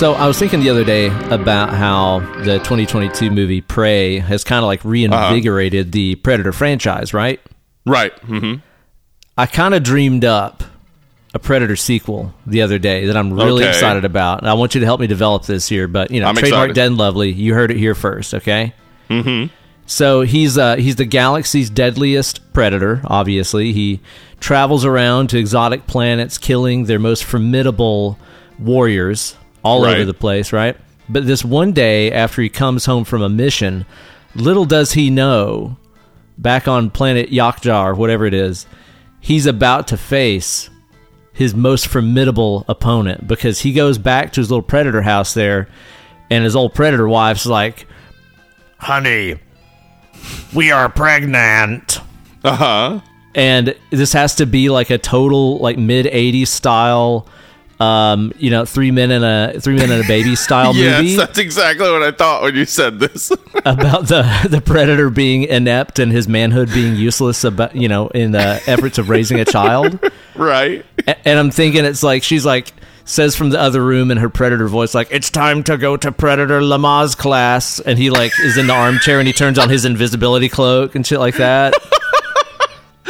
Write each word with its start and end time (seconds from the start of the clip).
So 0.00 0.14
I 0.14 0.26
was 0.26 0.38
thinking 0.38 0.60
the 0.60 0.70
other 0.70 0.82
day 0.82 1.08
about 1.28 1.74
how 1.74 2.20
the 2.42 2.56
2022 2.60 3.30
movie 3.30 3.60
Prey 3.60 4.18
has 4.18 4.44
kind 4.44 4.60
of 4.60 4.66
like 4.66 4.82
reinvigorated 4.82 5.92
the 5.92 6.14
Predator 6.14 6.52
franchise, 6.52 7.12
right? 7.12 7.38
Right. 7.84 8.10
hmm 8.20 8.54
I 9.36 9.44
kind 9.44 9.74
of 9.74 9.82
dreamed 9.82 10.24
up 10.24 10.64
a 11.34 11.38
Predator 11.38 11.76
sequel 11.76 12.32
the 12.46 12.62
other 12.62 12.78
day 12.78 13.04
that 13.08 13.14
I'm 13.14 13.34
really 13.34 13.62
Okay. 13.62 13.68
excited 13.68 14.06
about. 14.06 14.38
And 14.40 14.48
I 14.48 14.54
want 14.54 14.74
you 14.74 14.80
to 14.80 14.86
help 14.86 15.00
me 15.02 15.06
develop 15.06 15.44
this 15.44 15.68
here, 15.68 15.86
but 15.86 16.10
you 16.10 16.20
know, 16.20 16.28
I'm 16.28 16.34
trademark 16.34 16.70
excited. 16.70 16.86
And 16.92 16.96
Lovely. 16.96 17.30
You 17.30 17.52
heard 17.52 17.70
it 17.70 17.76
here 17.76 17.94
first, 17.94 18.32
okay? 18.32 18.72
Mm-hmm. 19.10 19.52
So 19.84 20.22
he's 20.22 20.56
uh, 20.56 20.76
he's 20.76 20.96
the 20.96 21.04
galaxy's 21.04 21.68
deadliest 21.68 22.54
predator. 22.54 23.02
Obviously, 23.04 23.74
he 23.74 24.00
travels 24.40 24.86
around 24.86 25.28
to 25.28 25.38
exotic 25.38 25.86
planets, 25.86 26.38
killing 26.38 26.86
their 26.86 26.98
most 26.98 27.22
formidable 27.22 28.18
warriors 28.58 29.36
all 29.62 29.82
Right. 29.84 29.94
over 29.96 30.04
the 30.04 30.14
place. 30.14 30.52
Right, 30.52 30.76
but 31.08 31.26
this 31.26 31.44
one 31.44 31.72
day 31.72 32.12
after 32.12 32.42
he 32.42 32.48
comes 32.48 32.84
home 32.86 33.04
from 33.04 33.22
a 33.22 33.28
mission, 33.28 33.84
little 34.34 34.64
does 34.64 34.92
he 34.92 35.10
know, 35.10 35.76
back 36.38 36.66
on 36.68 36.90
planet 36.90 37.30
Yautja 37.30 37.84
or 37.84 37.94
whatever 37.94 38.24
it 38.26 38.34
is, 38.34 38.66
he's 39.20 39.46
about 39.46 39.88
to 39.88 39.96
face 39.96 40.70
his 41.32 41.54
most 41.54 41.86
formidable 41.86 42.64
opponent 42.68 43.26
because 43.26 43.60
he 43.60 43.72
goes 43.72 43.98
back 43.98 44.32
to 44.32 44.40
his 44.40 44.50
little 44.50 44.62
predator 44.62 45.02
house 45.02 45.34
there, 45.34 45.68
and 46.30 46.44
his 46.44 46.54
old 46.56 46.74
predator 46.74 47.08
wife's 47.08 47.46
like, 47.46 47.86
"Honey, 48.78 49.36
we 50.54 50.70
are 50.70 50.88
pregnant." 50.88 52.00
Uh 52.42 52.56
huh. 52.56 53.00
and 53.34 53.74
this 53.90 54.12
has 54.14 54.34
to 54.36 54.46
be 54.46 54.70
like 54.70 54.88
a 54.90 54.96
total 54.98 55.58
like 55.58 55.76
mid 55.78 56.06
80s 56.06 56.48
style 56.48 57.26
um 57.80 58.30
you 58.36 58.50
know 58.50 58.64
three 58.66 58.90
men 58.90 59.10
and 59.10 59.24
a 59.24 59.58
three 59.60 59.74
men 59.74 59.90
and 59.90 60.04
a 60.04 60.06
baby 60.06 60.36
style 60.36 60.74
Yes, 60.80 61.02
movie 61.02 61.16
that's 61.16 61.38
exactly 61.38 61.90
what 61.90 62.02
I 62.02 62.10
thought 62.12 62.42
when 62.42 62.54
you 62.54 62.66
said 62.66 63.00
this. 63.00 63.30
about 63.64 64.06
the 64.08 64.46
the 64.50 64.60
predator 64.60 65.08
being 65.10 65.44
inept 65.44 65.98
and 65.98 66.12
his 66.12 66.28
manhood 66.28 66.68
being 66.72 66.96
useless 66.96 67.42
about 67.44 67.74
you 67.74 67.88
know 67.88 68.08
in 68.08 68.32
the 68.32 68.62
efforts 68.66 68.98
of 68.98 69.08
raising 69.08 69.40
a 69.40 69.44
child 69.44 69.98
right. 70.34 70.84
A- 71.06 71.28
and 71.28 71.38
i'm 71.38 71.50
thinking 71.50 71.84
it's 71.84 72.02
like 72.02 72.22
she's 72.22 72.44
like 72.46 72.72
says 73.04 73.34
from 73.34 73.50
the 73.50 73.58
other 73.60 73.82
room 73.84 74.10
in 74.10 74.18
her 74.18 74.28
predator 74.30 74.68
voice 74.68 74.94
like 74.94 75.08
it's 75.10 75.30
time 75.30 75.62
to 75.64 75.76
go 75.76 75.96
to 75.96 76.12
predator 76.12 76.60
lamaze 76.60 77.16
class 77.16 77.80
and 77.80 77.98
he 77.98 78.08
like 78.08 78.32
is 78.40 78.56
in 78.56 78.66
the 78.66 78.72
armchair 78.72 79.18
and 79.18 79.26
he 79.26 79.32
turns 79.32 79.58
on 79.58 79.68
his 79.68 79.84
invisibility 79.84 80.48
cloak 80.48 80.94
and 80.94 81.06
shit 81.06 81.18
like 81.18 81.36
that 81.36 81.74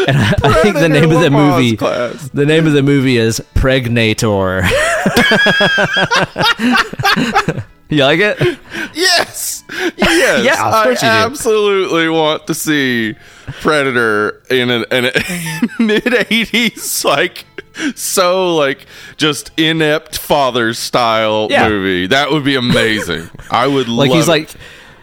and 0.08 0.16
I, 0.16 0.34
I 0.44 0.62
think 0.62 0.76
the 0.76 0.88
name 0.88 1.10
of 1.10 1.20
the 1.20 1.30
movie 1.30 1.76
class. 1.76 2.30
the 2.30 2.46
name 2.46 2.66
of 2.66 2.72
the 2.72 2.82
movie 2.82 3.18
is 3.18 3.38
pregnator 3.54 4.62
you 7.88 8.04
like 8.04 8.20
it 8.20 8.58
Yes. 8.92 9.64
Yes. 9.96 10.44
Yeah, 10.44 10.64
I 10.64 10.96
absolutely 11.24 12.08
want 12.08 12.46
to 12.48 12.54
see 12.54 13.14
Predator 13.60 14.42
in 14.50 14.68
an, 14.70 14.84
mid 15.78 16.04
80s, 16.04 17.04
like, 17.04 17.46
so, 17.94 18.54
like, 18.56 18.86
just 19.16 19.52
inept 19.56 20.18
father 20.18 20.74
style 20.74 21.46
Yeah. 21.50 21.68
movie. 21.68 22.06
That 22.08 22.30
would 22.32 22.44
be 22.44 22.56
amazing. 22.56 23.30
I 23.50 23.66
would 23.66 23.88
like 23.88 24.10
he's 24.10 24.28
like 24.28 24.50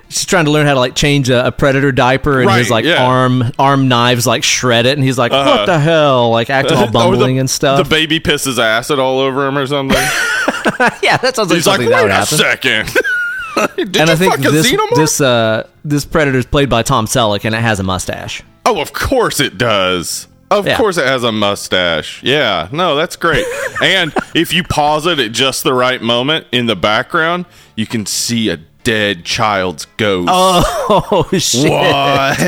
he's 0.08 0.25
trying 0.25 0.45
to 0.45 0.52
learn 0.52 0.66
how 0.66 0.73
to 0.73 0.80
like 0.80 0.95
change 0.95 1.30
a, 1.30 1.47
a 1.47 1.52
predator 1.52 1.91
diaper 1.91 2.41
and 2.41 2.50
his 2.52 2.69
like 2.69 2.86
yeah. 2.86 3.05
arm 3.05 3.44
arm 3.59 3.88
knives 3.88 4.25
like 4.25 4.44
shred 4.44 4.86
it 4.86 4.97
and 4.97 5.03
he's 5.03 5.17
like 5.17 5.31
what 5.31 5.66
the 5.66 5.80
hell 5.80 6.30
like 6.31 6.49
acting 6.49 6.77
all 6.77 6.91
bumbling 6.91 7.36
the, 7.36 7.41
and 7.41 7.49
stuff 7.49 7.83
The 7.83 7.89
baby 7.89 8.19
pisses 8.19 8.58
acid 8.59 8.99
all 8.99 9.19
over 9.19 9.47
him 9.47 9.58
or 9.58 9.67
something. 9.67 9.97
yeah 11.02 11.17
that 11.17 11.33
sounds 11.36 11.49
like 11.49 11.58
He's 11.58 11.67
like, 11.67 11.75
something 11.75 11.89
that 11.89 12.02
would 12.02 12.11
a 12.11 12.16
happen 12.16 12.38
second. 12.38 12.94
Did 13.75 13.97
and 13.97 14.08
you 14.09 14.14
I 14.14 14.16
think 14.16 14.38
this 14.38 14.75
this 14.95 15.22
uh 15.22 15.67
this 15.83 16.05
predator's 16.05 16.45
played 16.45 16.70
by 16.70 16.83
Tom 16.83 17.05
Selleck 17.08 17.43
and 17.43 17.55
it 17.55 17.61
has 17.61 17.80
a 17.80 17.83
mustache 17.83 18.43
Oh, 18.65 18.81
of 18.81 18.92
course 18.92 19.39
it 19.39 19.58
does. 19.58 20.27
Of 20.52 20.67
Yeah. 20.67 20.77
course 20.77 20.98
it 20.98 21.05
has 21.05 21.23
a 21.23 21.31
mustache. 21.31 22.21
Yeah, 22.21 22.67
no, 22.71 22.95
that's 22.95 23.15
great. 23.15 23.45
and 23.81 24.14
if 24.36 24.52
you 24.54 24.64
pause 24.64 25.05
it 25.05 25.20
at 25.20 25.31
just 25.31 25.64
the 25.64 25.73
right 25.73 26.02
moment 26.02 26.48
in 26.52 26.65
the 26.65 26.76
background, 26.76 27.45
you 27.76 27.86
can 27.86 28.05
see 28.05 28.49
a 28.49 28.60
dead 28.87 29.25
child's 29.25 29.83
ghost. 29.98 30.30
oh 30.31 31.27
shit 31.37 31.70
what? 31.70 32.39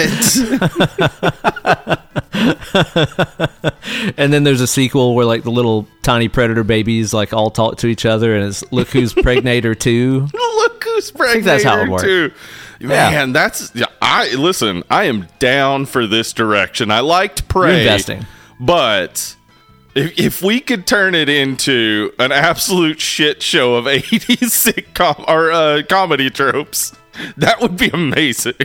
and 4.17 4.31
then 4.31 4.45
there's 4.45 4.61
a 4.61 4.67
sequel 4.67 5.16
where 5.16 5.25
like 5.25 5.44
the 5.44 5.51
little 5.51 5.85
tiny 6.01 6.29
predator 6.29 6.63
babies 6.63 7.13
like 7.13 7.33
all 7.33 7.51
talk 7.51 7.77
to 7.79 7.88
each 7.88 8.05
other 8.05 8.38
and 8.38 8.45
it's 8.45 8.63
look 8.72 8.88
who's 8.88 9.13
pregnator 9.13 9.77
too 9.77 10.29
Look 10.33 10.81
who's 10.85 11.11
pregnant 11.11 11.44
that's 11.44 11.63
how 11.66 11.81
it 11.81 11.89
works. 11.89 12.03
too. 12.03 12.31
Man, 12.79 13.33
that's 13.33 13.75
yeah, 13.75 13.88
I 14.01 14.33
listen, 14.35 14.83
I 14.89 15.06
am 15.06 15.27
down 15.39 15.85
for 15.88 16.07
this 16.07 16.31
direction. 16.31 16.89
I 16.89 17.01
liked 17.01 17.50
Prey. 17.50 17.71
You're 17.71 17.79
investing. 17.79 18.25
But 18.61 19.35
if, 19.95 20.19
if 20.19 20.41
we 20.41 20.59
could 20.59 20.85
turn 20.85 21.16
it 21.16 21.29
into 21.29 22.11
an 22.19 22.31
absolute 22.31 23.00
shit 23.00 23.41
show 23.41 23.75
of 23.75 23.85
80s 23.85 24.73
sitcom 24.73 25.27
or 25.27 25.51
uh, 25.51 25.81
comedy 25.88 26.29
tropes, 26.29 26.94
that 27.38 27.61
would 27.61 27.77
be 27.77 27.89
amazing. 27.89 28.53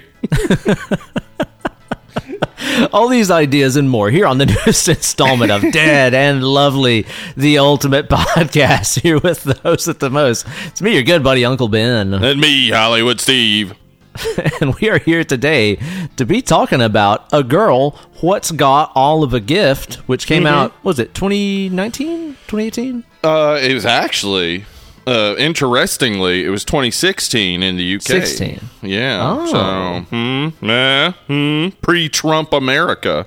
All 2.92 3.08
these 3.08 3.30
ideas 3.30 3.76
and 3.76 3.90
more 3.90 4.10
here 4.10 4.26
on 4.26 4.38
the 4.38 4.46
newest 4.66 4.88
installment 4.88 5.50
of 5.50 5.62
Dead 5.72 6.14
and 6.14 6.42
Lovely, 6.42 7.06
the 7.36 7.58
ultimate 7.58 8.08
podcast. 8.08 9.00
Here 9.00 9.18
with 9.18 9.44
the 9.44 9.54
host 9.54 9.88
at 9.88 10.00
the 10.00 10.10
most. 10.10 10.46
It's 10.66 10.80
me, 10.80 10.94
your 10.94 11.02
good 11.02 11.22
buddy, 11.22 11.44
Uncle 11.44 11.68
Ben. 11.68 12.14
And 12.14 12.40
me, 12.40 12.70
Hollywood 12.70 13.20
Steve. 13.20 13.74
And 14.60 14.74
we 14.76 14.88
are 14.88 14.98
here 14.98 15.24
today 15.24 15.78
to 16.16 16.24
be 16.24 16.40
talking 16.42 16.80
about 16.80 17.26
A 17.32 17.42
Girl, 17.42 17.90
What's 18.20 18.50
Got 18.50 18.92
All 18.94 19.22
of 19.22 19.34
a 19.34 19.40
Gift, 19.40 19.96
which 20.06 20.26
came 20.26 20.46
out, 20.46 20.72
was 20.84 20.98
it 20.98 21.14
2019? 21.14 22.34
2018? 22.46 23.04
Uh, 23.22 23.58
it 23.60 23.74
was 23.74 23.84
actually, 23.84 24.64
uh, 25.06 25.34
interestingly, 25.38 26.44
it 26.44 26.50
was 26.50 26.64
2016 26.64 27.62
in 27.62 27.76
the 27.76 27.96
UK. 27.96 28.02
16. 28.02 28.60
Yeah. 28.82 29.20
Oh. 29.22 29.46
So, 29.46 30.00
hmm, 30.10 30.70
eh, 30.70 31.12
hmm, 31.26 31.68
pre-Trump 31.80 32.52
America. 32.52 33.26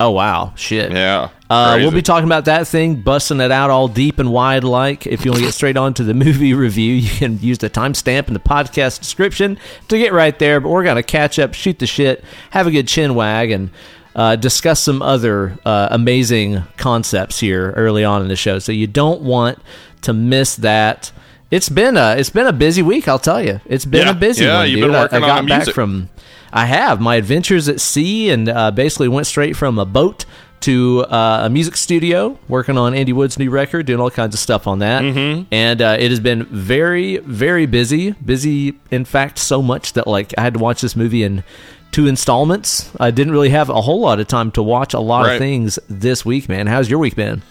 Oh, 0.00 0.10
wow. 0.10 0.52
Shit. 0.56 0.92
Yeah. 0.92 1.30
Uh, 1.48 1.76
we'll 1.80 1.92
be 1.92 2.02
talking 2.02 2.26
about 2.26 2.46
that 2.46 2.66
thing, 2.66 2.96
busting 2.96 3.40
it 3.40 3.52
out 3.52 3.70
all 3.70 3.86
deep 3.88 4.18
and 4.18 4.32
wide 4.32 4.64
like. 4.64 5.06
If 5.06 5.24
you 5.24 5.30
want 5.30 5.40
to 5.40 5.46
get 5.46 5.54
straight 5.54 5.76
on 5.76 5.94
to 5.94 6.04
the 6.04 6.14
movie 6.24 6.54
review, 6.54 6.94
you 6.94 7.08
can 7.10 7.38
use 7.38 7.58
the 7.58 7.70
timestamp 7.70 8.28
in 8.28 8.34
the 8.34 8.40
podcast 8.40 8.98
description 8.98 9.58
to 9.88 9.98
get 9.98 10.12
right 10.12 10.36
there. 10.38 10.60
But 10.60 10.70
we're 10.70 10.82
going 10.84 10.96
to 10.96 11.02
catch 11.04 11.38
up, 11.38 11.54
shoot 11.54 11.78
the 11.78 11.86
shit, 11.86 12.24
have 12.50 12.66
a 12.66 12.70
good 12.72 12.88
chin 12.88 13.14
wag, 13.14 13.52
and 13.52 13.70
uh, 14.16 14.34
discuss 14.34 14.80
some 14.82 15.02
other 15.02 15.56
uh, 15.64 15.88
amazing 15.92 16.62
concepts 16.78 17.38
here 17.38 17.70
early 17.72 18.02
on 18.04 18.22
in 18.22 18.28
the 18.28 18.36
show. 18.36 18.58
So 18.58 18.72
you 18.72 18.86
don't 18.88 19.22
want 19.22 19.60
to 20.02 20.12
miss 20.12 20.56
that. 20.56 21.12
It's 21.52 21.68
been 21.68 21.96
a 21.96 22.16
it's 22.18 22.30
been 22.30 22.48
a 22.48 22.52
busy 22.52 22.82
week, 22.82 23.06
I'll 23.06 23.20
tell 23.20 23.40
you. 23.40 23.60
It's 23.66 23.84
been 23.84 24.06
Yeah. 24.06 24.10
a 24.12 24.14
busy 24.14 24.44
Yeah, 24.44 24.56
one, 24.58 24.66
dude. 24.68 24.94
I- 24.94 25.04
I, 25.04 25.20
got 25.20 25.46
back 25.46 25.58
music. 25.60 25.74
from 25.76 26.08
I 26.52 26.66
have 26.66 27.00
my 27.00 27.16
adventures 27.16 27.68
at 27.68 27.80
sea, 27.80 28.30
and 28.30 28.48
uh, 28.48 28.72
basically 28.72 29.06
went 29.08 29.26
straight 29.28 29.54
from 29.56 29.78
a 29.78 29.84
boat 29.84 30.24
to 30.60 31.04
uh, 31.08 31.42
a 31.44 31.50
music 31.50 31.76
studio, 31.76 32.38
working 32.48 32.76
on 32.78 32.94
Andy 32.94 33.12
Wood's 33.12 33.38
new 33.38 33.50
record, 33.50 33.86
doing 33.86 34.00
all 34.00 34.10
kinds 34.10 34.34
of 34.34 34.40
stuff 34.40 34.66
on 34.66 34.80
that. 34.80 35.02
Mm-hmm. 35.02 35.44
And 35.52 35.82
uh, 35.82 35.96
it 35.98 36.10
has 36.10 36.20
been 36.20 36.44
very, 36.46 37.18
very 37.18 37.66
busy. 37.66 38.12
Busy, 38.12 38.74
in 38.90 39.04
fact, 39.04 39.38
so 39.38 39.62
much 39.62 39.92
that 39.92 40.06
like 40.06 40.32
I 40.38 40.42
had 40.42 40.54
to 40.54 40.60
watch 40.60 40.80
this 40.80 40.96
movie 40.96 41.22
in 41.22 41.44
two 41.92 42.06
installments. 42.06 42.90
I 42.98 43.10
didn't 43.10 43.32
really 43.32 43.50
have 43.50 43.68
a 43.68 43.80
whole 43.80 44.00
lot 44.00 44.18
of 44.20 44.26
time 44.28 44.50
to 44.52 44.62
watch 44.62 44.92
a 44.94 45.00
lot 45.00 45.26
Right. 45.26 45.32
of 45.34 45.38
things 45.38 45.78
this 45.88 46.24
week, 46.24 46.48
man. 46.48 46.66
How's 46.66 46.90
your 46.90 46.98
week 46.98 47.14
been? 47.16 47.42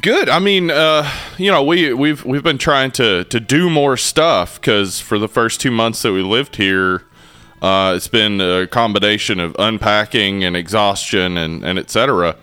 Good. 0.00 0.28
I 0.28 0.38
mean, 0.38 0.70
uh, 0.70 1.10
you 1.38 1.50
know, 1.50 1.62
we 1.62 1.92
we've 1.92 2.24
we've 2.24 2.42
been 2.42 2.58
trying 2.58 2.90
to 2.92 3.24
to 3.24 3.40
do 3.40 3.68
more 3.70 3.96
stuff 3.96 4.60
because 4.60 5.00
for 5.00 5.18
the 5.18 5.28
first 5.28 5.60
two 5.60 5.70
months 5.70 6.02
that 6.02 6.12
we 6.12 6.22
lived 6.22 6.56
here, 6.56 7.02
uh, 7.62 7.94
it's 7.96 8.08
been 8.08 8.40
a 8.40 8.66
combination 8.66 9.40
of 9.40 9.54
unpacking 9.58 10.44
and 10.44 10.56
exhaustion 10.56 11.36
and 11.36 11.64
and 11.64 11.78
et 11.78 11.90
cetera. 11.90 12.36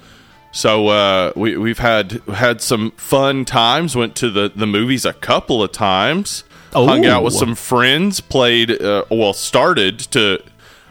So 0.51 0.87
uh, 0.87 1.31
we 1.35 1.57
we've 1.57 1.79
had 1.79 2.21
had 2.33 2.61
some 2.61 2.91
fun 2.91 3.45
times. 3.45 3.95
Went 3.95 4.15
to 4.17 4.29
the 4.29 4.51
the 4.55 4.67
movies 4.67 5.05
a 5.05 5.13
couple 5.13 5.61
of 5.63 5.71
times. 5.71 6.43
Hung 6.73 7.05
out 7.05 7.23
with 7.23 7.35
Oh. 7.35 7.39
some 7.39 7.55
friends. 7.55 8.19
Played 8.19 8.81
uh, 8.81 9.05
well. 9.09 9.33
Started 9.33 9.99
to 10.11 10.39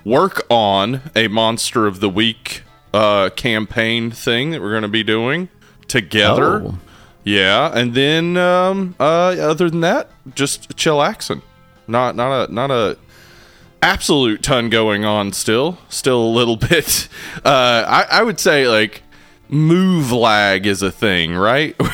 work 0.05 0.47
on 0.51 1.01
a 1.17 1.29
monster 1.29 1.87
of 1.87 2.01
the 2.01 2.09
week 2.09 2.63
uh, 2.93 3.31
campaign 3.31 4.11
thing 4.11 4.51
that 4.51 4.61
we're 4.63 4.71
going 4.71 4.83
to 4.83 4.89
be 4.89 5.03
doing 5.03 5.49
together. 5.89 6.63
Oh. 6.65 6.79
Yeah, 7.27 7.71
and 7.73 7.95
then 7.95 8.37
um, 8.37 8.95
uh, 9.01 9.05
other 9.41 9.71
than 9.71 9.81
that, 9.81 10.11
just 10.35 10.77
chillaxing. 10.77 11.41
Not 11.87 12.17
not 12.17 12.51
a 12.51 12.53
not 12.53 12.71
a 12.71 12.99
absolute 13.85 14.43
ton 14.43 14.71
going 14.71 15.05
on. 15.05 15.33
Still, 15.33 15.79
still 15.89 16.21
a 16.23 16.33
little 16.33 16.57
bit. 16.71 17.09
Uh, 17.45 17.85
I 17.87 18.07
I 18.11 18.23
would 18.23 18.41
say 18.41 18.67
like 18.69 19.03
move 19.49 20.11
lag 20.11 20.67
is 20.67 20.83
a 20.83 20.91
thing, 20.91 21.35
right? 21.35 21.77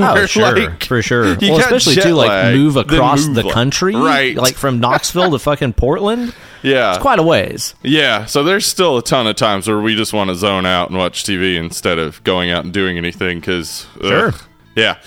Oh, 0.00 0.26
sure, 0.26 0.56
like, 0.56 0.84
for 0.84 1.02
sure. 1.02 1.36
Well, 1.40 1.58
especially 1.58 1.96
to 1.96 2.14
like 2.14 2.28
lag, 2.28 2.54
move 2.56 2.76
across 2.76 3.26
move 3.26 3.34
the 3.34 3.42
lag. 3.42 3.52
country, 3.52 3.96
right? 3.96 4.36
Like 4.36 4.54
from 4.54 4.78
Knoxville 4.84 5.32
to 5.32 5.40
fucking 5.40 5.72
Portland. 5.72 6.32
yeah, 6.62 6.90
It's 6.94 7.02
quite 7.02 7.18
a 7.18 7.22
ways. 7.24 7.74
Yeah, 7.82 8.26
so 8.26 8.44
there's 8.44 8.64
still 8.64 8.96
a 8.98 9.02
ton 9.02 9.26
of 9.26 9.34
times 9.34 9.66
where 9.66 9.80
we 9.80 9.96
just 9.96 10.12
want 10.12 10.30
to 10.30 10.36
zone 10.36 10.66
out 10.66 10.90
and 10.90 10.96
watch 10.98 11.24
TV 11.24 11.56
instead 11.56 11.98
of 11.98 12.22
going 12.22 12.52
out 12.52 12.62
and 12.62 12.72
doing 12.72 12.96
anything. 12.96 13.40
Because 13.40 13.88
Sure. 14.00 14.32
yeah, 14.76 14.98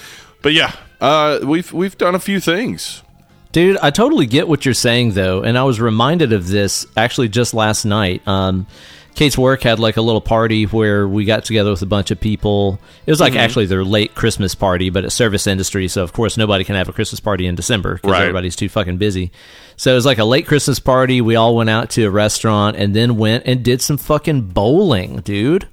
but 0.42 0.52
yeah, 0.52 0.76
uh, 1.00 1.40
we've 1.42 1.72
we've 1.72 1.98
done 1.98 2.14
a 2.14 2.20
few 2.20 2.42
things. 2.42 3.02
Dude, 3.52 3.78
I 3.78 3.90
totally 3.90 4.26
get 4.28 4.48
what 4.48 4.64
you're 4.66 4.74
saying 4.74 5.12
though, 5.12 5.42
and 5.44 5.58
I 5.58 5.64
was 5.64 5.82
reminded 5.82 6.32
of 6.34 6.48
this 6.48 6.86
actually 6.96 7.28
just 7.30 7.54
last 7.54 7.84
night. 7.86 8.26
Um, 8.28 8.66
Kate's 9.14 9.38
work 9.38 9.62
had 9.64 9.78
like 9.78 9.98
a 9.98 10.02
little 10.02 10.22
party 10.22 10.64
where 10.64 11.06
we 11.06 11.26
got 11.26 11.44
together 11.44 11.70
with 11.70 11.82
a 11.82 11.86
bunch 11.86 12.12
of 12.12 12.20
people. 12.22 12.80
It 13.06 13.12
was 13.12 13.20
like 13.20 13.34
Mm-hmm. 13.34 13.42
actually 13.42 13.66
their 13.66 13.84
late 13.84 14.16
Christmas 14.16 14.56
party, 14.56 14.90
but 14.90 15.04
it's 15.04 15.14
service 15.14 15.48
industry, 15.48 15.90
so 15.90 16.02
of 16.02 16.14
course 16.14 16.38
nobody 16.38 16.64
can 16.64 16.76
have 16.76 16.88
a 16.88 16.94
Christmas 16.94 17.20
party 17.20 17.46
in 17.46 17.56
December 17.56 17.96
because 17.96 18.12
Right. 18.12 18.22
everybody's 18.22 18.56
too 18.56 18.70
fucking 18.70 18.98
busy. 18.98 19.32
So 19.76 19.92
it 19.92 19.96
was 19.96 20.06
like 20.06 20.18
a 20.20 20.24
late 20.24 20.48
Christmas 20.48 20.80
party. 20.80 21.20
We 21.20 21.36
all 21.36 21.54
went 21.54 21.70
out 21.70 21.90
to 21.92 22.04
a 22.06 22.10
restaurant 22.10 22.78
and 22.78 22.96
then 22.96 23.18
went 23.18 23.44
and 23.46 23.64
did 23.66 23.82
some 23.82 23.98
fucking 23.98 24.44
bowling, 24.44 25.18
dude. 25.18 25.68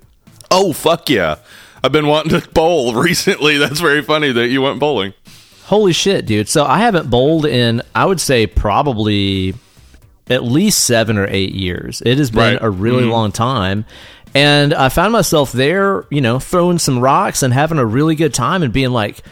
Oh 0.51 0.73
fuck 0.73 1.09
yeah! 1.09 1.37
I've 1.85 1.93
been 1.93 2.09
wanting 2.09 2.41
to 2.41 2.49
bowl 2.55 2.95
recently. 3.01 3.57
That's 3.57 3.79
very 3.79 4.03
funny 4.03 4.33
that 4.33 4.49
you 4.49 4.63
went 4.63 4.81
bowling. 4.81 5.13
Holy 5.69 5.93
shit, 5.93 6.25
dude. 6.25 6.49
So 6.49 6.65
I 6.65 6.79
haven't 6.79 7.11
bowled 7.11 7.45
in, 7.45 7.83
I 7.95 8.07
would 8.07 8.21
say, 8.21 8.47
probably 8.47 9.55
at 10.31 10.43
least 10.43 10.85
seven 10.85 11.19
or 11.19 11.27
eight 11.29 11.53
years. 11.53 12.03
It 12.07 12.17
has 12.19 12.31
been 12.31 12.55
Right. 12.55 12.59
a 12.63 12.71
really 12.71 13.03
mm-hmm. 13.03 13.13
long 13.13 13.33
time. 13.33 13.85
And 14.35 14.73
I 14.73 14.89
found 14.89 15.13
myself 15.13 15.53
there, 15.53 16.07
you 16.11 16.21
know, 16.23 16.39
throwing 16.39 16.79
some 16.79 17.01
rocks 17.01 17.43
and 17.43 17.53
having 17.53 17.79
a 17.79 17.85
really 17.85 18.15
good 18.15 18.33
time 18.33 18.63
and 18.63 18.73
being 18.73 18.91
like, 18.91 19.23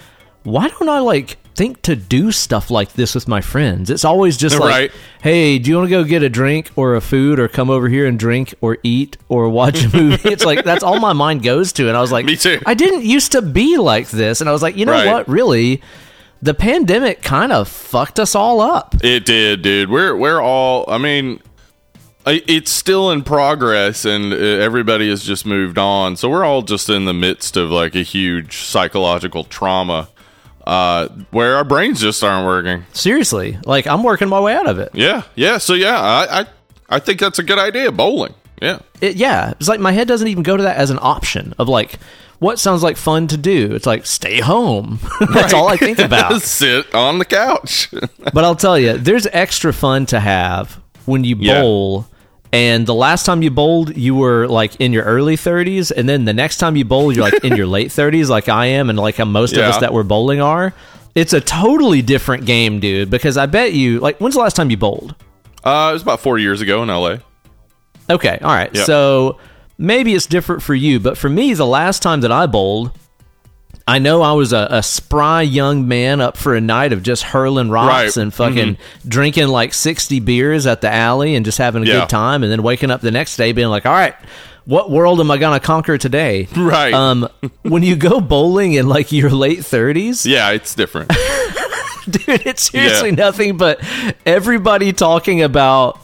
why 0.43 0.69
don't 0.69 0.89
I 0.89 1.01
like 1.01 1.39
think 1.55 1.81
to 1.83 1.97
do 1.97 2.31
stuff 2.33 2.71
like 2.71 2.93
this 2.93 3.15
with 3.15 3.27
my 3.29 3.41
friends? 3.41 3.89
It's 3.89 4.05
always 4.05 4.37
just 4.37 4.59
like, 4.59 4.71
Right. 4.71 4.93
hey, 5.23 5.59
do 5.59 5.71
you 5.71 5.77
want 5.77 5.87
to 5.89 5.91
go 5.91 6.05
get 6.05 6.23
a 6.23 6.29
drink 6.29 6.71
or 6.77 6.97
a 6.97 7.01
food 7.01 7.39
or 7.41 7.49
come 7.49 7.71
over 7.71 7.89
here 7.89 8.07
and 8.07 8.19
drink 8.19 8.55
or 8.61 8.77
eat 8.83 9.17
or 9.31 9.49
watch 9.49 9.85
a 9.85 9.97
movie? 9.97 10.29
it's 10.29 10.45
like, 10.45 10.65
that's 10.65 10.85
all 10.85 11.01
my 11.01 11.15
mind 11.15 11.43
goes 11.43 11.73
to. 11.75 11.89
And 11.89 11.97
I 11.97 12.01
was 12.03 12.13
like, 12.13 12.27
Me 12.27 12.37
too. 12.37 12.61
I 12.67 12.75
didn't 12.75 13.05
used 13.05 13.33
to 13.33 13.41
be 13.43 13.79
like 13.79 14.09
this. 14.11 14.41
And 14.43 14.51
I 14.51 14.53
was 14.53 14.63
like, 14.63 14.77
you 14.77 14.85
know 14.85 14.93
Right. 14.93 15.07
what? 15.11 15.29
Really? 15.29 15.83
The 16.43 16.55
pandemic 16.55 17.23
kind 17.23 17.53
of 17.53 17.69
fucked 17.69 18.21
us 18.21 18.35
all 18.35 18.61
up. 18.61 18.95
It 19.03 19.25
did, 19.25 19.63
dude. 19.63 19.91
We're 19.91 20.17
we're 20.17 20.41
all. 20.41 20.85
I 20.89 20.99
mean, 20.99 21.41
it's 22.27 22.71
still 22.71 23.11
in 23.11 23.23
progress, 23.23 24.05
and 24.05 24.33
uh, 24.33 24.37
everybody 24.37 25.09
has 25.09 25.23
just 25.23 25.47
moved 25.47 25.79
on. 25.79 26.17
So 26.17 26.29
we're 26.29 26.45
all 26.45 26.63
just 26.63 26.89
in 26.89 27.05
the 27.05 27.15
midst 27.15 27.57
of 27.57 27.71
like 27.71 27.95
a 27.95 28.03
huge 28.03 28.59
psychological 28.59 29.45
trauma, 29.45 30.09
uh, 30.67 31.09
where 31.31 31.57
our 31.57 31.65
brains 31.65 32.01
just 32.01 32.23
aren't 32.23 32.47
working. 32.47 32.85
Seriously, 32.93 33.59
like 33.65 33.87
I'm 33.87 34.03
working 34.03 34.29
my 34.29 34.41
way 34.41 34.55
out 34.55 34.69
of 34.69 34.79
it. 34.79 34.91
Yeah, 34.95 35.23
yeah. 35.35 35.59
So 35.59 35.75
yeah, 35.75 36.01
I 36.01 36.41
I, 36.41 36.47
I 36.89 36.99
think 36.99 37.21
that's 37.21 37.39
a 37.39 37.45
good 37.45 37.59
idea. 37.59 37.93
Bowling. 37.93 38.35
Yeah. 38.61 38.79
it. 39.01 39.17
Yeah, 39.17 39.53
it's 39.59 39.69
like 39.69 39.81
my 39.81 39.93
head 39.93 40.09
doesn't 40.09 40.29
even 40.29 40.43
go 40.43 40.57
to 40.57 40.63
that 40.63 40.77
as 40.77 40.91
an 40.91 40.99
option 41.01 41.55
of 41.59 41.69
like 41.69 41.99
what 42.39 42.59
sounds 42.59 42.83
like 42.83 42.97
fun 42.97 43.27
to 43.29 43.37
do. 43.37 43.75
It's 43.75 43.87
like 43.87 44.07
stay 44.07 44.41
home. 44.41 44.99
That's 45.35 45.53
all 45.55 45.69
I 45.69 45.77
think 45.77 45.99
about. 45.99 46.43
Sit 46.43 46.95
on 46.95 47.19
the 47.19 47.25
couch. 47.25 47.91
but 48.33 48.45
I'll 48.45 48.57
tell 48.57 48.79
you, 48.79 48.99
there's 48.99 49.27
extra 49.29 49.73
fun 49.73 50.07
to 50.07 50.21
have 50.21 50.81
when 51.07 51.25
you 51.25 51.37
Yeah. 51.39 51.61
bowl. 51.61 52.07
And 52.53 52.87
the 52.87 52.95
last 52.95 53.27
time 53.27 53.43
you 53.43 53.51
bowled, 53.51 53.97
you 53.97 54.15
were 54.15 54.47
like 54.47 54.77
in 54.81 54.93
your 54.93 55.03
early 55.05 55.37
30s, 55.37 55.91
and 55.95 56.09
then 56.09 56.25
the 56.25 56.33
next 56.33 56.57
time 56.59 56.77
you 56.77 56.85
bowl, 56.85 57.13
you're 57.13 57.25
like 57.25 57.45
in 57.45 57.57
your 57.57 57.67
late 57.67 57.89
30s, 57.89 58.29
like 58.29 58.49
I 58.49 58.67
am, 58.67 58.89
and 58.89 58.99
like 58.99 59.17
how 59.17 59.25
most 59.27 59.55
of 59.55 59.65
us 59.65 59.79
that 59.79 59.93
were 59.93 60.05
bowling 60.05 60.41
are. 60.41 60.73
It's 61.15 61.33
a 61.33 61.41
totally 61.41 62.03
different 62.03 62.47
game, 62.47 62.79
dude. 62.81 63.11
Because 63.11 63.37
I 63.37 63.47
bet 63.47 63.73
you, 63.73 64.01
like, 64.01 64.19
when's 64.19 64.35
the 64.37 64.41
last 64.41 64.55
time 64.57 64.71
you 64.71 64.77
bowled? 64.77 65.15
Uh, 65.65 65.89
it 65.91 65.95
was 65.95 66.03
about 66.03 66.21
four 66.21 66.39
years 66.39 66.61
ago 66.61 66.83
in 66.83 66.89
L.A. 66.91 67.21
Okay, 68.09 68.39
all 68.41 68.55
right. 68.55 68.71
Yeah. 68.73 68.85
So 68.85 69.39
maybe 69.79 70.15
it's 70.15 70.27
different 70.27 70.63
for 70.63 70.75
you, 70.75 71.01
but 71.01 71.17
for 71.19 71.29
me, 71.29 71.55
the 71.55 71.67
last 71.67 72.03
time 72.03 72.21
that 72.23 72.33
I 72.33 72.47
bowled, 72.47 72.93
I 73.89 73.99
know 74.01 74.23
I 74.23 74.33
was 74.33 74.53
a, 74.53 74.67
a 74.71 74.83
spry 74.83 75.43
young 75.43 75.87
man 75.87 76.21
up 76.21 76.37
for 76.37 76.57
a 76.57 76.61
night 76.61 76.93
of 76.93 77.03
just 77.05 77.23
hurling 77.23 77.71
rocks 77.71 77.89
Right. 77.93 78.09
Mm-hmm. 78.09 78.21
and 78.21 78.35
fucking 78.35 78.79
drinking 79.07 79.49
like 79.49 79.73
60 79.75 80.19
beers 80.21 80.67
at 80.67 80.81
the 80.81 80.93
alley 80.93 81.37
and 81.37 81.45
just 81.45 81.59
having 81.59 81.83
a 81.85 81.87
Yeah. 81.87 82.01
good 82.01 82.09
time, 82.09 82.43
and 82.43 82.51
then 82.51 82.63
waking 82.65 82.91
up 82.91 83.01
the 83.01 83.13
next 83.13 83.37
day 83.37 83.53
being 83.53 83.69
like, 83.69 83.87
all 83.87 83.93
right, 83.93 84.15
what 84.65 84.91
world 84.91 85.21
am 85.21 85.31
I 85.31 85.37
going 85.37 85.59
to 85.59 85.65
conquer 85.65 85.99
today? 85.99 86.49
Right. 86.57 86.93
Um, 86.93 87.29
when 87.63 87.85
you 87.85 87.95
go 87.95 88.21
bowling 88.21 88.73
in 88.73 88.89
like 88.89 89.13
your 89.13 89.31
late 89.31 89.61
30s, 89.61 90.27
Yeah, 90.27 90.51
it's 90.51 90.75
different. 90.75 91.09
dude, 92.11 92.29
it's 92.47 92.71
seriously 92.71 93.11
Yeah. 93.11 93.15
nothing 93.17 93.57
but 93.57 93.81
everybody 94.25 94.93
talking 94.93 95.43
about 95.43 96.01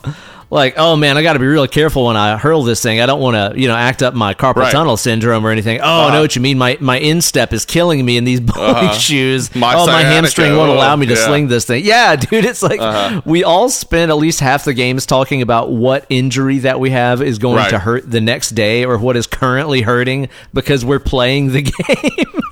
like, 0.52 0.75
oh 0.76 0.96
man, 0.96 1.16
I 1.16 1.22
got 1.22 1.32
to 1.32 1.38
be 1.38 1.46
really 1.46 1.66
careful 1.66 2.04
when 2.06 2.16
I 2.16 2.37
hurl 2.37 2.62
this 2.62 2.82
thing. 2.82 3.00
I 3.00 3.06
don't 3.06 3.20
want 3.22 3.37
to, 3.54 3.58
you 3.58 3.69
know, 3.69 3.75
act 3.75 4.02
up 4.02 4.12
my 4.12 4.34
carpal 4.34 4.56
Right. 4.56 4.70
tunnel 4.70 4.99
syndrome 4.99 5.46
or 5.46 5.50
anything. 5.50 5.81
Oh, 5.81 5.84
I 5.84 5.88
Uh-huh. 6.04 6.14
know 6.14 6.20
what 6.20 6.37
you 6.37 6.43
mean. 6.43 6.58
My 6.58 6.76
my 6.78 6.99
instep 6.99 7.54
is 7.54 7.64
killing 7.64 8.04
me 8.04 8.19
in 8.19 8.25
these 8.25 8.38
bowling 8.50 8.75
Uh-huh. 8.76 8.93
shoes. 8.93 9.52
My 9.54 9.75
oh, 9.75 9.87
my 9.87 10.02
hamstring 10.02 10.54
won't 10.54 10.70
allow 10.70 10.94
me 10.94 11.06
to 11.06 11.14
yeah. 11.14 11.25
sling 11.26 11.49
this 11.49 11.64
thing. 11.64 11.84
Yeah, 11.84 12.16
dude, 12.16 12.44
it's 12.44 12.62
like 12.62 12.81
Uh-huh. 12.81 13.22
we 13.25 13.44
all 13.44 13.70
spend 13.70 14.10
at 14.10 14.19
least 14.19 14.40
half 14.40 14.64
the 14.64 14.75
games 14.75 15.06
talking 15.06 15.40
about 15.40 15.70
what 15.72 16.04
injury 16.10 16.58
that 16.58 16.78
we 16.78 16.90
have 16.90 17.22
is 17.22 17.38
going 17.38 17.56
Right. 17.56 17.70
to 17.70 17.78
hurt 17.78 18.10
the 18.10 18.20
next 18.20 18.50
day 18.50 18.84
or 18.84 18.99
what 18.99 19.16
is 19.16 19.26
currently 19.26 19.81
hurting 19.81 20.28
because 20.52 20.84
we're 20.84 20.99
playing 21.00 21.52
the 21.52 21.62
game. 21.72 22.43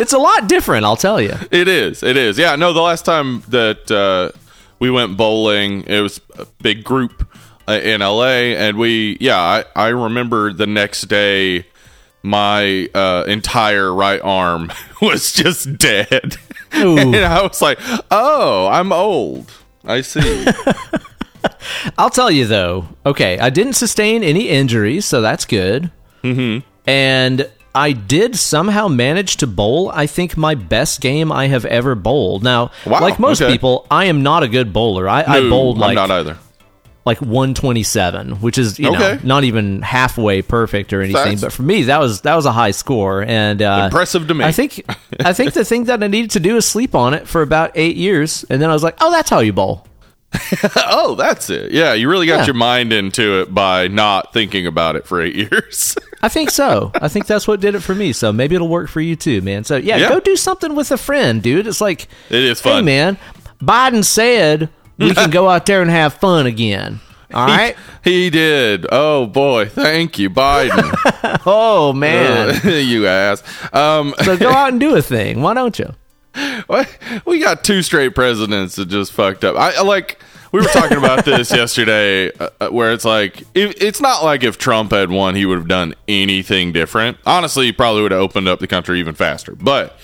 it's 0.00 0.12
a 0.14 0.18
lot 0.18 0.48
different, 0.48 0.84
I'll 0.86 0.96
tell 0.96 1.20
you. 1.20 1.34
It 1.50 1.68
is. 1.68 2.02
It 2.02 2.16
is. 2.16 2.38
Yeah. 2.38 2.56
No, 2.56 2.72
the 2.72 2.80
last 2.80 3.04
time 3.04 3.42
that 3.48 3.90
uh, 3.90 4.36
we 4.78 4.90
went 4.90 5.16
bowling, 5.16 5.84
it 5.86 6.00
was 6.00 6.20
a 6.38 6.46
big 6.62 6.84
group 6.84 7.28
uh, 7.68 7.72
in 7.82 8.00
LA, 8.00 8.54
and 8.54 8.76
we, 8.76 9.16
yeah, 9.20 9.38
I, 9.38 9.64
I 9.74 9.88
remember 9.88 10.52
the 10.52 10.66
next 10.66 11.02
day, 11.02 11.66
my 12.22 12.88
uh, 12.94 13.24
entire 13.28 13.92
right 13.94 14.20
arm 14.22 14.72
was 15.02 15.32
just 15.32 15.78
dead, 15.78 16.36
and 16.72 17.16
I 17.16 17.42
was 17.42 17.62
like, 17.62 17.78
"Oh, 18.10 18.66
I'm 18.66 18.92
old." 18.92 19.52
I 19.84 20.00
see. 20.00 20.46
I'll 21.98 22.10
tell 22.10 22.30
you 22.30 22.44
though. 22.46 22.88
Okay, 23.04 23.38
I 23.38 23.50
didn't 23.50 23.74
sustain 23.74 24.24
any 24.24 24.48
injuries, 24.48 25.04
so 25.04 25.20
that's 25.20 25.44
good. 25.44 25.92
Mm-hmm. 26.24 26.66
And 26.88 27.48
I 27.76 27.92
did 27.92 28.36
somehow 28.36 28.88
manage 28.88 29.36
to 29.38 29.46
bowl. 29.46 29.90
I 29.94 30.06
think 30.06 30.36
my 30.36 30.54
best 30.54 31.00
game 31.00 31.30
I 31.30 31.46
have 31.48 31.64
ever 31.64 31.94
bowled. 31.94 32.42
Now, 32.42 32.70
Wow, 32.86 33.00
like 33.00 33.18
most 33.18 33.42
okay. 33.42 33.52
people, 33.52 33.86
I 33.90 34.06
am 34.06 34.22
not 34.22 34.42
a 34.42 34.48
good 34.48 34.72
bowler. 34.72 35.08
I, 35.08 35.22
I 35.22 35.40
No, 35.40 35.50
bowled 35.50 35.76
I'm 35.76 35.80
like 35.82 35.94
not 35.94 36.10
either. 36.10 36.38
like 37.04 37.20
127, 37.20 38.40
which 38.40 38.58
is 38.58 38.78
you 38.78 38.90
know 38.90 39.18
not 39.22 39.44
even 39.44 39.82
halfway 39.82 40.42
perfect 40.42 40.92
or 40.92 41.00
anything. 41.02 41.14
That's- 41.36 41.40
but 41.40 41.52
for 41.52 41.62
me, 41.62 41.82
that 41.84 42.00
was 42.00 42.22
that 42.22 42.34
was 42.34 42.46
a 42.46 42.52
high 42.52 42.72
score, 42.72 43.22
and 43.22 43.62
uh, 43.62 43.82
Impressive 43.86 44.26
to 44.28 44.34
me. 44.34 44.44
I 44.44 44.52
think 44.52 44.82
I 45.20 45.32
think 45.32 45.52
the 45.52 45.64
thing 45.64 45.84
that 45.84 46.02
I 46.02 46.06
needed 46.08 46.30
to 46.32 46.40
do 46.40 46.56
is 46.56 46.66
sleep 46.66 46.94
on 46.94 47.14
it 47.14 47.28
for 47.28 47.42
about 47.42 47.72
eight 47.74 47.96
years, 47.96 48.44
and 48.50 48.60
then 48.60 48.70
I 48.70 48.72
was 48.72 48.82
like, 48.82 48.96
oh, 49.00 49.10
that's 49.10 49.30
how 49.30 49.40
you 49.40 49.52
bowl. 49.52 49.86
oh, 50.88 51.14
that's 51.16 51.50
it. 51.50 51.72
Yeah, 51.72 51.92
you 51.94 52.08
really 52.08 52.26
got 52.26 52.40
Yeah. 52.40 52.46
your 52.46 52.54
mind 52.54 52.92
into 52.92 53.40
it 53.40 53.54
by 53.54 53.88
not 53.88 54.32
thinking 54.32 54.66
about 54.66 54.96
it 54.96 55.06
for 55.06 55.20
eight 55.20 55.34
years. 55.52 55.96
I 56.22 56.28
think 56.28 56.50
so. 56.50 56.90
I 56.94 57.08
think 57.08 57.26
that's 57.26 57.46
what 57.46 57.60
did 57.60 57.74
it 57.74 57.80
for 57.80 57.94
me. 57.94 58.12
So 58.12 58.32
maybe 58.32 58.54
it'll 58.54 58.68
work 58.68 58.88
for 58.88 59.00
you 59.00 59.16
too, 59.16 59.40
man. 59.42 59.64
So 59.64 59.76
yeah, 59.76 59.96
Yeah. 59.96 60.08
go 60.08 60.20
do 60.20 60.36
something 60.36 60.74
with 60.74 60.90
a 60.90 60.96
friend, 60.96 61.42
dude. 61.42 61.66
It's 61.66 61.80
like, 61.80 62.08
It 62.30 62.42
is 62.42 62.60
hey, 62.60 62.70
fun. 62.70 62.84
man, 62.84 63.18
Biden 63.62 64.04
said 64.04 64.68
we 64.98 65.14
can 65.14 65.30
go 65.30 65.48
out 65.48 65.66
there 65.66 65.82
and 65.82 65.90
have 65.90 66.14
fun 66.14 66.46
again. 66.46 67.00
All 67.34 67.46
right. 67.46 67.76
He 68.04 68.30
did. 68.30 68.86
Oh 68.92 69.26
boy, 69.26 69.66
thank 69.68 70.16
you, 70.18 70.30
Biden. 70.30 70.94
Oh 71.44 71.92
man. 71.92 72.60
you 72.64 73.06
ass. 73.08 73.42
Um, 73.74 74.14
so 74.24 74.36
go 74.36 74.50
out 74.50 74.70
and 74.70 74.78
do 74.80 74.94
a 74.94 75.02
thing. 75.02 75.42
Why 75.42 75.52
don't 75.52 75.76
you? 75.78 75.92
We 77.24 77.40
got 77.40 77.64
two 77.64 77.82
straight 77.82 78.14
presidents 78.14 78.76
that 78.76 78.88
just 78.88 79.12
fucked 79.12 79.44
up. 79.44 79.56
I, 79.56 79.76
I 79.76 79.82
like. 79.82 80.18
We 80.52 80.60
were 80.60 80.68
talking 80.68 80.96
about 80.96 81.24
this 81.24 81.50
yesterday, 81.50 82.32
uh, 82.32 82.48
uh, 82.60 82.68
where 82.68 82.92
it's 82.92 83.04
like 83.04 83.42
if, 83.54 83.82
it's 83.82 84.00
not 84.00 84.24
like 84.24 84.42
if 84.44 84.56
Trump 84.58 84.92
had 84.92 85.10
won, 85.10 85.34
he 85.34 85.44
would 85.44 85.58
have 85.58 85.68
done 85.68 85.94
anything 86.08 86.72
different. 86.72 87.18
Honestly, 87.26 87.66
he 87.66 87.72
probably 87.72 88.02
would 88.02 88.12
have 88.12 88.20
opened 88.20 88.48
up 88.48 88.60
the 88.60 88.66
country 88.66 89.00
even 89.00 89.14
faster. 89.14 89.54
But 89.54 89.98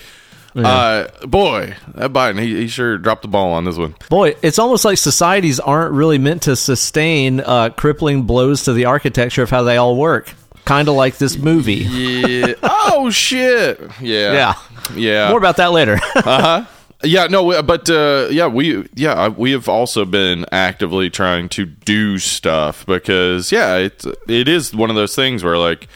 uh, 0.55 1.07
boy, 1.25 1.75
that 1.95 2.13
Biden, 2.13 2.39
he, 2.39 2.55
he 2.57 2.67
sure 2.67 2.97
dropped 2.97 3.23
the 3.23 3.27
ball 3.27 3.53
on 3.53 3.65
this 3.65 3.77
one. 3.77 3.95
Boy, 4.09 4.35
it's 4.41 4.59
almost 4.59 4.85
like 4.85 4.97
societies 4.97 5.59
aren't 5.59 5.93
really 5.93 6.17
meant 6.19 6.43
to 6.43 6.55
sustain 6.55 7.39
uh, 7.39 7.69
crippling 7.69 8.23
blows 8.23 8.63
to 8.63 8.73
the 8.73 8.85
architecture 8.85 9.41
of 9.43 9.49
how 9.49 9.63
they 9.63 9.77
all 9.77 9.95
work. 9.95 10.31
Kind 10.65 10.87
of 10.87 10.95
like 10.95 11.17
this 11.17 11.37
movie. 11.37 11.75
Yeah. 11.75 12.53
oh 12.63 13.09
shit. 13.09 13.79
Yeah. 14.01 14.33
Yeah. 14.33 14.53
Yeah. 14.95 15.29
More 15.29 15.37
about 15.37 15.57
that 15.57 15.71
later. 15.71 15.99
uh 16.15 16.21
huh. 16.23 16.65
Yeah, 17.03 17.27
no, 17.27 17.61
but 17.63 17.89
uh, 17.89 18.27
yeah, 18.31 18.47
we 18.47 18.87
yeah 18.95 19.27
we 19.27 19.51
have 19.51 19.67
also 19.67 20.05
been 20.05 20.45
actively 20.53 21.09
trying 21.09 21.49
to 21.49 21.65
do 21.65 22.17
stuff 22.17 22.85
because 22.85 23.51
yeah, 23.51 23.75
it 23.75 24.05
it 24.27 24.47
is 24.47 24.73
one 24.73 24.89
of 24.89 24.95
those 24.95 25.13
things 25.13 25.43
where 25.43 25.57
like 25.57 25.89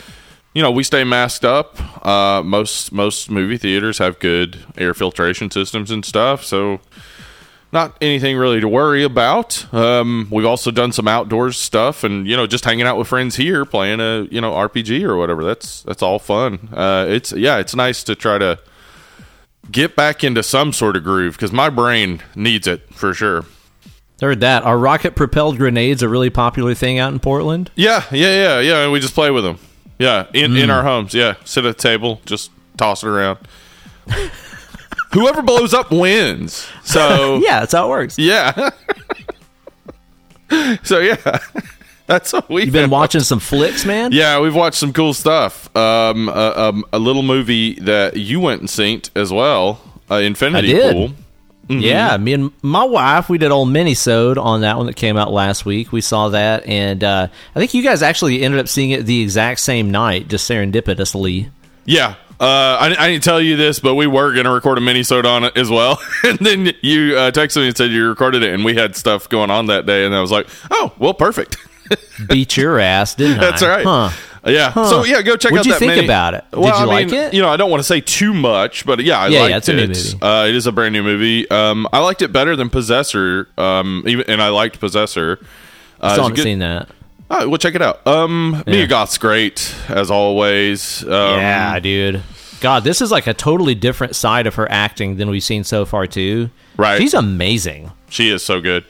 you 0.53 0.61
know 0.61 0.69
we 0.71 0.83
stay 0.83 1.05
masked 1.05 1.45
up. 1.45 1.79
Uh, 2.05 2.43
most 2.43 2.91
most 2.91 3.31
movie 3.31 3.57
theaters 3.57 3.99
have 3.99 4.19
good 4.19 4.59
air 4.77 4.93
filtration 4.93 5.49
systems 5.49 5.91
and 5.91 6.03
stuff, 6.03 6.43
so 6.43 6.81
not 7.71 7.97
anything 8.01 8.37
really 8.37 8.59
to 8.59 8.67
worry 8.67 9.03
about. 9.03 9.71
Um, 9.73 10.27
we've 10.31 10.45
also 10.45 10.71
done 10.71 10.91
some 10.91 11.07
outdoors 11.07 11.57
stuff, 11.57 12.03
and 12.03 12.27
you 12.27 12.35
know, 12.35 12.47
just 12.47 12.65
hanging 12.65 12.85
out 12.85 12.97
with 12.97 13.07
friends 13.07 13.35
here, 13.37 13.63
playing 13.65 14.01
a 14.01 14.23
you 14.23 14.41
know 14.41 14.51
RPG 14.51 15.03
or 15.03 15.15
whatever. 15.15 15.43
That's 15.43 15.83
that's 15.83 16.01
all 16.01 16.19
fun. 16.19 16.69
Uh, 16.73 17.05
it's 17.07 17.31
yeah, 17.31 17.59
it's 17.59 17.75
nice 17.75 18.03
to 18.03 18.15
try 18.15 18.37
to 18.37 18.59
get 19.71 19.95
back 19.95 20.23
into 20.23 20.43
some 20.43 20.73
sort 20.73 20.95
of 20.95 21.03
groove 21.03 21.33
because 21.33 21.51
my 21.51 21.69
brain 21.69 22.21
needs 22.35 22.67
it 22.67 22.93
for 22.93 23.13
sure. 23.13 23.45
Heard 24.21 24.39
that. 24.39 24.63
Are 24.63 24.77
rocket 24.77 25.15
propelled 25.15 25.57
grenades 25.57 26.01
a 26.01 26.09
really 26.09 26.31
popular 26.31 26.73
thing 26.73 26.97
out 26.97 27.13
in 27.13 27.19
Portland? 27.19 27.69
Yeah, 27.75 28.03
yeah, 28.11 28.33
yeah, 28.33 28.59
yeah. 28.59 28.83
And 28.83 28.91
we 28.91 28.99
just 28.99 29.13
play 29.13 29.29
with 29.29 29.43
them. 29.43 29.59
Yeah, 29.99 30.27
in 30.33 30.55
in 30.55 30.69
mm. 30.69 30.73
our 30.73 30.83
homes. 30.83 31.13
Yeah, 31.13 31.35
sit 31.43 31.65
at 31.65 31.77
the 31.77 31.81
table, 31.81 32.21
just 32.25 32.51
toss 32.77 33.03
it 33.03 33.09
around. 33.09 33.39
Whoever 35.13 35.41
blows 35.41 35.73
up 35.73 35.91
wins. 35.91 36.67
So 36.83 37.37
Yeah, 37.43 37.59
that's 37.61 37.73
how 37.73 37.87
it 37.87 37.89
works. 37.89 38.17
yeah. 38.17 38.69
so 40.83 40.99
yeah, 40.99 41.39
that's 42.07 42.33
what 42.33 42.49
we've 42.49 42.65
You've 42.65 42.73
been 42.73 42.89
watching 42.89 43.21
some 43.21 43.39
flicks, 43.39 43.85
man? 43.85 44.11
Yeah, 44.11 44.39
we've 44.39 44.55
watched 44.55 44.77
some 44.77 44.93
cool 44.93 45.13
stuff. 45.13 45.75
Um, 45.75 46.29
uh, 46.29 46.53
um, 46.55 46.85
a 46.91 46.99
little 46.99 47.23
movie 47.23 47.75
that 47.81 48.17
you 48.17 48.39
went 48.39 48.61
and 48.61 48.69
synced 48.69 49.11
as 49.15 49.31
well, 49.31 49.81
uh, 50.09 50.15
Infinity 50.15 50.73
I 50.73 50.77
did. 50.77 50.93
Pool. 50.93 51.11
Yeah, 51.69 52.15
me 52.15 52.33
and 52.33 52.51
my 52.61 52.85
wife, 52.85 53.27
we 53.29 53.37
did 53.37 53.51
old 53.51 53.69
mini-sode 53.69 54.37
on 54.37 54.61
that 54.61 54.77
one 54.77 54.85
that 54.85 54.95
came 54.95 55.17
out 55.17 55.33
last 55.33 55.65
week. 55.65 55.91
We 55.91 55.99
saw 55.99 56.29
that, 56.29 56.65
and 56.65 57.03
uh, 57.03 57.27
I 57.55 57.59
think 57.59 57.73
you 57.73 57.83
guys 57.83 58.01
actually 58.01 58.41
ended 58.41 58.61
up 58.61 58.69
seeing 58.69 58.91
it 58.91 59.05
the 59.05 59.21
exact 59.21 59.59
same 59.59 59.91
night, 59.91 60.29
just 60.29 60.49
serendipitously. 60.49 61.49
Yeah. 61.85 62.15
Uh, 62.39 62.77
I, 62.79 62.95
I 62.97 63.07
didn't 63.09 63.23
tell 63.23 63.41
you 63.41 63.57
this, 63.57 63.79
but 63.79 63.95
we 63.95 64.07
were 64.07 64.31
going 64.31 64.45
to 64.45 64.51
record 64.51 64.77
a 64.77 64.81
mini-sode 64.81 65.25
on 65.25 65.43
it 65.43 65.57
as 65.57 65.69
well. 65.69 65.99
and 66.23 66.37
then 66.39 66.73
you 66.81 67.17
uh, 67.17 67.31
texted 67.31 67.57
me 67.57 67.67
and 67.67 67.75
said 67.75 67.91
you 67.91 68.07
recorded 68.07 68.43
it, 68.43 68.53
and 68.53 68.63
we 68.63 68.75
had 68.75 68.95
stuff 68.95 69.27
going 69.27 69.49
on 69.49 69.65
that 69.65 69.85
day. 69.85 70.05
And 70.05 70.15
I 70.15 70.21
was 70.21 70.31
like, 70.31 70.47
oh, 70.71 70.93
well, 70.97 71.13
perfect. 71.13 71.57
Beat 72.27 72.57
your 72.57 72.79
ass, 72.79 73.15
didn't 73.15 73.37
That's 73.41 73.61
I? 73.61 73.69
right. 73.69 73.85
Huh. 73.85 74.09
Yeah. 74.45 74.71
So 74.73 75.03
yeah, 75.03 75.21
go 75.23 75.35
check 75.35 75.51
What'd 75.51 75.59
out 75.61 75.65
you 75.65 75.71
that 75.73 75.79
think 75.79 75.91
mini- 75.95 76.05
about 76.05 76.33
it? 76.33 76.45
Did 76.51 76.59
Well, 76.59 76.69
you 76.69 76.75
I 76.75 76.83
like 76.85 77.07
mean, 77.07 77.15
it? 77.15 77.33
You 77.33 77.41
know, 77.41 77.49
I 77.49 77.57
don't 77.57 77.69
want 77.69 77.79
to 77.81 77.83
say 77.83 77.99
too 77.99 78.33
much, 78.33 78.85
but 78.85 79.03
yeah, 79.03 79.19
I 79.19 79.27
Yeah, 79.27 79.39
liked 79.41 79.49
yeah, 79.51 79.57
it's 79.57 79.69
a 79.69 79.73
new 79.73 79.83
it. 79.83 79.87
movie. 79.89 80.17
Uh, 80.21 80.45
it 80.45 80.55
is 80.55 80.67
a 80.67 80.71
brand 80.71 80.93
new 80.93 81.03
movie. 81.03 81.49
Um, 81.51 81.87
I 81.91 81.99
liked 81.99 82.21
it 82.21 82.31
better 82.31 82.55
than 82.55 82.69
Possessor. 82.69 83.49
Um, 83.57 84.03
even 84.07 84.25
and 84.29 84.41
I 84.41 84.49
liked 84.49 84.79
Possessor. 84.79 85.39
Uh, 85.99 86.11
Still 86.13 86.23
haven't 86.23 86.35
good- 86.37 86.43
seen 86.43 86.59
that. 86.59 86.89
Oh, 87.29 87.49
well, 87.49 87.57
check 87.57 87.75
it 87.75 87.81
out. 87.81 88.07
Um, 88.07 88.63
Yeah. 88.65 88.73
Mia 88.73 88.87
Goth's 88.87 89.17
great 89.17 89.75
as 89.89 90.09
always. 90.09 91.03
Um, 91.03 91.09
yeah, 91.39 91.77
dude. 91.79 92.23
God, 92.61 92.85
this 92.85 93.01
is 93.01 93.11
like 93.11 93.27
a 93.27 93.33
totally 93.33 93.75
different 93.75 94.15
side 94.15 94.47
of 94.47 94.55
her 94.55 94.71
acting 94.71 95.17
than 95.17 95.29
we've 95.29 95.43
seen 95.43 95.65
so 95.65 95.83
far, 95.85 96.07
too. 96.07 96.49
Right. 96.77 96.97
She's 96.99 97.13
amazing. 97.13 97.91
she 98.09 98.29
is 98.29 98.43
so 98.43 98.61
good. 98.61 98.85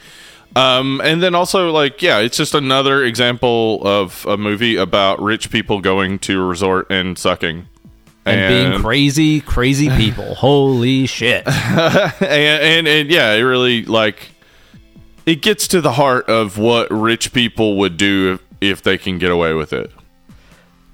Um, 0.58 1.02
and 1.04 1.22
then 1.22 1.36
also 1.36 1.72
like 1.72 2.02
yeah, 2.02 2.20
it's 2.20 2.38
just 2.38 2.56
another 2.56 3.04
example 3.04 3.86
of 3.86 4.26
a 4.26 4.38
movie 4.38 4.76
about 4.76 5.22
rich 5.22 5.52
people 5.52 5.82
going 5.82 6.20
to 6.20 6.42
a 6.42 6.46
resort 6.46 6.88
and 6.90 7.18
sucking. 7.18 7.68
And, 8.26 8.72
being 8.72 8.82
crazy, 8.82 9.40
crazy 9.40 9.90
people. 9.98 10.36
Holy 10.36 11.06
shit. 11.06 11.48
and, 11.48 12.22
and 12.22 12.88
and 12.88 13.10
yeah, 13.10 13.34
it 13.34 13.42
really 13.42 13.86
like 13.86 14.32
it 15.26 15.42
gets 15.42 15.68
to 15.70 15.82
the 15.82 15.92
heart 15.92 16.28
of 16.28 16.58
what 16.58 16.90
rich 16.90 17.34
people 17.34 17.78
would 17.78 17.98
do 17.98 18.34
if, 18.34 18.44
if 18.60 18.82
they 18.82 18.98
can 18.98 19.18
get 19.20 19.30
away 19.30 19.54
with 19.54 19.74
it. 19.74 19.92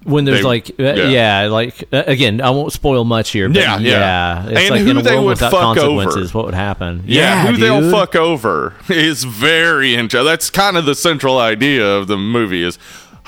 When 0.03 0.25
there's 0.25 0.39
They- 0.39 0.43
like 0.43 0.69
uh, 0.79 0.83
yeah. 0.83 1.07
yeah. 1.43 1.47
like 1.49 1.83
uh, 1.93 2.03
again 2.07 2.41
i 2.41 2.49
won't 2.49 2.73
spoil 2.73 3.03
much 3.05 3.29
here 3.31 3.47
but 3.47 3.57
Yeah, 3.57 3.79
yeah, 3.79 3.89
yeah. 3.89 4.47
it's 4.49 4.59
And 4.59 4.69
like 4.71 4.81
who 4.81 4.89
in 4.91 4.97
a 4.97 5.01
they 5.01 5.13
world 5.15 5.25
would 5.25 5.39
fuck 5.39 5.51
consequences 5.51 6.29
over. 6.31 6.37
what 6.37 6.45
would 6.47 6.55
happen 6.55 7.03
Yeah, 7.05 7.47
who 7.47 7.57
they'll 7.57 7.89
fuck 7.91 8.15
over 8.15 8.73
is 8.89 9.23
very 9.23 9.95
interesting. 9.95 10.25
That's 10.25 10.49
kind 10.49 10.75
of 10.77 10.85
the 10.85 10.95
central 10.95 11.37
idea 11.37 11.85
of 11.85 12.07
the 12.07 12.17
movie 12.17 12.63
is 12.63 12.77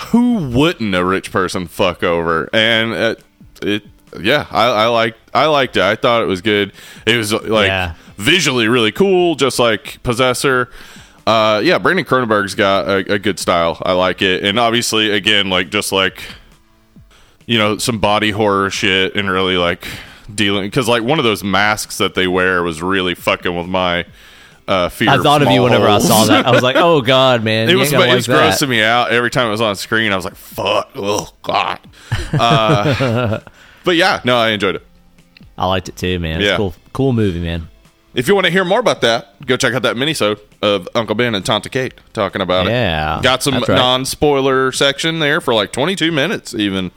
who 0.10 0.50
wouldn't 0.50 0.94
a 0.94 1.06
rich 1.06 1.32
person 1.32 1.68
fuck 1.68 2.04
over? 2.04 2.50
And 2.52 2.94
uh, 2.94 3.16
it, 3.62 3.84
yeah, 4.22 4.46
I, 4.52 4.66
I 4.66 4.88
liked, 4.88 5.18
I 5.34 5.46
liked 5.46 5.78
it. 5.78 5.84
I 5.84 5.96
thought 5.96 6.22
it 6.22 6.26
was 6.26 6.42
good. 6.42 6.74
It 7.06 7.16
was 7.16 7.32
like 7.32 7.68
Yeah. 7.68 7.94
visually 8.18 8.68
really 8.68 8.92
cool, 8.92 9.36
just 9.36 9.58
like 9.60 10.02
Possessor. 10.04 10.70
Uh, 11.26 11.62
yeah, 11.64 11.78
Brandon 11.80 12.06
Cronenberg's 12.06 12.56
got 12.56 12.88
a, 12.88 13.14
a 13.14 13.20
good 13.20 13.40
style. 13.40 13.82
I 13.84 13.94
like 13.94 14.22
it, 14.22 14.44
and 14.44 14.60
obviously, 14.60 15.12
again, 15.12 15.50
like 15.50 15.70
just 15.72 15.92
like 15.92 16.22
you 17.46 17.58
know, 17.58 17.78
some 17.78 18.00
body 18.00 18.32
horror 18.32 18.70
shit, 18.70 19.16
and 19.16 19.30
really 19.30 19.58
like 19.58 19.88
dealing 20.34 20.64
because 20.66 20.88
like 20.88 21.04
one 21.04 21.20
of 21.20 21.26
those 21.26 21.44
masks 21.44 21.98
that 22.00 22.16
they 22.16 22.28
wear 22.28 22.64
was 22.64 22.82
really 22.82 23.14
fucking 23.14 23.56
with 23.56 23.68
my 23.68 24.04
uh, 24.68 24.90
fear. 24.90 25.08
i 25.12 25.18
thought 25.22 25.44
of 25.44 25.48
you 25.50 25.58
small 25.58 25.66
whenever 25.66 25.88
i 25.88 26.00
saw 26.00 26.26
that 26.26 26.48
i 26.48 26.50
was 26.50 26.64
like 26.64 26.76
oh 26.76 27.00
god 27.16 27.44
man 27.44 27.70
It 27.70 27.76
was, 27.76 27.94
it 27.94 28.00
like 28.00 28.12
was 28.12 28.26
that. 28.26 28.52
grossing 28.60 28.70
me 28.70 28.82
out 28.82 29.12
every 29.12 29.30
time 29.30 29.48
it 29.48 29.52
was 29.52 29.62
on 29.62 29.76
screen. 29.76 30.12
I 30.12 30.16
was 30.16 30.26
like, 30.26 30.36
"Fuck, 30.36 30.90
oh 30.96 31.32
god." 31.44 31.80
Uh, 32.34 33.40
but 33.84 33.96
yeah, 33.96 34.22
no, 34.26 34.36
I 34.38 34.50
enjoyed 34.50 34.76
it. 34.76 34.86
i 35.58 35.68
liked 35.68 35.90
it 35.90 35.96
too 35.96 36.18
man 36.20 36.38
it's 36.42 36.46
Yeah. 36.50 36.58
cool 36.58 36.74
cool 36.94 37.14
movie 37.14 37.40
man 37.42 37.68
If 38.16 38.28
you 38.28 38.34
want 38.34 38.46
to 38.46 38.52
hear 38.52 38.66
more 38.66 38.80
about 38.80 39.02
that, 39.02 39.46
go 39.46 39.58
check 39.58 39.74
out 39.76 39.84
that 39.84 39.96
minisode 39.98 40.40
of 40.64 40.88
Uncle 40.96 41.14
Ben 41.16 41.36
and 41.36 41.46
Tanta 41.46 41.70
Kate 41.70 41.94
talking 42.14 42.42
about 42.42 42.66
Yeah, 42.66 42.72
it. 42.72 42.74
Yeah, 43.18 43.20
got 43.22 43.44
some 43.44 43.56
right. 43.56 43.68
non-spoiler 43.68 44.72
section 44.72 45.20
there 45.20 45.42
for 45.42 45.54
like 45.54 45.72
22 45.74 46.12
minutes 46.12 46.56
even. 46.56 46.92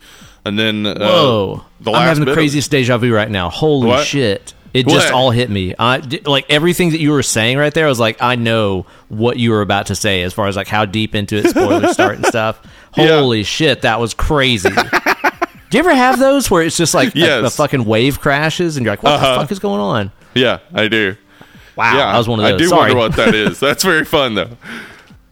And 0.49 0.59
then 0.59 0.87
uh, 0.87 0.99
whoa 0.99 1.65
the 1.81 1.93
i'm 1.93 2.09
having 2.09 2.25
the 2.25 2.31
of- 2.33 2.37
craziest 2.37 2.71
deja 2.71 2.99
vu 2.99 3.15
right 3.15 3.31
now 3.31 3.49
holy 3.51 3.89
What? 3.89 4.07
shit 4.07 4.55
it 4.75 4.87
just 4.87 5.11
all 5.11 5.31
hit 5.31 5.49
me. 5.49 5.75
I 5.79 5.97
like 6.27 6.45
everything 6.51 6.91
that 6.91 7.01
you 7.01 7.11
were 7.11 7.23
saying 7.23 7.57
right 7.57 7.73
there. 7.73 7.87
I 7.87 7.89
was 7.89 7.99
like, 7.99 8.21
I 8.21 8.37
know 8.37 8.85
what 9.09 9.39
you 9.39 9.51
were 9.51 9.63
about 9.63 9.87
to 9.87 9.95
say 9.95 10.23
as 10.23 10.35
far 10.35 10.47
as 10.47 10.57
like 10.57 10.69
how 10.69 10.85
deep 10.85 11.15
into 11.15 11.37
it 11.37 11.49
spoilers 11.49 11.93
start 11.95 12.17
and 12.17 12.27
stuff. 12.27 12.61
Yeah. 12.97 13.19
Holy 13.21 13.45
shit, 13.45 13.83
that 13.83 13.99
was 13.99 14.13
crazy. 14.13 14.69
Do 14.69 14.77
you 15.73 15.79
ever 15.81 15.95
have 15.95 16.19
those 16.19 16.51
where 16.51 16.63
it's 16.63 16.77
just 16.77 16.93
like 16.95 17.15
a- 17.15 17.19
Yes. 17.19 17.43
the 17.43 17.51
fucking 17.51 17.87
wave 17.87 18.21
crashes 18.21 18.77
and 18.77 18.85
you're 18.85 18.93
like, 18.93 19.03
what 19.03 19.15
Uh-huh. 19.15 19.35
the 19.35 19.41
fuck 19.41 19.53
is 19.53 19.59
going 19.59 19.81
on? 19.81 20.13
Yeah, 20.35 20.59
I 20.75 20.87
do. 20.89 21.17
Wow, 21.75 21.97
yeah, 21.97 22.13
that 22.13 22.19
was 22.19 22.29
one 22.29 22.39
of 22.39 22.45
those. 22.45 22.55
I 22.55 22.57
do 22.59 22.69
Sorry. 22.69 22.95
wonder 22.95 22.97
what 22.97 23.17
that 23.17 23.35
is. 23.47 23.59
That's 23.59 23.83
very 23.83 24.05
fun 24.05 24.35
though. 24.35 24.51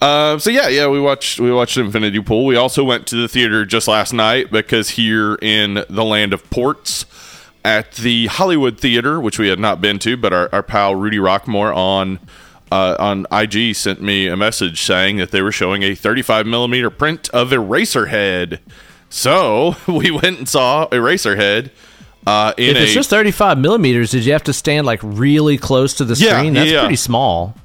Uh, 0.07 0.39
so 0.39 0.51
yeah, 0.51 0.69
yeah, 0.69 0.87
we 0.87 1.01
watched 1.01 1.41
we 1.41 1.51
watched 1.51 1.77
Infinity 1.77 2.21
Pool. 2.21 2.45
We 2.45 2.55
also 2.55 2.85
went 2.85 3.09
to 3.09 3.17
the 3.17 3.27
theater 3.27 3.65
just 3.65 3.89
last 3.89 4.13
night 4.13 4.53
because 4.53 4.91
here 4.91 5.35
in 5.43 5.85
the 5.89 6.05
land 6.05 6.33
of 6.33 6.49
ports, 6.49 7.07
at 7.65 7.93
the 7.95 8.27
Hollywood 8.27 8.79
Theater, 8.79 9.21
which 9.21 9.41
we 9.41 9.49
had 9.49 9.59
not 9.59 9.81
been 9.81 9.99
to, 9.99 10.17
but 10.17 10.33
our, 10.33 10.49
our 10.53 10.63
pal 10.63 10.95
Rudy 10.95 11.17
Rockmore 11.19 11.75
on 11.75 12.21
uh, 12.71 12.95
on 13.01 13.27
IG 13.33 13.75
sent 13.75 14.01
me 14.01 14.29
a 14.29 14.37
message 14.37 14.83
saying 14.83 15.17
that 15.17 15.33
they 15.33 15.43
were 15.43 15.51
showing 15.51 15.83
a 15.83 15.97
35 15.97 16.47
millimeter 16.47 16.91
print 16.91 17.29
of 17.31 17.51
Eraserhead. 17.51 18.61
So 19.09 19.75
we 19.89 20.13
went 20.13 20.39
and 20.39 20.49
saw 20.49 20.87
Eraserhead. 20.89 21.71
Uh, 22.25 22.53
in 22.57 22.77
if 22.77 22.83
it's 22.83 22.93
a, 22.93 22.95
just 22.95 23.11
35 23.11 23.59
millimeters, 23.59 24.13
did 24.13 24.25
you 24.25 24.33
have 24.33 24.45
to 24.45 24.53
stand 24.53 24.87
like 24.87 25.01
really 25.03 25.59
close 25.59 25.95
to 25.95 26.05
the 26.05 26.15
Yeah, 26.15 26.39
screen? 26.39 26.55
That's 26.55 26.71
yeah. 26.71 26.81
pretty 26.81 26.97
small. 26.97 27.57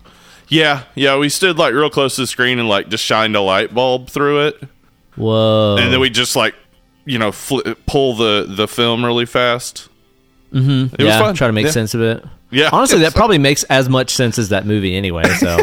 Yeah, 0.52 0.84
yeah, 0.96 1.18
we 1.18 1.30
stood 1.30 1.58
like 1.58 1.74
real 1.74 1.90
close 1.90 2.16
to 2.16 2.22
the 2.22 2.28
screen 2.28 2.60
and 2.60 2.68
like 2.68 2.90
just 2.90 3.06
shined 3.06 3.36
a 3.38 3.42
light 3.42 3.74
bulb 3.74 4.10
through 4.10 4.48
it, 4.48 4.62
Whoa. 5.16 5.78
and 5.80 5.94
then 5.94 6.02
we 6.02 6.10
just 6.10 6.36
like 6.36 6.56
you 7.06 7.18
know 7.18 7.32
fli 7.32 7.76
pull 7.86 8.16
the 8.18 8.46
the 8.50 8.68
film 8.68 9.06
really 9.06 9.26
fast. 9.26 9.88
Mm-hmm. 10.52 10.94
It 10.96 11.06
yeah, 11.06 11.18
was 11.20 11.28
fun. 11.28 11.36
try 11.36 11.48
to 11.48 11.54
make 11.54 11.68
Yeah. 11.68 11.72
sense 11.72 11.94
of 11.94 12.02
it. 12.02 12.26
Yeah, 12.50 12.70
Honestly, 12.74 13.00
that 13.00 13.16
probably 13.16 13.38
makes 13.38 13.64
as 13.64 13.88
much 13.88 14.10
sense 14.14 14.38
as 14.38 14.50
that 14.50 14.66
movie 14.66 14.94
anyway. 14.98 15.24
So 15.40 15.58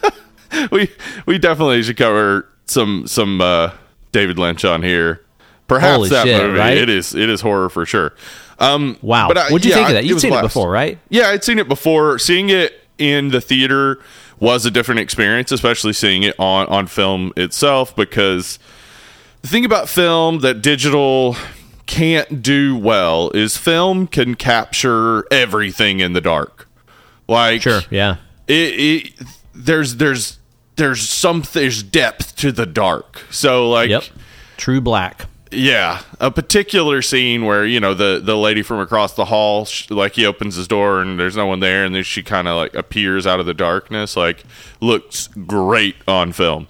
we 0.70 0.88
we 1.26 1.38
definitely 1.38 1.82
should 1.82 1.96
cover 1.96 2.48
some 2.66 3.08
some 3.08 3.40
uh, 3.40 3.72
David 4.12 4.38
Lynch 4.38 4.64
on 4.64 4.82
here. 4.84 5.22
Perhaps 5.66 5.96
Holy 5.96 6.08
that 6.10 6.24
shit, 6.26 6.40
movie. 6.40 6.58
right? 6.58 6.76
It 6.78 6.88
is 6.88 7.14
it 7.16 7.28
is 7.28 7.40
horror 7.40 7.68
for 7.68 7.84
sure. 7.84 8.14
Um, 8.60 8.96
wow. 9.02 9.26
but 9.26 9.38
I- 9.38 9.50
What'd 9.50 9.64
you 9.64 9.70
yeah, 9.70 9.76
think 9.78 9.88
of 9.88 9.94
that? 9.94 10.04
You've 10.04 10.20
seen 10.20 10.32
it 10.34 10.42
before, 10.42 10.70
right? 10.70 10.98
Yeah, 11.08 11.28
I'd 11.30 11.42
seen 11.42 11.58
it 11.58 11.66
before. 11.66 12.18
Seeing 12.20 12.50
it 12.50 12.79
in 13.00 13.28
the 13.28 13.40
theater 13.40 13.98
was 14.38 14.64
a 14.64 14.70
different 14.70 15.00
experience, 15.00 15.50
especially 15.50 15.92
seeing 15.92 16.22
it 16.22 16.34
on 16.38 16.66
on 16.66 16.86
film 16.86 17.32
itself. 17.36 17.94
Because 17.96 18.58
the 19.42 19.48
thing 19.48 19.64
about 19.64 19.88
film 19.88 20.40
that 20.40 20.62
digital 20.62 21.36
can't 21.86 22.42
do 22.42 22.76
well 22.76 23.30
is 23.30 23.56
film 23.56 24.06
can 24.06 24.36
capture 24.36 25.24
everything 25.32 26.00
in 26.00 26.12
the 26.12 26.20
dark. 26.20 26.68
Like 27.26 27.62
Sure. 27.62 27.80
Yeah. 27.90 28.16
it, 28.46 28.52
it 28.52 29.12
there's 29.54 29.96
there's 29.96 30.38
there's 30.76 31.08
some 31.08 31.42
there's 31.52 31.82
depth 31.82 32.36
to 32.36 32.52
the 32.52 32.66
dark. 32.66 33.22
So 33.30 33.68
like 33.70 33.90
Yep. 33.90 34.04
True 34.56 34.80
Black. 34.80 35.26
Yeah, 35.50 36.02
a 36.20 36.30
particular 36.30 37.02
scene 37.02 37.44
where 37.44 37.64
you 37.66 37.80
know 37.80 37.94
the 37.94 38.20
the 38.22 38.36
lady 38.36 38.62
from 38.62 38.80
across 38.80 39.14
the 39.14 39.24
hall, 39.24 39.64
sh- 39.64 39.90
like 39.90 40.14
he 40.14 40.26
opens 40.26 40.54
his 40.56 40.68
door 40.68 41.00
and 41.00 41.18
there's 41.18 41.36
no 41.36 41.46
one 41.46 41.60
there, 41.60 41.84
and 41.84 41.94
then 41.94 42.02
she 42.04 42.22
kind 42.22 42.46
of 42.48 42.56
like 42.56 42.74
appears 42.74 43.26
out 43.26 43.40
of 43.40 43.46
the 43.46 43.54
darkness. 43.54 44.16
Like 44.16 44.44
looks 44.80 45.26
great 45.28 45.96
on 46.06 46.32
film. 46.32 46.68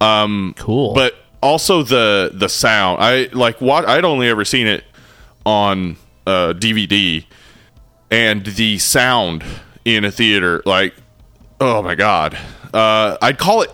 Um, 0.00 0.54
Cool. 0.58 0.94
but 0.94 1.14
also 1.42 1.82
the 1.82 2.30
the 2.32 2.48
sound. 2.48 3.02
I 3.02 3.28
like 3.32 3.60
what 3.60 3.86
I'd 3.88 4.04
only 4.04 4.28
ever 4.28 4.44
seen 4.44 4.66
it 4.66 4.84
on 5.44 5.96
uh, 6.26 6.54
DVD, 6.56 7.24
and 8.10 8.44
the 8.46 8.78
sound 8.78 9.44
in 9.84 10.04
a 10.04 10.10
theater, 10.10 10.62
like 10.64 10.94
oh 11.60 11.82
my 11.82 11.94
god, 11.94 12.36
uh, 12.72 13.16
I'd 13.20 13.38
call 13.38 13.62
it 13.62 13.70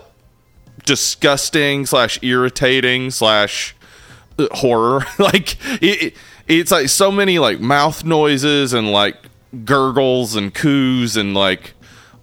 disgusting 0.84 1.86
slash 1.86 2.18
irritating 2.22 3.10
slash 3.10 3.74
horror. 4.52 5.04
like 5.18 5.57
it, 5.83 6.02
it- 6.02 6.14
it's 6.47 6.71
like 6.71 6.88
so 6.88 7.12
many 7.12 7.38
like 7.38 7.61
mouth 7.61 8.04
noises 8.07 8.73
and 8.73 8.90
like 8.90 9.16
gurgles 9.66 10.35
and 10.35 10.54
coos 10.54 11.14
and 11.14 11.35
like 11.35 11.75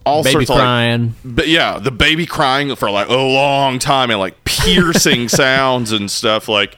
all 0.04 0.24
Baby 0.24 0.32
sorts 0.34 0.50
of 0.50 0.56
like, 0.56 0.64
crying. 0.64 1.16
but 1.24 1.48
yeah, 1.48 1.78
the 1.78 1.92
baby 1.92 2.26
crying 2.26 2.76
for 2.76 2.90
like 2.90 3.08
a 3.08 3.14
long 3.14 3.78
time 3.78 4.10
and 4.10 4.20
like 4.20 4.44
piercing 4.44 5.28
sounds 5.30 5.92
and 5.92 6.10
stuff. 6.10 6.48
Like 6.48 6.76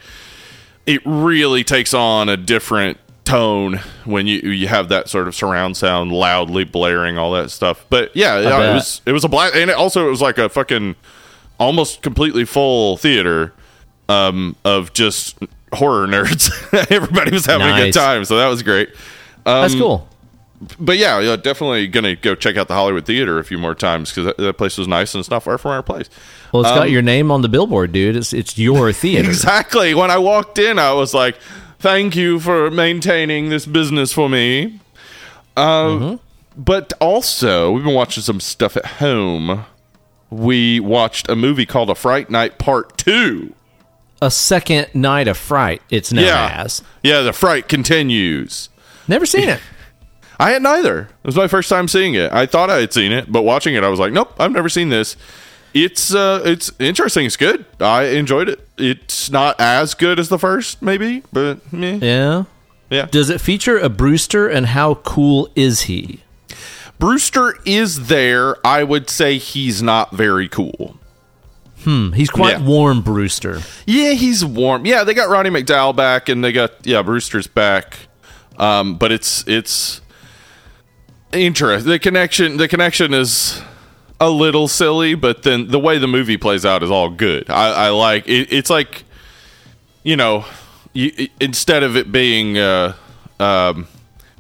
it 0.86 1.02
really 1.06 1.64
takes 1.64 1.94
on 1.94 2.28
a 2.28 2.36
different 2.36 2.98
tone 3.24 3.80
when 4.06 4.28
you 4.28 4.40
you 4.40 4.68
have 4.68 4.90
that 4.90 5.08
sort 5.10 5.28
of 5.30 5.36
surround 5.36 5.78
sound 5.78 6.12
loudly 6.12 6.66
blaring 6.66 7.18
all 7.18 7.32
that 7.32 7.50
stuff. 7.50 7.86
But 7.90 8.14
yeah, 8.14 8.40
yeah, 8.42 8.72
it 8.72 8.74
was 8.74 9.02
it 9.06 9.12
was 9.14 9.24
a 9.24 9.30
blast, 9.30 9.56
and 9.56 9.70
it 9.70 9.76
also 9.78 10.06
it 10.06 10.10
was 10.10 10.22
like 10.22 10.38
a 10.38 10.50
fucking 10.50 10.96
almost 11.60 12.02
completely 12.02 12.44
full 12.44 12.98
theater 12.98 13.54
um, 14.10 14.56
of 14.66 14.94
just 14.94 15.38
horror 15.74 16.08
nerds. 16.08 16.50
Everybody 16.92 17.32
was 17.32 17.46
having 17.46 17.68
a 17.68 17.72
good 17.86 17.94
time, 17.94 18.26
so 18.26 18.38
that 18.38 18.48
was 18.48 18.64
great. 18.64 18.90
That's 19.46 19.76
cool. 19.76 20.08
But 20.80 20.98
yeah, 20.98 21.20
yeah, 21.20 21.36
definitely 21.36 21.88
gonna 21.88 22.16
go 22.16 22.34
check 22.34 22.58
out 22.58 22.68
the 22.68 22.74
Hollywood 22.74 23.06
Theater 23.06 23.38
a 23.38 23.44
few 23.44 23.60
more 23.60 23.76
times 23.76 24.10
because 24.10 24.26
that, 24.26 24.38
that 24.38 24.54
place 24.58 24.76
was 24.78 24.88
nice 24.88 25.14
and 25.14 25.20
it's 25.20 25.30
not 25.30 25.44
far 25.44 25.58
from 25.60 25.72
our 25.72 25.84
place. 25.84 26.10
Well, 26.52 26.64
it's 26.64 26.72
Um, 26.72 26.78
got 26.80 26.90
your 26.90 27.04
name 27.04 27.30
on 27.30 27.44
the 27.44 27.48
billboard, 27.50 27.92
dude. 27.92 28.16
It's 28.16 28.34
it's 28.34 28.58
your 28.58 28.92
theater. 29.04 29.30
Exactly. 29.30 29.94
When 29.94 30.10
I 30.10 30.18
walked 30.18 30.58
in, 30.58 30.80
I 30.80 30.94
was 30.94 31.14
like, 31.14 31.38
"Thank 31.78 32.16
you 32.16 32.40
for 32.40 32.72
maintaining 32.72 33.50
this 33.50 33.66
business 33.68 34.12
for 34.12 34.28
me." 34.30 34.80
Uh, 35.56 36.18
But 36.58 36.92
also, 37.00 37.72
we've 37.74 37.84
been 37.84 37.94
watching 37.94 38.24
some 38.24 38.40
stuff 38.40 38.76
at 38.78 38.86
home. 38.86 39.64
We 40.32 40.80
watched 40.80 41.30
a 41.30 41.36
movie 41.36 41.68
called 41.68 41.92
A 41.92 41.96
Fright 41.96 42.32
Night 42.32 42.58
Part 42.58 42.98
Two. 42.98 43.54
A 44.22 44.32
second 44.32 44.88
night 44.94 45.28
of 45.28 45.38
fright. 45.38 45.82
It's 45.90 46.12
known 46.12 46.26
yeah, 46.26 46.64
as. 46.64 46.82
yeah. 47.04 47.22
The 47.22 47.34
fright 47.34 47.68
continues. 47.68 48.70
Never 49.08 49.26
seen 49.26 49.48
it. 49.48 49.62
I 50.40 50.52
had 50.52 50.62
neither. 50.62 51.02
It 51.02 51.26
was 51.26 51.36
my 51.36 51.48
first 51.48 51.70
time 51.70 51.88
seeing 51.88 52.14
it. 52.14 52.32
I 52.32 52.46
thought 52.46 52.70
I 52.70 52.78
had 52.78 52.94
seen 52.94 53.12
it, 53.12 53.32
but 53.32 53.42
watching 53.44 53.76
it, 53.76 53.84
I 53.84 53.90
was 53.90 54.00
like, 54.00 54.14
"Nope, 54.14 54.34
I've 54.40 54.52
never 54.52 54.70
seen 54.70 54.90
this." 54.90 55.18
It's 55.74 56.14
uh, 56.14 56.42
it's 56.46 56.72
interesting. 56.80 57.26
It's 57.26 57.38
good. 57.38 57.66
I 57.80 58.06
enjoyed 58.06 58.50
it. 58.50 58.68
It's 58.78 59.30
not 59.30 59.60
as 59.60 59.94
good 59.94 60.20
as 60.20 60.30
the 60.30 60.40
first, 60.40 60.82
maybe, 60.82 61.24
but 61.34 61.72
meh. 61.74 62.00
Yeah. 62.02 62.44
yeah. 62.90 63.06
Does 63.06 63.30
it 63.30 63.42
feature 63.42 63.78
a 63.78 63.90
Brewster, 63.90 64.48
and 64.48 64.68
how 64.68 64.96
cool 64.96 65.50
is 65.56 65.82
he? 65.82 66.24
Brewster 67.00 67.56
is 67.66 68.08
there. 68.08 68.56
I 68.66 68.84
would 68.84 69.10
say 69.10 69.38
he's 69.38 69.84
not 69.84 70.12
very 70.12 70.48
cool. 70.48 70.98
Hmm, 71.88 72.12
he's 72.12 72.30
quite 72.30 72.60
Yeah. 72.60 72.66
warm, 72.66 73.00
Brewster. 73.02 73.62
Yeah, 73.86 74.12
he's 74.12 74.44
warm. 74.44 74.86
Yeah, 74.86 75.06
they 75.06 75.14
got 75.14 75.30
Roddy 75.30 75.50
McDowall 75.50 75.96
back, 75.96 76.28
and 76.28 76.44
they 76.44 76.52
got 76.52 76.72
yeah 76.84 77.02
Brewster's 77.02 77.48
back. 77.48 77.98
Um, 78.58 78.96
but 78.98 79.14
it's 79.14 79.48
it's 79.48 80.02
interesting. 81.32 81.90
The 81.90 81.98
connection 82.00 82.58
the 82.58 82.68
connection 82.68 83.14
is 83.14 83.62
a 84.20 84.30
little 84.30 84.68
silly, 84.68 85.16
but 85.16 85.44
then 85.44 85.70
the 85.70 85.80
way 85.80 85.98
the 85.98 86.08
movie 86.08 86.36
plays 86.36 86.66
out 86.66 86.84
is 86.84 86.92
all 86.92 87.10
good. 87.10 87.50
I, 87.50 87.86
I 87.86 87.90
like 87.92 88.28
it, 88.28 88.52
it's 88.52 88.70
like 88.70 89.06
you 90.04 90.18
know, 90.18 90.44
you, 90.92 91.30
instead 91.40 91.84
of 91.84 91.96
it 91.96 92.12
being 92.12 92.58
uh, 92.58 92.96
um, 93.40 93.88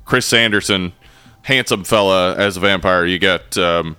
Chris 0.04 0.26
Sanderson, 0.26 0.92
handsome 1.44 1.86
fella 1.86 2.36
as 2.36 2.58
a 2.58 2.60
vampire, 2.60 3.06
you 3.06 3.20
got 3.20 3.58
um, 3.58 3.96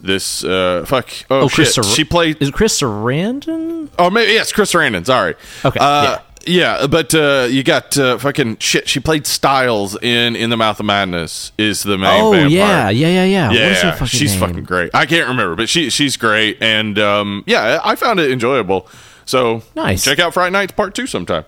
this 0.00 0.44
uh, 0.44 0.84
fuck. 0.86 1.08
Oh, 1.30 1.42
Oh, 1.42 1.48
shit! 1.48 1.54
Chris 1.56 1.74
Sar- 1.74 1.84
she 1.84 2.04
played 2.04 2.36
Is 2.40 2.50
Chris 2.50 2.80
Sarandon? 2.80 3.88
Oh, 3.98 4.10
maybe 4.10 4.32
yes, 4.32 4.52
Chris 4.52 4.72
Sarandon. 4.72 5.04
Sorry. 5.06 5.34
Okay, 5.64 5.78
Uh, 5.80 6.18
yeah. 6.46 6.86
but 6.86 7.14
uh, 7.14 7.46
you 7.50 7.62
got 7.62 7.96
uh, 7.98 8.18
fucking 8.18 8.58
shit. 8.58 8.88
She 8.88 9.00
played 9.00 9.26
Styles 9.26 9.96
in 10.02 10.36
In 10.36 10.50
the 10.50 10.56
Mouth 10.56 10.80
of 10.80 10.86
Madness. 10.86 11.52
Is 11.58 11.82
the 11.82 11.98
main 11.98 12.20
Oh 12.22 12.32
vampire. 12.32 12.48
yeah, 12.50 12.90
yeah, 12.90 13.08
yeah, 13.08 13.24
yeah. 13.24 13.48
What 13.48 13.56
is 13.56 13.82
her 13.82 13.88
Yeah, 13.88 13.92
fucking 13.94 14.06
she's 14.06 14.32
name? 14.32 14.40
fucking 14.40 14.64
great. 14.64 14.90
I 14.94 15.06
can't 15.06 15.28
remember, 15.28 15.56
but 15.56 15.68
she 15.68 15.90
she's 15.90 16.16
great, 16.16 16.58
and 16.62 16.98
um, 16.98 17.44
yeah, 17.46 17.80
I 17.84 17.94
found 17.96 18.20
it 18.20 18.30
enjoyable. 18.30 18.88
So 19.24 19.62
Nice. 19.74 20.04
Check 20.04 20.18
out 20.20 20.34
Fright 20.34 20.52
Night 20.52 20.76
Part 20.76 20.94
Two 20.94 21.06
sometime. 21.06 21.44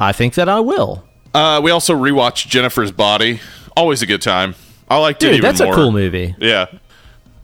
I 0.00 0.12
think 0.12 0.34
that 0.34 0.48
I 0.48 0.60
will. 0.60 1.04
Uh, 1.32 1.60
we 1.62 1.70
also 1.70 1.94
rewatched 1.94 2.48
Jennifer's 2.48 2.90
Body. 2.90 3.40
Always 3.76 4.02
a 4.02 4.06
good 4.06 4.20
time. 4.22 4.56
I 4.88 4.96
liked 4.96 5.22
it 5.22 5.32
Dude, 5.34 5.42
that's 5.44 5.60
more. 5.60 5.72
a 5.72 5.76
cool 5.76 5.92
movie. 5.92 6.34
Yeah, 6.40 6.66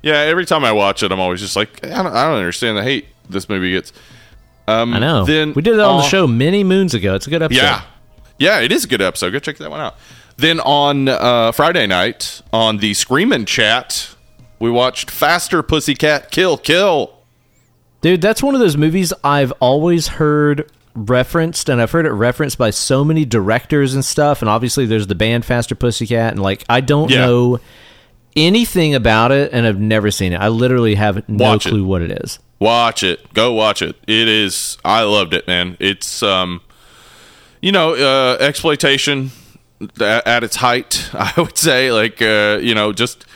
yeah. 0.03 0.15
Every 0.15 0.47
time 0.47 0.65
I 0.65 0.73
watch 0.73 1.03
it, 1.03 1.13
I'm 1.13 1.21
always 1.21 1.41
just 1.41 1.57
like, 1.57 1.85
I 1.85 2.03
don't, 2.03 2.07
I 2.15 2.25
don't 2.29 2.37
understand 2.39 2.77
the 2.79 2.83
hate 2.83 3.07
this 3.29 3.49
movie 3.49 3.73
gets. 3.73 3.93
Um, 4.69 4.95
I 4.95 4.99
know. 4.99 5.25
Then 5.25 5.53
we 5.55 5.63
did 5.63 5.75
it 5.75 5.81
on 5.81 5.99
the 5.99 6.09
show 6.09 6.27
many 6.27 6.65
moons 6.65 6.95
ago. 6.95 7.15
It's 7.15 7.27
a 7.27 7.31
good 7.31 7.43
episode. 7.43 7.63
Yeah, 7.63 7.83
yeah. 8.39 8.61
It 8.61 8.73
is 8.73 8.85
a 8.85 8.89
good 8.89 9.03
episode. 9.03 9.31
Go 9.31 9.39
check 9.39 9.59
that 9.59 9.71
one 9.71 9.81
out. 9.81 9.97
Then 10.37 10.61
on 10.61 11.09
uh, 11.09 11.53
Friday 11.53 11.87
night 11.87 12.43
on 12.53 12.79
the 12.79 12.93
Screamin' 12.95 13.47
Chat, 13.47 14.15
we 14.59 14.71
watched 14.71 15.11
Faster 15.11 15.63
Pussycat 15.63 16.31
Kill 16.31 16.57
Kill. 16.59 17.13
Dude, 18.03 18.21
that's 18.21 18.43
one 18.43 18.55
of 18.55 18.61
those 18.61 18.77
movies 18.77 19.13
I've 19.25 19.53
always 19.61 20.09
heard 20.09 20.71
referenced, 20.95 21.69
and 21.69 21.81
I've 21.81 21.91
heard 21.93 22.07
it 22.07 22.11
referenced 22.13 22.59
by 22.59 22.71
so 22.71 23.05
many 23.05 23.25
directors 23.25 23.95
and 23.95 24.05
stuff. 24.05 24.43
And 24.43 24.49
obviously, 24.49 24.85
there's 24.87 25.07
the 25.07 25.15
band 25.15 25.45
Faster 25.45 25.75
Pussycat, 25.75 26.33
and 26.33 26.43
like 26.43 26.65
I 26.69 26.81
don't 26.81 27.11
Yeah. 27.11 27.25
know 27.27 27.61
anything 28.37 28.95
about 28.95 29.33
it, 29.33 29.53
and 29.53 29.67
I've 29.67 29.81
never 29.81 30.11
seen 30.11 30.33
it. 30.33 30.37
I 30.37 30.49
literally 30.49 30.95
have 30.95 31.29
no 31.29 31.45
Watch 31.45 31.67
it. 31.67 31.71
clue 31.71 31.85
what 31.85 32.03
it 32.03 32.11
is. 32.23 32.39
Watch 32.59 33.03
it. 33.03 33.33
Go 33.35 33.53
watch 33.53 33.83
it. 33.83 33.97
It 34.07 34.29
is. 34.29 34.79
I 34.85 35.03
loved 35.03 35.35
it, 35.35 35.47
man. 35.47 35.77
It's 35.81 36.23
um, 36.23 36.61
you 37.61 37.73
know, 37.73 37.95
uh, 37.95 38.37
exploitation 38.41 39.31
at, 40.01 40.27
at 40.27 40.45
its 40.45 40.57
height. 40.57 41.11
I 41.15 41.33
would 41.37 41.59
say, 41.59 41.91
like, 41.93 42.23
uh, 42.23 42.59
you 42.63 42.75
know, 42.75 42.93
just 42.93 43.27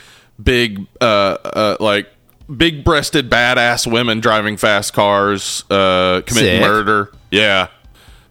big, 0.43 0.87
uh, 1.01 1.05
uh, 1.05 1.77
like 1.81 2.09
big-breasted 2.55 3.31
badass 3.31 3.91
women 3.91 4.21
driving 4.21 4.57
fast 4.57 4.93
cars, 4.93 5.65
uh, 5.71 6.23
committing 6.27 6.61
Sick. 6.61 6.63
murder. 6.63 7.13
Yeah, 7.31 7.69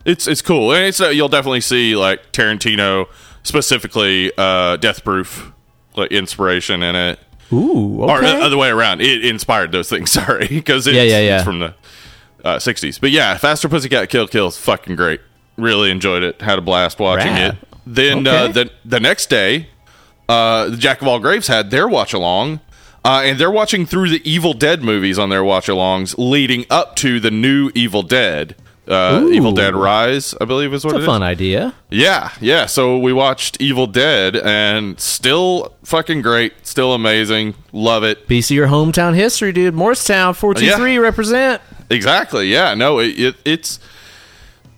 it's 0.05 0.27
it's 0.27 0.41
cool, 0.41 0.73
and 0.73 0.85
it's 0.85 0.99
uh, 1.01 1.09
you'll 1.09 1.29
definitely 1.29 1.61
see 1.61 1.95
like 1.95 2.31
Tarantino 2.31 3.07
specifically, 3.43 4.31
uh, 4.37 4.77
Death 4.77 5.03
Proof, 5.03 5.51
like 5.95 6.11
inspiration 6.11 6.83
in 6.83 6.95
it 6.95 7.19
Ooh, 7.51 8.01
or 8.01 8.17
okay. 8.17 8.37
the 8.37 8.43
other 8.43 8.57
way 8.57 8.69
around. 8.69 9.01
It 9.01 9.25
inspired 9.25 9.71
those 9.71 9.89
things. 9.89 10.11
Sorry, 10.19 10.47
because 10.47 10.87
it's, 10.87 10.95
Yeah, 10.95 11.03
yeah, 11.03 11.19
yeah. 11.19 11.35
it's 11.37 11.45
from 11.45 11.59
the 11.59 11.73
uh, 12.43 12.57
'60s. 12.57 12.99
But 12.99 13.11
yeah, 13.11 13.37
Faster 13.37 13.67
Pussycat 13.69 14.09
Kill 14.09 14.27
Kill 14.27 14.47
is 14.47 14.57
fucking 14.57 14.95
great. 14.95 15.21
Really 15.57 15.91
enjoyed 15.91 16.23
it. 16.23 16.41
Had 16.41 16.57
a 16.59 16.61
blast 16.61 16.99
watching 16.99 17.33
Rad. 17.33 17.57
it. 17.61 17.67
Then 17.85 18.27
uh, 18.27 18.47
the 18.49 18.71
the 18.85 18.99
next 18.99 19.29
day, 19.29 19.69
uh, 20.27 20.69
the 20.69 20.77
Jack 20.77 21.01
of 21.01 21.07
All 21.07 21.19
Graves 21.19 21.47
had 21.47 21.71
their 21.71 21.87
watch 21.87 22.13
along. 22.13 22.61
Uh, 23.03 23.21
and 23.23 23.39
they're 23.39 23.49
watching 23.49 23.85
through 23.85 24.09
the 24.09 24.21
Evil 24.29 24.53
Dead 24.53 24.83
movies 24.83 25.17
on 25.17 25.29
their 25.29 25.41
watch 25.43 25.67
alongs 25.67 26.15
leading 26.17 26.65
up 26.69 26.97
to 26.97 27.21
the 27.21 27.31
new 27.31 27.71
Evil 27.73 28.03
Dead. 28.03 28.57
Uh, 28.89 29.21
Ooh. 29.21 29.31
Evil 29.31 29.51
Dead 29.51 29.75
Rise, 29.75 30.33
I 30.41 30.45
believe 30.45 30.73
is 30.73 30.83
what 30.83 30.95
It's 30.95 30.95
it 30.95 31.01
a 31.01 31.03
is. 31.03 31.05
fun 31.05 31.21
idea. 31.21 31.75
Yeah, 31.91 32.31
yeah. 32.41 32.65
So 32.65 32.97
we 32.97 33.13
watched 33.13 33.61
Evil 33.61 33.85
Dead 33.85 34.35
and 34.35 34.99
still 34.99 35.75
fucking 35.83 36.23
great, 36.23 36.65
still 36.65 36.93
amazing. 36.93 37.53
Love 37.71 38.03
it. 38.03 38.27
Piece 38.27 38.49
of 38.49 38.55
your 38.55 38.67
hometown 38.67 39.13
history, 39.13 39.51
dude. 39.51 39.75
Morristown, 39.75 40.33
four 40.33 40.55
two 40.55 40.71
three, 40.71 40.97
represent. 40.97 41.61
Exactly. 41.91 42.47
Yeah. 42.47 42.73
No, 42.73 42.97
it, 42.99 43.19
it 43.19 43.35
it's 43.45 43.79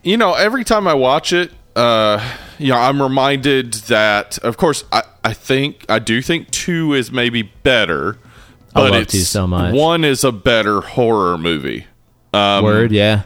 you 0.03 0.17
know, 0.17 0.33
every 0.33 0.65
time 0.65 0.87
I 0.89 0.93
watch 0.93 1.31
it, 1.31 1.51
uh 1.77 2.19
you 2.59 2.67
know, 2.73 2.77
I'm 2.77 3.01
reminded 3.01 3.73
that 3.87 4.37
of 4.39 4.57
course 4.57 4.83
I 4.91 5.03
I 5.23 5.33
think 5.33 5.85
I 5.87 5.99
do 5.99 6.21
think 6.21 6.49
2 6.51 6.95
is 6.95 7.11
maybe 7.11 7.43
better, 7.43 8.17
I 8.75 8.81
love 8.89 8.95
it's 9.03 9.13
2 9.13 9.19
so 9.19 9.47
much. 9.47 9.73
1 9.73 10.03
is 10.03 10.23
a 10.23 10.31
better 10.31 10.81
horror 10.81 11.37
movie. 11.37 11.85
Um, 12.33 12.63
Word, 12.63 12.91
yeah. 12.91 13.23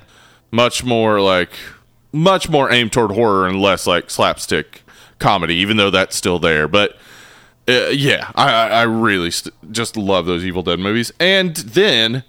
Much 0.56 0.84
more 0.84 1.20
like 1.22 1.52
much 2.12 2.48
more 2.50 2.72
aimed 2.72 2.92
toward 2.94 3.12
horror 3.12 3.48
and 3.48 3.62
less 3.62 3.86
like 3.86 4.10
slapstick 4.10 4.84
comedy 5.20 5.56
even 5.56 5.76
though 5.78 5.90
that's 5.90 6.16
still 6.16 6.40
there 6.40 6.68
but 6.68 6.98
uh, 7.68 7.88
yeah 7.90 8.32
i 8.36 8.70
i 8.70 8.82
really 8.84 9.32
st- 9.32 9.54
just 9.72 9.98
love 9.98 10.26
those 10.26 10.46
evil 10.46 10.62
dead 10.64 10.80
movies 10.80 11.12
and 11.20 11.56
then 11.58 12.24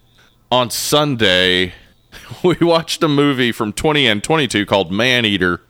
on 0.51 0.71
sunday 0.71 1.73
we 2.45 2.57
watched 2.61 3.03
a 3.03 3.09
movie 3.09 3.53
from 3.53 3.73
20 3.73 4.07
and 4.07 4.25
22 4.25 4.65
called 4.67 4.91
man 4.91 5.25
eater 5.25 5.61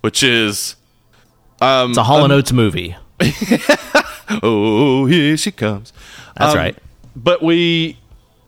which 0.00 0.22
is 0.22 0.76
um 1.60 1.90
It's 1.90 1.98
a 1.98 2.04
Hall 2.04 2.22
and 2.24 2.32
Oates 2.32 2.52
movie. 2.52 2.96
oh 4.42 5.06
here 5.06 5.36
she 5.36 5.50
comes 5.50 5.92
That's 6.36 6.52
Um, 6.52 6.58
right. 6.58 6.78
but 7.16 7.42
we 7.42 7.98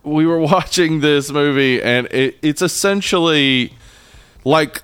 we 0.03 0.25
were 0.25 0.39
watching 0.53 1.01
this 1.01 1.31
movie, 1.31 1.81
and 1.81 2.07
it, 2.07 2.37
it's 2.41 2.61
essentially 2.61 3.73
like, 4.43 4.83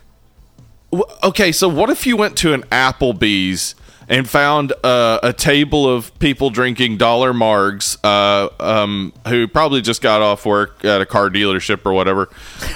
okay, 1.23 1.51
so 1.51 1.67
what 1.67 1.89
if 1.89 2.05
you 2.05 2.17
went 2.17 2.37
to 2.37 2.53
an 2.53 2.63
Applebee's 2.63 3.75
and 4.09 4.29
found 4.29 4.71
uh, 4.83 5.19
a 5.21 5.33
table 5.33 5.87
of 5.93 6.17
people 6.19 6.49
drinking 6.49 6.97
dollar 6.97 7.33
margs, 7.33 7.97
uh, 8.05 8.49
um, 8.63 9.11
who 9.27 9.47
probably 9.47 9.81
just 9.81 10.01
got 10.01 10.21
off 10.21 10.45
work 10.45 10.85
at 10.85 11.01
a 11.01 11.05
car 11.05 11.29
dealership 11.29 11.85
or 11.85 11.91
whatever. 11.91 12.29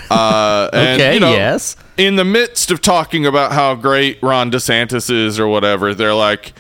Uh, 0.10 0.70
and, 0.74 1.02
Okay, 1.02 1.14
you 1.14 1.20
know, 1.22 1.32
yes. 1.32 1.78
In 1.96 2.18
the 2.18 2.26
midst 2.26 2.70
of 2.70 2.82
talking 2.82 3.26
about 3.26 3.54
how 3.54 3.76
great 3.76 4.22
Ron 4.22 4.52
DeSantis 4.52 5.10
is 5.10 5.40
or 5.40 5.48
whatever, 5.48 5.94
they're 5.94 6.14
like, 6.14 6.52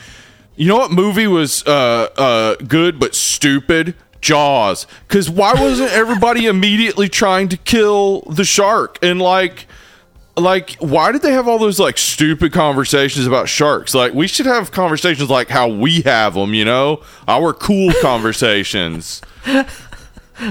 you 0.56 0.68
know 0.68 0.78
what 0.78 0.92
movie 0.92 1.28
was 1.28 1.66
uh, 1.66 2.08
uh, 2.18 2.56
good 2.56 3.00
but 3.00 3.14
stupid? 3.14 3.96
Jaws. 4.22 4.88
Because 5.08 5.30
why 5.30 5.54
wasn't 5.54 5.92
everybody 5.92 6.46
immediately 6.46 7.10
trying 7.10 7.50
to 7.50 7.58
kill 7.58 8.22
the 8.22 8.46
shark? 8.46 8.98
And 9.02 9.22
like, 9.22 9.68
like, 10.38 10.76
why 10.80 11.12
did 11.12 11.22
they 11.22 11.34
have 11.34 11.48
all 11.48 11.60
those 11.60 11.80
like 11.80 11.98
stupid 11.98 12.54
conversations 12.54 13.28
about 13.28 13.50
sharks? 13.50 13.94
Like, 13.94 14.14
we 14.14 14.28
should 14.28 14.46
have 14.46 14.72
conversations 14.72 15.30
like 15.30 15.50
how 15.50 15.68
we 15.68 16.02
have 16.02 16.36
them. 16.36 16.54
You 16.54 16.66
know, 16.66 17.02
our 17.28 17.54
cool 17.54 17.92
conversations. 18.02 19.22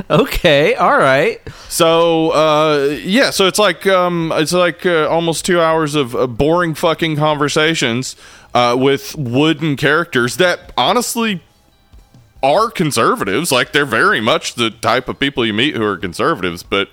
Okay, 0.08 0.74
all 0.74 0.98
right. 0.98 1.40
So 1.68 2.30
uh, 2.30 2.98
yeah, 3.02 3.30
so 3.30 3.46
it's 3.46 3.58
like 3.58 3.86
um, 3.86 4.32
it's 4.36 4.52
like 4.52 4.86
uh, 4.86 5.08
almost 5.08 5.44
two 5.44 5.60
hours 5.60 5.94
of 5.94 6.14
uh, 6.14 6.26
boring 6.28 6.74
fucking 6.74 7.16
conversations 7.16 8.14
uh, 8.54 8.76
with 8.78 9.16
wooden 9.16 9.76
characters 9.76 10.36
that 10.36 10.72
honestly 10.76 11.42
are 12.42 12.70
conservatives. 12.70 13.50
Like 13.52 13.72
they're 13.72 13.84
very 13.86 14.20
much 14.20 14.54
the 14.54 14.70
type 14.70 15.08
of 15.08 15.18
people 15.18 15.44
you 15.46 15.52
meet 15.54 15.76
who 15.76 15.84
are 15.84 15.96
conservatives, 15.96 16.62
but 16.62 16.88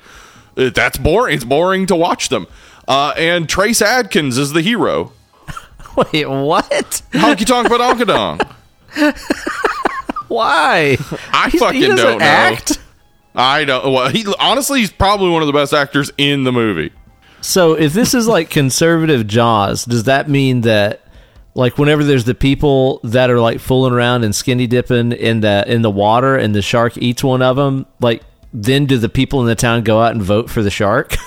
uh, 0.58 0.70
that's 0.74 0.98
boring. 0.98 1.36
It's 1.36 1.46
boring 1.46 1.86
to 1.88 1.96
watch 1.96 2.30
them. 2.30 2.48
Uh, 2.88 3.14
and 3.18 3.48
Trace 3.50 3.82
Adkins 3.82 4.38
is 4.38 4.54
the 4.54 4.62
hero. 4.62 5.12
Wait, 5.96 6.26
what? 6.30 7.02
Honky 7.12 7.46
tonk 7.46 7.68
badonkadonk. 7.68 8.48
Why? 10.28 10.98
I 11.32 11.50
He's- 11.50 11.62
fucking 11.62 11.82
he 11.82 11.88
doesn't 11.88 12.06
don't 12.06 12.20
know. 12.20 12.26
act. 12.26 12.80
I 13.36 13.66
don't. 13.66 13.94
Well, 13.94 14.10
he 14.10 14.26
honestly 14.40 14.80
he's 14.80 14.92
probably 14.92 15.30
one 15.30 15.42
of 15.44 15.48
the 15.48 15.54
best 15.54 15.74
actors 15.74 16.12
in 16.18 16.44
the 16.44 16.52
movie. 16.52 16.92
So 17.42 17.74
if 17.74 17.94
this 17.94 18.14
is 18.14 18.28
like 18.28 18.50
conservative 18.50 19.28
Jaws, 19.28 19.86
does 19.86 20.06
that 20.06 20.28
mean 20.28 20.62
that 20.62 21.02
like 21.58 21.78
whenever 21.78 22.04
there's 22.04 22.24
the 22.24 22.36
people 22.36 23.00
that 23.04 23.30
are 23.30 23.40
like 23.40 23.60
fooling 23.60 23.94
around 23.94 24.24
and 24.24 24.34
skinny 24.34 24.68
dipping 24.68 25.12
in 25.12 25.42
the 25.42 25.64
in 25.68 25.82
the 25.82 25.92
water 25.92 26.38
and 26.38 26.56
the 26.56 26.62
shark 26.62 26.98
eats 26.98 27.24
one 27.24 27.42
of 27.42 27.56
them, 27.56 27.86
like 28.00 28.24
then 28.54 28.86
do 28.86 28.98
the 28.98 29.10
people 29.10 29.42
in 29.42 29.48
the 29.48 29.56
town 29.56 29.84
go 29.84 30.00
out 30.00 30.14
and 30.14 30.22
vote 30.22 30.50
for 30.50 30.62
the 30.64 30.72
shark? 30.72 31.16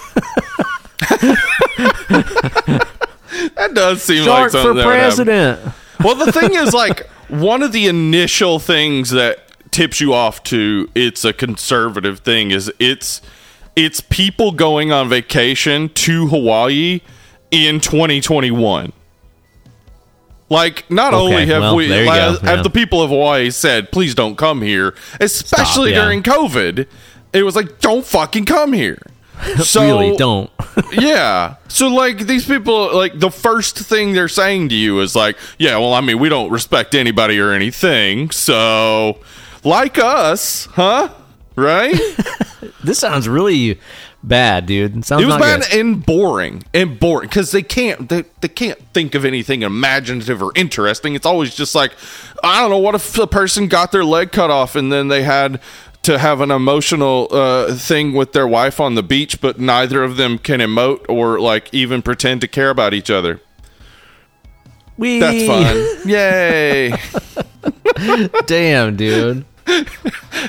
That 3.61 3.75
does 3.75 4.03
seem 4.03 4.21
like 4.21 4.27
shark 4.27 4.53
something 4.53 4.83
for 4.83 4.83
president. 4.83 5.61
Well, 6.03 6.14
the 6.14 6.33
thing 6.33 6.55
is, 6.55 6.73
like, 6.75 7.07
one 7.29 7.62
of 7.62 7.73
the 7.73 7.87
initial 7.88 8.59
things 8.59 9.11
that 9.11 9.38
tips 9.71 10.01
you 10.01 10.14
off 10.14 10.43
to 10.45 10.88
it's 10.95 11.25
a 11.25 11.33
conservative 11.33 12.21
thing 12.21 12.51
is 12.51 12.73
it's 12.81 13.21
it's 13.77 14.01
people 14.01 14.51
going 14.51 14.90
on 14.90 15.09
vacation 15.09 15.90
to 15.90 16.27
Hawaii 16.27 17.03
in 17.51 17.81
2021. 17.81 18.93
Like, 20.51 20.91
not 20.91 21.15
Okay, 21.15 21.23
only 21.23 21.47
have 21.47 21.63
well, 21.63 21.77
we 21.77 21.87
there 21.87 22.05
you 22.05 22.39
have 22.41 22.65
the 22.65 22.71
people 22.71 23.01
of 23.03 23.11
Hawaii 23.11 23.51
said, 23.51 23.93
"Please 23.93 24.17
don't 24.17 24.37
come 24.37 24.61
here," 24.61 24.95
especially 25.21 25.93
yeah. 25.93 26.03
during 26.03 26.25
COVID. 26.25 26.87
It 27.33 27.45
was 27.45 27.55
like, 27.55 27.79
"Don't 27.79 28.05
fucking 28.05 28.45
come 28.45 28.73
here." 28.73 28.99
So 29.65 29.83
really 29.83 30.17
don't. 30.17 30.51
yeah. 30.93 31.57
So 31.69 31.89
like 31.89 32.27
these 32.27 32.47
people 32.47 32.95
like 32.95 33.19
the 33.19 33.31
first 33.31 33.79
thing 33.79 34.13
they're 34.13 34.29
saying 34.29 34.69
to 34.71 34.75
you 34.75 35.01
is 35.01 35.17
like, 35.17 35.37
yeah, 35.59 35.79
well, 35.79 35.95
I 35.95 36.01
mean, 36.01 36.19
we 36.19 36.29
don't 36.29 36.51
respect 36.51 36.95
anybody 36.95 37.39
or 37.39 37.53
anything. 37.53 38.31
So 38.31 39.19
like 39.65 39.99
us, 39.99 40.67
huh? 40.67 41.09
Right? 41.57 41.99
this 42.85 42.99
sounds 42.99 43.29
really 43.29 43.81
bad, 44.23 44.67
dude. 44.67 44.97
It 44.97 45.05
sounds 45.05 45.23
it 45.23 45.27
was 45.27 45.37
bad 45.37 45.63
good. 45.63 45.81
and 45.81 46.05
boring 46.05 46.65
and 46.75 46.99
boring 46.99 47.29
because 47.29 47.53
they 47.53 47.63
can't 47.63 48.09
they, 48.09 48.25
they 48.41 48.49
can't 48.49 48.79
think 48.93 49.15
of 49.15 49.25
anything 49.25 49.63
imaginative 49.63 50.43
or 50.43 50.53
interesting. 50.55 51.15
It's 51.15 51.27
always 51.27 51.55
just 51.55 51.75
like 51.75 51.93
I 52.43 52.61
don't 52.61 52.71
know 52.71 52.79
what 52.79 52.95
if 52.95 53.19
a 53.19 53.27
person 53.27 53.69
got 53.69 53.93
their 53.93 54.05
leg 54.05 54.33
cut 54.33 54.51
off 54.51 54.77
and 54.77 54.93
then 54.93 55.09
they 55.09 55.23
had 55.23 55.61
to 56.03 56.19
have 56.19 56.41
an 56.41 56.51
emotional 56.51 57.29
uh, 57.31 57.75
thing 57.75 58.15
with 58.15 58.33
their 58.33 58.49
wife 58.49 58.81
on 58.81 58.95
the 58.95 59.03
beach, 59.03 59.41
but 59.41 59.61
neither 59.61 60.03
of 60.03 60.17
them 60.17 60.39
can 60.39 60.61
emote 60.61 61.05
or 61.09 61.39
like 61.39 61.73
even 61.73 62.01
pretend 62.01 62.41
to 62.41 62.49
care 62.49 62.71
about 62.71 62.95
each 62.95 63.11
other. 63.11 63.41
We 64.97 65.19
That's 65.19 65.47
fun. 65.47 66.09
Yay. 66.09 66.95
Damn, 68.47 68.97
dude. 68.97 69.45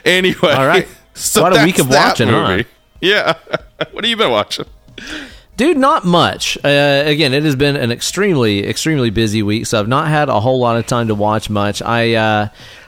Anyway. 0.05 0.51
All 0.51 0.65
right. 0.65 0.87
So 1.13 1.41
Quite 1.41 1.61
a 1.61 1.65
week 1.65 1.77
of 1.77 1.89
watching, 1.89 2.29
huh? 2.29 2.63
Yeah. 3.01 3.33
what 3.91 4.03
have 4.03 4.09
you 4.09 4.15
been 4.17 4.31
watching? 4.31 4.65
Dude, 5.57 5.77
not 5.77 6.05
much. 6.05 6.57
Uh, 6.63 7.03
again, 7.05 7.33
it 7.33 7.43
has 7.43 7.55
been 7.55 7.75
an 7.75 7.91
extremely, 7.91 8.67
extremely 8.67 9.09
busy 9.09 9.43
week, 9.43 9.65
so 9.65 9.79
I've 9.79 9.87
not 9.87 10.07
had 10.07 10.29
a 10.29 10.39
whole 10.39 10.59
lot 10.59 10.77
of 10.77 10.87
time 10.87 11.07
to 11.09 11.15
watch 11.15 11.49
much. 11.49 11.81
I 11.81 12.13
uh, 12.15 12.47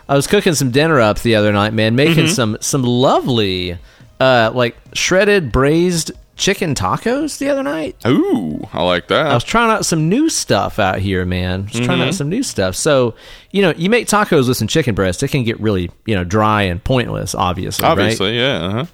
I 0.09 0.15
was 0.15 0.27
cooking 0.27 0.53
some 0.53 0.71
dinner 0.71 0.99
up 0.99 1.19
the 1.19 1.35
other 1.35 1.51
night, 1.51 1.73
man, 1.73 1.95
making 1.95 2.25
Mm-hmm. 2.25 2.33
some 2.33 2.57
some 2.61 2.83
lovely, 2.83 3.77
uh, 4.19 4.51
like 4.53 4.75
shredded 4.93 5.51
braised 5.51 6.11
chicken 6.35 6.73
tacos 6.73 7.37
the 7.37 7.49
other 7.49 7.61
night. 7.61 7.95
Ooh, 8.07 8.67
I 8.73 8.81
like 8.81 9.07
that. 9.09 9.27
I 9.27 9.33
was 9.35 9.43
trying 9.43 9.69
out 9.69 9.85
some 9.85 10.09
new 10.09 10.29
stuff 10.29 10.79
out 10.79 10.97
here, 10.97 11.25
man. 11.25 11.67
Just 11.67 11.83
trying 11.83 11.99
Mm-hmm. 11.99 12.07
out 12.07 12.15
some 12.15 12.29
new 12.29 12.41
stuff. 12.41 12.75
So, 12.75 13.13
you 13.51 13.61
know, 13.61 13.71
you 13.77 13.87
make 13.89 14.07
tacos 14.07 14.47
with 14.47 14.57
some 14.57 14.67
chicken 14.67 14.95
breast, 14.95 15.21
it 15.21 15.27
can 15.27 15.43
get 15.43 15.59
really, 15.59 15.91
you 16.07 16.15
know, 16.15 16.23
dry 16.23 16.63
and 16.63 16.83
pointless, 16.83 17.35
obviously. 17.35 17.83
right? 17.83 17.91
Obviously, 17.91 18.35
yeah. 18.39 18.55
Uh-huh. 18.65 18.85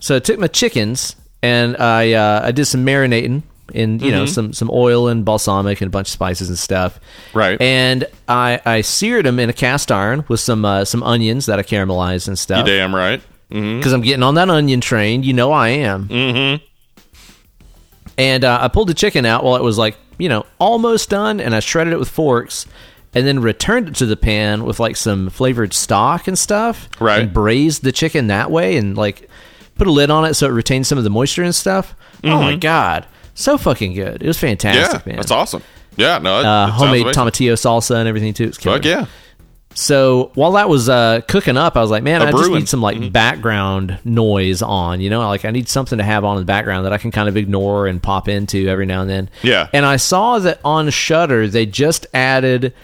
So 0.00 0.16
I 0.16 0.18
took 0.20 0.38
my 0.38 0.46
chickens 0.46 1.16
and 1.42 1.76
I 1.76 2.12
uh, 2.12 2.40
I 2.46 2.52
did 2.52 2.64
some 2.66 2.84
marinating 2.84 3.42
in 3.74 3.98
you 3.98 4.10
know 4.10 4.24
Mm-hmm. 4.24 4.32
some 4.32 4.52
some 4.54 4.70
oil 4.72 5.08
and 5.08 5.24
balsamic 5.24 5.80
and 5.80 5.88
a 5.88 5.90
bunch 5.90 6.08
of 6.08 6.12
spices 6.12 6.48
and 6.48 6.58
stuff. 6.58 6.98
Right. 7.34 7.60
And 7.60 8.06
I 8.28 8.60
I 8.64 8.80
seared 8.80 9.26
them 9.26 9.38
in 9.38 9.50
a 9.50 9.52
cast 9.52 9.92
iron 9.92 10.24
with 10.28 10.40
some 10.40 10.64
uh, 10.64 10.84
some 10.84 11.02
onions 11.02 11.46
that 11.46 11.58
I 11.58 11.62
caramelized 11.62 12.28
and 12.28 12.32
You 12.32 12.36
stuff 12.36 12.66
damn 12.66 12.94
right. 12.94 13.20
Mm-hmm. 13.50 13.78
because 13.78 13.92
I'm 13.92 14.02
getting 14.02 14.22
on 14.22 14.34
that 14.36 14.48
onion 14.50 14.80
train. 14.80 15.22
You 15.22 15.32
know 15.32 15.52
I 15.52 15.68
am. 15.70 16.08
Mm-hmm. 16.08 16.64
And 18.16 18.44
uh, 18.44 18.58
I 18.60 18.68
pulled 18.68 18.88
the 18.88 18.94
chicken 18.94 19.24
out 19.26 19.44
while 19.44 19.56
it 19.56 19.62
was 19.62 19.78
like 19.78 19.96
you 20.18 20.28
know 20.28 20.46
almost 20.58 21.10
done, 21.10 21.40
and 21.40 21.54
I 21.54 21.60
shredded 21.60 21.92
it 21.92 21.98
with 21.98 22.08
forks. 22.10 22.66
And 23.14 23.26
then 23.26 23.40
returned 23.40 23.88
it 23.88 23.94
to 23.96 24.06
the 24.06 24.18
pan 24.18 24.64
with 24.64 24.78
like 24.78 24.94
some 24.94 25.30
flavored 25.30 25.72
stock 25.72 26.28
and 26.28 26.38
stuff. 26.38 26.90
Right. 27.00 27.22
And 27.22 27.32
braised 27.32 27.82
the 27.82 27.90
chicken 27.90 28.26
that 28.26 28.50
way 28.50 28.76
and 28.76 28.98
like 28.98 29.30
put 29.78 29.86
a 29.86 29.92
lid 29.92 30.10
on 30.10 30.24
it 30.24 30.34
so 30.34 30.46
it 30.46 30.50
retains 30.50 30.88
some 30.88 30.98
of 30.98 31.04
the 31.04 31.10
moisture 31.10 31.42
and 31.44 31.54
stuff. 31.54 31.94
Oh 32.24 32.40
my 32.40 32.56
god. 32.56 33.06
So 33.34 33.56
fucking 33.56 33.94
good. 33.94 34.22
It 34.22 34.26
was 34.26 34.36
Mm-hmm. 34.36 34.46
Yeah, 34.46 34.56
fantastic, 34.58 35.06
man. 35.06 35.16
that's 35.16 35.30
awesome. 35.30 35.62
Yeah, 35.96 36.18
no, 36.18 36.40
it, 36.40 36.44
Uh, 36.44 36.66
it 36.66 36.70
homemade 36.72 37.06
tomatillo 37.06 37.54
salsa 37.54 37.96
and 37.96 38.08
everything 38.08 38.34
too. 38.34 38.44
It's. 38.44 38.58
Fuck 38.58 38.84
yeah. 38.84 39.06
So 39.74 40.32
while 40.34 40.52
that 40.52 40.68
was 40.68 40.88
uh, 40.88 41.20
cooking 41.28 41.56
up, 41.56 41.76
I 41.76 41.80
was 41.80 41.90
like, 41.90 42.02
man, 42.02 42.20
A 42.20 42.26
I 42.26 42.30
just 42.32 42.50
need 42.50 42.68
some 42.68 42.82
like 42.82 43.12
background 43.12 43.98
noise 44.04 44.60
on. 44.60 45.00
You 45.00 45.08
know, 45.08 45.20
like 45.28 45.44
I 45.44 45.50
need 45.52 45.68
something 45.68 45.98
to 45.98 46.04
have 46.04 46.24
on 46.24 46.36
in 46.36 46.42
the 46.42 46.46
background 46.46 46.84
that 46.84 46.92
I 46.92 46.98
can 46.98 47.12
kind 47.12 47.28
of 47.28 47.36
ignore 47.36 47.86
and 47.86 48.02
pop 48.02 48.28
into 48.28 48.66
every 48.68 48.86
now 48.86 49.02
and 49.02 49.10
then. 49.10 49.30
Yeah. 49.42 49.68
And 49.72 49.86
I 49.86 49.96
saw 49.96 50.40
that 50.40 50.60
on 50.64 50.90
Shudder 50.90 51.46
they 51.46 51.64
just 51.66 52.06
added 52.12 52.74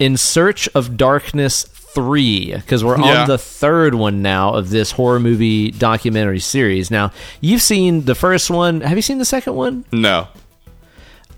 "In 0.00 0.16
Search 0.16 0.68
of 0.74 0.96
Darkness." 0.96 1.66
Three 1.94 2.54
because 2.54 2.82
we're 2.84 2.98
Yeah. 2.98 3.22
on 3.22 3.28
the 3.28 3.38
third 3.38 3.94
one 3.94 4.22
now 4.22 4.54
of 4.54 4.70
this 4.70 4.90
horror 4.92 5.20
movie 5.20 5.70
documentary 5.70 6.38
series. 6.40 6.90
Now 6.90 7.12
you've 7.40 7.62
seen 7.62 8.04
the 8.04 8.14
first 8.14 8.50
one. 8.50 8.80
Have 8.80 8.96
you 8.96 9.02
seen 9.02 9.18
the 9.18 9.24
second 9.24 9.54
one? 9.54 9.84
No. 9.92 10.28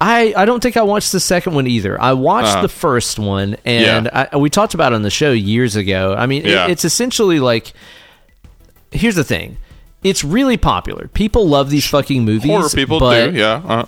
I, 0.01 0.35
I 0.37 0.45
don't 0.45 0.61
think 0.63 0.77
I 0.77 0.83
watched 0.83 1.13
the 1.13 1.21
second 1.21 1.55
one 1.55 1.67
either. 1.67 2.01
I 2.01 2.13
watched 2.15 2.49
Uh-huh. 2.49 2.63
the 2.63 2.69
first 2.69 3.19
one, 3.19 3.57
and 3.65 4.07
Yeah. 4.07 4.27
I, 4.33 4.37
we 4.37 4.51
talked 4.51 4.75
about 4.75 4.93
it 4.93 4.97
on 4.97 5.03
the 5.03 5.11
show 5.11 5.31
years 5.33 5.77
ago. 5.77 6.15
I 6.19 6.27
mean, 6.27 6.45
it- 6.45 6.51
Yeah. 6.51 6.67
it's 6.67 6.85
essentially 6.85 7.39
like 7.41 7.73
here's 8.93 9.15
the 9.15 9.25
thing: 9.25 9.57
it's 10.03 10.23
really 10.25 10.57
popular. 10.57 11.09
People 11.15 11.49
love 11.49 11.71
these 11.71 11.87
fucking 11.87 12.25
movies. 12.25 12.51
Horror 12.51 12.69
people 12.69 12.99
do, 13.01 13.33
yeah. 13.35 13.63
Uh, 13.67 13.85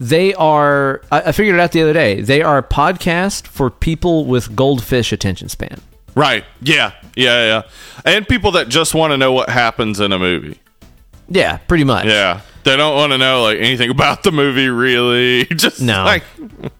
They 0.00 0.34
are. 0.34 1.02
I, 1.10 1.22
I 1.22 1.32
figured 1.32 1.54
it 1.56 1.60
out 1.60 1.72
the 1.72 1.82
other 1.82 1.92
day. 1.92 2.20
They 2.20 2.42
are 2.42 2.58
a 2.58 2.62
podcast 2.62 3.46
for 3.46 3.70
people 3.70 4.24
with 4.24 4.54
goldfish 4.56 5.12
attention 5.12 5.48
span. 5.48 5.80
right. 6.14 6.44
Yeah. 6.60 6.92
Yeah, 7.14 7.44
yeah. 7.46 7.62
And 8.04 8.28
people 8.28 8.52
that 8.52 8.68
just 8.68 8.94
want 8.94 9.12
to 9.12 9.16
know 9.16 9.32
what 9.32 9.48
happens 9.48 10.00
in 10.00 10.12
a 10.12 10.18
movie. 10.18 10.58
Yeah, 11.28 11.56
pretty 11.58 11.84
much. 11.84 12.06
Yeah. 12.06 12.40
They 12.64 12.76
don't 12.76 12.94
want 12.96 13.12
to 13.12 13.18
know 13.18 13.42
like 13.44 13.58
anything 13.58 13.90
about 13.90 14.22
the 14.24 14.32
movie 14.32 14.68
really. 14.68 15.44
Just 15.56 15.80
No. 15.80 16.04
like 16.04 16.24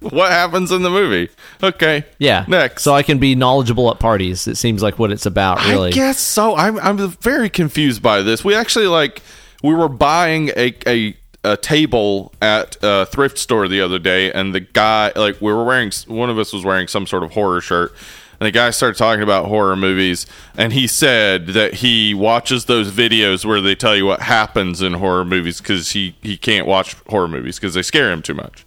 what 0.01 0.31
happens 0.33 0.73
in 0.73 0.83
the 0.83 0.91
movie. 0.91 1.31
Okay. 1.63 2.05
Yeah. 2.19 2.45
Next. 2.49 2.83
So 2.83 2.93
I 2.93 3.03
can 3.05 3.19
be 3.19 3.35
knowledgeable 3.37 3.89
at 3.93 3.99
parties. 4.01 4.47
It 4.49 4.57
seems 4.57 4.83
like 4.83 4.99
what 4.99 5.11
it's 5.13 5.27
about, 5.27 5.65
really. 5.65 5.91
I 5.91 5.93
guess 5.93 6.19
so. 6.19 6.57
I'm 6.57 6.79
I'm 6.81 6.99
very 7.21 7.49
confused 7.49 8.03
by 8.03 8.23
this. 8.23 8.45
We 8.45 8.55
actually 8.57 8.89
like 8.89 9.23
we 9.63 9.75
were 9.75 9.89
buying 9.89 10.51
a 10.57 10.75
a, 10.89 11.17
a 11.53 11.57
table 11.57 12.33
at 12.43 12.77
a 12.83 13.07
thrift 13.07 13.39
store 13.39 13.69
the 13.69 13.81
other 13.81 13.99
day, 13.99 14.33
and 14.33 14.55
the 14.55 14.61
guy 14.61 15.13
like 15.17 15.41
we 15.41 15.53
were 15.53 15.65
wearing 15.65 15.93
one 16.07 16.31
of 16.31 16.39
us 16.39 16.53
was 16.53 16.65
wearing 16.65 16.89
some 16.89 17.07
sort 17.07 17.23
of 17.23 17.33
horror 17.33 17.61
shirt. 17.61 17.93
And 18.39 18.47
the 18.47 18.51
guy 18.51 18.69
started 18.69 18.99
talking 18.99 19.23
about 19.23 19.47
horror 19.47 19.77
movies, 19.77 20.27
and 20.59 20.71
he 20.75 20.87
said 20.87 21.47
that 21.49 21.73
he 21.75 22.13
watches 22.13 22.67
those 22.67 22.91
videos 22.91 23.47
where 23.47 23.63
they 23.63 23.75
tell 23.75 23.97
you 23.97 24.05
what 24.05 24.21
happens 24.21 24.83
in 24.83 24.93
horror 24.93 25.25
movies 25.25 25.59
because 25.59 25.93
he, 25.93 26.17
he 26.21 26.37
can't 26.37 26.67
watch 26.67 26.95
horror 27.09 27.29
movies 27.29 27.59
because 27.59 27.73
they 27.73 27.81
scare 27.83 28.13
him 28.13 28.21
too 28.21 28.35
much. 28.35 28.67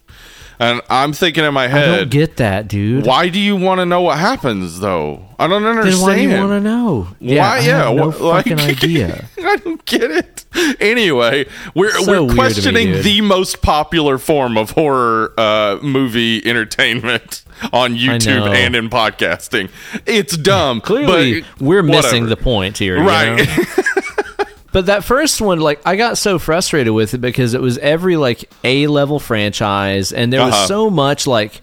And 0.58 0.80
I'm 0.90 1.12
thinking 1.12 1.44
in 1.44 1.54
my 1.54 1.68
head, 1.68 1.88
I 1.88 1.96
don't 1.98 2.10
get 2.10 2.36
that, 2.38 2.66
dude. 2.66 3.06
why 3.06 3.28
do 3.28 3.38
you 3.38 3.54
want 3.54 3.78
to 3.78 3.86
know 3.86 4.02
what 4.02 4.18
happens 4.18 4.80
though? 4.80 5.24
I 5.38 5.46
don't 5.46 5.64
understand. 5.64 5.94
Then 5.94 6.02
why 6.02 6.14
do 6.16 6.22
you 6.22 6.36
want 6.36 6.50
to 6.50 6.60
know? 6.60 7.08
Why? 7.20 7.36
I 7.38 7.58
Yeah, 7.60 7.92
no 7.94 8.10
wh- 8.10 8.20
like- 8.20 8.44
fucking 8.46 8.60
idea. 8.70 9.24
I 9.38 9.56
don't 9.56 9.84
get 9.86 10.10
it. 10.10 10.39
Anyway, 10.80 11.46
we're 11.74 11.90
So 11.92 12.24
we're 12.24 12.34
questioning 12.34 12.92
dude. 12.92 13.04
the 13.04 13.20
most 13.20 13.62
popular 13.62 14.18
form 14.18 14.56
of 14.58 14.70
horror 14.70 15.32
uh, 15.38 15.78
movie 15.82 16.44
entertainment 16.46 17.44
on 17.72 17.94
YouTube 17.94 18.48
and 18.54 18.74
in 18.74 18.88
podcasting. 18.90 19.70
It's 20.06 20.36
dumb. 20.36 20.80
Clearly, 20.90 21.42
but 21.42 21.60
we're 21.60 21.82
missing 21.82 22.26
the 22.26 22.36
point 22.36 22.78
here, 22.78 22.98
you 22.98 23.06
right. 23.06 23.46
know? 23.46 24.44
But 24.72 24.86
that 24.86 25.02
first 25.04 25.40
one, 25.40 25.58
like, 25.60 25.80
I 25.84 25.96
got 25.96 26.16
so 26.16 26.38
frustrated 26.38 26.92
with 26.92 27.12
it 27.14 27.18
because 27.18 27.54
it 27.54 27.60
was 27.60 27.76
every 27.78 28.16
like 28.16 28.48
A 28.64 28.86
level 28.86 29.18
franchise, 29.18 30.12
and 30.12 30.32
there 30.32 30.44
was 30.44 30.54
Uh-huh. 30.54 30.66
so 30.66 30.90
much 30.90 31.26
like, 31.26 31.60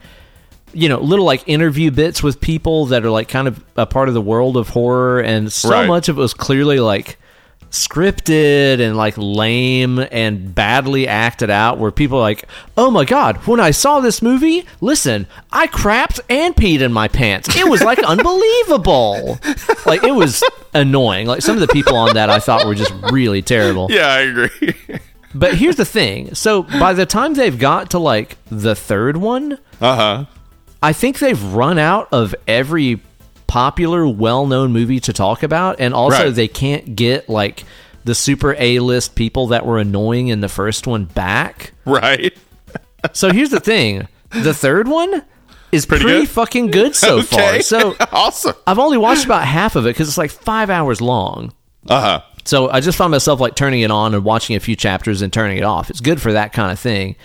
you 0.73 0.89
know, 0.89 0.99
little 0.99 1.23
like 1.25 1.43
interview 1.47 1.89
bits 1.89 2.21
with 2.21 2.41
people 2.41 2.87
that 2.87 3.05
are 3.05 3.09
like 3.09 3.29
kind 3.29 3.47
of 3.47 3.63
a 3.77 3.85
part 3.85 4.09
of 4.09 4.13
the 4.13 4.21
world 4.21 4.57
of 4.57 4.69
horror, 4.69 5.19
and 5.21 5.51
so 5.53 5.69
Right. 5.69 5.87
much 5.87 6.09
of 6.09 6.17
it 6.17 6.21
was 6.21 6.33
clearly 6.33 6.79
like 6.81 7.17
scripted 7.71 8.79
and 8.79 8.95
like 8.95 9.15
lame 9.17 9.99
and 10.11 10.55
badly 10.55 11.07
acted 11.07 11.49
out 11.49 11.77
where 11.77 11.91
people 11.91 12.17
are 12.17 12.21
like 12.21 12.47
oh 12.77 12.89
my 12.89 13.03
god 13.03 13.35
when 13.45 13.59
i 13.59 13.71
saw 13.71 13.99
this 13.99 14.21
movie 14.21 14.65
listen 14.79 15.27
i 15.51 15.67
crapped 15.67 16.19
and 16.29 16.55
peed 16.55 16.81
in 16.81 16.91
my 16.93 17.07
pants. 17.07 17.55
It 17.55 17.67
was 17.69 17.81
like 17.81 17.99
unbelievable. 18.03 19.39
Like 19.85 20.03
it 20.03 20.13
was 20.13 20.43
annoying. 20.73 21.27
Like 21.27 21.41
some 21.41 21.55
of 21.55 21.61
the 21.61 21.67
people 21.67 21.95
on 21.95 22.13
that 22.15 22.29
i 22.29 22.39
thought 22.39 22.65
were 22.65 22.75
just 22.75 22.93
really 23.11 23.41
terrible. 23.41 23.87
Yeah, 23.89 24.07
I 24.07 24.19
agree. 24.21 24.73
but 25.35 25.55
here's 25.55 25.75
the 25.75 25.85
thing. 25.85 26.35
So 26.35 26.63
by 26.63 26.93
the 26.93 27.05
time 27.05 27.33
they've 27.33 27.57
got 27.57 27.91
to 27.91 27.99
like 27.99 28.37
the 28.45 28.75
third 28.75 29.17
one 29.17 29.59
uh 29.81 29.95
huh. 29.95 30.25
I 30.81 30.93
think 30.93 31.19
they've 31.19 31.41
run 31.53 31.79
out 31.79 32.07
of 32.11 32.35
every 32.47 33.01
popular, 33.47 34.07
well-known 34.07 34.71
movie 34.71 34.99
to 35.01 35.13
talk 35.13 35.43
about, 35.43 35.79
and 35.79 35.93
also 35.93 36.25
Right. 36.25 36.35
they 36.35 36.47
can't 36.47 36.95
get 36.95 37.27
like 37.29 37.63
the 38.05 38.13
super 38.15 38.55
A-list 38.57 39.15
people 39.15 39.47
that 39.47 39.65
were 39.65 39.79
annoying 39.79 40.27
in 40.29 40.41
the 40.41 40.49
first 40.49 40.87
one 40.87 41.05
back. 41.05 41.71
Right. 41.85 42.35
So 43.13 43.31
here's 43.31 43.49
the 43.49 43.59
thing: 43.59 44.07
the 44.31 44.53
third 44.53 44.87
one 44.87 45.23
is 45.71 45.85
pretty, 45.85 46.03
Pretty 46.05 46.19
good? 46.21 46.29
fucking 46.29 46.71
good 46.71 46.95
so 46.95 47.21
far. 47.23 47.61
So 47.61 47.95
awesome. 48.11 48.55
I've 48.65 48.79
only 48.79 48.97
watched 48.97 49.25
about 49.25 49.45
half 49.45 49.75
of 49.75 49.85
it 49.85 49.89
because 49.89 50.07
it's 50.07 50.17
like 50.17 50.31
five 50.31 50.69
hours 50.69 51.01
long. 51.01 51.53
Uh 51.89 52.01
huh. 52.01 52.21
So 52.45 52.69
I 52.69 52.79
just 52.79 52.97
found 52.97 53.11
myself 53.11 53.39
like 53.41 53.55
turning 53.55 53.81
it 53.81 53.91
on 53.91 54.13
and 54.13 54.23
watching 54.23 54.55
a 54.55 54.59
few 54.61 54.75
chapters 54.75 55.21
and 55.21 55.31
turning 55.33 55.57
it 55.57 55.63
off. 55.63 55.89
It's 55.89 55.99
good 55.99 56.21
for 56.21 56.31
that 56.33 56.53
kind 56.53 56.71
of 56.71 56.79
thing. 56.79 57.17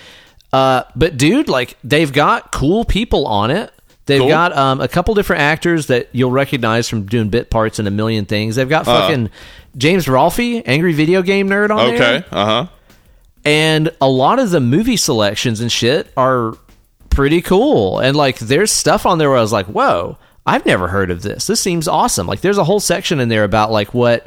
Uh, 0.52 0.82
but 0.96 1.16
dude, 1.16 1.48
like 1.48 1.76
they've 1.84 2.12
got 2.12 2.50
cool 2.52 2.84
people 2.84 3.26
on 3.26 3.50
it. 3.52 3.72
They've 4.12 4.20
Cool. 4.20 4.28
got 4.28 4.56
um, 4.56 4.80
a 4.80 4.88
couple 4.88 5.14
different 5.14 5.42
actors 5.42 5.86
that 5.86 6.08
you'll 6.12 6.30
recognize 6.30 6.88
from 6.88 7.06
doing 7.06 7.28
bit 7.28 7.50
parts 7.50 7.78
in 7.78 7.86
a 7.86 7.90
million 7.90 8.24
things. 8.26 8.56
They've 8.56 8.68
got 8.68 8.84
fucking 8.84 9.30
James 9.76 10.06
Rolfe, 10.08 10.38
angry 10.40 10.92
video 10.92 11.22
game 11.22 11.48
nerd 11.48 11.70
on 11.70 11.76
there, 11.88 11.94
Okay. 11.94 12.26
Uh 12.30 12.44
huh. 12.46 12.66
and 13.44 13.90
a 14.00 14.08
lot 14.08 14.38
of 14.38 14.50
the 14.50 14.60
movie 14.60 14.96
selections 14.96 15.60
and 15.60 15.70
shit 15.72 16.12
are 16.16 16.54
pretty 17.10 17.42
cool. 17.42 17.98
And 17.98 18.16
like 18.16 18.38
there's 18.38 18.70
stuff 18.70 19.06
on 19.06 19.18
there 19.18 19.28
where 19.30 19.38
I 19.38 19.42
was 19.42 19.52
like, 19.52 19.66
whoa, 19.66 20.18
I've 20.46 20.64
never 20.66 20.88
heard 20.88 21.10
of 21.10 21.22
this. 21.22 21.46
This 21.46 21.60
seems 21.60 21.88
awesome. 21.88 22.26
Like 22.26 22.40
there's 22.40 22.58
a 22.58 22.64
whole 22.64 22.80
section 22.80 23.20
in 23.20 23.28
there 23.28 23.44
about 23.44 23.70
like 23.70 23.94
what 23.94 24.26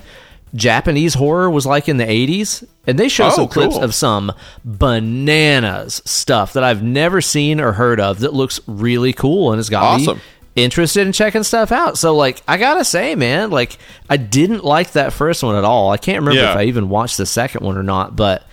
Japanese 0.56 1.14
horror 1.16 1.50
was 1.50 1.66
like 1.66 1.88
in 1.90 1.98
the 1.98 2.06
80s. 2.06 2.64
And 2.88 2.98
they 3.00 3.10
show 3.10 3.28
Oh, 3.28 3.30
some 3.32 3.48
clips 3.48 3.76
cool. 3.76 3.84
of 3.84 3.94
some 3.96 4.32
bananas 4.64 6.02
stuff 6.06 6.54
that 6.54 6.64
I've 6.64 6.84
never 6.84 7.20
seen 7.22 7.60
or 7.60 7.74
heard 7.74 8.00
of 8.00 8.20
that 8.20 8.34
looks 8.34 8.60
really 8.68 9.12
cool 9.14 9.52
and 9.52 9.60
has 9.60 9.70
got 9.70 9.84
Awesome. 9.84 10.18
me 10.18 10.24
interested 10.64 11.06
in 11.06 11.12
checking 11.12 11.44
stuff 11.44 11.72
out. 11.72 11.98
So 11.98 12.16
like 12.16 12.42
I 12.48 12.58
gotta 12.58 12.86
say, 12.86 13.16
man, 13.16 13.50
like 13.50 13.78
I 14.10 14.18
didn't 14.18 14.64
like 14.64 14.92
that 14.94 15.12
first 15.14 15.44
one 15.44 15.56
at 15.56 15.66
all. 15.66 15.92
I 15.92 15.98
can't 15.98 16.20
remember 16.20 16.42
Yeah. 16.42 16.52
if 16.52 16.58
I 16.58 16.64
even 16.64 16.88
watched 16.90 17.18
the 17.18 17.26
second 17.26 17.66
one 17.66 17.78
or 17.78 17.84
not, 17.84 18.16
but 18.16 18.44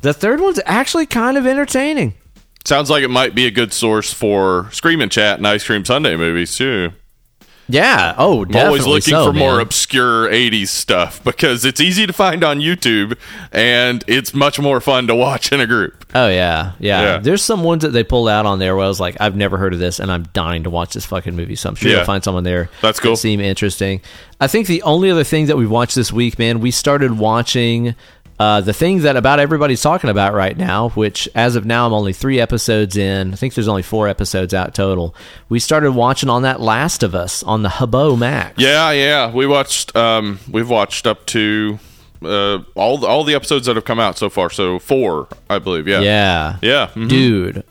the 0.00 0.14
third 0.14 0.40
one's 0.40 0.60
actually 0.64 1.06
kind 1.06 1.36
of 1.36 1.46
entertaining. 1.46 2.14
Sounds 2.64 2.88
like 2.88 3.02
it 3.04 3.10
might 3.10 3.34
be 3.34 3.46
a 3.46 3.50
good 3.50 3.74
source 3.74 4.10
for 4.12 4.68
Screaming 4.72 5.10
Chat 5.10 5.36
and 5.38 5.46
Ice 5.46 5.64
Cream 5.64 5.84
Sunday 5.84 6.16
movies 6.16 6.56
too. 6.56 6.92
Yeah. 7.68 8.14
Oh, 8.18 8.44
I'm 8.44 8.56
always 8.56 8.86
looking 8.86 9.12
so, 9.12 9.26
for 9.26 9.32
more 9.32 9.60
obscure 9.60 10.28
80s 10.28 10.68
stuff 10.68 11.22
because 11.24 11.64
it's 11.64 11.80
easy 11.80 12.06
to 12.06 12.12
find 12.12 12.44
on 12.44 12.60
YouTube 12.60 13.18
and 13.52 14.04
it's 14.06 14.34
much 14.34 14.58
more 14.60 14.80
fun 14.80 15.06
to 15.06 15.14
watch 15.14 15.50
in 15.52 15.60
a 15.60 15.66
group. 15.66 16.04
Oh 16.14 16.28
yeah, 16.28 16.72
yeah, 16.78 17.00
Yeah. 17.02 17.18
There's 17.18 17.42
some 17.42 17.62
ones 17.64 17.82
that 17.82 17.90
they 17.90 18.04
pulled 18.04 18.28
out 18.28 18.46
on 18.46 18.58
there 18.58 18.76
where 18.76 18.84
I 18.84 18.88
was 18.88 19.00
like, 19.00 19.16
I've 19.20 19.34
never 19.36 19.56
heard 19.56 19.72
of 19.72 19.78
this, 19.80 19.98
and 19.98 20.12
I'm 20.12 20.24
dying 20.32 20.64
to 20.64 20.70
watch 20.70 20.94
this 20.94 21.06
fucking 21.06 21.34
movie. 21.34 21.56
So 21.56 21.68
I'm 21.70 21.74
sure 21.74 21.90
Yeah. 21.90 21.96
you'll 21.98 22.06
find 22.06 22.22
someone 22.22 22.44
there. 22.44 22.68
That's 22.82 23.00
cool. 23.00 23.12
That 23.12 23.16
seem 23.18 23.40
interesting. 23.40 24.00
I 24.40 24.46
think 24.46 24.66
the 24.66 24.82
only 24.82 25.10
other 25.10 25.24
thing 25.24 25.46
that 25.46 25.56
we 25.56 25.66
watched 25.66 25.94
this 25.94 26.12
week, 26.12 26.38
man, 26.38 26.60
we 26.60 26.70
started 26.70 27.18
watching. 27.18 27.94
Uh, 28.38 28.60
the 28.60 28.72
thing 28.72 29.02
that 29.02 29.16
about 29.16 29.38
everybody's 29.38 29.80
talking 29.80 30.10
about 30.10 30.34
right 30.34 30.56
now, 30.56 30.88
which 30.90 31.28
as 31.36 31.54
of 31.54 31.64
now 31.64 31.86
I'm 31.86 31.92
only 31.92 32.12
three 32.12 32.40
episodes 32.40 32.96
in. 32.96 33.32
I 33.32 33.36
think 33.36 33.54
there's 33.54 33.68
only 33.68 33.82
four 33.82 34.08
episodes 34.08 34.52
out 34.52 34.74
total. 34.74 35.14
We 35.48 35.60
started 35.60 35.92
watching 35.92 36.28
on 36.28 36.42
that 36.42 36.60
Last 36.60 37.02
of 37.04 37.14
Us 37.14 37.42
on 37.44 37.62
the 37.62 37.68
Habo 37.68 38.18
Max. 38.18 38.54
Yeah, 38.58 38.90
yeah. 38.90 39.30
We 39.32 39.46
watched 39.46 39.94
um 39.94 40.40
we've 40.50 40.68
watched 40.68 41.06
up 41.06 41.24
to 41.26 41.78
uh 42.24 42.58
all 42.74 42.98
the, 42.98 43.06
all 43.06 43.22
the 43.22 43.34
episodes 43.34 43.66
that 43.66 43.76
have 43.76 43.84
come 43.84 44.00
out 44.00 44.18
so 44.18 44.28
far. 44.28 44.50
So 44.50 44.78
4, 44.80 45.28
I 45.48 45.58
believe. 45.60 45.86
Yeah. 45.86 46.00
yeah, 46.00 46.56
Yeah. 46.60 46.86
mhm. 46.94 47.08
dude. 47.08 47.64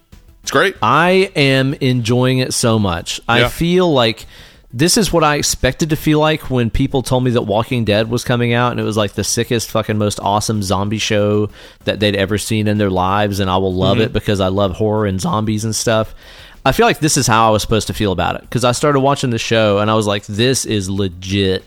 It's 0.43 0.51
great. 0.51 0.75
I 0.81 1.31
am 1.35 1.73
enjoying 1.75 2.39
it 2.39 2.53
so 2.53 2.77
much. 2.79 3.19
I 3.27 3.47
feel 3.49 3.91
like 3.91 4.25
this 4.73 4.97
is 4.97 5.13
what 5.13 5.23
I 5.23 5.35
expected 5.35 5.91
to 5.91 5.95
feel 5.95 6.19
like 6.19 6.49
when 6.49 6.69
people 6.71 7.03
told 7.03 7.23
me 7.23 7.31
that 7.31 7.43
Walking 7.43 7.85
Dead 7.85 8.09
was 8.09 8.23
coming 8.23 8.53
out 8.53 8.71
and 8.71 8.79
it 8.79 8.83
was 8.83 8.97
like 8.97 9.13
the 9.13 9.23
sickest, 9.23 9.69
fucking, 9.69 9.97
most 9.99 10.19
awesome 10.19 10.63
zombie 10.63 10.97
show 10.97 11.49
that 11.85 11.99
they'd 11.99 12.15
ever 12.15 12.39
seen 12.39 12.67
in 12.67 12.79
their 12.79 12.89
lives. 12.89 13.39
And 13.39 13.49
I 13.49 13.57
will 13.57 13.73
love 13.73 13.97
Mm-hmm. 13.97 14.05
it 14.05 14.13
because 14.13 14.39
I 14.39 14.47
love 14.47 14.71
horror 14.73 15.05
and 15.05 15.21
zombies 15.21 15.63
and 15.63 15.75
stuff. 15.75 16.15
I 16.65 16.71
feel 16.71 16.85
like 16.87 16.99
this 16.99 17.17
is 17.17 17.27
how 17.27 17.47
I 17.47 17.51
was 17.51 17.61
supposed 17.61 17.87
to 17.87 17.93
feel 17.93 18.11
about 18.11 18.35
it 18.35 18.41
because 18.41 18.63
I 18.63 18.71
started 18.71 19.01
watching 19.01 19.29
the 19.29 19.37
show 19.37 19.77
and 19.79 19.91
I 19.91 19.95
was 19.95 20.07
like, 20.07 20.25
this 20.25 20.65
is 20.65 20.89
legit 20.89 21.63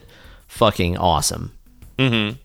fucking 0.48 0.96
awesome. 0.96 1.52
Mm-hmm. 1.98 2.36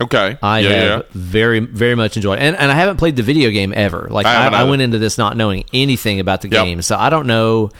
Okay. 0.00 0.36
I 0.42 0.58
yeah, 0.60 0.68
have 0.68 0.88
yeah. 1.00 1.02
very, 1.12 1.60
very 1.60 1.94
much 1.94 2.16
enjoyed, 2.16 2.38
it. 2.38 2.42
and 2.42 2.56
and 2.56 2.70
I 2.70 2.74
haven't 2.74 2.96
played 2.98 3.16
the 3.16 3.22
video 3.22 3.50
game 3.50 3.72
ever. 3.76 4.08
Like 4.10 4.26
I 4.26 4.48
I, 4.48 4.60
I, 4.60 4.64
went 4.64 4.82
into 4.82 4.98
this 4.98 5.18
not 5.18 5.36
knowing 5.36 5.64
anything 5.72 6.18
about 6.20 6.40
the 6.42 6.48
Yep. 6.48 6.64
game, 6.64 6.82
so 6.82 6.96
I 6.96 7.10
don't 7.10 7.26
know. 7.28 7.70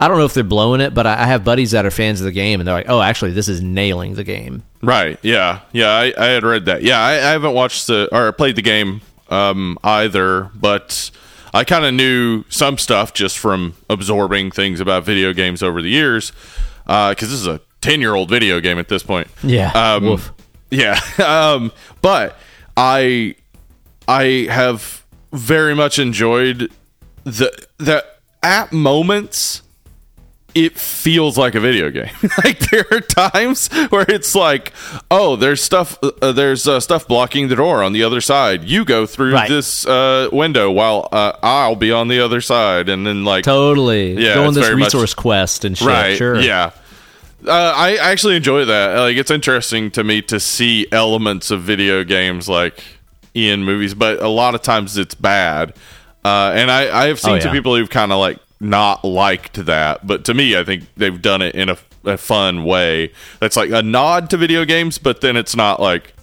I 0.00 0.08
don't 0.08 0.18
know 0.18 0.24
if 0.24 0.34
they're 0.34 0.44
blowing 0.44 0.80
it, 0.80 0.92
but 0.92 1.06
I 1.06 1.22
I 1.22 1.26
have 1.26 1.44
buddies 1.44 1.70
that 1.70 1.86
are 1.86 1.90
fans 1.90 2.20
of 2.20 2.24
the 2.24 2.32
game, 2.32 2.60
and 2.60 2.66
they're 2.66 2.74
like, 2.74 2.88
"Oh, 2.88 3.00
actually, 3.00 3.32
this 3.32 3.48
is 3.48 3.62
nailing 3.62 4.14
the 4.14 4.24
game." 4.24 4.62
Right. 4.82 5.18
Yeah. 5.22 5.60
Yeah. 5.72 5.88
I, 5.90 6.12
I 6.18 6.26
had 6.26 6.42
read 6.42 6.66
that. 6.66 6.82
Yeah. 6.82 7.00
I, 7.00 7.12
I 7.12 7.30
haven't 7.32 7.54
watched 7.54 7.86
the 7.86 8.08
or 8.12 8.32
played 8.32 8.56
the 8.56 8.62
game 8.62 9.00
um, 9.30 9.78
either, 9.82 10.50
but 10.54 11.10
I 11.54 11.64
kind 11.64 11.84
of 11.84 11.94
knew 11.94 12.44
some 12.48 12.76
stuff 12.76 13.14
just 13.14 13.38
from 13.38 13.74
absorbing 13.88 14.50
things 14.50 14.80
about 14.80 15.04
video 15.04 15.32
games 15.32 15.62
over 15.62 15.80
the 15.80 15.90
years. 15.90 16.32
Because 16.84 17.30
this 17.30 17.32
is 17.32 17.46
a 17.46 17.60
ten 17.80 18.00
year 18.00 18.14
old 18.14 18.28
video 18.28 18.60
game 18.60 18.78
at 18.78 18.88
this 18.88 19.02
point. 19.02 19.28
Yeah. 19.42 19.70
Um. 19.72 20.20
Yeah. 20.70 20.98
um, 21.24 21.72
but 22.02 22.36
I 22.76 23.36
I 24.08 24.48
have 24.50 25.04
very 25.32 25.74
much 25.74 25.98
enjoyed 25.98 26.70
the 27.24 27.66
the 27.78 28.04
at 28.42 28.72
moments 28.72 29.62
it 30.54 30.78
feels 30.78 31.36
like 31.36 31.54
a 31.54 31.60
video 31.60 31.90
game. 31.90 32.12
like 32.44 32.58
there 32.70 32.84
are 32.92 33.00
times 33.00 33.68
where 33.90 34.06
it's 34.08 34.34
like, 34.34 34.72
oh, 35.10 35.34
there's 35.36 35.62
stuff, 35.62 35.98
uh, 36.02 36.32
there's 36.32 36.68
uh, 36.68 36.78
stuff 36.80 37.08
blocking 37.08 37.48
the 37.48 37.56
door 37.56 37.82
on 37.82 37.92
the 37.92 38.04
other 38.04 38.20
side. 38.20 38.64
You 38.64 38.84
go 38.84 39.04
through 39.06 39.32
Right. 39.34 39.48
this 39.48 39.84
uh, 39.86 40.28
window 40.32 40.70
while 40.70 41.08
uh, 41.10 41.32
I'll 41.42 41.74
be 41.76 41.90
on 41.90 42.08
the 42.08 42.20
other 42.20 42.40
side, 42.40 42.88
and 42.88 43.04
then 43.06 43.24
like, 43.24 43.44
Totally. 43.44 44.12
Yeah, 44.14 44.34
Go 44.34 44.46
on 44.46 44.54
this 44.54 44.64
very 44.64 44.76
much- 44.76 44.94
resource 44.94 45.14
quest 45.14 45.64
and 45.64 45.76
shit. 45.76 45.88
right, 45.88 46.16
Sure. 46.16 46.40
yeah. 46.40 46.70
Uh, 47.46 47.74
I 47.76 47.96
actually 47.96 48.36
enjoy 48.36 48.64
that. 48.64 48.96
Like, 48.98 49.16
it's 49.16 49.30
interesting 49.30 49.90
to 49.90 50.04
me 50.04 50.22
to 50.22 50.40
see 50.40 50.86
elements 50.92 51.50
of 51.50 51.60
video 51.62 52.02
games 52.04 52.48
like 52.48 52.82
in 53.34 53.64
movies, 53.64 53.92
but 53.92 54.22
a 54.22 54.28
lot 54.28 54.54
of 54.54 54.62
times 54.62 54.96
it's 54.96 55.14
bad. 55.14 55.74
Uh, 56.24 56.52
and 56.54 56.70
I, 56.70 57.02
I 57.04 57.08
have 57.08 57.20
seen 57.20 57.34
Oh, 57.34 57.40
some 57.40 57.52
people 57.52 57.76
who've 57.76 57.90
kind 57.90 58.12
of 58.12 58.18
like 58.18 58.38
not 58.60 59.04
liked 59.04 59.66
that, 59.66 60.06
but 60.06 60.24
to 60.26 60.34
me, 60.34 60.56
I 60.58 60.64
think 60.64 60.84
they've 60.96 61.20
done 61.20 61.42
it 61.42 61.54
in 61.54 61.68
a, 61.68 61.76
a 62.04 62.16
fun 62.16 62.64
way. 62.64 63.12
That's 63.40 63.56
like 63.56 63.70
a 63.70 63.82
nod 63.82 64.30
to 64.30 64.36
video 64.36 64.64
games, 64.64 64.98
but 64.98 65.20
then 65.20 65.36
it's 65.36 65.54
not 65.56 65.80
like 65.80 66.14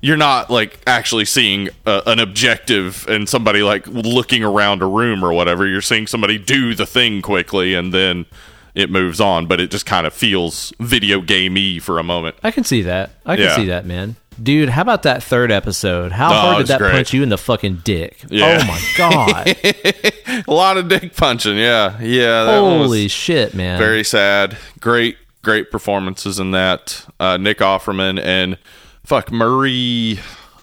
you're 0.00 0.16
not 0.16 0.50
like 0.50 0.80
actually 0.86 1.24
seeing 1.24 1.70
uh, 1.86 2.02
an 2.06 2.18
objective 2.18 3.06
and 3.08 3.28
somebody 3.28 3.62
like 3.62 3.86
looking 3.86 4.42
around 4.44 4.82
a 4.82 4.86
room 4.86 5.24
or 5.24 5.32
whatever. 5.32 5.66
You're 5.66 5.80
seeing 5.80 6.06
somebody 6.06 6.36
do 6.38 6.74
the 6.74 6.84
thing 6.86 7.22
quickly 7.22 7.74
and 7.74 7.92
then 7.94 8.26
it 8.74 8.90
moves 8.90 9.20
on, 9.20 9.46
but 9.46 9.60
it 9.60 9.70
just 9.70 9.86
kind 9.86 10.04
of 10.06 10.12
feels 10.12 10.72
video 10.80 11.20
gamey 11.20 11.78
for 11.78 11.98
a 11.98 12.02
moment. 12.02 12.34
I 12.42 12.50
can 12.50 12.64
see 12.64 12.82
that. 12.82 13.10
I 13.24 13.36
can 13.36 13.44
Yeah. 13.44 13.56
see 13.56 13.66
that, 13.66 13.86
man. 13.86 14.16
Dude, 14.42 14.68
how 14.68 14.82
about 14.82 15.04
that 15.04 15.22
third 15.22 15.52
episode? 15.52 16.12
How 16.12 16.30
Oh, 16.30 16.34
hard 16.34 16.58
did 16.58 16.66
that 16.68 16.78
great. 16.78 16.92
punch 16.92 17.12
you 17.12 17.22
in 17.22 17.28
the 17.28 17.38
fucking 17.38 17.82
dick? 17.84 18.24
Yeah. 18.28 18.58
Oh 18.62 18.66
my 18.66 18.82
god. 18.96 20.44
A 20.48 20.52
lot 20.52 20.76
of 20.76 20.88
dick 20.88 21.14
punching, 21.16 21.56
yeah, 21.56 22.00
yeah. 22.00 22.44
That 22.44 22.60
one 22.60 22.80
was 22.80 22.88
Holy 22.88 23.08
shit, 23.08 23.54
man. 23.54 23.78
very 23.78 24.02
sad. 24.04 24.56
Great, 24.80 25.16
great 25.42 25.70
performances 25.70 26.38
in 26.38 26.50
that. 26.52 27.06
Uh, 27.20 27.36
Nick 27.36 27.58
Offerman 27.58 28.20
and 28.22 28.58
fuck 29.04 29.30
Murray. 29.30 30.18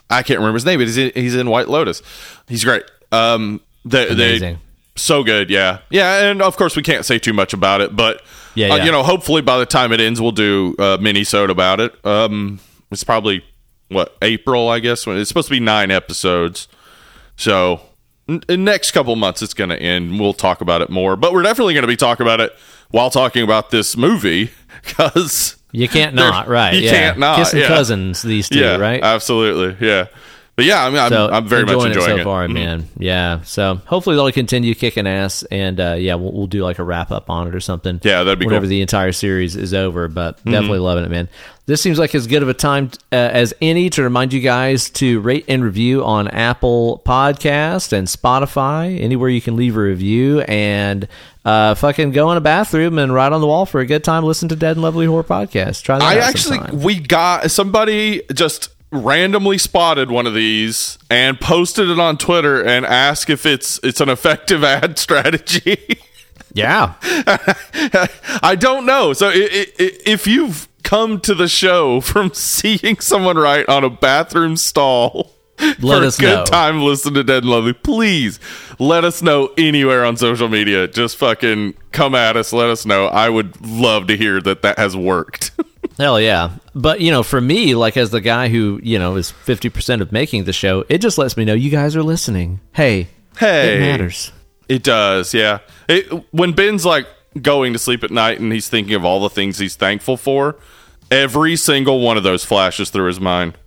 I 0.10 0.24
can't 0.24 0.40
remember 0.40 0.56
his 0.56 0.66
name, 0.66 0.80
but 0.80 0.88
he's 0.88 0.98
in, 0.98 1.12
he's 1.16 1.36
in 1.36 1.50
White 1.50 1.70
Lotus. 1.70 2.02
He's 2.48 2.64
great. 2.66 2.84
Um, 3.14 3.62
they, 3.86 4.14
they 4.14 4.30
Amazing. 4.32 4.60
so 4.98 5.24
good, 5.24 5.50
yeah, 5.50 5.80
yeah. 5.90 6.30
And 6.30 6.42
of 6.42 6.58
course, 6.58 6.76
we 6.76 6.84
can't 6.84 7.06
say 7.06 7.18
too 7.20 7.34
much 7.34 7.54
about 7.54 7.80
it, 7.82 7.96
but 7.96 8.22
Yeah, 8.56 8.74
uh, 8.74 8.76
yeah. 8.78 8.86
you 8.86 8.92
know, 8.92 9.04
hopefully 9.04 9.42
by 9.42 9.58
the 9.58 9.66
time 9.66 9.94
it 9.94 10.02
ends, 10.02 10.20
we'll 10.20 10.32
do 10.34 10.76
a 10.78 10.98
mini 11.00 11.24
about 11.34 11.80
it. 11.80 12.06
Um, 12.06 12.60
it's 12.92 13.06
probably 13.06 13.46
what 13.92 14.16
April, 14.22 14.70
I 14.70 14.80
guess. 14.80 15.06
When 15.06 15.18
it's 15.18 15.28
supposed 15.28 15.48
to 15.48 15.54
be 15.54 15.60
nine 15.60 15.92
episodes, 15.92 16.68
so 17.36 17.82
n- 18.28 18.42
next 18.50 18.92
couple 18.92 19.16
months 19.16 19.42
it's 19.42 19.54
going 19.54 19.70
to 19.70 19.80
end. 19.82 20.20
We'll 20.20 20.34
talk 20.34 20.62
about 20.62 20.82
it 20.82 20.90
more, 20.90 21.16
but 21.16 21.34
we're 21.34 21.44
definitely 21.44 21.74
going 21.74 21.84
to 21.84 21.88
be 21.88 21.98
talking 21.98 22.26
about 22.26 22.40
it 22.42 22.56
while 22.90 23.10
talking 23.10 23.44
about 23.44 23.70
this 23.70 23.96
movie 23.96 24.52
because 24.84 25.58
You 25.72 25.88
can't 25.88 26.16
not, 26.16 26.48
right? 26.48 26.74
you 26.74 26.82
yeah. 26.82 26.92
can't 26.92 27.20
not, 27.20 27.38
Kissing 27.38 27.60
yeah. 27.62 27.68
cousins, 27.68 28.22
these 28.22 28.50
two, 28.50 28.60
yeah, 28.60 28.76
right? 28.78 29.02
absolutely, 29.04 29.86
yeah. 29.86 30.08
But 30.62 30.68
yeah, 30.68 30.86
I 30.86 30.90
mean, 30.90 31.00
I'm, 31.00 31.10
so 31.10 31.28
I'm 31.30 31.48
very 31.48 31.66
much 31.66 31.86
enjoying 31.86 31.92
it 31.92 31.96
so 32.06 32.18
it. 32.18 32.24
far, 32.24 32.48
Mhm. 32.48 32.54
man. 32.54 32.88
Yeah. 33.00 33.42
So 33.42 33.82
hopefully 33.86 34.16
they'll 34.16 34.32
continue 34.32 34.76
kicking 34.76 35.08
ass, 35.08 35.44
and 35.50 35.80
uh, 35.80 35.96
yeah, 35.98 36.16
we'll, 36.16 36.32
we'll 36.32 36.48
do 36.48 36.64
like 36.64 36.78
a 36.80 36.84
wrap 36.84 37.12
up 37.12 37.30
on 37.30 37.48
it 37.48 37.56
or 37.56 37.60
something. 37.60 38.00
Yeah, 38.04 38.24
that'd 38.24 38.38
be 38.40 38.46
whenever 38.46 38.62
cool. 38.62 38.66
Mm-hmm. 38.68 38.70
the 38.70 38.82
entire 38.82 39.12
series 39.12 39.56
is 39.56 39.74
over. 39.74 40.08
But 40.08 40.38
definitely 40.46 40.80
loving 40.80 41.04
it, 41.06 41.10
man. 41.10 41.30
This 41.68 41.82
seems 41.82 41.98
like 42.00 42.14
as 42.16 42.28
good 42.28 42.44
of 42.44 42.50
a 42.50 42.54
time 42.54 42.92
uh, 43.12 43.16
as 43.16 43.54
any 43.62 43.90
to 43.92 44.04
remind 44.04 44.34
you 44.34 44.42
guys 44.42 44.90
to 44.92 45.20
rate 45.22 45.46
and 45.48 45.64
review 45.64 46.04
on 46.04 46.28
Apple 46.28 47.02
Podcast 47.06 47.94
and 47.94 48.08
Spotify, 48.08 49.00
anywhere 49.00 49.30
you 49.30 49.42
can 49.42 49.56
leave 49.56 49.78
a 49.78 49.80
review, 49.80 50.42
and 50.42 51.08
uh, 51.46 51.74
fucking 51.76 52.12
go 52.12 52.30
in 52.32 52.38
a 52.38 52.42
bathroom 52.42 52.98
and 52.98 53.14
write 53.14 53.32
on 53.32 53.42
the 53.42 53.48
wall 53.48 53.66
for 53.66 53.80
a 53.80 53.86
good 53.86 54.04
time. 54.04 54.24
Listen 54.24 54.50
to 54.50 54.56
Dead 54.56 54.72
and 54.76 54.82
Lovely 54.82 55.06
Horror 55.06 55.24
Podcast. 55.24 55.84
Try 55.84 56.00
that 56.00 56.04
I 56.06 56.18
actually 56.18 56.58
sometime. 56.58 56.82
we 56.82 57.00
got 57.00 57.50
somebody 57.52 58.22
just 58.34 58.70
randomly 58.92 59.58
spotted 59.58 60.12
one 60.12 60.28
of 60.28 60.34
these 60.34 60.98
and 61.10 61.40
posted 61.40 61.90
it 61.90 62.00
on 62.00 62.18
Twitter 62.18 62.64
and 62.64 62.86
asked 62.86 63.30
if 63.30 63.46
it's 63.46 63.80
it's 63.84 64.02
an 64.02 64.10
effective 64.10 64.64
ad 64.66 64.98
strategy. 65.00 66.00
yeah. 66.54 66.94
I 68.44 68.56
don't 68.60 68.86
know. 68.86 69.14
So 69.14 69.32
if 69.34 70.28
you've 70.28 70.68
come 70.84 71.20
to 71.22 71.34
the 71.34 71.48
show 71.48 72.02
from 72.02 72.34
seeing 72.34 73.00
someone 73.00 73.38
write 73.38 73.70
on 73.70 73.84
a 73.84 73.90
bathroom 73.90 74.58
stall 74.58 75.32
Let 75.80 75.80
for 76.00 76.06
us 76.06 76.18
a 76.18 76.22
good 76.22 76.36
know. 76.40 76.46
time 76.46 76.82
listening 76.82 77.14
to 77.16 77.24
Dead 77.24 77.44
and 77.44 77.52
Lovely, 77.52 77.74
please 77.74 78.40
let 78.80 79.04
us 79.06 79.22
know 79.22 79.52
anywhere 79.58 80.04
on 80.04 80.18
social 80.18 80.50
media. 80.50 80.88
Just 80.88 81.18
fucking 81.18 81.76
come 81.92 82.16
at 82.16 82.36
us. 82.36 82.52
Let 82.52 82.70
us 82.70 82.86
know. 82.86 83.06
I 83.06 83.30
would 83.30 83.62
love 83.66 84.08
to 84.08 84.18
hear 84.18 84.42
that 84.42 84.64
that 84.64 84.78
has 84.80 84.98
worked. 84.98 85.52
Hell 86.02 86.20
yeah. 86.20 86.52
But, 86.74 87.00
you 87.00 87.12
know, 87.12 87.22
for 87.22 87.40
me, 87.40 87.76
like 87.76 87.96
as 87.96 88.10
the 88.10 88.22
guy 88.22 88.48
who, 88.50 88.80
you 88.82 88.98
know, 88.98 89.18
is 89.18 89.32
50% 89.32 90.02
of 90.02 90.12
making 90.12 90.46
the 90.46 90.54
show, 90.54 90.84
it 90.90 90.98
just 90.98 91.20
lets 91.20 91.38
me 91.38 91.46
know 91.46 91.54
you 91.54 91.70
guys 91.70 91.96
are 91.96 92.02
listening. 92.02 92.60
Hey, 92.74 93.08
hey, 93.38 93.78
it 93.78 93.80
matters. 93.82 94.32
It 94.68 94.82
does, 94.84 95.34
yeah. 95.36 95.60
It, 95.88 96.12
when 96.34 96.54
Ben's 96.54 96.86
like 96.86 97.06
going 97.40 97.74
to 97.74 97.80
sleep 97.80 98.04
at 98.04 98.10
night 98.10 98.40
and 98.40 98.52
he's 98.52 98.68
thinking 98.68 98.96
of 98.96 99.06
all 99.06 99.20
the 99.20 99.30
things 99.30 99.60
he's 99.60 99.76
thankful 99.76 100.18
for, 100.18 100.56
every 101.12 101.56
single 101.56 102.00
one 102.00 102.18
of 102.18 102.24
those 102.24 102.44
flashes 102.44 102.90
through 102.90 103.08
his 103.08 103.20
mind. 103.20 103.58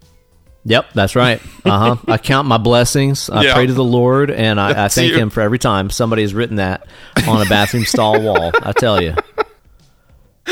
Yep, 0.67 0.87
that's 0.95 1.15
right. 1.15 1.43
Uh 1.65 1.95
huh. 1.95 1.97
I 2.13 2.17
count 2.19 2.49
my 2.49 2.57
blessings. 2.57 3.29
I 3.29 3.43
Yeah. 3.45 3.55
pray 3.55 3.67
to 3.67 3.75
the 3.75 3.85
Lord, 3.85 4.31
and 4.31 4.59
I, 4.59 4.87
I 4.87 4.89
thank 4.89 5.13
you. 5.13 5.19
Him 5.19 5.29
for 5.29 5.43
every 5.43 5.59
time 5.59 5.91
somebody 5.91 6.23
has 6.23 6.33
written 6.33 6.57
that 6.57 6.87
on 7.29 7.47
a 7.47 7.49
bathroom 7.49 7.85
stall 7.85 8.21
wall. 8.23 8.51
I 8.63 8.73
tell 8.73 9.01
you. 9.01 9.15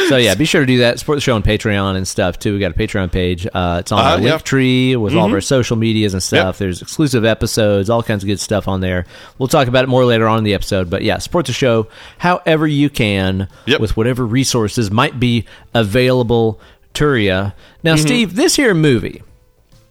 So 0.09 0.17
yeah, 0.17 0.35
be 0.35 0.47
sure 0.47 0.63
to 0.63 0.67
do 0.67 0.79
that. 0.79 0.99
Support 0.99 1.17
the 1.19 1.21
show 1.21 1.35
on 1.35 1.43
Patreon 1.43 1.97
and 1.97 2.09
stuff 2.09 2.39
too. 2.39 2.55
We 2.55 2.59
got 2.61 2.71
a 2.71 2.75
Patreon 2.75 3.13
page. 3.13 3.47
Uh, 3.47 3.79
it's 3.81 3.93
on 3.93 3.99
Uh-huh, 3.99 4.11
our 4.15 4.19
link 4.19 4.43
tree 4.43 4.97
with 4.97 5.15
all 5.15 5.27
of 5.27 5.33
our 5.33 5.41
social 5.43 5.77
medias 5.77 6.15
and 6.15 6.23
stuff. 6.23 6.55
Yep. 6.55 6.57
There's 6.57 6.81
exclusive 6.83 7.25
episodes, 7.27 7.91
all 7.91 8.03
kinds 8.03 8.23
of 8.25 8.27
good 8.27 8.41
stuff 8.41 8.69
on 8.69 8.81
there. 8.81 9.05
We'll 9.39 9.49
talk 9.49 9.69
about 9.69 9.85
it 9.85 9.89
more 9.89 10.05
later 10.07 10.27
on 10.27 10.39
in 10.39 10.45
the 10.45 10.55
episode. 10.55 10.89
But 10.89 11.03
yeah, 11.03 11.19
support 11.19 11.45
the 11.47 11.53
show 11.53 11.89
however 12.19 12.67
you 12.67 12.89
can 12.89 13.49
Yep. 13.67 13.81
with 13.81 13.97
whatever 13.97 14.25
resources 14.27 14.91
might 14.91 15.21
be 15.21 15.45
available 15.75 16.59
to 16.95 17.15
you. 17.15 17.31
Now, 17.31 17.53
Mm-hmm. 17.95 17.97
Steve, 17.99 18.35
this 18.35 18.57
here 18.57 18.73
movie. 18.75 19.23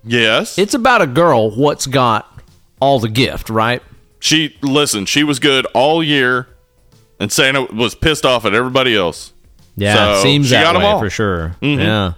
Yes. 0.03 0.57
It's 0.57 0.73
about 0.73 1.01
a 1.03 1.07
girl 1.07 1.51
what's 1.55 1.85
got 1.85 2.27
all 2.79 2.99
the 2.99 3.09
gift, 3.09 3.49
right? 3.51 3.81
she 4.19 4.55
listen, 4.61 5.05
she 5.05 5.23
was 5.23 5.39
good 5.39 5.65
all 5.73 6.03
year 6.03 6.47
and 7.19 7.31
Santa 7.31 7.63
was 7.65 7.93
pissed 7.95 8.25
off 8.25 8.45
at 8.45 8.53
everybody 8.53 8.95
else. 8.95 9.33
Yeah, 9.77 10.15
So, 10.17 10.23
seems 10.23 10.47
she 10.47 10.51
that 10.51 10.63
got 10.63 10.75
'em 10.75 10.81
way 10.81 10.87
all. 10.87 10.99
for 10.99 11.09
sure. 11.09 11.55
Yeah. 11.61 12.13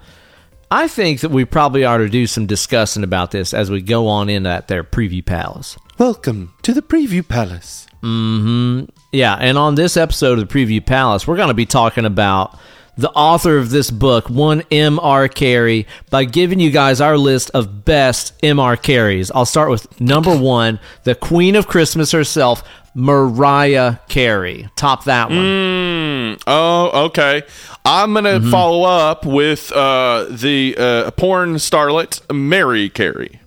I 0.72 0.88
think 0.88 1.20
that 1.22 1.30
we 1.30 1.46
probably 1.46 1.86
ought 1.86 1.98
to 1.98 2.10
do 2.10 2.26
some 2.26 2.48
discussing 2.48 3.04
about 3.04 3.32
this 3.32 3.54
as 3.54 3.70
we 3.70 3.82
go 3.82 4.08
on 4.08 4.28
in 4.30 4.44
that 4.44 4.68
their 4.68 4.84
preview 4.84 5.24
palace. 5.24 5.78
Welcome 6.00 6.54
to 6.64 6.74
the 6.74 6.82
preview 6.82 7.28
palace. 7.28 7.86
Mhm. 8.04 8.90
Yeah, 9.12 9.36
and 9.40 9.58
on 9.58 9.76
this 9.76 9.96
episode 9.96 10.40
of 10.40 10.48
the 10.50 10.54
Preview 10.54 10.84
Palace, 10.84 11.28
we're 11.28 11.36
going 11.38 11.48
to 11.50 11.54
be 11.54 11.68
talking 11.68 12.04
about 12.04 12.58
the 12.98 13.10
author 13.12 13.58
of 13.58 13.70
this 13.70 13.92
book, 13.92 14.30
one 14.30 14.64
M.R. 14.72 15.28
Carey, 15.28 15.88
by 16.10 16.26
giving 16.26 16.60
you 16.60 16.70
guys 16.72 17.00
our 17.00 17.18
list 17.18 17.50
of 17.54 17.86
best 17.86 18.34
M.R. 18.44 18.76
Careys. 18.76 19.32
I'll 19.34 19.46
start 19.46 19.70
with 19.70 20.02
number 20.02 20.36
one, 20.36 20.80
the 21.04 21.16
Queen 21.16 21.56
of 21.56 21.68
Christmas 21.68 22.12
herself, 22.12 22.64
Mariah 22.96 23.98
Carey. 24.08 24.70
Top 24.76 25.06
that 25.06 25.30
one. 25.30 25.38
Mm, 25.40 26.44
oh, 26.48 27.06
okay. 27.06 27.44
I'm 27.86 28.14
gonna 28.14 28.40
Mm-hmm. 28.40 28.52
follow 28.52 28.84
up 28.84 29.26
with 29.26 29.72
uh, 29.72 30.28
the 30.30 30.76
uh, 30.78 31.12
porn 31.12 31.56
starlet 31.56 32.22
Mary 32.34 32.90
Carey. 32.90 33.40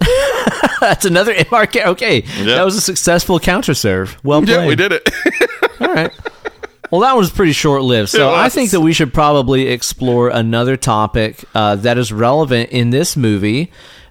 That's 0.80 1.04
another 1.04 1.32
M.R. 1.32 1.66
Carey. 1.66 1.86
Okay, 1.90 2.20
that 2.44 2.64
was 2.64 2.76
a 2.76 2.80
successful 2.80 3.40
counter 3.40 3.74
serve. 3.74 4.16
Well 4.24 4.40
played. 4.42 4.48
Yeah, 4.54 4.66
we 4.66 4.76
did 4.76 4.92
it. 4.92 5.08
All 5.80 5.92
right. 5.92 6.12
Well, 6.90 7.02
that 7.02 7.16
was 7.16 7.30
pretty 7.30 7.52
short 7.52 7.82
lived. 7.82 8.08
So 8.08 8.32
I 8.32 8.48
think 8.48 8.70
that 8.70 8.80
we 8.80 8.92
should 8.94 9.12
probably 9.12 9.68
explore 9.68 10.30
another 10.30 10.76
topic 10.76 11.44
uh, 11.54 11.76
that 11.76 11.98
is 11.98 12.12
relevant 12.12 12.70
in 12.70 12.90
this 12.90 13.14
movie. 13.16 13.70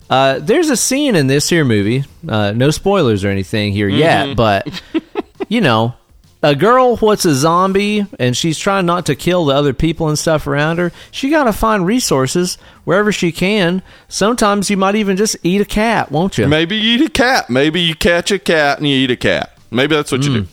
Uh, 0.10 0.39
there's 0.39 0.70
a 0.70 0.78
scene 0.78 1.15
in 1.15 1.28
this 1.28 1.50
here 1.50 1.65
movie. 1.65 2.04
Uh, 2.28 2.52
no 2.52 2.72
spoilers 2.72 3.24
or 3.26 3.30
anything 3.30 3.74
here 3.74 3.89
Mm-hmm. 3.89 3.98
yet, 4.30 4.38
but 4.38 4.82
you 5.50 5.62
know, 5.62 5.96
a 6.43 6.56
girl 6.56 6.96
what's 6.98 7.26
a 7.26 7.34
zombie 7.36 8.06
and 8.20 8.38
she's 8.38 8.58
trying 8.60 8.86
not 8.86 9.06
to 9.08 9.15
kill 9.15 9.46
the 9.46 9.56
other 9.56 9.74
people 9.74 10.08
and 10.08 10.17
stuff 10.20 10.46
around 10.48 10.78
her. 10.78 10.91
She 11.12 11.30
got 11.30 11.46
to 11.46 11.52
find 11.54 11.86
resources 11.86 12.56
wherever 12.86 13.12
she 13.12 13.32
can. 13.32 13.82
Sometimes 14.08 14.70
you 14.70 14.78
might 14.78 14.96
even 14.96 15.17
just 15.17 15.36
eat 15.43 15.62
a 15.62 15.65
cat, 15.65 16.12
won't 16.12 16.38
you? 16.38 16.48
Maybe 16.48 16.78
you 16.78 17.00
eat 17.00 17.02
a 17.08 17.10
cat. 17.10 17.50
Maybe 17.50 17.82
you 17.82 17.96
catch 17.96 18.32
a 18.32 18.39
cat 18.39 18.78
and 18.78 18.88
you 18.88 18.96
eat 18.96 19.12
a 19.12 19.15
cat. 19.17 19.58
Maybe 19.72 19.96
that's 19.96 20.12
what 20.12 20.24
you 20.24 20.43
do. 20.43 20.48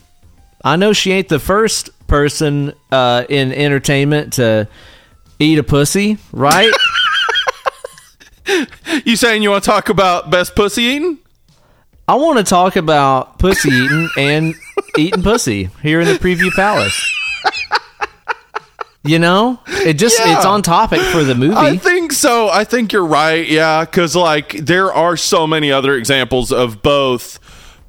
I 0.64 0.76
know 0.76 0.92
she 0.94 1.12
ain't 1.12 1.28
the 1.28 1.38
first 1.38 1.90
person 2.06 2.72
uh, 2.90 3.24
in 3.28 3.52
entertainment 3.52 4.32
to 4.34 4.66
eat 5.38 5.58
a 5.58 5.62
pussy, 5.62 6.16
right? 6.32 6.72
You 9.04 9.16
saying 9.16 9.42
you 9.42 9.50
want 9.50 9.64
to 9.64 9.70
talk 9.70 9.88
about 9.88 10.30
best 10.30 10.54
pussy 10.54 10.82
eating? 10.82 11.18
I 12.06 12.14
want 12.16 12.38
to 12.38 12.44
talk 12.44 12.76
about 12.76 13.38
pussy 13.38 13.70
eating 13.70 14.08
and 14.18 14.54
eating 14.98 15.22
pussy 15.22 15.70
here 15.82 16.00
in 16.00 16.06
the 16.06 16.14
preview 16.14 16.50
palace. 16.52 16.94
You 19.06 19.18
know, 19.18 19.60
it 19.66 19.94
just 19.94 20.18
Yeah. 20.18 20.36
it's 20.36 20.46
on 20.46 20.62
topic 20.62 21.00
for 21.00 21.22
the 21.24 21.34
movie. 21.34 21.54
I 21.54 21.76
think 21.76 22.12
so. 22.12 22.48
I 22.48 22.64
think 22.64 22.90
you're 22.92 23.04
right. 23.04 23.46
Yeah, 23.46 23.84
because 23.84 24.16
like 24.16 24.52
there 24.52 24.90
are 24.94 25.16
so 25.18 25.46
many 25.46 25.70
other 25.70 25.94
examples 25.94 26.50
of 26.50 26.82
both 26.82 27.38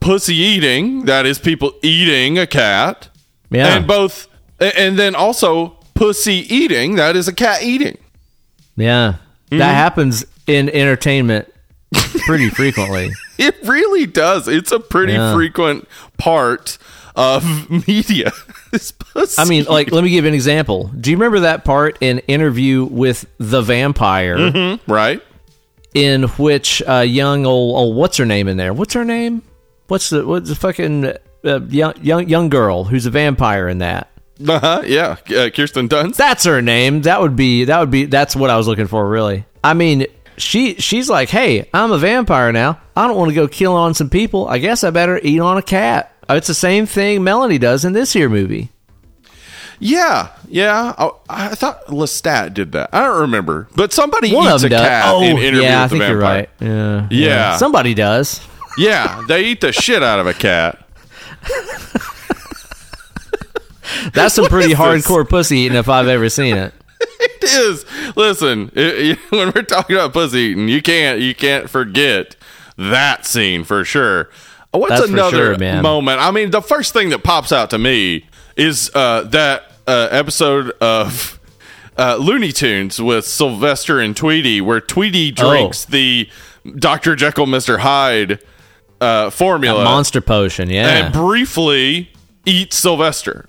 pussy 0.02 0.36
eating, 0.36 1.06
that 1.06 1.26
is 1.26 1.40
people 1.40 1.72
eating 1.82 2.38
a 2.38 2.46
cat, 2.46 3.08
yeah, 3.50 3.78
and 3.78 3.88
both, 3.88 4.28
and 4.60 5.00
then 5.00 5.16
also 5.16 5.78
pussy 5.94 6.46
eating, 6.54 6.96
that 6.96 7.16
is 7.16 7.28
a 7.30 7.34
cat 7.34 7.64
eating. 7.64 7.98
yeah, 8.76 9.16
Mm-hmm. 9.46 9.60
that 9.60 9.74
happens 9.76 10.26
in 10.48 10.70
entertainment 10.70 11.52
pretty 12.26 12.50
frequently. 12.50 13.12
It 13.38 13.54
really 13.64 14.06
does. 14.06 14.48
It's 14.48 14.72
a 14.72 14.80
pretty 14.80 15.12
Yeah. 15.12 15.34
frequent 15.34 15.90
part 16.18 16.78
of 17.18 17.44
media. 17.88 18.32
I 19.38 19.44
mean, 19.44 19.66
like, 19.66 19.92
let 19.92 20.06
me 20.06 20.10
give 20.10 20.24
an 20.24 20.34
example. 20.34 20.90
Do 20.98 21.12
you 21.12 21.18
remember 21.18 21.42
that 21.42 21.66
part 21.66 21.98
in 22.00 22.20
Interview 22.20 22.86
with 22.86 23.26
the 23.38 23.62
Vampire, 23.62 24.78
right? 24.88 25.22
in 25.94 26.24
which 26.24 26.82
uh, 26.88 27.00
young 27.00 27.46
old, 27.46 27.76
old 27.76 27.96
what's 27.98 28.16
her 28.16 28.26
name 28.26 28.48
in 28.48 28.56
there? 28.56 28.74
What's 28.74 28.94
her 28.94 29.04
name? 29.04 29.42
What's 29.88 30.10
the 30.12 30.26
what's 30.26 30.48
the 30.48 30.56
fucking 30.56 31.06
uh, 31.44 31.60
young 31.68 31.94
young 32.02 32.30
young 32.30 32.48
girl 32.48 32.86
who's 32.86 33.06
a 33.06 33.12
vampire 33.12 33.68
in 33.68 33.80
that? 33.80 34.10
Uh 34.48 34.60
huh. 34.60 34.82
Yeah. 34.86 35.18
Uh, 35.30 35.50
Kirsten 35.50 35.90
Dunst. 35.90 36.16
That's 36.16 36.46
her 36.46 36.62
name. 36.62 37.02
That 37.02 37.22
would 37.22 37.36
be 37.36 37.66
that 37.66 37.80
would 37.82 37.92
be 37.92 38.06
that's 38.06 38.34
what 38.34 38.50
I 38.50 38.56
was 38.56 38.66
looking 38.68 38.88
for 38.88 39.06
really. 39.10 39.46
I 39.62 39.74
mean, 39.74 40.06
she 40.38 40.76
she's 40.76 41.10
like, 41.10 41.30
"Hey, 41.30 41.70
I'm 41.74 41.92
a 41.92 41.98
vampire 41.98 42.52
now. 42.52 42.80
I 42.96 43.08
don't 43.08 43.18
want 43.18 43.30
to 43.30 43.36
go 43.36 43.48
kill 43.48 43.74
on 43.74 43.94
some 43.94 44.10
people. 44.10 44.48
I 44.48 44.58
guess 44.60 44.84
I 44.84 44.90
better 44.92 45.20
eat 45.22 45.40
on 45.40 45.58
a 45.58 45.62
cat." 45.62 46.12
Uh, 46.30 46.36
It's 46.36 46.48
the 46.48 46.54
same 46.54 46.86
thing 46.86 47.24
Melanie 47.24 47.58
does 47.60 47.86
in 47.86 47.94
this 47.94 48.14
here 48.14 48.30
movie. 48.30 48.72
Yeah. 49.80 50.30
Yeah. 50.48 50.94
I, 50.98 51.10
I 51.30 51.48
thought 51.56 51.86
Lestat 51.88 52.54
did 52.54 52.72
that. 52.72 52.90
I 52.94 53.04
don't 53.04 53.22
remember, 53.22 53.68
but 53.76 53.92
somebody 53.94 54.34
One 54.34 54.54
eats 54.54 54.64
a 54.64 54.70
does. 54.70 54.88
cat 54.88 55.06
Oh, 55.08 55.22
in 55.22 55.38
Interview 55.38 55.62
yeah, 55.64 55.80
I 55.80 55.84
with 55.84 55.92
the 55.92 55.98
think 56.00 56.10
you're 56.10 56.20
Vampire. 56.20 56.38
right. 56.38 56.50
Yeah, 56.62 57.08
Yeah. 57.12 57.58
Somebody 57.58 57.94
does. 57.94 58.40
Yeah, 58.78 59.22
they 59.28 59.44
eat 59.46 59.62
the 59.62 59.72
shit 59.74 60.02
out 60.02 60.20
of 60.20 60.28
a 60.28 60.34
cat. 60.34 60.82
That's 64.14 64.36
some 64.36 64.46
pretty 64.48 64.74
is 64.74 64.78
this? 64.78 65.08
hardcore 65.08 65.28
pussy 65.28 65.60
eating 65.60 65.78
if 65.78 65.90
I've 65.90 66.08
ever 66.08 66.30
seen 66.30 66.58
it. 66.58 66.74
It 67.42 67.44
is. 67.52 67.86
Listen, 68.16 68.72
it- 68.76 68.98
it- 69.12 69.20
when 69.32 69.52
we're 69.56 69.64
talking 69.64 69.96
about 69.96 70.14
pussy 70.14 70.40
eating, 70.40 70.68
you 70.68 70.82
can't 70.82 71.20
you 71.22 71.34
can't 71.36 71.70
forget 71.70 72.36
that 72.78 73.26
scene 73.26 73.64
for 73.64 73.84
sure. 73.86 74.30
What's 74.72 75.00
That's 75.00 75.10
another 75.12 75.58
sure, 75.58 75.82
moment? 75.82 76.20
I 76.20 76.32
mean, 76.32 76.52
the 76.52 76.62
first 76.62 76.92
thing 76.92 77.10
that 77.10 77.24
pops 77.24 77.54
out 77.54 77.70
to 77.70 77.78
me 77.78 78.26
is 78.58 78.92
uh, 78.94 79.22
that 79.24 79.72
uh, 79.88 80.10
episode 80.12 80.72
of 80.82 81.40
uh, 81.98 82.18
Looney 82.18 82.52
Tunes 82.52 83.02
with 83.02 83.26
Sylvester 83.26 84.02
and 84.02 84.18
Tweety, 84.18 84.60
where 84.60 84.82
Tweety 84.82 85.34
Oh. 85.38 85.50
drinks 85.50 85.86
the 85.86 86.28
Dr. 86.78 87.16
Jekyll, 87.16 87.46
Mr. 87.46 87.80
Hyde 87.80 88.40
uh, 89.00 89.30
formula 89.30 89.84
Monster 89.86 90.20
potion, 90.20 90.70
yeah. 90.70 91.06
and 91.06 91.14
briefly 91.14 92.10
eats 92.46 92.76
Sylvester. 92.76 93.46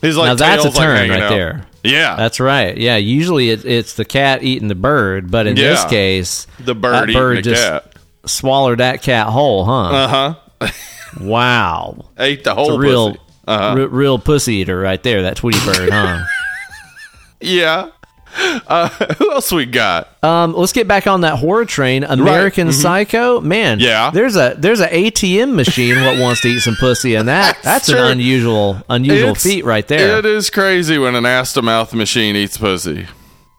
He's 0.00 0.16
like 0.16 0.26
now 0.26 0.34
that's 0.34 0.60
a 0.60 0.64
tail's, 0.64 0.76
like, 0.76 0.84
turn 0.84 1.10
right 1.10 1.22
out. 1.22 1.30
there. 1.30 1.66
Yeah, 1.84 2.16
That's 2.16 2.40
right. 2.40 2.76
Yeah, 2.76 2.96
usually 2.96 3.50
it, 3.50 3.64
it's 3.64 3.94
the 3.94 4.04
cat 4.04 4.42
eating 4.42 4.68
the 4.68 4.74
bird, 4.74 5.30
but 5.30 5.46
in 5.46 5.54
this 5.54 5.84
case, 5.84 6.46
the 6.58 6.74
bird 6.74 7.12
bird 7.12 7.44
just 7.44 7.62
cat. 7.62 7.92
swallowed 8.26 8.78
that 8.80 9.02
cat 9.02 9.28
whole, 9.28 9.64
huh? 9.64 9.82
Uh 9.82 10.34
huh. 10.60 10.70
wow. 11.20 12.04
Ate 12.18 12.44
the 12.44 12.54
whole 12.54 12.78
real, 12.78 13.12
pussy. 13.12 13.22
Uh-huh. 13.46 13.74
re- 13.76 13.86
real 13.86 14.18
pussy 14.18 14.56
eater 14.56 14.78
right 14.78 15.02
there, 15.02 15.22
that 15.22 15.36
Tweety 15.36 15.64
bird, 15.64 15.90
huh? 15.90 16.24
Yeah. 17.40 17.90
Uh, 18.68 18.88
who 19.14 19.32
else 19.32 19.50
we 19.50 19.64
got? 19.66 20.22
Um, 20.22 20.52
let's 20.54 20.72
get 20.72 20.86
back 20.86 21.06
on 21.06 21.22
that 21.22 21.36
horror 21.38 21.64
train. 21.64 22.04
American 22.04 22.70
Psycho, 22.72 23.40
man. 23.40 23.78
Mm-hmm. 23.78 23.86
Yeah. 23.86 24.10
there's 24.10 24.36
a 24.36 24.54
there's 24.58 24.80
a 24.80 24.88
ATM 24.88 25.54
machine 25.54 25.96
what 26.04 26.18
wants 26.18 26.42
to 26.42 26.48
eat 26.48 26.60
some 26.60 26.76
pussy, 26.76 27.14
and 27.14 27.28
that 27.28 27.58
that's, 27.62 27.86
That's 27.86 27.98
an 28.00 28.12
unusual 28.12 28.82
unusual 28.90 29.30
It's- 29.30 29.42
feat 29.42 29.64
right 29.64 29.86
there. 29.88 30.18
It 30.18 30.26
is 30.26 30.50
crazy 30.50 30.98
when 30.98 31.14
an 31.14 31.24
ass 31.26 31.52
to 31.54 31.62
mouth 31.62 31.94
machine 31.94 32.36
eats 32.36 32.58
pussy. 32.58 33.06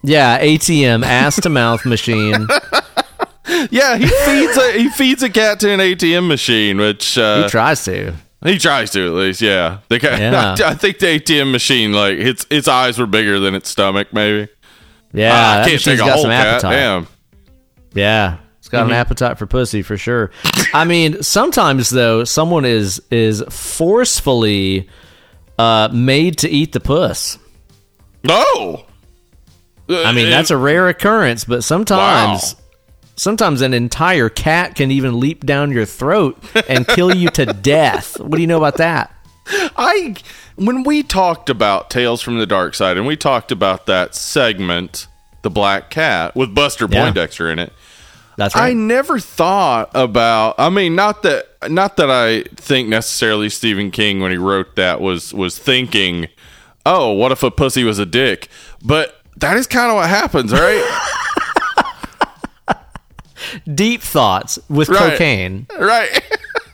Yeah, 0.03 0.39
ATM 0.39 1.03
ass 1.03 1.41
to 1.41 1.49
mouth 1.49 1.86
machine. 1.86 2.47
Yeah, 3.72 3.97
he 3.97 4.05
feeds 4.07 4.57
a 4.57 4.72
he 4.74 4.89
feeds 4.89 5.24
a 5.24 5.30
cat 5.30 5.59
to 5.61 5.72
an 5.72 5.80
ATM 5.80 6.28
machine, 6.28 6.78
which 6.78 7.17
uh, 7.17 7.43
he 7.43 7.49
tries 7.49 7.84
to. 7.86 8.13
he 8.43 8.59
tries 8.59 8.91
to 8.91 9.07
at 9.07 9.13
least. 9.13 9.41
Yeah, 9.41 9.80
the 9.89 9.99
cat, 9.99 10.20
Yeah. 10.20 10.55
I, 10.67 10.76
think 10.76 10.99
the 10.99 11.20
ATM 11.20 11.51
machine 11.51 11.91
like 11.91 12.20
its 12.20 12.45
its 12.51 12.67
eyes 12.67 12.99
were 12.99 13.07
bigger 13.07 13.39
than 13.39 13.55
its 13.55 13.70
stomach. 13.70 14.13
Maybe. 14.13 14.49
Yeah, 15.14 15.32
Ah, 15.34 15.36
that 15.36 15.66
I 15.66 15.70
can't 15.70 15.82
take 15.84 15.95
a 15.95 15.97
got 15.97 16.14
whole 16.14 16.22
some 16.24 16.32
cat. 16.32 16.47
appetite. 16.47 16.72
Damn. 16.76 17.07
Yeah, 17.93 18.38
it's 18.60 18.70
got 18.70 18.86
an 18.86 18.91
appetite 18.91 19.38
for 19.39 19.47
pussy 19.47 19.82
for 19.82 19.97
sure. 19.97 20.30
I 20.74 20.86
mean, 20.86 21.24
sometimes 21.24 21.89
though, 21.89 22.24
someone 22.24 22.66
is 22.66 23.01
is 23.10 23.43
forcefully 23.49 24.88
uh, 25.57 25.89
made 25.91 26.38
to 26.39 26.49
eat 26.49 26.72
the 26.74 26.80
puss. 26.80 27.38
No. 28.24 28.86
I 29.89 30.12
mean, 30.12 30.30
that's 30.30 30.51
a 30.51 30.57
rare 30.57 30.88
occurrence, 30.88 31.43
but 31.45 31.64
sometimes. 31.64 32.53
Wow. 32.53 32.60
Sometimes 33.16 33.60
an 33.62 33.74
entire 33.74 34.30
cat 34.30 34.76
can 34.76 34.91
even 34.91 35.20
leap 35.20 35.45
down 35.45 35.72
your 35.72 35.84
throat 35.84 36.41
and 36.70 36.88
kill 36.88 37.14
you 37.14 37.30
to 37.32 37.45
death. 37.47 38.18
What 38.18 38.32
do 38.38 38.41
you 38.41 38.47
know 38.47 38.55
about 38.55 38.78
that? 38.78 39.14
I 39.45 40.16
when 40.60 40.84
we 40.84 41.03
talked 41.03 41.49
about 41.49 41.89
Tales 41.89 42.22
from 42.22 42.38
the 42.38 42.45
Dark 42.45 42.76
Side 42.76 42.97
and 42.97 43.07
we 43.07 43.16
talked 43.18 43.51
about 43.51 43.86
that 43.88 44.14
segment, 44.16 45.07
the 45.41 45.49
Black 45.49 45.89
Cat 45.89 46.36
with 46.36 46.53
Buster 46.53 46.88
Yeah. 46.89 47.03
Poindexter 47.03 47.49
in 47.51 47.60
it. 47.60 47.74
That's 48.38 48.55
I 48.55 48.72
never 48.74 49.20
thought 49.20 49.89
about. 49.93 50.55
I 50.57 50.70
mean, 50.70 50.95
not 50.95 51.24
that 51.24 51.45
not 51.70 51.97
that 51.97 52.10
I 52.10 52.43
think 52.55 52.88
necessarily 52.88 53.49
Stephen 53.49 53.91
King 53.91 54.22
when 54.22 54.32
he 54.32 54.38
wrote 54.38 54.76
that 54.78 55.01
was 55.01 55.34
was 55.34 55.57
thinking, 55.57 56.28
oh, 56.86 57.12
what 57.12 57.32
if 57.34 57.43
a 57.43 57.51
pussy 57.51 57.84
was 57.84 57.99
a 57.99 58.05
dick? 58.05 58.47
But 58.82 59.20
that 59.38 59.57
is 59.57 59.68
kind 59.68 59.89
of 59.89 59.95
what 59.95 60.07
happens, 60.10 60.53
right? 60.53 60.86
Deep 63.74 64.01
thoughts 64.01 64.60
with 64.70 64.89
Right. 64.89 65.12
cocaine. 65.12 65.68
right. 65.80 66.22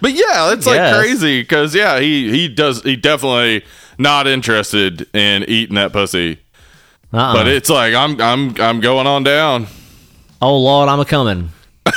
but 0.00 0.12
yeah, 0.12 0.52
it's 0.52 0.66
like 0.66 0.76
Yes. 0.76 0.96
crazy 0.98 1.42
because 1.42 1.74
yeah, 1.74 1.98
he 2.00 2.30
he 2.30 2.48
does 2.48 2.82
he 2.82 2.96
definitely 2.96 3.64
not 3.98 4.26
interested 4.26 5.06
in 5.14 5.44
eating 5.44 5.76
that 5.76 5.92
pussy. 5.92 6.38
Uh-uh. 7.12 7.34
But 7.34 7.48
it's 7.48 7.68
like 7.70 7.94
I'm 7.94 8.20
I'm 8.20 8.54
I'm 8.60 8.80
going 8.80 9.06
on 9.06 9.22
down. 9.22 9.66
oh 10.40 10.56
Lord, 10.58 10.88
I'm 10.88 11.00
a 11.00 11.04
coming. 11.04 11.50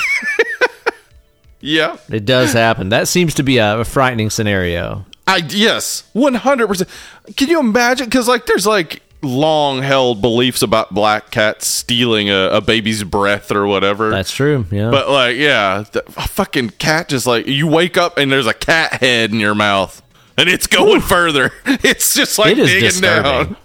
Yeah. 1.62 1.98
It 2.10 2.26
does 2.26 2.54
happen. 2.54 2.90
That 2.90 3.08
seems 3.08 3.34
to 3.36 3.44
be 3.44 3.58
a, 3.58 3.80
a 3.80 3.86
frightening 3.86 4.30
scenario. 4.30 5.04
I 5.26 5.38
yes, 5.38 6.08
one 6.14 6.36
hundred 6.36 6.68
percent. 6.68 6.90
Can 7.36 7.50
you 7.50 7.60
imagine? 7.60 8.06
Because 8.06 8.28
like, 8.28 8.46
there's 8.46 8.68
like 8.68 9.02
long 9.26 9.82
held 9.82 10.22
beliefs 10.22 10.62
about 10.62 10.94
black 10.94 11.32
cats 11.32 11.68
stealing 11.68 12.30
a, 12.30 12.50
a 12.52 12.62
baby's 12.62 13.04
breath 13.04 13.52
or 13.52 13.66
whatever. 13.68 14.10
That's 14.10 14.32
true. 14.32 14.66
Yeah. 14.72 14.92
but 14.92 15.10
like, 15.10 15.36
yeah, 15.38 15.84
the, 15.92 16.04
a 16.18 16.28
fucking 16.28 16.72
cat 16.72 17.10
just 17.10 17.26
like 17.28 17.48
you 17.48 17.68
wake 17.68 17.98
up 17.98 18.18
and 18.18 18.32
there's 18.32 18.48
a 18.48 18.54
cat 18.54 18.94
head 19.02 19.32
in 19.32 19.40
your 19.40 19.56
mouth 19.56 20.02
and 20.38 20.48
it's 20.50 20.68
going 20.68 21.02
further. 21.02 21.52
It's 21.66 22.14
just 22.14 22.38
like 22.40 22.52
It 22.54 22.60
is 22.60 22.70
digging 22.70 22.90
disturbing. 22.90 23.24
down. 23.54 23.58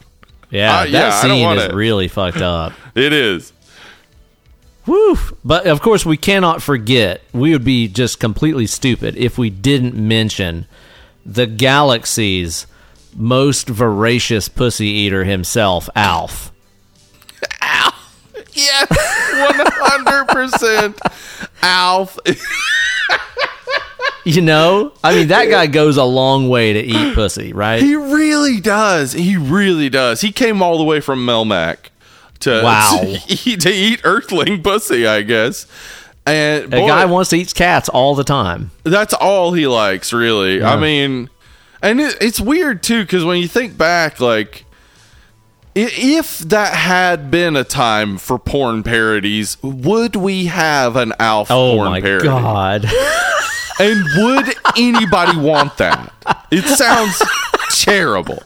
yeah, 0.51 0.73
uh, 0.73 0.81
that 0.83 0.91
yeah, 0.91 1.07
I 1.15 1.29
don't 1.29 1.37
scene 1.37 1.43
want 1.45 1.59
is 1.61 1.65
it. 1.67 1.75
really 1.75 2.09
fucked 2.09 2.43
up. 2.43 2.73
It 2.95 3.13
is. 3.13 3.53
Woo! 4.87 5.17
But 5.45 5.67
of 5.67 5.81
course, 5.81 6.05
we 6.05 6.17
cannot 6.17 6.63
forget. 6.63 7.21
We 7.33 7.53
would 7.53 7.65
be 7.65 7.87
just 7.87 8.19
completely 8.19 8.67
stupid 8.67 9.17
if 9.17 9.39
we 9.39 9.49
didn't 9.51 9.95
mention 9.95 10.67
the 11.25 11.47
galaxy's 11.47 12.67
most 13.17 13.69
voracious 13.69 14.49
pussy 14.49 14.87
eater 14.87 15.25
himself, 15.25 15.89
Alf. 15.97 16.53
Alf. 17.61 17.97
Yes, 18.53 18.89
one 18.91 19.67
hundred 19.67 20.29
percent. 20.29 21.01
Alf. 21.63 22.19
You 24.23 24.43
know, 24.43 24.93
I 25.03 25.15
mean, 25.15 25.29
that 25.29 25.49
guy 25.49 25.67
goes 25.67 25.97
a 25.97 26.05
long 26.05 26.51
way 26.51 26.75
to 26.75 26.79
eat 26.81 27.15
pussy, 27.15 27.55
right? 27.55 27.83
He 27.83 27.97
really 27.97 28.61
does. 28.61 29.13
He 29.15 29.39
really 29.39 29.89
does. 29.89 30.21
He 30.21 30.31
came 30.31 30.63
all 30.63 30.77
the 30.77 30.85
way 30.85 31.01
from 31.01 31.25
Melmac 31.25 31.77
to, 32.41 32.61
Wow. 32.63 32.99
to, 33.01 33.19
eat, 33.29 33.61
to 33.63 33.71
eat 33.73 34.03
Earthling 34.05 34.63
pussy, 34.63 35.07
I 35.07 35.23
guess. 35.23 35.67
And 36.27 36.67
A 36.67 36.69
boy, 36.69 36.87
guy 36.87 37.07
wants 37.07 37.31
to 37.31 37.37
eat 37.37 37.55
cats 37.55 37.89
all 37.89 38.15
the 38.15 38.23
time. 38.23 38.71
that's 38.85 39.15
all 39.15 39.55
he 39.55 39.67
likes, 39.67 40.13
really. 40.13 40.63
I 40.63 40.79
mean, 40.79 41.31
and 41.83 42.01
it, 42.01 42.17
it's 42.21 42.41
weird 42.41 42.83
too 42.83 43.03
because 43.03 43.25
when 43.25 43.39
you 43.41 43.49
think 43.49 43.77
back, 43.77 44.21
like. 44.21 44.65
If 45.73 46.41
that 46.41 46.75
had 46.75 47.31
been 47.31 47.55
a 47.55 47.63
time 47.63 48.19
for 48.19 48.41
porn 48.41 48.83
parodies, 48.83 49.57
would 49.63 50.17
we 50.17 50.47
have 50.47 50.97
an 50.97 51.13
Alf 51.21 51.47
porn 51.47 51.47
parody? 51.47 51.73
Oh 51.73 51.77
porn 51.77 51.91
my 51.91 52.01
parody? 52.01 52.27
god! 52.27 52.87
And 53.81 54.05
would 54.19 54.55
anybody 54.77 55.39
want 55.39 55.79
that? 55.79 56.13
It 56.51 56.65
sounds 56.65 57.23
terrible. 57.71 58.43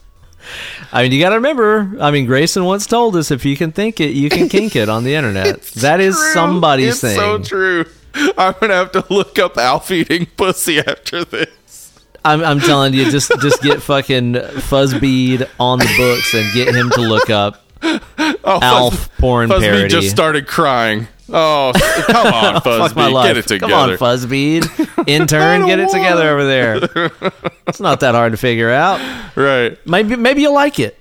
I 0.93 1.03
mean, 1.03 1.11
you 1.11 1.19
got 1.19 1.31
to 1.31 1.35
remember. 1.37 1.97
I 2.01 2.13
mean, 2.13 2.27
Grayson 2.27 2.65
once 2.65 2.87
told 2.87 3.17
us, 3.17 3.33
if 3.33 3.45
you 3.45 3.57
can 3.57 3.73
think 3.73 3.99
it, 4.01 4.11
you 4.11 4.29
can 4.29 4.49
kink 4.49 4.77
it 4.77 4.89
on 4.89 5.03
the 5.03 5.17
internet. 5.17 5.61
that 5.81 5.99
is 5.99 6.15
True. 6.15 6.33
somebody's 6.35 6.91
it's 6.93 7.01
thing. 7.01 7.17
so 7.17 7.39
true. 7.39 7.85
I'm 8.39 8.55
gonna 8.61 8.75
have 8.75 8.93
to 8.93 9.05
look 9.11 9.41
up 9.41 9.57
Alf 9.57 9.91
eating 9.91 10.27
pussy 10.37 10.79
after 10.79 11.25
this. 11.25 11.49
I'm, 12.25 12.43
I'm 12.45 12.61
telling 12.61 12.95
you, 12.95 13.11
just 13.11 13.31
just 13.41 13.63
get 13.63 13.83
fucking 13.83 14.35
Fuzzbead 14.35 15.49
on 15.61 15.79
the 15.79 15.95
books 15.97 16.35
and 16.35 16.53
get 16.55 16.75
him 16.75 16.91
to 16.91 17.01
look 17.03 17.31
up 17.31 17.61
Oh, 17.83 18.59
Alf 18.63 19.15
porn 19.19 19.51
Fuzzbee 19.51 19.61
parody. 19.61 19.89
just 19.89 20.11
started 20.11 20.47
crying. 20.47 21.07
Oh, 21.29 21.73
come 22.07 22.27
on, 22.27 22.55
Fuzzbeat, 22.63 23.23
get 23.25 23.37
it 23.37 23.47
together. 23.47 23.73
Come 23.73 23.91
on, 23.91 23.97
Fuzzbeed. 23.99 25.05
Intern, 25.09 25.67
get 25.67 25.79
it 25.81 25.91
together 25.91 26.29
over 26.31 26.45
there. 26.45 27.11
It's 27.67 27.81
not 27.81 28.01
that 28.01 28.15
hard 28.15 28.33
to 28.33 28.37
figure 28.39 28.71
out. 28.71 29.01
right? 29.37 29.79
Maybe 29.87 30.17
maybe 30.17 30.43
you'll 30.43 30.55
like 30.55 30.79
it. 30.79 30.97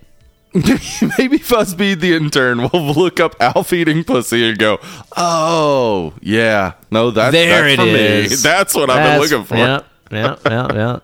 Maybe 0.54 1.40
Fuzzbeat 1.40 2.00
the 2.00 2.16
intern 2.16 2.70
will 2.70 2.94
look 2.94 3.20
up 3.20 3.36
Alf 3.40 3.74
eating 3.74 4.04
pussy 4.04 4.48
and 4.50 4.58
go, 4.58 4.80
"Oh, 5.18 6.14
yeah, 6.22 6.74
no, 6.92 7.12
that's 7.12 7.32
There 7.34 7.64
that's 7.64 7.74
it 7.74 7.84
for 7.84 7.88
is. 7.88 8.32
me. 8.32 8.50
That's 8.50 8.76
what 8.76 8.90
I've 8.90 9.04
been 9.04 9.22
looking 9.22 9.46
for." 9.46 9.84
Yeah, 10.16 10.36
yeah, 10.45 10.68
yeah. 10.74 10.99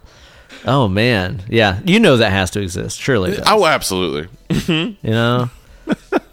Oh 0.66 0.88
man, 0.88 1.44
yeah. 1.48 1.80
You 1.86 2.00
know 2.00 2.18
that 2.18 2.32
has 2.32 2.52
to 2.52 2.62
exist. 2.62 3.00
Surely, 3.00 3.32
it 3.32 3.38
does. 3.38 3.46
Oh, 3.48 3.66
absolutely. 3.66 4.28
Mm-hmm. 4.50 5.08
you 5.08 5.14
know. 5.14 5.50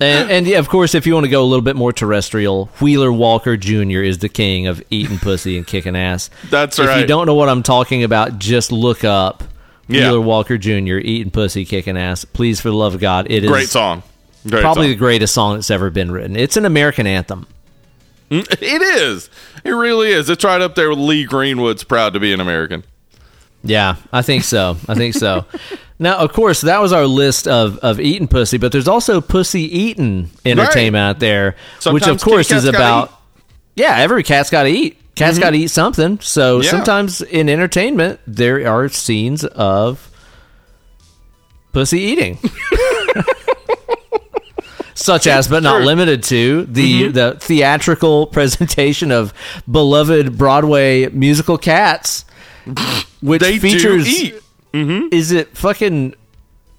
and, 0.01 0.31
and 0.31 0.47
yeah, 0.47 0.59
of 0.59 0.69
course, 0.69 0.95
if 0.95 1.07
you 1.07 1.15
want 1.15 1.25
to 1.25 1.31
go 1.31 1.43
a 1.43 1.47
little 1.47 1.63
bit 1.65 1.77
more 1.77 1.93
terrestrial, 1.93 2.67
Wheeler 2.81 3.13
Walker 3.13 3.57
Jr. 3.57 4.03
is 4.03 4.19
the 4.19 4.29
king 4.29 4.67
of 4.67 4.83
eating 4.91 5.19
pussy 5.19 5.57
and 5.57 5.67
kicking 5.67 5.97
ass. 5.97 6.29
That's 6.51 6.79
right. 6.79 6.91
if 6.91 7.01
you 7.01 7.07
don't 7.07 7.27
know 7.27 7.35
what 7.35 7.49
I'm 7.49 7.63
talking 7.63 8.05
about, 8.05 8.39
just 8.39 8.71
look 8.73 9.05
up 9.05 9.45
Yeah. 9.89 10.09
Wheeler 10.11 10.21
Walker 10.21 10.59
Jr. 10.59 10.99
eating 10.99 11.31
pussy, 11.31 11.65
kicking 11.65 11.97
ass. 11.97 12.25
Please, 12.27 12.61
for 12.61 12.69
the 12.69 12.75
love 12.75 12.95
of 12.95 13.01
God, 13.01 13.31
it 13.31 13.45
is 13.45 13.51
Great 13.51 13.69
song. 13.69 14.03
Great 14.49 14.61
probably 14.61 14.85
song. 14.85 14.91
the 14.91 14.97
greatest 14.97 15.33
song 15.35 15.55
that's 15.55 15.71
ever 15.71 15.89
been 15.91 16.11
written. 16.11 16.37
It's 16.37 16.57
an 16.57 16.67
American 16.67 17.07
anthem. 17.07 17.47
It 18.31 18.83
is. 18.83 19.31
It 19.65 19.71
really 19.71 20.11
is. 20.11 20.29
It's 20.29 20.43
right 20.45 20.61
up 20.61 20.75
there 20.75 20.91
with 20.91 20.99
Lee 20.99 21.25
Greenwood's 21.25 21.85
"Proud 21.85 22.13
to 22.15 22.21
Be 22.21 22.33
an 22.33 22.41
American." 22.41 22.85
Yeah, 23.63 23.97
I 24.13 24.23
think 24.23 24.45
so. 24.45 24.77
I 24.89 24.95
think 24.95 25.15
so. 25.15 25.45
now, 25.99 26.19
of 26.19 26.33
course, 26.33 26.61
that 26.63 26.81
was 26.81 26.93
our 26.93 27.07
list 27.07 27.49
of, 27.49 27.79
of 27.79 27.99
eating 28.01 28.29
pussy, 28.29 28.59
but 28.59 28.71
there's 28.71 28.89
also 28.89 29.21
pussy 29.21 29.63
eating 29.63 30.31
entertainment 30.45 31.03
out 31.03 31.19
there, 31.19 31.57
which 31.87 32.07
of 32.07 32.21
course 32.21 32.51
is 32.53 32.65
about 32.65 33.13
yeah, 33.77 33.99
every 33.99 34.23
cat's 34.23 34.51
got 34.51 34.65
to 34.65 34.71
eat. 34.71 34.97
Cat's 35.15 35.35
mm-hmm. 35.35 35.43
got 35.43 35.51
to 35.51 35.59
eat 35.59 35.69
something. 35.69 36.19
So 36.21 36.61
Yeah. 36.61 36.71
sometimes 36.71 37.23
in 37.23 37.49
entertainment 37.49 38.21
there 38.27 38.67
are 38.69 38.89
scenes 38.89 39.45
of 39.45 40.11
pussy 41.73 42.01
eating. 42.01 42.39
Such 44.97 45.27
as, 45.27 45.47
but 45.47 45.63
not 45.63 45.83
limited 45.83 46.23
to, 46.25 46.65
the 46.65 47.03
Mm-hmm. 47.05 47.13
the 47.13 47.37
theatrical 47.39 48.27
presentation 48.37 49.13
of 49.13 49.33
beloved 49.71 50.37
Broadway 50.37 51.09
musical 51.11 51.59
Cats, 51.59 52.25
which 53.21 53.41
They 53.43 53.59
features 53.59 54.09
eat. 54.09 54.35
is 54.73 55.31
it 55.33 55.57
fucking 55.57 56.15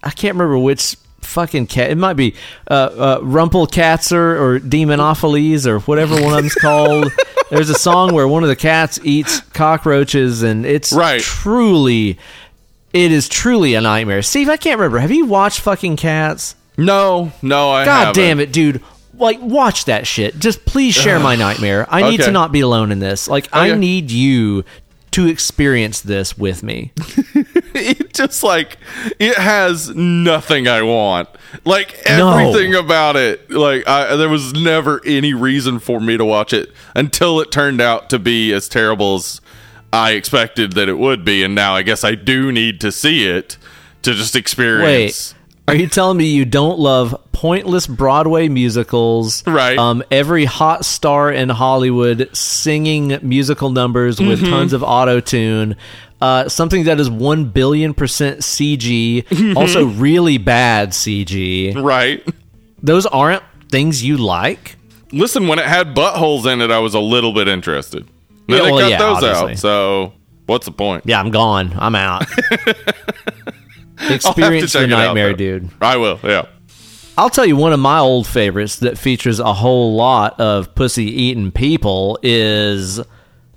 I 0.03 0.09
can't 0.11 0.36
remember 0.36 0.57
which 0.57 0.95
fucking 1.22 1.68
cat 1.68 1.89
it 1.91 1.97
might 1.97 2.13
be 2.13 2.34
uh, 2.70 2.74
uh 2.74 3.20
Rumpelkatzer 3.20 4.39
or 4.39 4.59
Demonophiles 4.59 5.65
or 5.68 5.80
whatever 5.82 6.13
one 6.22 6.34
of 6.34 6.38
them's 6.38 6.55
called. 6.55 7.11
There's 7.49 7.70
a 7.70 7.76
song 7.76 8.13
where 8.13 8.28
one 8.28 8.43
of 8.43 8.49
the 8.49 8.55
cats 8.55 8.99
eats 9.03 9.39
cockroaches 9.53 10.43
and 10.43 10.65
it's 10.65 10.91
Right. 10.91 11.22
truly 11.22 12.18
it 12.93 13.11
is 13.11 13.30
truly 13.30 13.74
a 13.76 13.82
nightmare. 13.82 14.22
Steve, 14.22 14.49
I 14.49 14.57
can't 14.57 14.80
remember. 14.80 14.99
Have 14.99 15.11
you 15.11 15.26
watched 15.26 15.59
fucking 15.61 15.97
cats? 15.97 16.55
No, 16.78 17.32
no, 17.41 17.71
I 17.71 17.86
God 17.86 17.97
haven't. 18.07 18.15
damn 18.15 18.39
it, 18.39 18.51
dude. 18.53 18.82
Like 19.13 19.41
watch 19.41 19.86
that 19.86 20.05
shit. 20.05 20.38
Just 20.39 20.63
please 20.65 20.93
share 20.93 21.19
my 21.21 21.36
nightmare. 21.36 21.88
I 21.89 22.03
need 22.09 22.19
Okay. 22.19 22.25
to 22.28 22.32
not 22.32 22.51
be 22.51 22.59
alone 22.61 22.91
in 22.91 22.99
this. 22.99 23.28
Like 23.28 23.49
I 23.51 23.73
need 23.73 24.11
you 24.11 24.63
to 25.11 25.25
experience 25.28 26.01
this 26.01 26.38
with 26.38 26.61
me. 26.61 26.91
it 27.73 28.13
just 28.13 28.43
like 28.43 28.78
it 29.17 29.36
has 29.38 29.89
nothing 29.95 30.67
I 30.67 30.84
want. 30.84 31.30
Like 31.65 31.97
No. 32.07 32.38
everything 32.38 32.75
about 32.75 33.15
it. 33.15 33.49
Like 33.49 33.88
I, 33.88 34.15
there 34.15 34.30
was 34.30 34.53
never 34.53 35.01
any 35.05 35.34
reason 35.34 35.80
for 35.80 35.99
me 35.99 36.17
to 36.17 36.25
watch 36.25 36.53
it 36.53 36.71
until 36.95 37.39
it 37.39 37.51
turned 37.51 37.82
out 37.82 38.11
to 38.11 38.19
be 38.19 38.53
as 38.53 38.69
terrible 38.69 39.15
as 39.15 39.41
I 39.91 40.11
expected 40.11 40.73
that 40.73 40.89
it 40.89 40.99
would 40.99 41.23
be, 41.25 41.41
and 41.43 41.55
now 41.55 41.73
I 41.73 41.82
guess 41.82 42.03
I 42.03 42.13
do 42.13 42.51
need 42.51 42.82
to 42.82 42.91
see 42.91 43.25
it 43.25 43.57
to 44.03 44.13
just 44.13 44.36
experience. 44.36 45.34
Wait, 45.34 45.36
are 45.68 45.76
you 45.76 45.88
telling 45.88 46.18
me 46.18 46.26
you 46.32 46.45
don't 46.45 46.80
love 46.80 47.15
pointless 47.32 47.88
Broadway 47.88 48.47
musicals? 48.47 49.45
Right. 49.45 49.78
Um, 49.78 50.03
every 50.11 50.45
hot 50.45 50.86
star 50.86 51.32
in 51.32 51.49
Hollywood 51.49 52.30
singing 52.36 53.18
musical 53.22 53.70
numbers 53.70 54.20
with 54.20 54.39
Mm-hmm. 54.41 54.49
tons 54.51 54.74
of 54.74 54.84
auto 54.84 55.20
tune. 55.20 55.76
Uh, 56.20 56.49
something 56.49 56.86
that 56.86 56.99
is 56.99 57.09
one 57.09 57.45
billion 57.45 57.93
percent 57.93 58.39
CG, 58.39 59.55
also 59.55 59.86
really 59.86 60.38
bad 60.39 60.89
CG. 60.89 61.76
Right. 61.76 62.26
Those 62.82 63.05
aren't 63.05 63.43
things 63.70 64.03
you 64.03 64.18
like. 64.18 64.78
Listen, 65.11 65.47
when 65.47 65.59
it 65.59 65.65
had 65.65 65.95
buttholes 65.95 66.51
in 66.51 66.59
it, 66.61 66.72
I 66.72 66.80
was 66.80 66.93
a 66.95 66.99
little 66.99 67.34
bit 67.34 67.47
interested. 67.47 68.07
Then 68.47 68.57
Yeah, 68.57 68.63
they 68.63 68.70
cut 68.82 68.89
yeah, 68.89 68.97
those 68.97 69.24
obviously. 69.24 69.51
out. 69.51 69.57
So 69.59 70.13
what's 70.47 70.65
the 70.65 70.72
point? 70.72 71.03
Yeah, 71.05 71.20
I'm 71.20 71.30
gone. 71.30 71.74
I'm 71.78 71.93
out. 71.95 72.26
I'll 73.99 74.07
have 74.07 74.21
to 74.21 74.29
Experience 74.29 74.73
the 74.73 74.83
out, 74.83 74.89
nightmare, 74.89 75.33
dude. 75.33 75.69
I 75.81 75.97
will. 75.97 76.19
Yeah. 76.23 76.45
I'll 77.17 77.29
tell 77.31 77.45
you 77.45 77.55
one 77.55 77.73
of 77.73 77.79
my 77.79 77.97
old 77.99 78.27
favorites 78.27 78.77
that 78.77 78.97
features 78.97 79.39
a 79.39 79.53
whole 79.53 79.95
lot 79.95 80.39
of 80.39 80.75
pussy 80.75 81.05
eating 81.05 81.51
people 81.51 82.19
is 82.21 82.99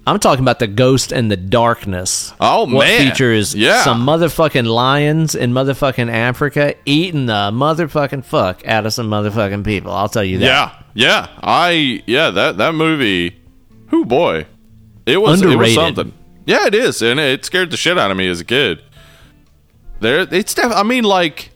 I'm 0.06 0.18
talking 0.18 0.42
about 0.42 0.58
the 0.60 0.66
Ghost 0.66 1.12
and 1.12 1.30
the 1.30 1.36
Darkness. 1.36 2.32
Oh, 2.40 2.64
what 2.64 2.88
man. 2.88 3.10
features 3.10 3.54
Yeah. 3.54 3.84
some 3.84 4.06
motherfucking 4.06 4.66
lions 4.66 5.34
in 5.34 5.52
motherfucking 5.52 6.10
Africa 6.10 6.74
eating 6.86 7.26
the 7.26 7.50
motherfucking 7.52 8.24
fuck 8.24 8.66
out 8.66 8.86
of 8.86 8.94
some 8.94 9.10
motherfucking 9.10 9.64
people. 9.64 9.92
I'll 9.92 10.08
tell 10.08 10.24
you 10.24 10.38
that. 10.38 10.44
Yeah, 10.44 10.72
yeah. 10.94 11.28
I 11.42 12.02
yeah 12.06 12.30
that 12.30 12.56
that 12.56 12.74
movie. 12.74 13.36
Who 13.88 14.06
boy, 14.06 14.46
it 15.04 15.18
was 15.18 15.42
it 15.42 15.54
was 15.56 15.74
something. 15.74 16.12
Yeah, 16.46 16.66
it 16.66 16.74
is, 16.74 17.02
and 17.02 17.20
it 17.20 17.44
scared 17.44 17.70
the 17.70 17.76
shit 17.76 17.98
out 17.98 18.10
of 18.10 18.16
me 18.16 18.26
as 18.28 18.40
a 18.40 18.44
kid. 18.44 18.80
There, 20.00 20.26
it's 20.30 20.54
def- 20.54 20.72
I 20.72 20.82
mean, 20.82 21.04
like 21.04 21.50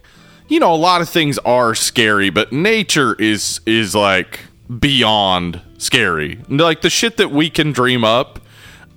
you 0.49 0.61
know, 0.61 0.75
a 0.75 0.77
lot 0.77 1.01
of 1.01 1.09
things 1.09 1.39
are 1.39 1.75
scary, 1.75 2.31
but 2.31 2.53
nature 2.53 3.15
is 3.19 3.61
is 3.67 3.95
like 3.95 4.41
beyond 4.81 5.61
scary. 5.79 6.39
Like 6.49 6.83
the 6.83 6.91
shit 6.91 7.17
that 7.17 7.31
we 7.31 7.51
can 7.51 7.73
dream 7.73 8.05
up. 8.05 8.41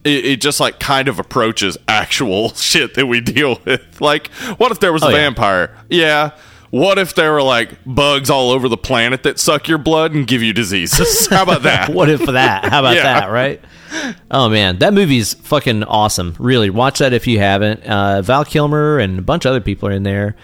It, 0.03 0.23
it 0.25 0.41
just 0.41 0.59
like 0.61 0.79
kind 0.79 1.09
of 1.09 1.19
approaches 1.19 1.77
actual 1.87 2.49
shit 2.53 2.93
that 2.93 3.07
we 3.07 3.19
deal 3.19 3.59
with. 3.65 3.99
Like, 3.99 4.27
what 4.57 4.71
if 4.71 4.79
there 4.79 4.93
was 4.93 5.03
a 5.03 5.07
Oh, 5.07 5.09
yeah. 5.09 5.15
vampire? 5.15 5.77
Yeah. 5.89 6.31
What 6.69 6.97
if 6.97 7.15
there 7.15 7.33
were 7.33 7.41
like 7.41 7.71
bugs 7.85 8.29
all 8.29 8.51
over 8.51 8.69
the 8.69 8.77
planet 8.77 9.23
that 9.23 9.39
suck 9.39 9.67
your 9.67 9.77
blood 9.79 10.13
and 10.13 10.25
give 10.27 10.41
you 10.43 10.53
diseases? 10.53 11.27
How 11.29 11.43
about 11.43 11.63
that? 11.63 11.89
what 11.93 12.09
if 12.09 12.25
that? 12.25 12.65
How 12.65 12.79
about 12.79 12.95
Yeah. 12.95 13.03
that, 13.21 13.27
right? 13.31 13.59
Oh 14.31 14.49
man, 14.49 14.79
that 14.79 14.93
movie's 14.93 15.33
fucking 15.33 15.83
awesome. 15.83 16.35
Really, 16.39 16.69
watch 16.69 16.99
that 16.99 17.13
if 17.13 17.27
you 17.27 17.39
haven't. 17.39 17.83
Uh, 17.83 18.21
Val 18.21 18.43
Kilmer 18.45 18.99
and 18.99 19.19
a 19.19 19.21
bunch 19.21 19.45
of 19.45 19.51
other 19.51 19.61
people 19.61 19.89
are 19.89 19.93
in 19.93 20.03
there, 20.03 20.35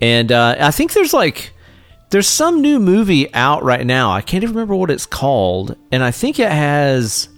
and 0.00 0.30
uh, 0.30 0.56
I 0.58 0.70
think 0.70 0.92
there's 0.92 1.12
like 1.14 1.52
there's 2.10 2.28
some 2.28 2.60
new 2.60 2.78
movie 2.78 3.32
out 3.34 3.62
right 3.64 3.84
now. 3.86 4.12
I 4.12 4.20
can't 4.20 4.42
even 4.44 4.54
remember 4.54 4.74
what 4.74 4.90
it's 4.90 5.06
called, 5.06 5.76
and 5.90 6.02
I 6.02 6.10
think 6.10 6.38
it 6.38 6.50
has 6.52 7.28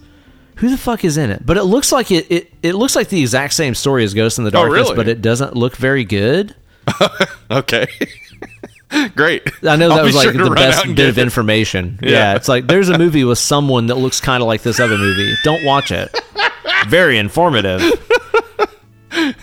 who 0.57 0.68
the 0.70 0.76
fuck 0.78 1.05
is 1.05 1.16
in 1.16 1.30
it. 1.30 1.44
But 1.47 1.57
it 1.57 1.64
looks 1.64 1.92
like 1.92 2.11
it 2.11 2.26
it, 2.30 2.53
it 2.62 2.74
looks 2.74 2.97
like 2.97 3.09
the 3.09 3.20
exact 3.20 3.53
same 3.55 3.74
story 3.74 4.05
as 4.05 4.14
Ghost 4.14 4.38
in 4.38 4.44
the 4.44 4.49
Oh, 4.51 4.64
Darkness, 4.64 4.82
really? 4.84 4.97
but 4.97 5.09
it 5.09 5.22
doesn't 5.22 5.55
look 5.55 5.76
very 5.76 6.05
good. 6.05 6.55
Okay. 7.49 7.86
Great. 9.14 9.42
I 9.62 9.76
know 9.76 9.90
I'll 9.90 9.97
that 9.97 10.05
was 10.05 10.14
like 10.14 10.32
sure 10.32 10.44
the 10.49 10.51
best 10.51 10.86
bit 10.94 11.09
of 11.09 11.18
information. 11.18 11.99
Yeah. 12.03 12.11
Yeah. 12.11 12.34
it's 12.36 12.49
like 12.49 12.66
there's 12.66 12.88
a 12.88 12.99
movie 12.99 13.24
with 13.24 13.38
someone 13.38 13.86
that 13.88 13.97
looks 13.97 14.20
kind 14.20 14.42
of 14.42 14.47
like 14.47 14.62
this 14.62 14.78
other 14.80 14.97
movie. 14.99 15.34
Don't 15.44 15.64
watch 15.64 15.90
it. 15.90 16.14
Very 16.88 17.18
informative. 17.18 17.80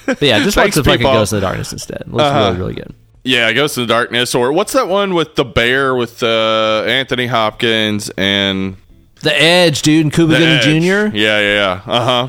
But 0.05 0.21
yeah, 0.21 0.39
just 0.43 0.55
watch 0.57 0.73
the 0.75 0.83
fucking. 0.83 1.01
Ghost 1.03 1.33
of 1.33 1.37
the 1.41 1.47
Darkness 1.47 1.71
instead. 1.71 2.01
It 2.01 2.11
looks 2.11 2.23
Uh-huh. 2.23 2.39
really, 2.49 2.57
really 2.57 2.73
good. 2.75 2.93
Yeah, 3.23 3.51
Ghost 3.53 3.77
in 3.77 3.83
the 3.83 3.87
Darkness, 3.87 4.35
or 4.35 4.51
what's 4.51 4.73
that 4.73 4.87
one 4.87 5.13
with 5.13 5.35
the 5.35 5.45
bear 5.45 5.95
with 5.95 6.21
uh, 6.21 6.83
Anthony 6.85 7.25
Hopkins 7.25 8.09
and 8.17 8.75
The 9.21 9.33
Edge, 9.41 9.81
dude, 9.81 10.05
and 10.05 10.13
Cuba 10.13 10.37
Gooding 10.37 10.81
Jr. 10.81 11.15
Yeah, 11.15 11.39
yeah, 11.39 11.41
yeah. 11.41 11.81
Uh 11.85 12.05
huh. 12.05 12.27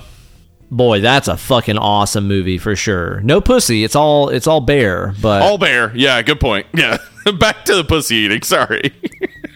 Boy, 0.70 1.00
that's 1.00 1.28
a 1.28 1.36
fucking 1.36 1.78
awesome 1.78 2.26
movie 2.26 2.58
for 2.58 2.74
sure. 2.76 3.20
No 3.20 3.40
pussy. 3.40 3.84
It's 3.84 3.94
all 3.96 4.28
it's 4.30 4.46
all 4.46 4.60
bear. 4.60 5.14
But 5.20 5.42
All 5.42 5.58
bear. 5.58 5.92
Yeah, 5.96 6.20
good 6.22 6.40
point. 6.40 6.66
Yeah. 6.74 6.96
Back 7.38 7.64
to 7.66 7.74
the 7.76 7.84
pussy 7.84 8.16
eating. 8.16 8.42
Sorry. 8.42 8.92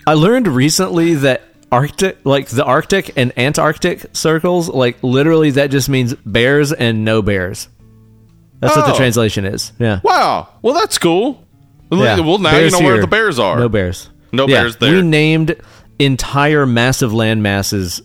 I 0.06 0.14
learned 0.14 0.48
recently 0.48 1.14
that 1.16 1.42
Arctic, 1.70 2.18
like 2.24 2.48
the 2.48 2.64
Arctic 2.64 3.12
and 3.16 3.32
Antarctic 3.38 4.06
circles, 4.14 4.68
like 4.68 5.02
literally 5.02 5.50
that 5.52 5.70
just 5.70 5.88
means 5.88 6.14
bears 6.14 6.72
and 6.72 7.04
no 7.04 7.20
bears. 7.22 7.68
That's 8.60 8.74
what 8.76 8.86
the 8.86 8.92
Oh. 8.94 8.96
translation 8.96 9.44
is. 9.44 9.72
Yeah. 9.78 10.00
wow. 10.02 10.48
Well, 10.62 10.74
that's 10.74 10.98
cool. 10.98 11.44
Yeah. 11.92 12.20
Well, 12.20 12.38
now 12.38 12.50
Bears 12.50 12.72
you 12.72 12.78
know 12.80 12.84
where 12.84 12.94
here. 12.94 13.00
the 13.02 13.06
bears 13.06 13.38
are. 13.38 13.58
No 13.58 13.68
bears. 13.68 14.08
No 14.32 14.46
Yeah, 14.46 14.62
bears 14.62 14.76
there. 14.76 14.92
We 14.96 15.02
named 15.02 15.56
entire 15.98 16.66
massive 16.66 17.12
land 17.14 17.42
masses 17.42 18.02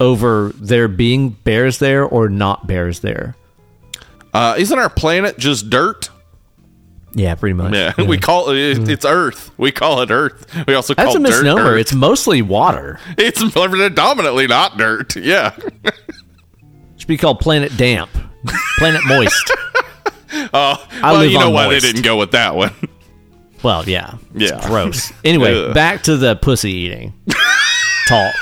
over 0.00 0.52
there 0.56 0.88
being 0.88 1.30
bears 1.30 1.78
there 1.78 2.04
or 2.04 2.28
not 2.28 2.66
bears 2.66 3.00
there. 3.00 3.36
Uh, 4.34 4.54
isn't 4.58 4.78
our 4.78 4.90
planet 4.90 5.38
just 5.38 5.70
dirt? 5.70 6.08
Yeah, 7.14 7.34
pretty 7.34 7.54
much. 7.54 7.74
Yeah, 7.74 7.92
we 8.06 8.18
call 8.18 8.50
it 8.50 8.78
mm. 8.78 8.88
it's 8.88 9.04
Earth. 9.04 9.50
We 9.58 9.70
call 9.70 10.00
it 10.00 10.10
Earth. 10.10 10.46
We 10.66 10.74
also 10.74 10.94
That's 10.94 11.08
call 11.08 11.16
a 11.16 11.18
dirt 11.20 11.44
misnomer. 11.44 11.76
It's 11.76 11.92
mostly 11.94 12.42
water. 12.42 12.98
it's 13.18 13.42
predominantly 13.52 14.46
not 14.46 14.78
dirt. 14.78 15.16
Yeah. 15.16 15.54
should 16.96 17.08
be 17.08 17.16
called 17.16 17.40
Planet 17.40 17.76
Damp, 17.76 18.10
Planet 18.78 19.02
Moist. 19.06 19.52
Oh, 20.54 20.86
I 21.02 21.12
well, 21.12 21.24
you 21.24 21.38
know 21.38 21.50
why 21.50 21.66
moist. 21.66 21.82
they 21.82 21.92
didn't 21.92 22.04
go 22.04 22.16
with 22.16 22.30
that 22.32 22.54
one. 22.54 22.72
Well, 23.62 23.88
yeah, 23.88 24.14
it's 24.34 24.50
Yeah. 24.50 24.66
gross. 24.66 25.12
Anyway, 25.24 25.54
Ugh. 25.54 25.74
back 25.74 26.04
to 26.04 26.16
the 26.16 26.36
pussy 26.36 26.72
eating 26.72 27.12
talk. 28.08 28.34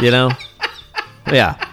You 0.00 0.10
know, 0.10 0.30
yeah. 1.30 1.69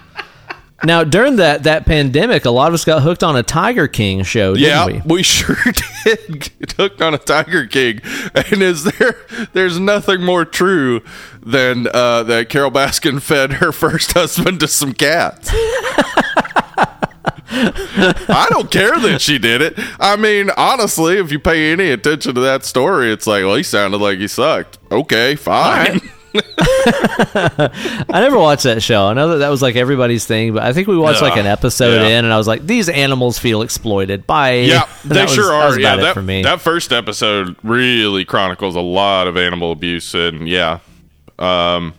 Now 0.88 1.04
during 1.04 1.36
that 1.36 1.64
that 1.64 1.86
pandemic, 1.86 2.46
a 2.46 2.50
lot 2.50 2.70
of 2.70 2.74
us 2.74 2.86
got 2.86 3.02
hooked 3.02 3.22
on 3.22 3.36
a 3.36 3.44
Tiger 3.44 3.90
King 3.90 4.24
show, 4.24 4.54
didn't 4.56 4.70
Yeah, 4.70 4.86
we? 5.04 5.16
we? 5.18 5.24
sure 5.38 5.58
did 6.06 6.50
get 6.58 6.72
hooked 6.78 7.02
on 7.02 7.14
a 7.14 7.18
Tiger 7.18 7.68
King. 7.68 8.00
And 8.34 8.62
is 8.64 8.86
there? 8.86 9.18
There's 9.52 9.80
nothing 9.82 10.24
more 10.24 10.46
true 10.46 11.02
than 11.44 11.88
uh, 11.94 12.24
that 12.24 12.48
Carole 12.48 12.72
Baskin 12.72 13.22
fed 13.22 13.54
her 13.54 13.74
first 13.74 14.14
husband 14.18 14.62
to 14.62 14.68
some 14.70 14.94
cats. 14.94 15.50
I 17.50 18.48
don't 18.50 18.72
care 18.72 18.98
that 18.98 19.20
she 19.22 19.38
did 19.40 19.62
it. 19.62 19.74
I 20.00 20.16
mean, 20.16 20.52
honestly, 20.56 21.18
if 21.18 21.34
you 21.34 21.40
pay 21.40 21.74
any 21.74 21.90
attention 21.90 22.34
to 22.36 22.42
that 22.42 22.64
story, 22.64 23.12
it's 23.12 23.28
like, 23.28 23.44
well, 23.44 23.56
he 23.56 23.64
sounded 23.64 23.98
like 23.98 24.20
he 24.20 24.28
sucked. 24.30 24.78
Okay, 24.90 25.36
fine. 25.36 26.00
I 26.60 28.06
never 28.22 28.38
watched 28.38 28.64
that 28.64 28.82
show. 28.82 29.06
I 29.08 29.14
know 29.14 29.30
that 29.30 29.38
that 29.38 29.50
was 29.50 29.62
like 29.62 29.76
everybody's 29.76 30.26
thing, 30.26 30.54
but 30.54 30.64
I 30.64 30.74
think 30.74 30.88
we 30.88 30.98
watched 30.98 31.22
like 31.22 31.38
an 31.38 31.46
episode 31.46 32.02
Yeah. 32.02 32.20
in, 32.20 32.26
and 32.26 32.34
I 32.34 32.38
was 32.38 32.48
like, 32.48 32.66
these 32.66 32.90
animals 32.90 33.38
feel 33.40 33.62
exploited. 33.62 34.26
Bye. 34.28 34.56
Yeah, 34.60 34.88
And 35.04 35.12
they 35.12 35.16
that 35.16 35.24
was- 35.26 35.34
sure 35.34 35.46
that 35.48 35.54
are. 35.64 35.68
was 35.70 35.78
Yeah, 35.78 35.96
that, 35.98 36.14
for 36.14 36.22
me. 36.22 36.44
that 36.44 36.62
first 36.62 36.92
episode 36.92 37.56
really 37.64 38.26
chronicles 38.26 38.76
a 38.76 38.82
lot 38.82 39.28
of 39.28 39.38
animal 39.38 39.72
abuse, 39.72 40.14
and 40.14 40.48
yeah, 40.48 40.80
um, 41.40 41.94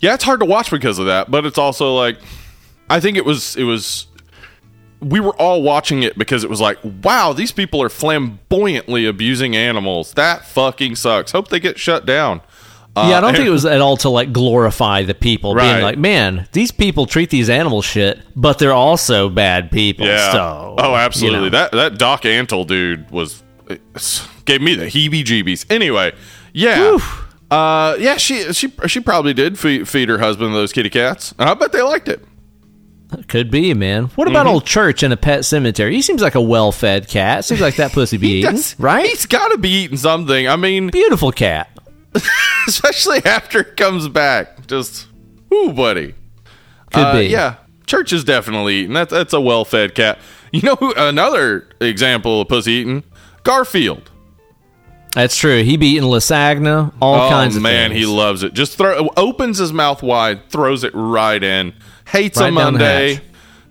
yeah, 0.00 0.14
it's 0.14 0.24
hard 0.24 0.40
to 0.40 0.46
watch 0.46 0.70
because 0.70 0.98
of 0.98 1.06
that. 1.06 1.30
But 1.30 1.46
it's 1.46 1.58
also 1.58 1.94
like, 1.94 2.18
I 2.90 3.00
think 3.00 3.16
it 3.16 3.24
was 3.24 3.56
it 3.56 3.64
was. 3.64 4.06
We 5.00 5.18
were 5.18 5.34
all 5.34 5.62
watching 5.62 6.04
it 6.04 6.16
because 6.16 6.44
it 6.44 6.50
was 6.50 6.60
like, 6.60 6.78
wow, 7.02 7.32
these 7.32 7.50
people 7.50 7.82
are 7.82 7.88
flamboyantly 7.88 9.04
abusing 9.04 9.56
animals. 9.56 10.12
That 10.12 10.44
fucking 10.46 10.94
sucks. 10.94 11.32
Hope 11.32 11.48
they 11.48 11.58
get 11.58 11.76
shut 11.76 12.06
down. 12.06 12.40
Uh, 12.94 13.06
yeah, 13.08 13.18
I 13.18 13.20
don't 13.22 13.34
think 13.34 13.46
it 13.46 13.50
was 13.50 13.64
at 13.64 13.80
all 13.80 13.96
to 13.98 14.10
like 14.10 14.32
glorify 14.34 15.02
the 15.02 15.14
people, 15.14 15.54
Right. 15.54 15.72
being 15.72 15.82
like, 15.82 15.96
man, 15.96 16.46
these 16.52 16.70
people 16.70 17.06
treat 17.06 17.30
these 17.30 17.48
animals 17.48 17.86
shit, 17.86 18.20
but 18.36 18.58
they're 18.58 18.74
also 18.74 19.30
bad 19.30 19.70
people. 19.70 20.06
Yeah. 20.06 20.32
So, 20.32 20.74
oh, 20.78 20.94
absolutely. 20.94 21.38
you 21.38 21.44
know. 21.44 21.50
That 21.50 21.72
that 21.72 21.98
Doc 21.98 22.22
Antle 22.22 22.66
dude 22.66 23.10
was 23.10 23.42
gave 24.44 24.60
me 24.60 24.74
the 24.74 24.84
heebie-jeebies. 24.86 25.70
Anyway, 25.70 26.12
yeah, 26.52 26.98
uh, 27.50 27.96
yeah. 27.98 28.18
She 28.18 28.52
she 28.52 28.70
she 28.86 29.00
probably 29.00 29.32
did 29.32 29.58
feed, 29.58 29.88
feed 29.88 30.10
her 30.10 30.18
husband 30.18 30.54
those 30.54 30.72
kitty 30.72 30.90
cats. 30.90 31.34
I 31.38 31.54
bet 31.54 31.72
they 31.72 31.80
liked 31.82 32.08
it. 32.08 32.22
Could 33.28 33.50
be, 33.50 33.72
man. 33.74 34.04
What 34.16 34.26
about 34.28 34.46
Mm-hmm. 34.46 34.54
old 34.54 34.66
Church 34.66 35.02
in 35.02 35.12
a 35.12 35.16
pet 35.18 35.44
cemetery? 35.44 35.94
He 35.94 36.00
seems 36.02 36.22
like 36.22 36.34
a 36.34 36.40
well-fed 36.40 37.08
cat. 37.08 37.44
Seems 37.44 37.60
like 37.60 37.76
that 37.76 37.92
pussy 37.92 38.16
be 38.18 38.38
eaten, 38.40 38.54
Yes, 38.56 38.78
right? 38.80 39.06
He's 39.06 39.26
got 39.26 39.48
to 39.48 39.58
be 39.58 39.68
eating 39.84 39.98
something. 39.98 40.48
I 40.48 40.56
mean, 40.56 40.88
Beautiful 40.88 41.30
cat. 41.30 41.68
especially 42.68 43.24
after 43.24 43.60
it 43.60 43.76
comes 43.76 44.08
back. 44.08 44.66
Just, 44.66 45.06
ooh, 45.52 45.72
buddy. 45.72 46.14
Could 46.92 47.00
Uh, 47.06 47.12
be. 47.18 47.26
Yeah, 47.26 47.54
Church 47.86 48.12
is 48.12 48.24
definitely 48.24 48.76
eating. 48.76 48.92
That's 48.92 49.10
that's 49.12 49.32
a 49.32 49.40
well-fed 49.40 49.94
cat. 49.94 50.18
You 50.52 50.60
know 50.62 50.74
who? 50.76 50.92
Another 50.94 51.66
example 51.80 52.42
of 52.42 52.48
pussy 52.48 52.72
eating. 52.72 53.04
Garfield. 53.42 54.10
That's 55.14 55.36
true. 55.36 55.62
He 55.62 55.76
be 55.78 55.88
eating 55.96 56.08
lasagna, 56.08 56.92
all 57.00 57.26
oh 57.26 57.30
kinds 57.30 57.56
of 57.56 57.62
man, 57.62 57.90
things. 57.90 58.00
he 58.00 58.06
loves 58.06 58.42
it. 58.42 58.52
Just 58.54 58.76
throw 58.76 59.08
opens 59.16 59.58
his 59.58 59.72
mouth 59.72 60.02
wide, 60.02 60.48
throws 60.50 60.84
it 60.84 60.92
right 60.94 61.42
in. 61.42 61.74
Hates 62.06 62.38
Right 62.38 62.48
a 62.48 62.52
Monday. 62.52 63.20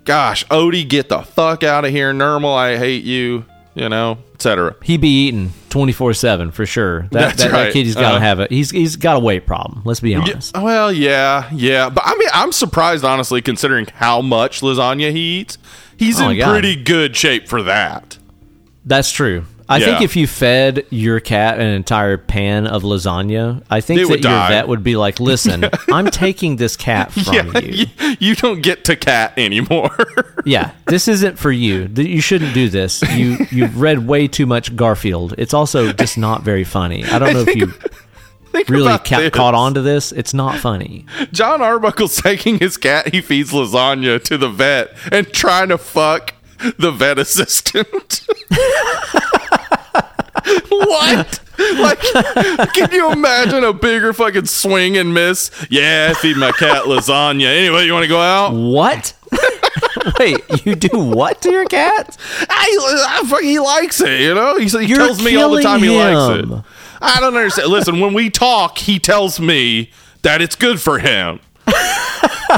Gosh, 0.06 0.46
Odie, 0.48 0.88
get 0.88 1.10
the 1.10 1.22
fuck 1.22 1.64
out 1.64 1.86
of 1.86 1.92
here. 1.92 2.12
Nermal, 2.14 2.56
I 2.56 2.78
hate 2.78 3.04
you. 3.04 3.46
You 3.74 3.88
know, 3.88 4.18
etc. 4.34 4.76
he 4.84 4.98
be 4.98 5.28
eating 5.28 5.54
twenty 5.70 5.94
four 5.94 6.14
seven 6.14 6.52
for 6.52 6.66
sure. 6.66 7.04
That 7.04 7.12
That's 7.12 7.44
that, 7.44 7.52
that 7.52 7.58
right. 7.66 7.74
kid, 7.74 7.86
he's 7.86 7.96
got 7.96 8.12
to 8.12 8.18
Uh, 8.18 8.20
have 8.20 8.40
it. 8.42 8.52
He's 8.52 8.70
he's 8.70 8.98
got 8.98 9.16
a 9.16 9.20
weight 9.20 9.46
problem. 9.48 9.82
Let's 9.86 10.02
be 10.02 10.14
honest. 10.14 10.58
Well, 10.58 10.92
yeah, 10.92 11.50
yeah, 11.54 11.90
but 11.90 12.04
I 12.06 12.16
mean, 12.16 12.28
I'm 12.34 12.52
surprised 12.52 13.06
honestly, 13.06 13.42
considering 13.42 13.88
how 13.94 14.22
much 14.22 14.60
lasagna 14.60 15.12
he 15.12 15.40
eats. 15.40 15.58
He's 15.96 16.20
Oh 16.20 16.30
in 16.30 16.42
pretty 16.42 16.76
good 16.76 17.16
shape 17.16 17.48
for 17.48 17.64
that. 17.64 18.18
That's 18.84 19.12
true. 19.12 19.46
I 19.72 19.80
think 19.80 20.02
if 20.02 20.16
you 20.16 20.28
fed 20.28 20.86
your 20.90 21.20
cat 21.20 21.60
an 21.60 21.68
entire 21.68 22.18
pan 22.18 22.68
of 22.68 22.84
lasagna, 22.84 23.64
I 23.70 23.82
think 23.82 24.02
It 24.02 24.08
that 24.08 24.12
your 24.22 24.32
die. 24.32 24.50
vet 24.50 24.68
would 24.68 24.84
be 24.84 24.96
like, 24.96 25.20
"Listen, 25.20 25.66
I'm 25.92 26.08
taking 26.08 26.58
this 26.58 26.76
cat 26.76 27.12
from 27.14 27.34
yeah, 27.34 27.60
you. 27.60 27.86
you, 28.20 28.36
don't 28.36 28.62
get 28.62 28.84
to 28.86 28.96
cat 28.96 29.34
anymore. 29.38 29.92
Yeah, 30.44 30.72
this 30.88 31.08
isn't 31.08 31.38
for 31.38 31.52
you. 31.52 31.88
You 31.96 32.20
shouldn't 32.20 32.56
do 32.56 32.68
this. 32.68 33.04
You 33.16 33.38
you've 33.52 33.80
read 33.80 34.08
way 34.08 34.28
too 34.28 34.48
much 34.48 34.76
Garfield. 34.76 35.36
It's 35.38 35.54
also 35.54 35.94
just 35.94 36.18
not 36.18 36.42
very 36.42 36.64
funny. 36.64 37.06
I 37.06 37.20
don't 37.20 37.34
know 37.34 37.42
if 37.42 37.56
you 37.56 37.68
Think 38.52 38.68
really 38.68 38.98
ca- 38.98 39.30
caught 39.30 39.54
on 39.54 39.76
to 39.76 39.82
this. 39.84 40.12
It's 40.12 40.34
not 40.34 40.58
funny. 40.58 41.06
Jon 41.32 41.62
Arbuckle's 41.62 42.16
taking 42.20 42.58
his 42.58 42.76
cat 42.76 43.14
he 43.14 43.22
feeds 43.22 43.52
lasagna 43.52 44.22
to 44.24 44.38
the 44.40 44.50
vet 44.50 44.98
and 45.12 45.32
trying 45.32 45.70
to 45.70 45.78
fuck 45.78 46.34
the 46.80 46.90
vet 46.92 47.20
assistant. 47.20 48.28
What? 50.70 51.40
Like, 51.58 52.00
can 52.74 52.92
you 52.92 53.12
imagine 53.12 53.64
a 53.64 53.74
bigger 53.74 54.14
fucking 54.14 54.46
swing 54.46 54.98
and 54.98 55.14
miss? 55.14 55.52
Yeah, 55.70 56.14
feed 56.14 56.38
my 56.38 56.52
cat 56.52 56.86
lasagna. 56.86 57.46
Anyway, 57.46 57.86
you 57.86 57.94
want 57.94 58.04
to 58.04 58.10
go 58.10 58.20
out? 58.20 58.54
What? 58.54 59.14
Wait, 60.20 60.66
you 60.66 60.76
do 60.76 60.98
what 60.98 61.42
to 61.44 61.52
your 61.52 61.66
cat? 61.66 62.18
I, 62.50 63.24
I 63.24 63.42
he 63.42 63.60
likes 63.60 64.02
it, 64.02 64.22
you 64.22 64.34
know? 64.34 64.58
He, 64.58 64.68
he 64.68 64.86
You're 64.86 64.98
tells 64.98 65.24
me 65.24 65.36
all 65.36 65.52
the 65.52 65.62
time 65.62 65.82
he 65.82 65.90
likes 65.90 66.40
it. 66.40 66.64
I 67.02 67.20
don't 67.20 67.36
understand. 67.36 67.70
Listen, 67.70 68.00
when 68.00 68.14
we 68.14 68.30
talk, 68.30 68.78
he 68.78 69.00
tells 69.00 69.40
me 69.40 69.92
that 70.22 70.42
it's 70.42 70.56
good 70.56 70.82
for 70.82 71.00
him. 71.00 71.40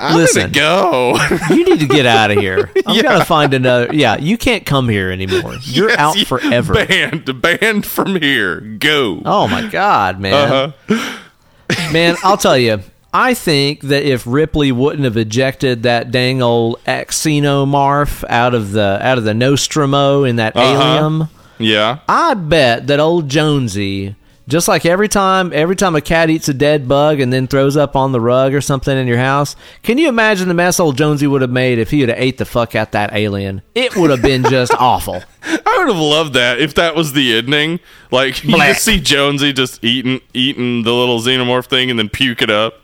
I'm 0.00 0.16
Listen. 0.16 0.52
go. 0.52 1.16
You 1.50 1.64
need 1.64 1.80
to 1.80 1.86
get 1.86 2.06
out 2.06 2.30
of 2.30 2.38
here. 2.38 2.70
I'm 2.86 3.02
gonna 3.02 3.24
find 3.24 3.52
another. 3.54 3.92
Yeah, 3.94 4.16
you 4.16 4.38
can't 4.38 4.64
come 4.66 4.88
here 4.88 5.10
anymore. 5.10 5.54
You're 5.62 5.90
Yes, 5.90 5.98
out 5.98 6.16
forever. 6.26 6.74
Banned, 6.74 7.40
banned 7.42 7.86
from 7.86 8.16
here. 8.20 8.60
Go. 8.60 9.20
Oh 9.24 9.48
my 9.48 9.66
god, 9.68 10.20
man. 10.20 10.72
Uh-huh. 10.88 11.92
Man, 11.92 12.16
I'll 12.22 12.36
tell 12.36 12.56
you. 12.58 12.80
I 13.14 13.34
think 13.34 13.82
that 13.82 14.04
if 14.04 14.26
Ripley 14.26 14.72
wouldn't 14.72 15.04
have 15.04 15.18
ejected 15.18 15.82
that 15.82 16.10
dang 16.10 16.40
old 16.40 16.82
xenomorph 16.86 18.24
out 18.28 18.54
of 18.54 18.72
the 18.72 18.98
out 19.02 19.18
of 19.18 19.24
the 19.24 19.34
Nostromo 19.34 20.24
in 20.24 20.36
that 20.36 20.56
Uh-huh. 20.56 20.82
alien, 21.08 21.28
Yeah. 21.58 21.98
I 22.08 22.32
bet 22.34 22.86
that 22.86 23.00
old 23.00 23.28
Jonesy, 23.28 24.16
just 24.48 24.68
like 24.68 24.84
every 24.84 25.08
time 25.08 25.52
every 25.52 25.76
time 25.76 25.94
a 25.94 26.00
cat 26.00 26.30
eats 26.30 26.48
a 26.48 26.54
dead 26.54 26.88
bug 26.88 27.20
and 27.20 27.32
then 27.32 27.46
throws 27.46 27.76
up 27.76 27.94
on 27.94 28.12
the 28.12 28.20
rug 28.20 28.54
or 28.54 28.60
something 28.60 28.96
in 28.96 29.06
your 29.06 29.18
house, 29.18 29.54
can 29.82 29.98
you 29.98 30.08
imagine 30.08 30.48
the 30.48 30.54
mess 30.54 30.80
old 30.80 30.96
Jonesy 30.96 31.26
would 31.26 31.42
have 31.42 31.50
made 31.50 31.78
if 31.78 31.90
he 31.90 32.00
would 32.00 32.08
have 32.08 32.18
ate 32.18 32.38
the 32.38 32.44
fuck 32.44 32.74
out 32.74 32.92
that 32.92 33.12
alien? 33.12 33.62
It 33.74 33.96
would 33.96 34.10
have 34.10 34.22
been 34.22 34.44
just 34.44 34.72
awful. 34.78 35.22
I 35.44 35.76
would 35.78 35.88
have 35.88 36.02
loved 36.02 36.34
that 36.34 36.60
if 36.60 36.74
that 36.74 36.94
was 36.94 37.12
the 37.12 37.36
ending. 37.38 37.80
Like 38.10 38.42
you 38.44 38.56
just 38.56 38.84
see 38.84 39.00
Jonesy 39.00 39.52
just 39.52 39.82
eating 39.84 40.20
eating 40.34 40.82
the 40.82 40.92
little 40.92 41.20
xenomorph 41.20 41.66
thing 41.66 41.90
and 41.90 41.98
then 41.98 42.08
puke 42.08 42.42
it 42.42 42.50
up. 42.50 42.74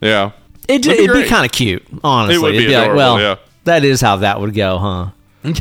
Yeah. 0.00 0.32
It, 0.68 0.82
That'd 0.82 0.98
be 0.98 1.04
it'd 1.04 1.22
be 1.24 1.28
kind 1.28 1.44
of 1.44 1.52
cute, 1.52 1.86
honestly. 2.02 2.36
It 2.36 2.40
would 2.40 2.52
be 2.52 2.58
It'd 2.64 2.70
like, 2.72 2.82
adorable, 2.84 2.96
well, 2.96 3.20
yeah. 3.20 3.36
that 3.64 3.84
is 3.84 4.00
how 4.00 4.16
that 4.16 4.40
would 4.40 4.54
go, 4.54 4.78
huh? 4.78 5.10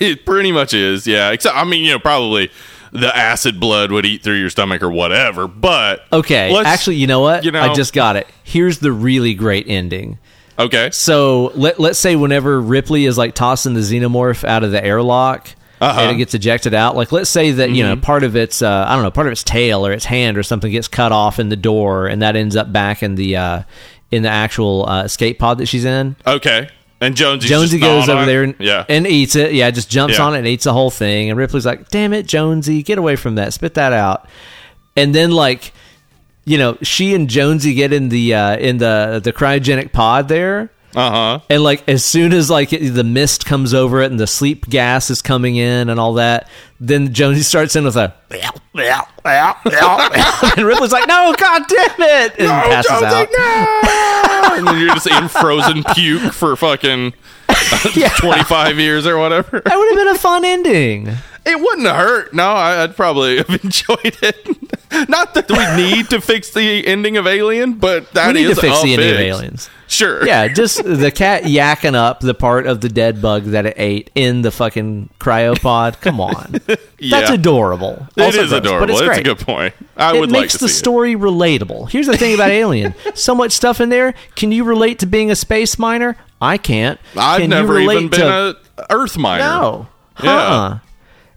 It 0.00 0.24
pretty 0.24 0.50
much 0.50 0.72
is. 0.72 1.06
Yeah. 1.06 1.30
Except 1.30 1.54
I 1.54 1.64
mean, 1.64 1.84
you 1.84 1.92
know, 1.92 1.98
probably 1.98 2.50
the 2.92 3.14
acid 3.16 3.58
blood 3.60 3.90
would 3.92 4.06
eat 4.06 4.22
through 4.22 4.36
your 4.40 4.50
stomach 4.50 4.82
or 4.82 4.90
whatever. 4.90 5.46
But 5.48 6.02
Okay, 6.12 6.54
actually, 6.64 6.96
you 6.96 7.06
know 7.06 7.20
what? 7.20 7.44
you 7.44 7.50
know- 7.50 7.60
I 7.62 7.74
just 7.74 7.92
got 7.92 8.16
it. 8.16 8.26
Here's 8.44 8.78
the 8.78 8.92
really 8.92 9.34
great 9.34 9.66
ending. 9.68 10.18
okay. 10.58 10.90
So 10.92 11.52
let 11.54 11.78
let's 11.78 11.98
say 11.98 12.16
whenever 12.16 12.60
Ripley 12.60 13.04
is 13.06 13.18
like 13.18 13.34
tossing 13.34 13.74
the 13.74 13.80
xenomorph 13.80 14.42
out 14.44 14.64
of 14.64 14.70
the 14.72 14.82
airlock 14.82 15.48
Uh-huh. 15.80 16.00
and 16.00 16.10
it 16.12 16.14
gets 16.16 16.32
ejected 16.32 16.72
out, 16.72 16.96
like 16.96 17.12
let's 17.12 17.28
say 17.28 17.50
that 17.50 17.70
you 17.70 17.84
Mm-hmm. 17.84 17.94
know 17.96 18.00
part 18.00 18.24
of 18.24 18.34
its 18.36 18.62
uh, 18.62 18.86
I 18.88 18.94
don't 18.94 19.02
know 19.04 19.10
part 19.10 19.26
of 19.26 19.32
its 19.32 19.42
tail 19.44 19.86
or 19.86 19.92
its 19.92 20.06
hand 20.06 20.38
or 20.38 20.42
something 20.42 20.72
gets 20.72 20.88
cut 20.88 21.12
off 21.12 21.38
in 21.38 21.50
the 21.50 21.56
door 21.56 22.06
and 22.06 22.22
that 22.22 22.36
ends 22.36 22.56
up 22.56 22.72
back 22.72 23.02
in 23.02 23.16
the 23.16 23.36
uh, 23.36 23.62
in 24.10 24.22
the 24.22 24.30
actual 24.30 24.88
uh, 24.88 25.02
escape 25.04 25.38
pod 25.38 25.58
that 25.58 25.66
she's 25.66 25.84
in. 25.84 26.16
Okay. 26.26 26.70
And 27.00 27.14
Jonesy 27.14 27.48
Jonesy 27.48 27.78
goes 27.78 28.08
over 28.08 28.24
there 28.24 28.42
and, 28.42 28.54
yeah. 28.58 28.84
and 28.88 29.06
eats 29.06 29.36
it. 29.36 29.52
Yeah, 29.52 29.70
just 29.70 29.90
jumps 29.90 30.16
Yeah. 30.18 30.24
on 30.24 30.34
it 30.34 30.38
and 30.38 30.46
eats 30.46 30.64
the 30.64 30.72
whole 30.72 30.90
thing. 30.90 31.28
And 31.28 31.38
Ripley's 31.38 31.66
like, 31.66 31.90
"Damn 31.90 32.12
it, 32.14 32.26
Jonesy, 32.26 32.82
get 32.82 32.96
away 32.96 33.16
from 33.16 33.34
that. 33.34 33.52
Spit 33.52 33.74
that 33.74 33.92
out." 33.92 34.26
And 34.96 35.14
then 35.14 35.30
like, 35.30 35.72
you 36.46 36.56
know, 36.56 36.78
she 36.82 37.14
and 37.14 37.28
Jonesy 37.28 37.74
get 37.74 37.92
in 37.92 38.08
the 38.08 38.32
uh, 38.34 38.56
in 38.56 38.78
the 38.78 39.20
the 39.22 39.32
cryogenic 39.32 39.92
pod 39.92 40.28
there. 40.28 40.70
Uh 40.96 41.10
huh. 41.10 41.40
And 41.50 41.62
like 41.62 41.86
as 41.88 42.02
soon 42.02 42.32
as 42.32 42.48
like 42.48 42.72
it, 42.72 42.88
the 42.90 43.04
mist 43.04 43.44
comes 43.44 43.74
over 43.74 44.00
it 44.00 44.10
and 44.10 44.18
the 44.18 44.26
sleep 44.26 44.66
gas 44.66 45.10
is 45.10 45.20
coming 45.20 45.56
in 45.56 45.90
and 45.90 46.00
all 46.00 46.14
that, 46.14 46.48
then 46.80 47.12
Jonesy 47.12 47.42
starts 47.42 47.76
in 47.76 47.84
with 47.84 47.96
a 47.96 48.14
and 50.56 50.66
Ripley's 50.66 50.92
like, 50.92 51.06
"No, 51.06 51.34
god 51.38 51.64
damn 51.68 52.00
it!" 52.00 52.32
and 52.38 52.48
passes 52.48 52.90
out. 52.90 53.28
and 54.58 54.66
then 54.66 54.80
you're 54.80 54.94
just 54.94 55.06
in 55.06 55.28
frozen 55.28 55.84
puke 55.94 56.32
for 56.32 56.56
fucking 56.56 57.12
Yeah. 57.94 58.08
25 58.10 58.78
years 58.78 59.06
or 59.06 59.18
whatever. 59.18 59.60
That 59.60 59.76
would 59.76 59.88
have 59.88 59.96
been 60.06 60.14
a 60.14 60.18
fun 60.18 60.44
ending. 60.44 61.08
It 61.44 61.60
wouldn't 61.60 61.86
have 61.86 61.96
hurt. 61.96 62.34
No, 62.34 62.48
I- 62.50 62.82
I'd 62.82 62.96
probably 62.96 63.36
have 63.38 63.48
enjoyed 63.64 64.16
it. 64.22 65.08
Not 65.08 65.34
that 65.34 65.48
we 65.50 65.82
need 65.82 66.10
to 66.10 66.20
fix 66.20 66.50
the 66.50 66.86
ending 66.86 67.16
of 67.16 67.26
Alien, 67.26 67.74
but 67.74 68.10
that 68.12 68.28
We 68.28 68.34
need 68.40 68.50
is 68.50 68.56
to 68.56 68.62
fix 68.62 68.78
a 68.80 68.82
the 68.82 68.92
ending 68.94 69.10
of. 69.14 69.20
Aliens. 69.20 69.70
Sure. 69.88 70.26
Yeah, 70.26 70.48
just 70.52 70.82
the 70.82 71.12
cat 71.12 71.44
yakking 71.44 71.94
up 71.94 72.18
the 72.20 72.34
part 72.34 72.66
of 72.66 72.80
the 72.80 72.88
dead 72.88 73.22
bug 73.22 73.44
that 73.44 73.66
it 73.66 73.74
ate 73.76 74.10
in 74.16 74.42
the 74.42 74.50
fucking 74.50 75.10
cryopod. 75.20 76.00
Come 76.00 76.20
on, 76.20 76.60
that's 77.10 77.30
adorable. 77.30 78.06
It 78.16 78.22
Also 78.22 78.42
is 78.42 78.48
gross, 78.48 78.60
adorable. 78.60 78.86
but 78.86 78.90
it's, 78.90 79.18
it's 79.18 79.18
a 79.18 79.22
good 79.22 79.38
point. 79.38 79.74
I 79.96 80.16
it 80.16 80.20
would 80.20 80.32
like 80.32 80.42
makes 80.42 80.54
to 80.54 80.58
the 80.64 80.68
story 80.68 81.14
relatable. 81.14 81.90
Here's 81.90 82.06
the 82.06 82.16
thing 82.16 82.34
about 82.34 82.50
Alien: 82.50 82.94
so 83.14 83.34
much 83.34 83.52
stuff 83.52 83.80
in 83.80 83.88
there. 83.90 84.14
Can 84.34 84.50
you 84.50 84.64
relate 84.64 84.98
to 85.00 85.06
being 85.06 85.30
a 85.30 85.36
space 85.36 85.78
miner? 85.78 86.16
I 86.40 86.58
can't. 86.58 87.00
I've 87.16 87.40
Can 87.40 87.50
never 87.50 87.78
even 87.78 88.08
been 88.08 88.20
to- 88.20 88.56
a 88.78 88.86
Earth 88.90 89.16
miner. 89.16 89.44
no. 89.44 89.88
Yeah. 90.22 90.30
Uh-uh. 90.30 90.78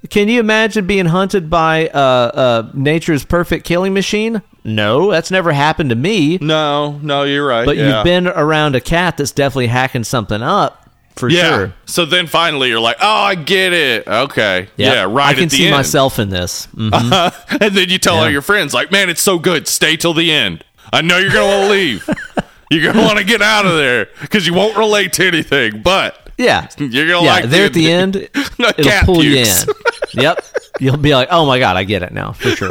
Can 0.09 0.29
you 0.29 0.39
imagine 0.39 0.87
being 0.87 1.07
hunted 1.07 1.49
by 1.49 1.89
uh, 1.89 1.99
uh, 1.99 2.71
nature's 2.73 3.25
perfect 3.25 3.65
killing 3.65 3.93
machine? 3.93 4.41
No, 4.63 5.11
that's 5.11 5.29
never 5.29 5.51
happened 5.51 5.89
to 5.89 5.95
me. 5.95 6.37
No, 6.39 6.97
no, 7.01 7.23
you're 7.23 7.45
right. 7.45 7.65
But 7.65 7.75
yeah. 7.75 7.97
you've 7.97 8.03
been 8.05 8.27
around 8.27 8.75
a 8.75 8.81
cat 8.81 9.17
that's 9.17 9.31
definitely 9.31 9.67
hacking 9.67 10.05
something 10.05 10.41
up 10.41 10.89
for 11.15 11.29
yeah. 11.29 11.49
sure. 11.49 11.73
So 11.85 12.05
then 12.05 12.27
finally 12.27 12.69
you're 12.69 12.79
like, 12.79 12.97
oh, 13.01 13.07
I 13.07 13.35
get 13.35 13.73
it. 13.73 14.07
Okay. 14.07 14.69
Yep. 14.77 14.93
Yeah, 14.93 15.03
right 15.03 15.27
I 15.27 15.33
can 15.33 15.49
see 15.49 15.65
end. 15.65 15.75
myself 15.75 16.17
in 16.17 16.29
this. 16.29 16.67
Mhm. 16.67 17.33
and 17.61 17.75
then 17.75 17.89
you 17.89 17.97
tell 17.97 18.15
all 18.15 18.29
your 18.29 18.41
friends, 18.41 18.73
like, 18.73 18.91
man, 18.91 19.09
it's 19.09 19.21
so 19.21 19.37
good. 19.37 19.67
Stay 19.67 19.97
till 19.97 20.13
the 20.13 20.31
end. 20.31 20.63
I 20.93 21.01
know 21.01 21.17
you're 21.17 21.31
going 21.31 21.67
to 21.67 21.71
leave. 21.71 22.09
You're 22.69 22.83
going 22.83 22.95
to 22.95 23.01
want 23.01 23.17
to 23.17 23.23
get 23.23 23.41
out 23.41 23.65
of 23.65 23.73
there 23.77 24.07
because 24.21 24.45
you 24.45 24.53
won't 24.53 24.77
relate 24.77 25.13
to 25.13 25.25
anything, 25.27 25.81
but 25.81 26.29
Yeah, 26.37 26.67
you're 26.77 27.07
going 27.07 27.19
to 27.21 27.25
yeah. 27.25 27.33
like 27.33 27.45
there 27.45 27.65
at 27.65 27.73
the 27.73 27.91
end, 27.91 28.29
No, 28.59 28.69
it'll 28.77 29.05
pull 29.05 29.21
pukes. 29.21 29.65
you 29.65 29.73
in. 29.73 30.21
yep, 30.23 30.45
you'll 30.79 30.97
be 30.97 31.13
like, 31.15 31.29
"Oh 31.31 31.45
my 31.45 31.57
god, 31.59 31.77
I 31.77 31.83
get 31.83 32.03
it 32.03 32.11
now 32.13 32.31
for 32.33 32.49
sure." 32.51 32.69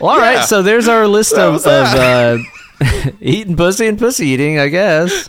well, 0.00 0.10
all 0.10 0.18
right, 0.18 0.34
Yeah. 0.34 0.44
so 0.44 0.62
there's 0.62 0.88
our 0.88 1.06
list 1.06 1.34
That 1.34 1.48
of, 1.48 1.66
of 1.66 1.66
uh, 1.66 2.38
eating 3.20 3.56
pussy 3.56 3.86
and 3.86 3.98
pussy 3.98 4.26
eating. 4.28 4.58
I 4.58 4.68
guess. 4.68 5.28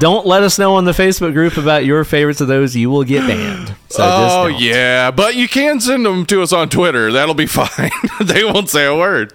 Don't 0.00 0.26
let 0.26 0.42
us 0.42 0.58
know 0.58 0.74
on 0.76 0.84
the 0.84 0.92
Facebook 0.92 1.32
group 1.32 1.56
about 1.56 1.84
your 1.84 2.04
favorites 2.04 2.40
of 2.40 2.48
those. 2.48 2.76
You 2.76 2.90
will 2.90 3.04
get 3.04 3.26
banned. 3.26 3.74
So 3.90 4.04
Oh 4.04 4.46
yeah, 4.46 5.10
but 5.10 5.34
you 5.34 5.48
can 5.48 5.80
send 5.80 6.04
them 6.04 6.26
to 6.26 6.42
us 6.42 6.52
on 6.52 6.68
Twitter. 6.68 7.10
That'll 7.12 7.34
be 7.34 7.46
fine. 7.48 7.90
they 8.20 8.44
won't 8.44 8.68
say 8.68 8.84
a 8.86 8.94
word. 8.96 9.32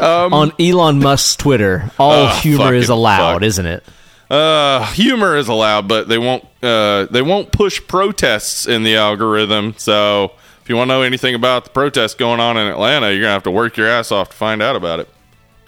on 0.00 0.52
Elon 0.58 0.98
Musk's 0.98 1.36
Twitter, 1.36 1.90
all 1.98 2.12
Oh, 2.12 2.26
humor 2.40 2.74
is 2.74 2.88
allowed, 2.88 3.34
fuck. 3.34 3.42
isn't 3.42 3.66
it? 3.66 3.84
Uh, 4.30 4.84
humor 4.92 5.36
is 5.36 5.48
allowed, 5.48 5.88
but 5.88 6.08
they 6.08 6.16
won't. 6.18 6.44
Uh, 6.62 7.04
they 7.10 7.20
won't 7.22 7.52
push 7.52 7.80
protests 7.86 8.66
in 8.66 8.82
the 8.82 8.96
algorithm. 8.96 9.74
So 9.76 10.32
if 10.62 10.70
you 10.70 10.76
want 10.76 10.88
to 10.90 10.94
know 10.94 11.02
anything 11.02 11.34
about 11.34 11.64
the 11.64 11.70
protests 11.70 12.14
going 12.14 12.40
on 12.40 12.56
in 12.56 12.66
Atlanta, 12.66 13.10
you're 13.12 13.20
gonna 13.20 13.32
have 13.32 13.42
to 13.42 13.50
work 13.50 13.76
your 13.76 13.88
ass 13.88 14.10
off 14.10 14.30
to 14.30 14.36
find 14.36 14.62
out 14.62 14.74
about 14.74 15.00
it. 15.00 15.08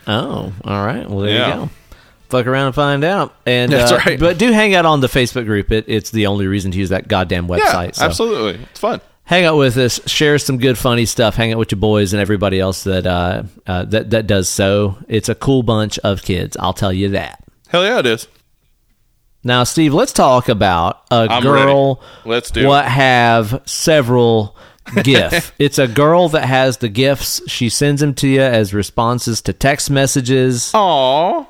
Oh, 0.07 0.53
all 0.65 0.87
right. 0.87 1.09
Well, 1.09 1.21
there 1.21 1.35
Yeah. 1.35 1.49
you 1.49 1.55
go. 1.67 1.71
Fuck 2.29 2.47
around 2.47 2.67
and 2.67 2.75
find 2.75 3.05
out. 3.05 3.35
And 3.47 3.71
That's 3.73 3.93
uh, 3.93 3.97
right. 4.05 4.19
But 4.19 4.39
do 4.39 4.51
hang 4.53 4.75
out 4.75 4.87
on 4.87 5.01
the 5.01 5.07
Facebook 5.07 5.45
group. 5.45 5.71
It, 5.71 5.85
it's 5.89 6.11
the 6.11 6.27
only 6.27 6.47
reason 6.47 6.71
to 6.73 6.79
use 6.79 6.89
that 6.89 7.07
goddamn 7.09 7.47
Yeah, 7.49 7.59
website. 7.59 7.95
so 7.97 8.05
absolutely, 8.05 8.63
it's 8.71 8.81
fun. 8.81 9.01
hang 9.25 9.45
out 9.45 9.57
with 9.57 9.77
us, 9.77 10.01
share 10.07 10.39
some 10.39 10.59
good 10.59 10.77
funny 10.79 11.07
stuff, 11.07 11.35
hang 11.37 11.53
out 11.53 11.59
with 11.59 11.71
your 11.73 11.79
boys 11.81 12.13
and 12.13 12.21
everybody 12.21 12.59
else 12.61 12.85
that 12.85 13.07
uh, 13.07 13.43
uh, 13.67 13.85
that 13.87 14.11
that 14.11 14.27
does 14.27 14.49
so. 14.49 14.99
It's 15.09 15.29
a 15.29 15.35
cool 15.35 15.63
bunch 15.63 15.99
of 16.01 16.23
kids. 16.23 16.57
I'll 16.59 16.73
tell 16.75 16.93
you 16.93 17.11
that. 17.11 17.43
Hell 17.69 17.85
yeah, 17.85 17.99
it 18.01 18.07
is. 18.07 18.27
Now, 19.47 19.65
Steve, 19.65 19.93
let's 19.93 20.13
talk 20.15 20.49
about 20.49 21.03
a 21.11 21.27
I'm 21.31 21.43
girl. 21.43 21.97
ready. 21.97 22.29
Let's 22.31 22.51
do 22.51 22.63
it. 22.63 22.67
what 22.67 22.87
have 22.87 23.61
several 23.67 24.57
gif. 25.03 25.53
it's 25.59 25.79
a 25.79 25.87
girl 25.87 26.31
that 26.31 26.47
has 26.47 26.79
the 26.79 26.89
gifts. 26.89 27.43
She 27.47 27.69
sends 27.69 28.01
them 28.01 28.15
to 28.15 28.29
you 28.29 28.41
as 28.41 28.73
responses 28.73 29.43
to 29.43 29.53
text 29.53 29.91
messages. 29.91 30.71
Aw, 30.75 31.45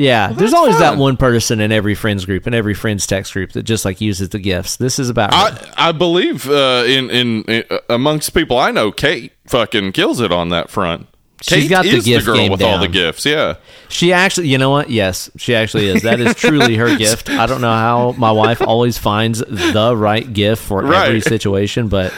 Yeah, 0.00 0.28
there's 0.28 0.52
that's 0.52 0.54
always 0.54 0.78
that 0.78 0.96
one 0.96 1.16
person 1.18 1.60
in 1.60 1.72
every 1.72 1.94
friends 1.94 2.24
group, 2.24 2.46
and 2.46 2.54
every 2.54 2.72
friends 2.74 3.06
text 3.06 3.34
group 3.34 3.52
that 3.52 3.64
just 3.64 3.84
like 3.84 4.00
uses 4.00 4.30
the 4.30 4.38
gifts. 4.38 4.76
This 4.78 4.98
is 4.98 5.10
about. 5.10 5.34
I 5.34 5.72
I 5.76 5.92
believe 5.92 6.48
uh, 6.48 6.84
in, 6.86 7.10
in 7.10 7.42
in 7.44 7.64
uh, 7.70 7.78
amongst 7.90 8.32
people 8.32 8.56
I 8.58 8.70
know, 8.70 8.92
Kate 8.92 9.32
fucking 9.46 9.92
kills 9.92 10.20
it 10.20 10.32
on 10.32 10.48
that 10.48 10.70
front. 10.70 11.06
She's 11.42 11.64
Kate 11.64 11.70
got 11.70 11.84
the 11.84 12.00
gift 12.00 12.26
the 12.26 12.32
girl 12.32 12.36
game 12.36 12.50
with 12.52 12.62
all 12.62 12.78
the 12.78 12.88
gifts. 12.88 13.24
Yeah, 13.26 13.54
She 13.88 14.12
actually, 14.12 14.48
you 14.48 14.58
know 14.58 14.70
what? 14.70 14.90
Yes, 14.90 15.30
she 15.36 15.54
actually 15.54 15.88
is. 15.88 16.02
That 16.02 16.20
is 16.20 16.34
truly 16.34 16.76
her 16.76 16.96
gift. 16.98 17.30
I 17.30 17.46
don't 17.46 17.60
know 17.62 17.72
how 17.72 18.12
my 18.18 18.30
wife 18.30 18.60
always 18.60 18.98
finds 18.98 19.38
the 19.40 19.94
right 19.96 20.30
gift 20.32 20.62
for 20.62 20.92
every 20.94 21.20
situation, 21.22 21.88
but 21.88 22.12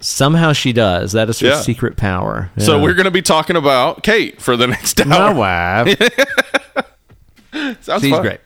somehow 0.00 0.52
she 0.52 0.72
does. 0.74 1.12
That 1.12 1.28
is 1.30 1.40
her 1.40 1.48
Yeah. 1.48 1.60
secret 1.60 1.96
power. 1.96 2.50
So 2.58 2.80
we're 2.80 2.92
going 2.94 3.04
to 3.04 3.10
be 3.10 3.22
talking 3.22 3.56
about 3.56 4.02
Kate 4.02 4.40
for 4.40 4.54
the 4.56 4.66
next 4.66 5.00
hour. 5.00 5.32
my 5.34 5.84
wife. 5.84 5.98
Sounds 7.88 8.02
She's 8.02 8.12
fun. 8.12 8.22
great. 8.22 8.40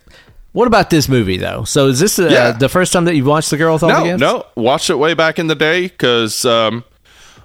What 0.52 0.66
about 0.66 0.90
this 0.90 1.08
movie 1.08 1.36
though? 1.36 1.64
So 1.64 1.86
is 1.88 1.98
this 2.00 2.18
uh, 2.18 2.28
Yeah. 2.30 2.52
the 2.52 2.68
first 2.68 2.92
time 2.92 3.04
that 3.06 3.14
you've 3.16 3.26
watched 3.26 3.50
The 3.50 3.56
Girl 3.56 3.74
with 3.74 3.82
All 3.82 3.88
the 3.90 3.98
No, 3.98 4.04
Gifts? 4.04 4.20
no, 4.20 4.46
watched 4.54 4.88
it 4.90 4.96
way 4.96 5.14
back 5.14 5.38
in 5.38 5.46
the 5.46 5.54
day 5.54 5.82
because, 5.88 6.44
um, 6.44 6.84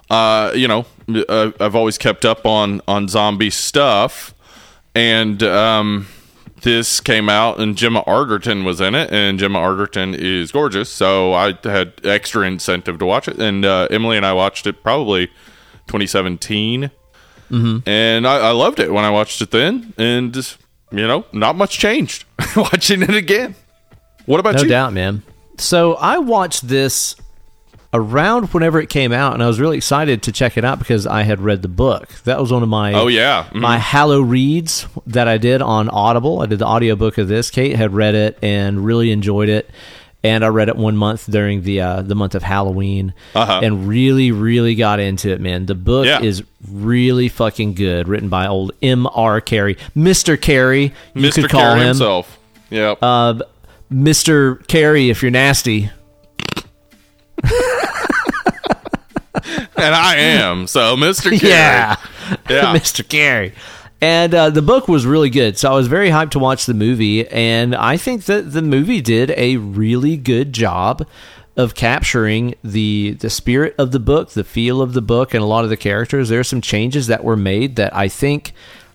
uh, 0.10 0.52
you 0.56 0.68
know, 0.68 0.86
uh, 1.30 1.52
I've 1.60 1.76
always 1.76 1.98
kept 1.98 2.26
up 2.26 2.46
on 2.46 2.82
on 2.88 3.08
zombie 3.08 3.50
stuff, 3.50 4.34
and 4.94 5.42
um, 5.44 6.08
this 6.64 7.00
came 7.00 7.30
out 7.30 7.60
and 7.60 7.78
Gemma 7.78 8.04
Arterton 8.06 8.66
was 8.66 8.82
in 8.82 8.94
it, 8.96 9.10
and 9.12 9.40
Gemma 9.40 9.60
Arterton 9.60 10.14
is 10.14 10.52
gorgeous, 10.52 10.90
so 10.90 11.34
I 11.34 11.54
had 11.64 11.94
extra 12.04 12.46
incentive 12.46 13.00
to 13.00 13.06
watch 13.06 13.28
it, 13.30 13.40
and 13.40 13.64
uh, 13.64 13.88
Emily 13.90 14.18
and 14.18 14.26
I 14.26 14.34
watched 14.34 14.68
it 14.68 14.84
probably 14.84 15.28
2017, 15.88 16.92
Mm-hmm. 17.50 17.88
and 17.90 18.28
I, 18.28 18.50
I 18.50 18.52
loved 18.52 18.82
it 18.82 18.92
when 18.92 19.06
I 19.06 19.10
watched 19.10 19.42
it 19.42 19.52
then, 19.52 19.94
and 19.98 20.34
just, 20.34 20.58
you 20.92 21.08
know, 21.08 21.26
not 21.34 21.56
much 21.56 21.78
changed 21.80 22.26
watching 22.56 23.02
it 23.02 23.16
again. 23.16 23.56
What 24.26 24.40
about 24.40 24.52
you? 24.56 24.58
No 24.60 24.64
you? 24.64 24.70
doubt, 24.70 24.94
man. 24.94 25.24
So 25.58 25.96
I 25.96 26.18
watched 26.20 26.68
this 26.68 27.16
around 27.94 28.54
whenever 28.54 28.80
it 28.82 28.90
came 28.90 29.12
out, 29.14 29.34
and 29.34 29.42
I 29.42 29.48
was 29.48 29.60
really 29.60 29.78
excited 29.78 30.24
to 30.24 30.32
check 30.32 30.58
it 30.58 30.66
out 30.66 30.78
because 30.78 31.08
I 31.08 31.24
had 31.24 31.40
read 31.40 31.62
the 31.62 31.68
book. 31.70 32.10
That 32.26 32.40
was 32.40 32.52
one 32.52 32.62
of 32.62 32.70
my 32.70 32.94
Oh 32.94 33.08
yeah, 33.08 33.46
Mhm. 33.52 33.62
my 33.62 33.78
Hallow 33.78 34.20
reads 34.22 34.86
that 35.08 35.28
I 35.28 35.38
did 35.38 35.62
on 35.62 35.90
Audible. 35.90 36.42
I 36.42 36.46
did 36.48 36.60
the 36.60 36.68
audiobook 36.68 37.18
of 37.18 37.28
this. 37.28 37.50
Kate 37.50 37.76
had 37.76 37.94
read 37.94 38.14
it 38.14 38.38
and 38.42 38.84
really 38.84 39.12
enjoyed 39.12 39.50
it. 39.50 39.70
And 40.24 40.44
I 40.44 40.48
read 40.48 40.68
it 40.68 40.76
one 40.76 40.98
month 40.98 41.30
during 41.30 41.62
the 41.62 41.80
uh, 41.82 42.02
the 42.02 42.16
month 42.16 42.34
of 42.36 42.42
Halloween, 42.44 43.14
Uh-huh. 43.36 43.62
and 43.64 43.88
really, 43.88 44.32
really 44.32 44.74
got 44.76 45.00
into 45.00 45.30
it. 45.30 45.40
Man, 45.40 45.68
the 45.68 45.76
book 45.76 46.06
Yeah. 46.08 46.22
is 46.22 46.44
really 46.70 47.30
fucking 47.30 47.76
good. 47.76 48.08
Written 48.08 48.28
by 48.28 48.48
old 48.48 48.72
M. 48.82 49.06
R. 49.08 49.40
Carey, 49.42 49.78
Mister 49.94 50.36
Carey. 50.36 50.92
You 51.14 51.22
Mr. 51.30 51.42
could 51.44 51.52
call 51.52 51.62
Carey 51.62 51.80
him 51.82 51.88
himself. 51.88 52.40
Yep. 52.72 52.98
uh, 53.02 53.34
Mr. 53.94 54.68
Carey 54.68 55.10
if 55.12 55.22
you're 55.22 55.32
nasty. 55.32 55.92
and 59.78 59.96
I 59.96 60.16
am. 60.18 60.68
So, 60.68 60.96
Mr. 60.98 61.30
Carey. 61.40 61.52
Yeah, 61.52 61.96
Yeah. 62.50 62.74
Mr. 62.76 63.08
Carey. 63.08 63.54
And 64.00 64.34
uh, 64.34 64.50
the 64.52 64.62
book 64.62 64.88
was 64.88 65.06
really 65.06 65.32
good, 65.32 65.58
so 65.58 65.72
I 65.72 65.76
was 65.76 65.88
very 65.88 66.10
hyped 66.10 66.32
to 66.32 66.40
watch 66.40 66.66
the 66.66 66.76
movie. 66.76 67.28
And 67.28 67.76
I 67.76 67.98
think 67.98 68.26
that 68.26 68.54
the 68.54 68.62
movie 68.62 69.02
did 69.02 69.32
a 69.32 69.58
really 69.58 70.18
good 70.18 70.54
job 70.54 71.08
of 71.56 71.74
capturing 71.74 72.54
the 72.64 73.18
the 73.20 73.30
spirit 73.32 73.74
of 73.80 73.92
the 73.92 74.00
book, 74.00 74.30
the 74.30 74.44
feel 74.44 74.82
of 74.82 74.94
the 74.94 75.02
book, 75.02 75.34
and 75.34 75.42
a 75.42 75.48
lot 75.48 75.64
of 75.64 75.72
the 75.72 75.78
characters. 75.78 76.30
There 76.30 76.40
are 76.40 76.44
some 76.46 76.62
changes 76.62 77.08
that 77.08 77.24
were 77.24 77.36
made 77.36 77.76
that 77.78 77.96
I 77.96 78.08
think 78.08 78.54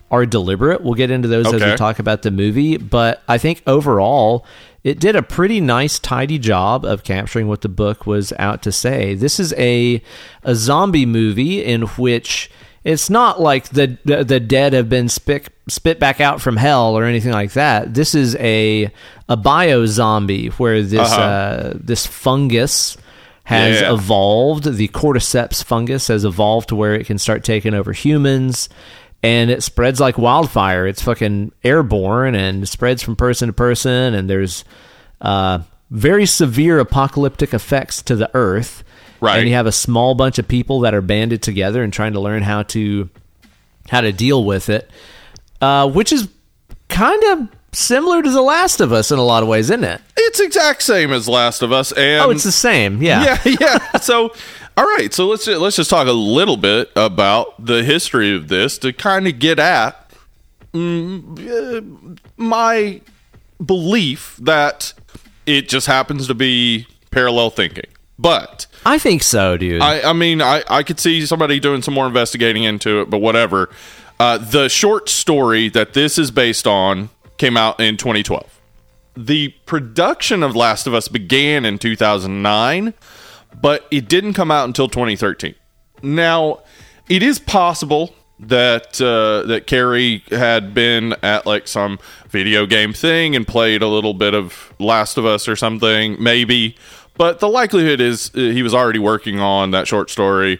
are 0.09 0.25
deliberate. 0.25 0.81
We'll 0.81 0.93
get 0.93 1.11
into 1.11 1.27
those 1.27 1.51
as 1.51 1.61
we 1.61 1.75
talk 1.75 1.99
about 1.99 2.21
the 2.21 2.31
movie, 2.31 2.77
but 2.77 3.21
I 3.27 3.37
think 3.37 3.61
overall 3.67 4.45
it 4.83 4.99
did 4.99 5.15
a 5.15 5.23
pretty 5.23 5.59
nice 5.59 5.97
tidy 5.97 6.37
job 6.37 6.85
of 6.85 7.03
capturing 7.03 7.47
what 7.47 7.61
the 7.61 7.69
book 7.69 8.05
was 8.05 8.31
out 8.37 8.61
to 8.63 8.71
say. 8.71 9.15
This 9.15 9.39
is 9.39 9.53
a 9.53 10.01
a 10.43 10.55
zombie 10.55 11.05
movie 11.05 11.63
in 11.63 11.83
which 11.83 12.49
it's 12.83 13.09
not 13.09 13.39
like 13.41 13.69
the 13.69 13.97
the, 14.05 14.23
the 14.23 14.39
dead 14.39 14.73
have 14.73 14.89
been 14.89 15.09
spit 15.09 15.49
spit 15.67 15.99
back 15.99 16.19
out 16.21 16.41
from 16.41 16.57
hell 16.57 16.97
or 16.97 17.05
anything 17.05 17.31
like 17.31 17.53
that. 17.53 17.93
This 17.93 18.13
is 18.15 18.35
a 18.37 18.91
a 19.29 19.37
bio 19.37 19.85
zombie 19.85 20.47
where 20.49 20.81
this 20.81 20.99
Uh-huh. 21.11 21.21
uh, 21.21 21.73
this 21.75 22.05
fungus 22.05 22.97
has 23.45 23.81
Yeah. 23.81 23.93
evolved. 23.93 24.63
The 24.77 24.87
cordyceps 24.89 25.63
fungus 25.63 26.07
has 26.07 26.23
evolved 26.25 26.69
to 26.69 26.75
where 26.75 26.93
it 26.95 27.05
can 27.05 27.17
start 27.17 27.43
taking 27.43 27.73
over 27.73 27.91
humans. 27.93 28.69
and 29.25 29.49
it 29.49 29.63
spreads 29.63 30.01
like 30.01 30.17
wildfire. 30.17 30.85
It's 30.85 31.01
fucking 31.01 31.53
airborne 31.63 32.35
and 32.35 32.67
spreads 32.67 33.01
from 33.01 33.15
person 33.15 33.47
to 33.47 33.53
person, 33.53 34.13
and 34.13 34.29
there's 34.29 34.65
uh, 35.21 35.59
very 35.89 36.25
severe 36.25 36.77
apocalyptic 36.77 37.53
effects 37.53 38.01
to 38.01 38.17
the 38.17 38.29
earth. 38.33 38.83
Right. 39.23 39.39
And 39.39 39.47
you 39.47 39.55
have 39.55 39.67
a 39.67 39.71
small 39.71 40.15
bunch 40.15 40.37
of 40.37 40.47
people 40.49 40.81
that 40.81 40.93
are 40.93 41.01
banded 41.01 41.41
together 41.41 41.81
and 41.81 41.93
trying 41.93 42.11
to 42.11 42.19
learn 42.19 42.43
how 42.43 42.63
to 42.63 43.09
how 43.89 44.01
to 44.01 44.11
deal 44.11 44.43
with 44.43 44.67
it, 44.69 44.89
uh, 45.61 45.89
which 45.89 46.11
is 46.11 46.27
kind 46.89 47.23
of 47.25 47.47
similar 47.71 48.21
to 48.21 48.29
The 48.29 48.41
Last 48.41 48.81
of 48.81 48.91
Us 48.91 49.11
in 49.11 49.19
a 49.19 49.23
lot 49.23 49.41
of 49.41 49.47
ways, 49.47 49.69
isn't 49.69 49.83
it? 49.83 50.01
It's 50.17 50.41
exact 50.41 50.83
same 50.83 51.13
as 51.13 51.29
Last 51.29 51.61
of 51.61 51.71
Us, 51.71 51.93
and 51.93 52.21
Oh, 52.21 52.29
it's 52.31 52.43
the 52.43 52.51
same. 52.51 53.01
Yeah. 53.01 53.37
yeah, 53.45 53.55
yeah. 53.93 53.97
So, 53.99 54.33
all 54.75 54.83
right. 54.85 55.13
So 55.13 55.27
let's 55.27 55.47
let's 55.47 55.77
just 55.77 55.89
talk 55.89 56.07
a 56.07 56.11
little 56.11 56.57
bit 56.57 56.91
about 56.95 57.65
the 57.65 57.81
history 57.83 58.35
of 58.35 58.49
this 58.49 58.77
to 58.79 58.91
kind 58.91 59.25
of 59.25 59.39
get 59.39 59.57
at 59.57 60.11
mm, 60.73 62.17
uh, 62.17 62.19
my 62.35 62.99
belief 63.63 64.37
that 64.41 64.93
it 65.45 65.69
just 65.69 65.87
happens 65.87 66.27
to 66.27 66.33
be 66.33 66.87
parallel 67.11 67.51
thinking, 67.51 67.85
but. 68.19 68.67
I 68.85 68.97
think 68.99 69.23
so, 69.23 69.57
dude. 69.57 69.81
I, 69.81 70.09
I 70.09 70.13
mean, 70.13 70.41
I, 70.41 70.63
I 70.69 70.83
could 70.83 70.99
see 70.99 71.25
somebody 71.25 71.59
doing 71.59 71.81
some 71.81 71.93
more 71.93 72.07
investigating 72.07 72.63
into 72.63 73.01
it, 73.01 73.09
but 73.09 73.19
whatever. 73.19 73.69
Uh, 74.19 74.37
the 74.37 74.69
short 74.69 75.09
story 75.09 75.69
that 75.69 75.93
this 75.93 76.17
is 76.17 76.31
based 76.31 76.67
on 76.67 77.09
came 77.37 77.57
out 77.57 77.79
in 77.79 77.97
2012. 77.97 78.59
The 79.15 79.49
production 79.65 80.43
of 80.43 80.55
Last 80.55 80.87
of 80.87 80.93
Us 80.93 81.07
began 81.07 81.65
in 81.65 81.77
2009, 81.77 82.93
but 83.61 83.85
it 83.91 84.07
didn't 84.07 84.33
come 84.33 84.51
out 84.51 84.65
until 84.65 84.87
2013. 84.87 85.55
Now, 86.01 86.61
it 87.09 87.21
is 87.23 87.39
possible 87.39 88.13
that 88.39 88.99
uh, 89.01 89.47
that 89.47 89.67
Carey 89.67 90.23
had 90.29 90.73
been 90.73 91.15
at 91.23 91.45
like 91.45 91.67
some 91.67 91.99
video 92.29 92.65
game 92.65 92.93
thing 92.93 93.35
and 93.35 93.47
played 93.47 93.81
a 93.81 93.87
little 93.87 94.13
bit 94.13 94.33
of 94.33 94.73
Last 94.79 95.17
of 95.17 95.25
Us 95.25 95.47
or 95.47 95.55
something, 95.55 96.21
maybe. 96.21 96.75
But 97.15 97.39
the 97.39 97.47
likelihood 97.47 98.01
is 98.01 98.31
uh, 98.33 98.39
he 98.39 98.63
was 98.63 98.73
already 98.73 98.99
working 98.99 99.39
on 99.39 99.71
that 99.71 99.87
short 99.87 100.09
story. 100.09 100.59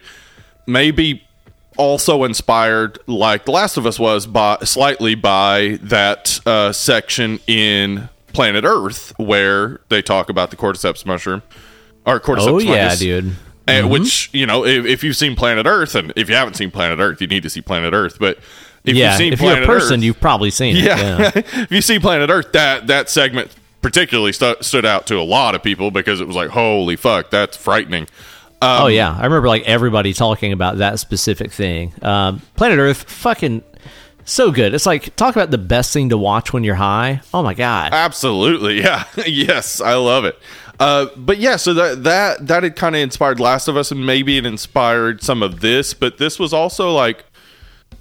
Maybe 0.65 1.23
also 1.77 2.23
inspired, 2.23 2.99
like 3.07 3.45
The 3.45 3.51
Last 3.51 3.77
of 3.77 3.85
Us 3.85 3.99
was, 3.99 4.27
by 4.27 4.57
slightly 4.63 5.15
by 5.15 5.79
that 5.81 6.39
uh, 6.45 6.71
section 6.71 7.39
in 7.47 8.09
Planet 8.33 8.65
Earth 8.65 9.13
where 9.17 9.79
they 9.89 10.01
talk 10.01 10.29
about 10.29 10.51
the 10.51 10.55
cordyceps 10.55 11.05
mushroom 11.05 11.41
or 12.05 12.19
cordyceps 12.19 12.47
oh 12.47 12.59
yeah, 12.59 12.89
fungus. 12.89 12.99
dude. 12.99 13.35
And 13.65 13.89
which 13.89 14.29
you 14.33 14.45
know, 14.45 14.65
if, 14.65 14.85
if 14.85 15.03
you've 15.03 15.15
seen 15.15 15.35
Planet 15.35 15.65
Earth, 15.65 15.95
and 15.95 16.11
if 16.17 16.29
you 16.29 16.35
haven't 16.35 16.55
seen 16.55 16.69
Planet 16.69 16.99
Earth, 16.99 17.21
you 17.21 17.27
need 17.27 17.43
to 17.43 17.49
see 17.49 17.61
Planet 17.61 17.93
Earth. 17.93 18.17
But 18.19 18.39
if 18.83 18.95
yeah, 18.95 19.11
you've 19.11 19.17
seen 19.17 19.33
if 19.33 19.39
Planet 19.39 19.59
you're 19.59 19.63
a 19.63 19.79
person, 19.79 19.99
Earth, 19.99 20.03
you've 20.03 20.19
probably 20.19 20.51
seen 20.51 20.75
it. 20.75 20.83
yeah, 20.83 21.17
Yeah. 21.17 21.31
if 21.35 21.71
you 21.71 21.81
see 21.81 21.97
Planet 21.97 22.29
Earth, 22.29 22.51
that 22.51 22.87
that 22.87 23.09
segment 23.09 23.55
particularly 23.83 24.31
stu- 24.31 24.55
stood 24.61 24.85
out 24.85 25.05
to 25.07 25.17
a 25.17 25.21
lot 25.21 25.53
of 25.53 25.61
people 25.61 25.91
because 25.91 26.19
it 26.19 26.25
was 26.25 26.35
like, 26.35 26.49
holy 26.49 26.95
fuck, 26.95 27.29
that's 27.29 27.55
frightening. 27.55 28.07
Um, 28.61 28.83
oh 28.83 28.87
yeah, 28.87 29.15
I 29.15 29.25
remember 29.25 29.49
like 29.49 29.63
everybody 29.63 30.13
talking 30.13 30.53
about 30.53 30.77
that 30.77 30.99
specific 30.99 31.51
thing. 31.51 31.93
Um, 32.01 32.41
Planet 32.55 32.79
Earth, 32.79 33.03
fucking 33.03 33.61
so 34.23 34.51
good. 34.51 34.73
It's 34.73 34.85
like 34.85 35.15
talk 35.17 35.35
about 35.35 35.51
the 35.51 35.57
best 35.57 35.91
thing 35.91 36.09
to 36.09 36.17
watch 36.17 36.53
when 36.53 36.63
you're 36.63 36.75
high. 36.75 37.21
Oh 37.33 37.43
my 37.43 37.53
god. 37.53 37.93
Absolutely, 37.93 38.79
yeah, 38.81 39.03
yes, 39.27 39.81
I 39.81 39.95
love 39.95 40.25
it. 40.25 40.39
Uh, 40.79 41.07
but 41.17 41.37
yeah, 41.37 41.57
so 41.57 41.73
that 41.73 42.03
that 42.03 42.47
that 42.47 42.63
had 42.63 42.75
kind 42.77 42.95
of 42.95 43.01
inspired 43.01 43.39
Last 43.39 43.67
of 43.67 43.75
Us, 43.75 43.91
and 43.91 44.05
maybe 44.05 44.37
it 44.37 44.45
inspired 44.45 45.21
some 45.21 45.43
of 45.43 45.59
this. 45.59 45.93
But 45.93 46.17
this 46.17 46.39
was 46.39 46.53
also 46.53 46.91
like 46.91 47.25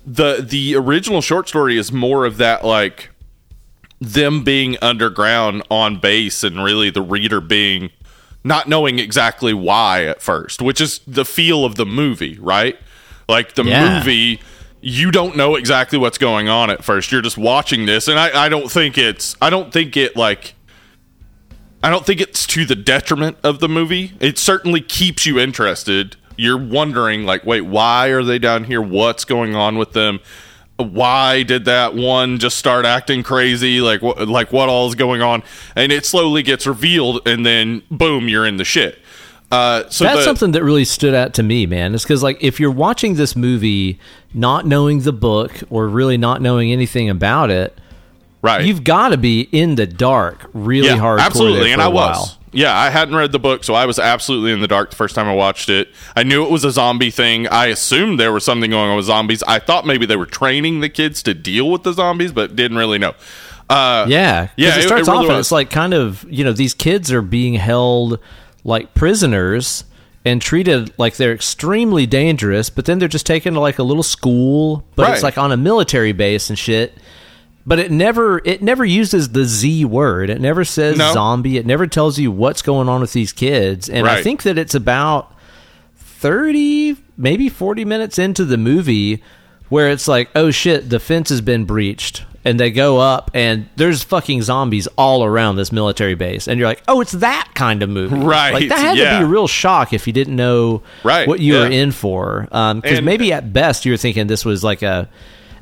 the 0.06 0.46
the 0.48 0.76
original 0.76 1.20
short 1.22 1.48
story 1.48 1.76
is 1.76 1.92
more 1.92 2.24
of 2.24 2.36
that 2.38 2.64
like 2.64 3.10
them 4.02 4.42
being 4.44 4.76
underground 4.82 5.62
on 5.70 5.98
base, 5.98 6.42
and 6.44 6.62
really 6.62 6.90
the 6.90 7.02
reader 7.02 7.40
being 7.40 7.90
not 8.44 8.68
knowing 8.68 8.98
exactly 8.98 9.54
why 9.54 10.04
at 10.04 10.20
first, 10.20 10.60
which 10.60 10.80
is 10.80 11.00
the 11.06 11.24
feel 11.24 11.64
of 11.64 11.76
the 11.76 11.86
movie, 11.86 12.38
right? 12.40 12.76
Like 13.28 13.54
the 13.54 13.64
Yeah. 13.64 13.98
movie 13.98 14.40
you 14.84 15.12
don't 15.12 15.36
know 15.36 15.54
exactly 15.54 15.96
what's 15.96 16.18
going 16.18 16.48
on 16.48 16.68
at 16.68 16.82
first. 16.82 17.12
You're 17.12 17.22
just 17.22 17.38
watching 17.38 17.86
this, 17.86 18.08
and 18.08 18.18
I, 18.18 18.46
I 18.46 18.48
don't 18.48 18.68
think 18.68 18.98
it's 18.98 19.36
I 19.40 19.48
don't 19.48 19.72
think 19.72 19.96
it 19.96 20.16
like 20.16 20.54
I 21.84 21.90
don't 21.90 22.04
think 22.04 22.20
it's 22.20 22.46
to 22.48 22.64
the 22.64 22.74
detriment 22.74 23.38
of 23.44 23.60
the 23.60 23.68
movie. 23.68 24.12
It 24.18 24.38
certainly 24.38 24.80
keeps 24.80 25.24
you 25.24 25.38
interested. 25.38 26.16
You're 26.36 26.58
wondering 26.58 27.24
like, 27.24 27.44
wait, 27.44 27.60
why 27.62 28.08
are 28.08 28.22
they 28.24 28.38
down 28.40 28.64
here? 28.64 28.80
What's 28.82 29.24
going 29.24 29.54
on 29.54 29.78
with 29.78 29.92
them? 29.92 30.18
Why 30.76 31.42
did 31.42 31.66
that 31.66 31.94
one 31.94 32.38
just 32.38 32.56
start 32.58 32.84
acting 32.84 33.22
crazy? 33.22 33.80
Like 33.80 34.02
what 34.02 34.26
like 34.28 34.52
what 34.52 34.68
all 34.68 34.88
is 34.88 34.94
going 34.94 35.22
on? 35.22 35.42
And 35.76 35.92
it 35.92 36.04
slowly 36.06 36.42
gets 36.42 36.66
revealed 36.66 37.26
and 37.26 37.44
then 37.46 37.82
boom, 37.90 38.28
you're 38.28 38.46
in 38.46 38.56
the 38.56 38.64
shit. 38.64 38.98
Uh, 39.50 39.86
so 39.90 40.04
That's 40.04 40.18
the- 40.20 40.24
something 40.24 40.52
that 40.52 40.64
really 40.64 40.86
stood 40.86 41.14
out 41.14 41.34
to 41.34 41.42
me, 41.42 41.66
man. 41.66 41.94
It's 41.94 42.04
because 42.04 42.22
like 42.22 42.42
if 42.42 42.58
you're 42.58 42.70
watching 42.70 43.16
this 43.16 43.36
movie 43.36 44.00
not 44.32 44.66
knowing 44.66 45.00
the 45.00 45.12
book 45.12 45.52
or 45.68 45.88
really 45.88 46.16
not 46.16 46.40
knowing 46.40 46.72
anything 46.72 47.10
about 47.10 47.50
it, 47.50 47.78
right. 48.42 48.64
you've 48.64 48.84
got 48.84 49.08
to 49.10 49.16
be 49.16 49.48
in 49.52 49.76
the 49.76 49.86
dark 49.86 50.50
really 50.52 50.88
yeah, 50.88 50.96
hard. 50.96 51.20
absolutely, 51.20 51.72
and 51.72 51.80
I 51.80 51.88
while. 51.88 52.10
was. 52.20 52.38
Yeah, 52.54 52.76
I 52.76 52.90
hadn't 52.90 53.14
read 53.14 53.32
the 53.32 53.38
book, 53.38 53.64
so 53.64 53.72
I 53.72 53.86
was 53.86 53.98
absolutely 53.98 54.52
in 54.52 54.60
the 54.60 54.68
dark 54.68 54.90
the 54.90 54.96
first 54.96 55.14
time 55.14 55.26
I 55.26 55.32
watched 55.34 55.70
it. 55.70 55.88
I 56.14 56.22
knew 56.22 56.44
it 56.44 56.50
was 56.50 56.64
a 56.64 56.70
zombie 56.70 57.10
thing. 57.10 57.48
I 57.48 57.66
assumed 57.68 58.20
there 58.20 58.30
was 58.30 58.44
something 58.44 58.70
going 58.70 58.90
on 58.90 58.96
with 58.96 59.06
zombies. 59.06 59.42
I 59.44 59.58
thought 59.58 59.86
maybe 59.86 60.04
they 60.04 60.16
were 60.16 60.26
training 60.26 60.80
the 60.80 60.90
kids 60.90 61.22
to 61.22 61.32
deal 61.32 61.70
with 61.70 61.82
the 61.82 61.94
zombies, 61.94 62.30
but 62.30 62.54
didn't 62.54 62.76
really 62.76 62.98
know. 62.98 63.14
Uh, 63.70 64.04
Yeah, 64.06 64.48
Yeah, 64.58 64.74
It 64.74 64.80
it- 64.80 64.82
starts 64.86 65.08
it 65.08 65.12
really 65.12 65.24
off 65.24 65.30
and 65.30 65.38
it's 65.40 65.50
like 65.52 65.70
kind 65.70 65.94
of 65.94 66.26
you 66.28 66.44
know 66.44 66.52
these 66.52 66.74
kids 66.74 67.10
are 67.10 67.22
being 67.22 67.54
held 67.54 68.18
like 68.64 68.92
prisoners 68.92 69.84
and 70.26 70.42
treated 70.42 70.92
like 70.98 71.16
they're 71.16 71.32
extremely 71.32 72.04
dangerous, 72.04 72.68
but 72.68 72.84
then 72.84 72.98
they're 72.98 73.08
just 73.08 73.24
taken 73.24 73.54
to 73.54 73.60
like 73.60 73.78
a 73.78 73.82
little 73.82 74.02
school, 74.02 74.84
but 74.94 75.10
it's 75.10 75.22
like 75.22 75.38
on 75.38 75.52
a 75.52 75.56
military 75.56 76.12
base 76.12 76.50
and 76.50 76.58
shit. 76.58 76.92
But 77.64 77.78
it 77.78 77.90
never 77.92 78.40
it 78.44 78.60
never 78.62 78.84
uses 78.84 79.30
the 79.30 79.44
Z 79.44 79.84
word. 79.84 80.30
It 80.30 80.40
never 80.40 80.64
says 80.64 80.98
No. 80.98 81.12
zombie. 81.12 81.56
It 81.58 81.66
never 81.66 81.86
tells 81.86 82.18
you 82.18 82.30
what's 82.32 82.60
going 82.62 82.88
on 82.88 83.00
with 83.00 83.12
these 83.12 83.32
kids. 83.32 83.88
And 83.88 84.06
I 84.08 84.20
think 84.22 84.42
that 84.42 84.58
it's 84.58 84.74
about 84.74 85.32
30 85.96 86.96
maybe 87.16 87.48
40 87.48 87.84
minutes 87.84 88.18
into 88.18 88.44
the 88.44 88.56
movie 88.56 89.22
where 89.68 89.90
it's 89.90 90.06
like 90.08 90.28
oh 90.34 90.50
shit 90.50 90.88
the 90.90 91.00
fence 91.00 91.28
has 91.30 91.40
been 91.40 91.64
breached 91.64 92.24
and 92.44 92.58
they 92.58 92.70
go 92.70 92.98
up 92.98 93.30
and 93.34 93.68
there's 93.76 94.02
fucking 94.02 94.42
zombies 94.42 94.86
all 94.98 95.24
around 95.24 95.56
this 95.56 95.70
military 95.72 96.14
base 96.14 96.48
and 96.48 96.58
you're 96.58 96.68
like 96.68 96.82
oh 96.88 97.00
it's 97.00 97.12
that 97.12 97.48
kind 97.54 97.82
of 97.82 97.88
movie 97.88 98.16
Right, 98.16 98.52
like 98.54 98.68
that 98.68 98.78
had 98.78 98.94
to 98.96 99.18
be 99.20 99.24
a 99.24 99.26
real 99.26 99.46
shock 99.48 99.92
if 99.92 100.06
you 100.06 100.12
didn't 100.12 100.36
know 100.36 100.82
Right, 101.04 101.26
what 101.28 101.40
you 101.40 101.54
were 101.54 101.66
in 101.70 101.92
for 101.92 102.48
um, 102.52 102.80
because 102.80 102.98
And- 102.98 103.06
maybe 103.06 103.32
at 103.32 103.52
best 103.52 103.84
you 103.84 103.92
were 103.92 103.96
thinking 103.98 104.26
this 104.26 104.44
was 104.44 104.62
like 104.64 104.82
a 104.82 105.08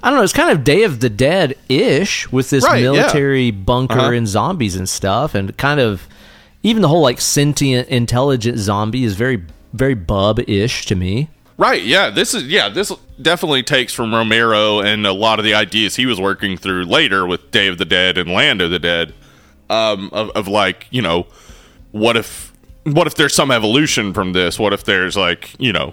I 0.03 0.09
don't 0.11 0.19
know. 0.19 0.23
It's 0.25 0.33
kind 0.33 0.51
of 0.51 0.65
Day 0.65 0.83
of 0.85 1.01
the 1.01 1.11
Dead 1.11 1.57
ish 1.69 2.31
with 2.33 2.51
this 2.51 2.65
Right, 2.65 2.83
yeah. 2.83 2.93
military 2.93 3.51
bunker 3.51 3.99
Uh-huh. 3.99 4.13
and 4.13 4.27
zombies 4.27 4.77
and 4.77 4.89
stuff, 4.89 5.35
and 5.35 5.57
kind 5.57 5.79
of 5.81 6.07
even 6.63 6.83
the 6.83 6.89
whole 6.89 7.03
like 7.03 7.21
sentient, 7.21 7.89
intelligent 7.89 8.59
zombie 8.59 9.05
is 9.05 9.15
very, 9.15 9.43
very 9.73 9.95
bub 9.95 10.41
ish 10.49 10.87
to 10.87 10.95
me. 10.95 11.29
Right. 11.59 11.83
Yeah. 11.83 12.09
This 12.09 12.33
is 12.35 12.45
yeah. 12.45 12.71
This 12.71 12.91
definitely 13.21 13.63
takes 13.63 13.93
from 13.93 14.15
Romero 14.15 14.81
and 14.81 15.07
a 15.07 15.13
lot 15.13 15.39
of 15.39 15.45
the 15.45 15.53
ideas 15.53 15.97
he 15.97 16.07
was 16.07 16.19
working 16.19 16.57
through 16.57 16.85
later 16.87 17.27
with 17.27 17.51
Day 17.51 17.67
of 17.67 17.77
the 17.77 17.85
Dead 17.85 18.17
and 18.17 18.31
Land 18.31 18.63
of 18.63 18.71
the 18.71 18.79
Dead. 18.79 19.13
Um, 19.69 20.09
of, 20.13 20.31
of 20.31 20.49
like 20.49 20.87
you 20.91 21.03
know, 21.03 21.27
what 21.93 22.17
if 22.17 22.53
what 22.85 23.07
if 23.07 23.15
there's 23.17 23.35
some 23.35 23.51
evolution 23.51 24.15
from 24.15 24.33
this? 24.33 24.59
What 24.59 24.73
if 24.73 24.85
there's 24.85 25.17
like 25.19 25.55
you 25.61 25.73
know, 25.75 25.93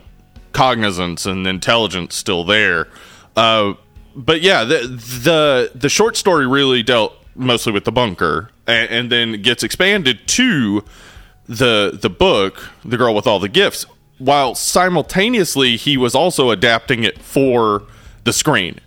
cognizance 0.54 1.26
and 1.26 1.46
intelligence 1.46 2.16
still 2.16 2.44
there? 2.46 2.88
Uh, 3.36 3.74
but 4.18 4.42
yeah, 4.42 4.64
the 4.64 4.80
the 4.88 5.72
the 5.74 5.90
short 5.90 6.18
story 6.18 6.48
really 6.48 6.84
dealt 6.84 7.14
mostly 7.36 7.72
with 7.72 7.86
the 7.86 7.92
bunker, 7.92 8.50
and, 8.66 8.90
and 8.90 9.12
then 9.12 9.42
gets 9.42 9.64
expanded 9.64 10.28
to 10.28 10.84
the 11.48 11.98
the 12.02 12.10
book, 12.10 12.70
The 12.84 12.98
Girl 12.98 13.14
with 13.16 13.28
All 13.28 13.40
the 13.40 13.48
Gifts, 13.48 13.86
while 14.18 14.56
simultaneously 14.56 15.78
he 15.78 15.96
was 15.96 16.16
also 16.16 16.50
adapting 16.50 17.04
it 17.04 17.20
for 17.20 17.84
the 18.24 18.34
screen. 18.34 18.80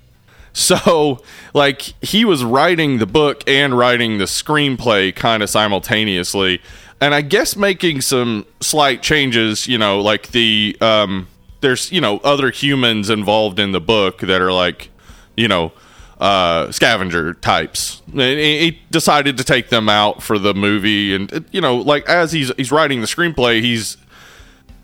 So, 0.53 1.23
like, 1.55 1.95
he 2.03 2.25
was 2.25 2.43
writing 2.43 2.99
the 2.99 3.07
book 3.07 3.45
and 3.47 3.79
writing 3.79 4.19
the 4.19 4.25
screenplay 4.25 5.15
kind 5.15 5.45
of 5.45 5.49
simultaneously. 5.49 6.61
And 7.01 7.15
I 7.15 7.23
guess 7.23 7.55
making 7.55 8.01
some 8.01 8.45
slight 8.61 9.01
changes, 9.01 9.69
you 9.69 9.79
know, 9.79 10.01
like 10.01 10.33
the, 10.33 10.77
um, 10.81 11.29
there's, 11.61 11.93
you 11.93 12.01
know, 12.01 12.19
other 12.19 12.51
humans 12.51 13.11
involved 13.11 13.61
in 13.61 13.71
the 13.71 13.81
book 13.81 14.19
that 14.19 14.43
are 14.43 14.53
like, 14.53 14.91
you 15.41 15.49
know, 15.49 15.73
uh, 16.21 16.71
scavenger 16.71 17.35
types. 17.35 18.03
And 18.13 18.21
he 18.21 18.79
decided 18.91 19.39
to 19.39 19.45
take 19.45 19.71
them 19.71 19.89
out 19.89 20.23
for 20.23 20.39
the 20.39 20.53
movie. 20.53 21.15
And, 21.15 21.47
you 21.51 21.61
know, 21.61 21.77
like, 21.77 22.09
as 22.09 22.33
he's, 22.33 22.53
he's 22.57 22.71
writing 22.71 23.01
the 23.01 23.07
screenplay, 23.07 23.63
he's, 23.63 23.97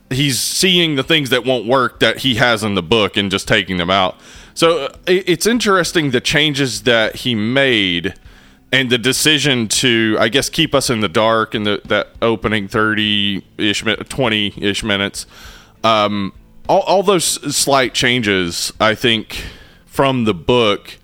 he's 0.09 0.41
seeing 0.41 0.97
the 0.97 1.03
things 1.03 1.31
that 1.31 1.45
won't 1.45 1.67
work 1.67 2.01
that 2.01 2.19
he 2.19 2.37
has 2.37 2.65
in 2.65 2.75
the 2.75 2.83
book 2.83 3.17
and 3.17 3.31
just 3.31 3.47
taking 3.47 3.77
them 3.77 3.91
out. 3.91 4.15
So 4.55 4.87
uh, 4.87 4.97
it's 5.07 5.47
interesting 5.47 6.13
the 6.13 6.23
changes 6.23 6.85
that 6.85 7.17
he 7.17 7.35
made 7.35 8.15
and 8.73 8.91
the 8.91 8.99
decision 8.99 9.69
to, 9.69 10.17
I 10.19 10.29
guess, 10.29 10.49
keep 10.49 10.75
us 10.75 10.91
in 10.91 11.01
the 11.01 11.09
dark 11.09 11.55
in 11.55 11.63
the 11.65 11.81
that 11.85 12.09
opening 12.21 12.67
thirty 12.69 13.45
ish, 13.59 13.85
twenty 14.09 14.53
ish 14.57 14.83
minutes. 14.83 15.27
Um, 15.85 16.33
all, 16.69 16.81
all 16.81 17.03
those 17.03 17.57
slight 17.57 17.95
changes, 17.95 18.73
I 18.81 18.95
think, 18.95 19.45
from 19.97 20.25
the 20.25 20.35
book 20.35 20.99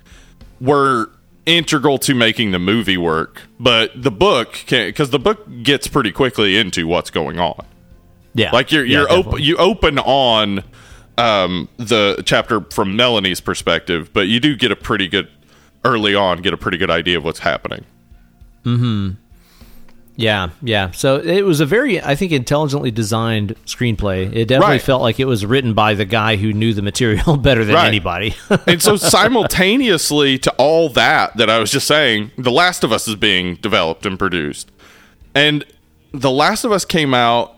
were 0.60 1.10
integral 1.46 1.98
to 1.98 2.14
making 2.14 2.52
the 2.52 2.58
movie 2.58 2.98
work. 2.98 3.42
But 3.58 3.90
the 4.00 4.10
book, 4.10 4.52
can 4.66 4.88
because 4.88 5.10
the 5.10 5.18
book 5.18 5.46
gets 5.62 5.88
pretty 5.88 6.12
quickly 6.12 6.56
into 6.58 6.86
what's 6.86 7.10
going 7.10 7.38
on. 7.38 7.64
Yeah, 8.34 8.50
Like 8.52 8.70
you're 8.70 8.84
you're 8.84 9.04
open 9.10 9.16
definitely. 9.16 9.42
you 9.42 9.56
open 9.56 9.98
on 9.98 10.62
um, 11.18 11.68
the 11.78 12.22
chapter 12.24 12.60
from 12.70 12.94
Melanie's 12.96 13.40
perspective, 13.40 14.10
but 14.12 14.28
you 14.28 14.40
do 14.40 14.54
get 14.56 14.70
a 14.70 14.76
pretty 14.76 15.08
good 15.08 15.28
early 15.84 16.14
on 16.14 16.40
get 16.42 16.52
a 16.52 16.56
pretty 16.56 16.78
good 16.78 16.90
idea 16.90 17.16
of 17.18 17.24
what's 17.24 17.40
happening. 17.40 17.84
Yeah, 20.14 20.50
yeah. 20.60 20.90
So 20.90 21.16
it 21.20 21.40
was 21.42 21.60
a 21.60 21.66
very, 21.66 22.00
I 22.02 22.14
think, 22.14 22.32
intelligently 22.32 22.90
designed 22.90 23.54
screenplay. 23.64 24.26
It 24.34 24.46
definitely 24.48 24.74
Right. 24.74 24.82
felt 24.82 25.00
like 25.00 25.18
it 25.18 25.24
was 25.24 25.46
written 25.46 25.72
by 25.72 25.94
the 25.94 26.04
guy 26.04 26.36
who 26.36 26.52
knew 26.52 26.74
the 26.74 26.82
material 26.82 27.36
better 27.38 27.64
than 27.64 27.74
Right. 27.76 27.86
anybody. 27.88 28.34
and 28.66 28.82
so 28.82 28.96
simultaneously 29.52 30.38
to 30.38 30.50
all 30.58 30.88
that 30.90 31.36
that 31.38 31.48
I 31.48 31.58
was 31.58 31.70
just 31.70 31.86
saying, 31.86 32.30
The 32.36 32.50
Last 32.50 32.84
of 32.84 32.92
Us 32.92 33.08
is 33.08 33.14
being 33.16 33.54
developed 33.56 34.04
and 34.04 34.18
produced. 34.18 34.70
And 35.34 35.64
The 36.12 36.30
Last 36.30 36.64
of 36.64 36.72
Us 36.72 36.84
came 36.84 37.14
out 37.14 37.54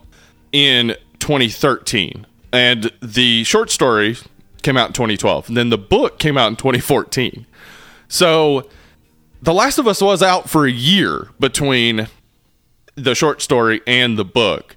in 0.53 0.95
2013 1.19 2.25
and 2.53 2.89
the 3.01 3.43
short 3.43 3.69
story 3.69 4.15
came 4.61 4.77
out 4.77 4.87
in 4.87 4.93
2012 4.93 5.49
and 5.49 5.57
then 5.57 5.69
the 5.69 5.77
book 5.77 6.19
came 6.19 6.37
out 6.37 6.47
in 6.47 6.55
2014. 6.55 7.45
So 8.07 8.69
The 9.41 9.53
Last 9.53 9.77
of 9.77 9.87
Us 9.87 10.01
was 10.01 10.23
out 10.23 10.49
for 10.49 10.65
a 10.65 10.71
year 10.71 11.27
between 11.39 12.07
the 12.95 13.15
short 13.15 13.41
story 13.41 13.81
and 13.85 14.17
the 14.17 14.25
book. 14.25 14.75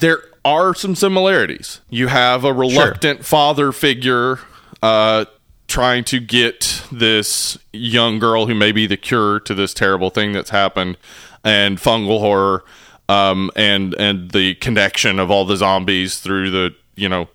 There 0.00 0.22
are 0.44 0.74
some 0.74 0.94
similarities. 0.94 1.80
You 1.90 2.06
have 2.06 2.44
a 2.44 2.52
reluctant 2.52 3.24
father 3.24 3.72
figure 3.72 4.38
uh, 4.82 5.26
trying 5.68 6.04
to 6.04 6.20
get 6.20 6.82
this 6.90 7.58
young 7.72 8.18
girl 8.18 8.46
who 8.46 8.54
may 8.54 8.72
be 8.72 8.86
the 8.86 8.96
cure 8.96 9.40
to 9.40 9.54
this 9.54 9.74
terrible 9.74 10.10
thing 10.10 10.32
that's 10.32 10.50
happened, 10.50 10.96
and 11.44 11.78
fungal 11.78 12.20
horror, 12.20 12.64
um, 13.08 13.50
and 13.54 13.94
and 13.98 14.30
the 14.30 14.54
connection 14.56 15.18
of 15.18 15.30
all 15.30 15.44
the 15.44 15.56
zombies 15.56 16.18
through 16.18 16.50
the 16.50 16.74
you 16.96 17.08
know 17.08 17.28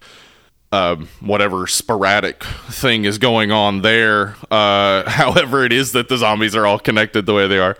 um, 0.72 1.08
whatever 1.22 1.68
sporadic 1.68 2.44
thing 2.44 3.06
is 3.06 3.18
going 3.18 3.52
on 3.52 3.82
there. 3.82 4.36
Uh, 4.52 5.10
however, 5.10 5.64
it 5.64 5.72
is 5.72 5.94
that 5.94 6.10
the 6.10 6.18
zombies 6.18 6.56
are 6.56 6.66
all 6.66 6.80
connected 6.80 7.26
the 7.26 7.34
way 7.34 7.48
they 7.48 7.60
are, 7.60 7.78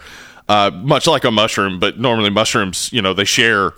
uh, 0.48 0.72
much 0.74 1.08
like 1.08 1.24
a 1.24 1.32
mushroom. 1.32 1.80
But 1.80 2.00
normally, 2.00 2.30
mushrooms, 2.30 2.92
you 2.92 3.02
know, 3.02 3.14
they 3.14 3.26
share 3.26 3.74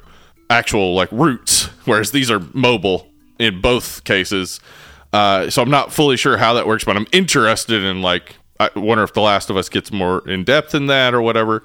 actual 0.50 0.94
like 0.94 1.12
roots, 1.12 1.66
whereas 1.86 2.12
these 2.12 2.32
are 2.32 2.40
mobile 2.54 3.08
in 3.40 3.62
both 3.62 4.04
cases. 4.04 4.60
Uh, 5.14 5.50
so 5.50 5.62
I'm 5.62 5.70
not 5.70 5.94
fully 5.94 6.18
sure 6.18 6.38
how 6.38 6.54
that 6.54 6.68
works, 6.68 6.84
but 6.84 6.98
I'm 6.98 7.08
interested 7.12 7.84
in 7.84 8.02
like 8.02 8.36
I 8.60 8.70
wonder 8.76 9.04
if 9.04 9.14
The 9.14 9.22
Last 9.22 9.50
of 9.50 9.58
Us 9.58 9.70
gets 9.70 9.92
more 9.92 10.28
in 10.28 10.44
depth 10.44 10.74
in 10.74 10.88
that 10.88 11.14
or 11.14 11.22
whatever. 11.22 11.64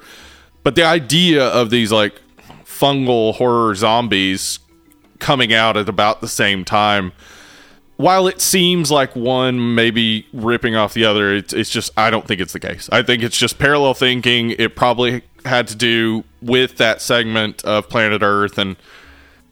But 0.62 0.74
the 0.74 0.84
idea 0.84 1.46
of 1.46 1.70
these 1.70 1.90
like 1.90 2.20
fungal 2.64 3.34
horror 3.34 3.74
zombies 3.74 4.58
coming 5.18 5.52
out 5.52 5.76
at 5.76 5.88
about 5.88 6.20
the 6.20 6.28
same 6.28 6.64
time 6.64 7.12
while 8.02 8.26
it 8.26 8.40
seems 8.40 8.90
like 8.90 9.14
one 9.14 9.76
maybe 9.76 10.26
ripping 10.32 10.74
off 10.74 10.92
the 10.92 11.04
other, 11.04 11.32
it's, 11.36 11.52
it's 11.52 11.70
just 11.70 11.92
I 11.96 12.10
don't 12.10 12.26
think 12.26 12.40
it's 12.40 12.52
the 12.52 12.58
case. 12.58 12.88
I 12.90 13.02
think 13.02 13.22
it's 13.22 13.38
just 13.38 13.60
parallel 13.60 13.94
thinking. 13.94 14.50
It 14.50 14.74
probably 14.74 15.22
had 15.44 15.68
to 15.68 15.76
do 15.76 16.24
with 16.40 16.78
that 16.78 17.00
segment 17.00 17.64
of 17.64 17.88
Planet 17.88 18.20
Earth, 18.22 18.58
and 18.58 18.74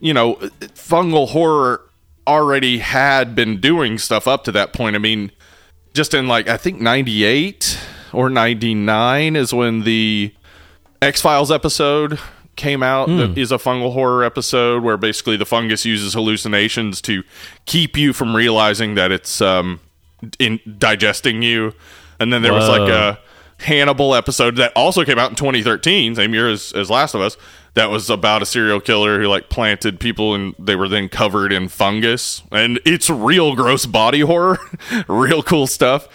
you 0.00 0.12
know, 0.12 0.34
fungal 0.34 1.28
horror 1.28 1.82
already 2.26 2.78
had 2.78 3.36
been 3.36 3.60
doing 3.60 3.98
stuff 3.98 4.26
up 4.26 4.42
to 4.44 4.52
that 4.52 4.72
point. 4.72 4.96
I 4.96 4.98
mean, 4.98 5.30
just 5.94 6.12
in 6.12 6.26
like 6.26 6.48
I 6.48 6.56
think 6.56 6.80
'98 6.80 7.78
or 8.12 8.28
'99 8.28 9.36
is 9.36 9.54
when 9.54 9.82
the 9.82 10.34
X 11.00 11.22
Files 11.22 11.52
episode 11.52 12.18
came 12.60 12.82
out. 12.82 13.08
That 13.08 13.38
is 13.38 13.50
a 13.50 13.56
fungal 13.56 13.94
horror 13.94 14.22
episode 14.22 14.82
where 14.82 14.98
basically 14.98 15.38
the 15.38 15.46
fungus 15.46 15.86
uses 15.86 16.12
hallucinations 16.12 17.00
to 17.02 17.22
keep 17.64 17.96
you 17.96 18.12
from 18.12 18.36
realizing 18.36 18.96
that 18.96 19.10
it's 19.10 19.40
um, 19.40 19.80
in 20.38 20.60
digesting 20.78 21.42
you. 21.42 21.72
And 22.20 22.30
then 22.30 22.42
there 22.42 22.52
was 22.52 22.68
like 22.68 22.88
a 22.90 23.18
Hannibal 23.60 24.14
episode 24.14 24.56
that 24.56 24.72
also 24.76 25.04
came 25.04 25.18
out 25.18 25.30
in 25.30 25.36
2013, 25.36 26.16
same 26.16 26.34
year 26.34 26.50
as, 26.50 26.72
as 26.72 26.90
Last 26.90 27.14
of 27.14 27.22
Us. 27.22 27.38
That 27.74 27.88
was 27.88 28.10
about 28.10 28.42
a 28.42 28.46
serial 28.46 28.80
killer 28.80 29.20
who 29.20 29.26
like 29.26 29.48
planted 29.48 29.98
people 29.98 30.34
and 30.34 30.54
they 30.58 30.76
were 30.76 30.88
then 30.88 31.08
covered 31.08 31.52
in 31.52 31.68
fungus. 31.68 32.42
And 32.52 32.78
it's 32.84 33.08
real 33.08 33.56
gross 33.56 33.86
body 33.86 34.20
horror, 34.20 34.58
real 35.08 35.42
cool 35.42 35.66
stuff. 35.66 36.08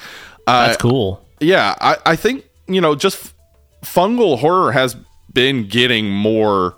Uh, 0.46 0.68
That's 0.68 0.82
cool. 0.82 1.26
yeah, 1.39 1.74
I, 1.82 1.98
I 2.06 2.16
think 2.16 2.46
you 2.68 2.82
know 2.82 2.93
just 2.93 3.34
fungal 3.84 4.38
horror 4.39 4.72
has 4.74 4.96
been 5.36 5.67
getting 5.67 6.09
more 6.09 6.77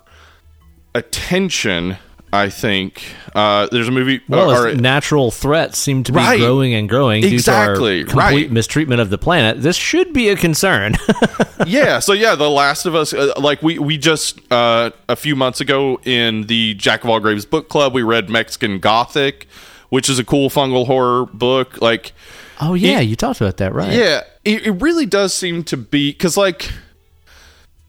attention. 0.94 1.96
I 2.30 2.50
think 2.50 3.02
uh, 3.34 3.68
there's 3.72 3.88
a 3.88 3.90
movie. 3.90 4.20
Well, 4.28 4.50
uh, 4.50 4.64
or- 4.72 4.74
natural 4.74 5.30
threats 5.30 5.78
seem 5.78 6.02
to 6.04 6.12
be 6.12 6.18
Right. 6.18 6.38
growing 6.38 6.74
and 6.74 6.86
growing 6.86 7.24
Exactly, 7.24 8.00
due 8.00 8.04
to 8.10 8.10
our 8.10 8.16
complete 8.18 8.42
right. 8.44 8.52
mistreatment 8.52 9.00
of 9.00 9.08
the 9.08 9.16
planet. 9.16 9.62
This 9.62 9.76
should 9.76 10.12
be 10.12 10.28
a 10.28 10.36
concern. 10.36 10.94
yeah, 11.66 12.00
so 12.00 12.12
yeah, 12.12 12.34
The 12.34 12.50
Last 12.50 12.84
of 12.84 12.94
Us. 12.94 13.14
Uh, 13.14 13.32
like 13.38 13.62
we 13.62 13.78
we 13.78 13.96
just 13.96 14.40
uh, 14.52 14.90
a 15.08 15.16
few 15.16 15.36
months 15.36 15.62
ago 15.62 15.98
in 16.04 16.42
the 16.48 16.74
Jack 16.74 17.02
of 17.02 17.08
All 17.08 17.18
Graves 17.18 17.46
book 17.46 17.70
club, 17.70 17.94
we 17.94 18.02
read 18.02 18.28
Mexican 18.28 18.78
Gothic, 18.78 19.46
which 19.88 20.10
is 20.10 20.18
a 20.18 20.24
cool 20.24 20.50
fungal 20.50 20.84
horror 20.84 21.24
book. 21.24 21.80
Like 21.80 22.12
oh 22.60 22.74
yeah, 22.74 23.00
you 23.00 23.16
talked 23.16 23.40
about 23.40 23.56
that, 23.56 23.72
right? 23.72 23.90
Yeah, 23.90 24.20
it, 24.44 24.66
it 24.66 24.70
really 24.82 25.06
does 25.06 25.32
seem 25.32 25.64
to 25.64 25.78
be 25.78 26.12
because, 26.12 26.36
like, 26.36 26.70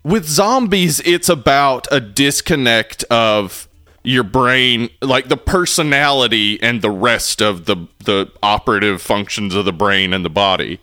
with 0.03 0.25
zombies, 0.25 0.99
it's 1.01 1.29
about 1.29 1.87
a 1.91 1.99
disconnect 1.99 3.03
of 3.05 3.67
your 4.03 4.23
brain, 4.23 4.89
like 5.01 5.27
the 5.27 5.37
personality 5.37 6.61
and 6.63 6.81
the 6.81 6.89
rest 6.91 7.41
of 7.41 7.65
the 7.65 7.75
the 8.05 8.31
operative 8.41 9.01
functions 9.01 9.53
of 9.55 9.65
the 9.65 9.73
brain 9.73 10.13
and 10.13 10.23
the 10.23 10.29
body. 10.29 10.79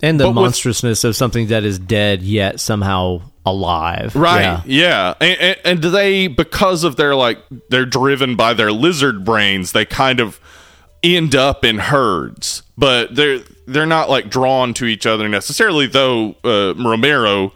And 0.00 0.18
the 0.18 0.24
But 0.24 0.30
with- 0.30 0.36
monstrousness 0.44 1.04
of 1.04 1.16
something 1.16 1.48
that 1.48 1.64
is 1.64 1.78
dead 1.78 2.22
yet 2.22 2.60
somehow 2.60 3.20
alive. 3.44 4.14
Right. 4.14 4.42
Yeah. 4.42 4.62
Yeah. 4.66 5.14
And, 5.20 5.40
and, 5.40 5.56
and 5.64 5.82
they, 5.94 6.26
because 6.28 6.84
of 6.84 6.96
their 6.96 7.14
like, 7.14 7.38
they're 7.70 7.86
driven 7.86 8.36
by 8.36 8.54
their 8.54 8.70
lizard 8.70 9.24
brains, 9.24 9.72
they 9.72 9.84
kind 9.84 10.20
of 10.20 10.40
end 11.02 11.34
up 11.34 11.64
in 11.64 11.78
herds, 11.78 12.62
but 12.76 13.14
they're 13.14 13.40
they're 13.66 13.86
not 13.86 14.08
like 14.08 14.30
drawn 14.30 14.72
to 14.74 14.84
each 14.86 15.04
other 15.06 15.28
necessarily. 15.28 15.86
Though 15.86 16.36
uh, 16.44 16.74
Romero, 16.76 17.52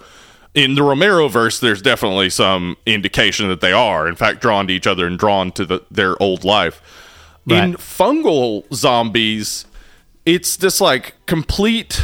in 0.54 0.74
the 0.74 0.82
Romero 0.82 1.28
verse, 1.28 1.60
there's 1.60 1.80
definitely 1.80 2.30
some 2.30 2.76
indication 2.84 3.48
that 3.48 3.60
they 3.60 3.72
are, 3.72 4.06
in 4.06 4.16
fact, 4.16 4.40
drawn 4.40 4.66
to 4.66 4.72
each 4.72 4.86
other 4.86 5.06
and 5.06 5.18
drawn 5.18 5.50
to 5.52 5.64
the, 5.64 5.82
their 5.90 6.20
old 6.22 6.44
life. 6.44 6.82
In 7.48 7.74
fungal 7.74 8.72
zombies, 8.72 9.64
it's 10.24 10.56
this 10.56 10.80
like 10.80 11.14
complete 11.26 12.02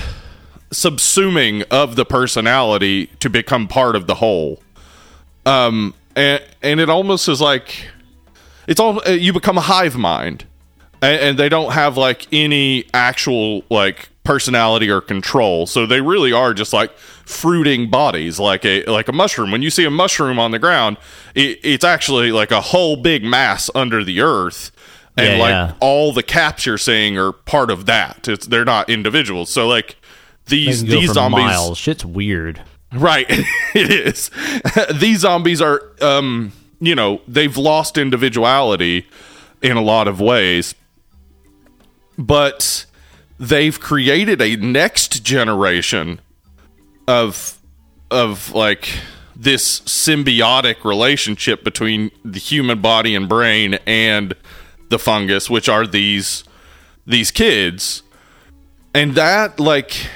subsuming 0.70 1.64
of 1.70 1.96
the 1.96 2.04
personality 2.04 3.06
to 3.20 3.30
become 3.30 3.68
part 3.68 3.94
of 3.94 4.06
the 4.06 4.16
whole. 4.16 4.60
Um, 5.46 5.94
and 6.16 6.42
and 6.62 6.80
it 6.80 6.90
almost 6.90 7.28
is 7.28 7.40
like 7.40 7.88
it's 8.66 8.80
all 8.80 9.00
uh, 9.06 9.12
you 9.12 9.32
become 9.32 9.56
a 9.56 9.62
hive 9.62 9.96
mind, 9.96 10.44
and, 11.00 11.20
and 11.20 11.38
they 11.38 11.48
don't 11.48 11.72
have 11.72 11.96
like 11.96 12.26
any 12.32 12.84
actual 12.92 13.62
like 13.70 14.08
personality 14.28 14.90
or 14.90 15.00
control. 15.00 15.64
So 15.64 15.86
they 15.86 16.02
really 16.02 16.34
are 16.34 16.52
just 16.52 16.74
like 16.74 16.94
fruiting 16.98 17.88
bodies, 17.88 18.38
like 18.38 18.62
a 18.66 18.84
like 18.84 19.08
a 19.08 19.12
mushroom. 19.12 19.50
When 19.50 19.62
you 19.62 19.70
see 19.70 19.86
a 19.86 19.90
mushroom 19.90 20.38
on 20.38 20.50
the 20.50 20.58
ground, 20.58 20.98
it, 21.34 21.58
it's 21.62 21.82
actually 21.82 22.30
like 22.30 22.50
a 22.50 22.60
whole 22.60 22.96
big 22.96 23.24
mass 23.24 23.70
under 23.74 24.04
the 24.04 24.20
earth. 24.20 24.70
And 25.16 25.38
Yeah, 25.38 25.42
like 25.42 25.50
yeah. 25.50 25.74
all 25.80 26.12
the 26.12 26.22
caps 26.22 26.66
you're 26.66 26.76
seeing 26.76 27.16
are 27.16 27.32
part 27.32 27.70
of 27.70 27.86
that. 27.86 28.28
It's 28.28 28.46
they're 28.46 28.66
not 28.66 28.90
individuals. 28.90 29.48
So 29.48 29.66
like 29.66 29.96
these 30.44 30.84
these 30.84 31.14
zombies 31.14 31.44
miles. 31.44 31.78
Shit's 31.78 32.04
weird. 32.04 32.60
Right. 32.92 33.26
it 33.74 33.90
is. 33.90 34.30
These 34.94 35.20
zombies 35.20 35.62
are 35.62 35.82
um, 36.02 36.52
you 36.80 36.94
know, 36.94 37.22
they've 37.26 37.56
lost 37.56 37.96
individuality 37.96 39.06
in 39.62 39.78
a 39.78 39.82
lot 39.82 40.06
of 40.06 40.20
ways. 40.20 40.74
But 42.18 42.86
they've 43.38 43.78
created 43.78 44.42
a 44.42 44.56
next 44.56 45.22
generation 45.24 46.20
of 47.06 47.58
of 48.10 48.52
like 48.52 48.88
this 49.36 49.80
symbiotic 49.80 50.84
relationship 50.84 51.62
between 51.62 52.10
the 52.24 52.38
human 52.38 52.80
body 52.80 53.14
and 53.14 53.28
brain 53.28 53.78
and 53.86 54.34
the 54.88 54.98
fungus, 54.98 55.48
which 55.48 55.68
are 55.68 55.86
these 55.86 56.44
these 57.06 57.30
kids, 57.30 58.02
and 58.94 59.14
that 59.14 59.60
like 59.60 60.08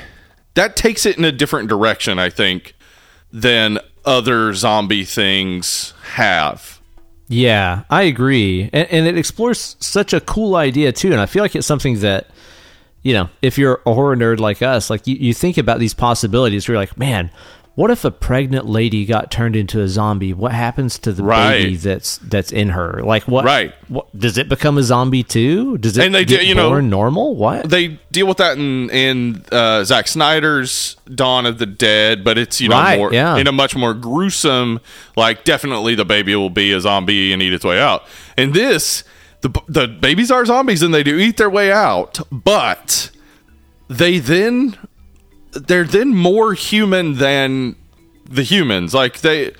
that 0.55 0.77
takes 0.77 1.07
it 1.07 1.17
in 1.17 1.25
a 1.25 1.33
different 1.33 1.69
direction. 1.69 2.19
I 2.19 2.31
think 2.31 2.75
than 3.33 3.79
other 4.05 4.53
zombie 4.53 5.05
things 5.05 5.95
have. 6.15 6.81
Yeah, 7.29 7.85
I 7.89 8.03
agree, 8.03 8.69
and, 8.73 8.89
and 8.91 9.07
it 9.07 9.17
explores 9.17 9.77
such 9.81 10.13
a 10.13 10.21
cool 10.21 10.57
idea 10.57 10.93
too. 10.93 11.13
And 11.13 11.21
I 11.21 11.27
feel 11.27 11.43
like 11.43 11.57
it's 11.57 11.67
something 11.67 12.01
that 12.01 12.27
you 13.03 13.13
know, 13.15 13.29
if 13.43 13.59
you're 13.59 13.81
a 13.87 13.95
horror 13.95 14.17
nerd 14.17 14.39
like 14.41 14.63
us, 14.63 14.89
like 14.91 15.07
you, 15.07 15.17
you 15.17 15.35
think 15.35 15.59
about 15.59 15.79
these 15.81 15.95
possibilities, 15.95 16.69
you're 16.69 16.77
like, 16.77 16.97
man, 16.97 17.31
what 17.75 17.91
if 17.91 18.05
a 18.05 18.11
pregnant 18.11 18.67
lady 18.67 19.07
got 19.07 19.31
turned 19.31 19.57
into 19.57 19.81
a 19.81 19.89
zombie? 19.89 20.35
What 20.35 20.53
happens 20.53 20.99
to 20.99 21.13
the 21.13 21.23
Right. 21.25 21.53
baby 21.63 21.77
that's 21.77 22.19
that's 22.19 22.53
in 22.53 22.69
her? 22.69 23.01
Like 23.03 23.23
what? 23.27 23.47
Right. 23.47 23.73
What 23.89 24.07
does 24.17 24.37
it 24.37 24.51
become 24.51 24.77
a 24.77 24.83
zombie 24.83 25.23
too? 25.23 25.79
Does 25.79 25.97
it 25.97 26.05
And 26.05 26.15
they 26.15 26.27
get 26.27 26.41
do- 26.43 26.47
you 26.47 26.55
know- 26.55 26.79
normal? 26.81 27.35
What? 27.35 27.71
They 27.71 27.99
deal 28.13 28.27
with 28.27 28.37
that 28.37 28.59
in 28.59 28.91
in 28.91 29.43
uh, 29.51 29.85
Zack 29.85 30.07
Snyder's 30.07 30.97
Dawn 31.15 31.47
of 31.47 31.57
the 31.59 31.65
Dead, 31.65 32.23
but 32.23 32.37
it's 32.37 32.61
you 32.61 32.69
know 32.69 32.77
Right, 32.77 32.99
more 32.99 33.11
yeah. 33.13 33.39
in 33.39 33.47
a 33.47 33.53
much 33.53 33.75
more 33.75 33.95
gruesome. 33.95 34.79
Like 35.17 35.45
definitely 35.45 35.95
the 35.95 36.05
baby 36.05 36.37
will 36.37 36.51
be 36.51 36.73
a 36.73 36.81
zombie 36.81 37.33
and 37.33 37.41
eat 37.41 37.55
its 37.55 37.65
way 37.65 37.81
out. 37.81 38.05
And 38.37 38.53
this, 38.53 39.03
the 39.43 39.51
the 39.69 39.89
babies 39.89 40.31
are 40.31 40.45
zombies 40.45 40.83
and 40.83 40.95
they 40.95 41.03
do 41.03 41.19
eat 41.19 41.37
their 41.37 41.51
way 41.51 41.71
out, 41.71 42.21
but 42.31 43.11
they 43.89 44.19
then 44.19 44.79
they're 45.53 45.85
then 45.85 46.09
more 46.09 46.55
human 46.55 47.15
than 47.19 47.77
the 48.25 48.43
humans. 48.43 48.95
Like 48.95 49.21
they 49.21 49.53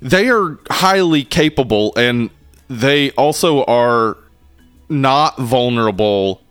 they 0.00 0.28
are 0.28 0.58
highly 0.70 1.22
capable 1.24 1.92
and 1.96 2.30
they 2.68 3.12
also 3.12 3.64
are 3.64 4.16
not 4.88 5.38
vulnerable 5.38 6.42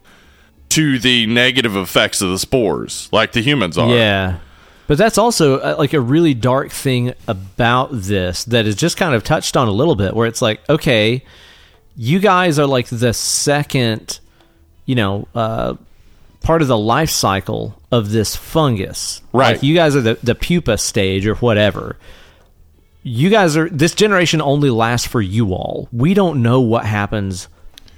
to 0.69 0.99
the 0.99 1.25
negative 1.25 1.75
effects 1.75 2.21
of 2.21 2.29
the 2.29 2.39
spores 2.39 3.09
like 3.11 3.31
the 3.33 3.41
humans 3.41 3.77
are. 3.77 3.89
Yeah. 3.89 4.39
But 4.88 4.99
that's 4.99 5.17
also 5.17 5.59
uh, 5.59 5.75
like 5.77 5.93
a 5.93 6.01
really 6.01 6.33
dark 6.33 6.71
thing 6.71 7.13
about 7.27 7.89
this 7.91 8.43
that 8.45 8.67
is 8.67 8.75
just 8.75 8.97
kind 8.97 9.15
of 9.15 9.23
touched 9.23 9.57
on 9.57 9.67
a 9.67 9.71
little 9.71 9.95
bit 9.95 10.13
where 10.13 10.27
it's 10.27 10.41
like, 10.41 10.67
okay, 10.69 11.23
you 11.96 12.20
guys 12.20 12.60
are 12.60 12.66
like 12.68 12.88
the 12.88 13.14
second, 13.14 14.20
you 14.86 14.96
know, 14.96 15.28
uh, 15.36 15.76
part 16.41 16.62
of 16.62 16.68
the 16.68 16.78
life 16.78 17.10
cycle 17.10 17.80
of 17.91 18.12
this 18.12 18.36
fungus. 18.36 19.22
Right. 19.34 19.54
Like 19.54 19.64
you 19.64 19.76
guys 19.76 19.96
are 19.96 20.02
the, 20.02 20.20
the 20.22 20.36
pupa 20.36 20.78
stage 20.78 21.26
or 21.26 21.36
whatever. 21.36 21.98
You 23.04 23.30
guys 23.30 23.56
are, 23.56 23.70
this 23.70 23.93
generation 23.96 24.41
only 24.41 24.70
lasts 24.70 25.08
for 25.08 25.22
you 25.22 25.54
all. 25.54 25.88
We 25.91 26.14
don't 26.14 26.41
know 26.41 26.62
what 26.62 26.86
happens 26.86 27.48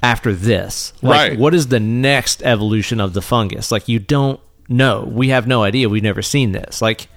after 0.04 0.34
this. 0.34 0.94
Like, 1.02 1.30
Right. 1.32 1.40
What 1.40 1.54
is 1.54 1.68
the 1.68 1.80
next 1.80 2.44
evolution 2.44 3.00
of 3.00 3.14
the 3.14 3.22
fungus? 3.22 3.72
Like, 3.72 3.88
you 3.88 4.00
don't 4.00 4.40
know. 4.70 5.06
We 5.10 5.30
have 5.30 5.48
no 5.48 5.64
idea. 5.64 5.88
We've 5.90 6.04
never 6.04 6.22
seen 6.22 6.52
this. 6.52 6.82
Like, 6.82 7.08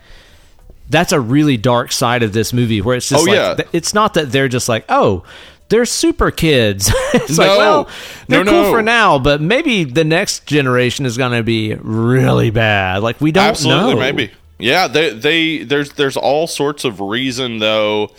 that's 0.88 1.12
a 1.12 1.20
really 1.20 1.56
dark 1.56 1.92
side 1.92 2.22
of 2.22 2.32
this 2.32 2.52
movie 2.52 2.80
where 2.80 2.96
it's 2.96 3.08
just 3.08 3.22
Oh, 3.22 3.30
like, 3.30 3.58
yeah. 3.58 3.64
it's 3.72 3.92
not 3.92 4.14
that 4.14 4.32
they're 4.32 4.48
just 4.48 4.68
like, 4.68 4.84
oh, 4.88 5.24
they're 5.70 5.86
super 5.86 6.30
kids. 6.30 6.92
it's 7.14 7.38
like, 7.38 7.48
No. 7.48 7.56
well, 7.58 7.88
they're 8.28 8.44
No, 8.44 8.50
cool 8.52 8.62
no. 8.64 8.70
for 8.72 8.82
now, 8.82 9.18
but 9.18 9.40
maybe 9.40 9.84
the 9.84 10.04
next 10.04 10.44
generation 10.46 11.06
is 11.06 11.16
going 11.16 11.32
to 11.32 11.42
be 11.42 11.74
really 11.74 12.50
bad. 12.50 12.98
Like, 13.02 13.20
we 13.20 13.32
don't 13.32 13.42
know. 13.44 13.48
Absolutely, 13.48 13.94
know. 13.94 14.00
maybe. 14.00 14.30
Yeah, 14.58 14.88
they 14.88 15.14
they 15.14 15.58
there's 15.64 15.92
there's 15.94 16.18
all 16.18 16.46
sorts 16.46 16.84
of 16.84 17.00
reason 17.00 17.58
though. 17.60 18.10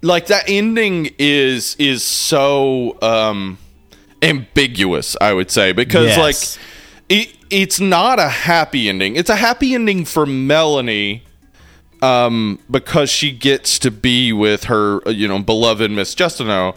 Like 0.00 0.28
that 0.28 0.44
ending 0.48 1.10
is 1.18 1.76
is 1.78 2.02
so 2.02 2.96
um 3.02 3.58
ambiguous, 4.22 5.16
I 5.20 5.32
would 5.34 5.50
say, 5.50 5.72
because 5.72 6.06
Yes. 6.16 6.18
like 6.18 6.58
it 7.10 7.34
it's 7.50 7.80
not 7.80 8.18
a 8.18 8.28
happy 8.28 8.88
ending. 8.88 9.16
It's 9.16 9.28
a 9.30 9.36
happy 9.36 9.74
ending 9.74 10.04
for 10.04 10.24
Melanie 10.24 11.24
um 12.02 12.58
because 12.70 13.10
she 13.10 13.30
gets 13.32 13.78
to 13.78 13.90
be 13.90 14.32
with 14.32 14.64
her 14.64 15.00
you 15.10 15.28
know 15.28 15.38
beloved 15.40 15.90
Miss 15.90 16.14
Justineau. 16.14 16.76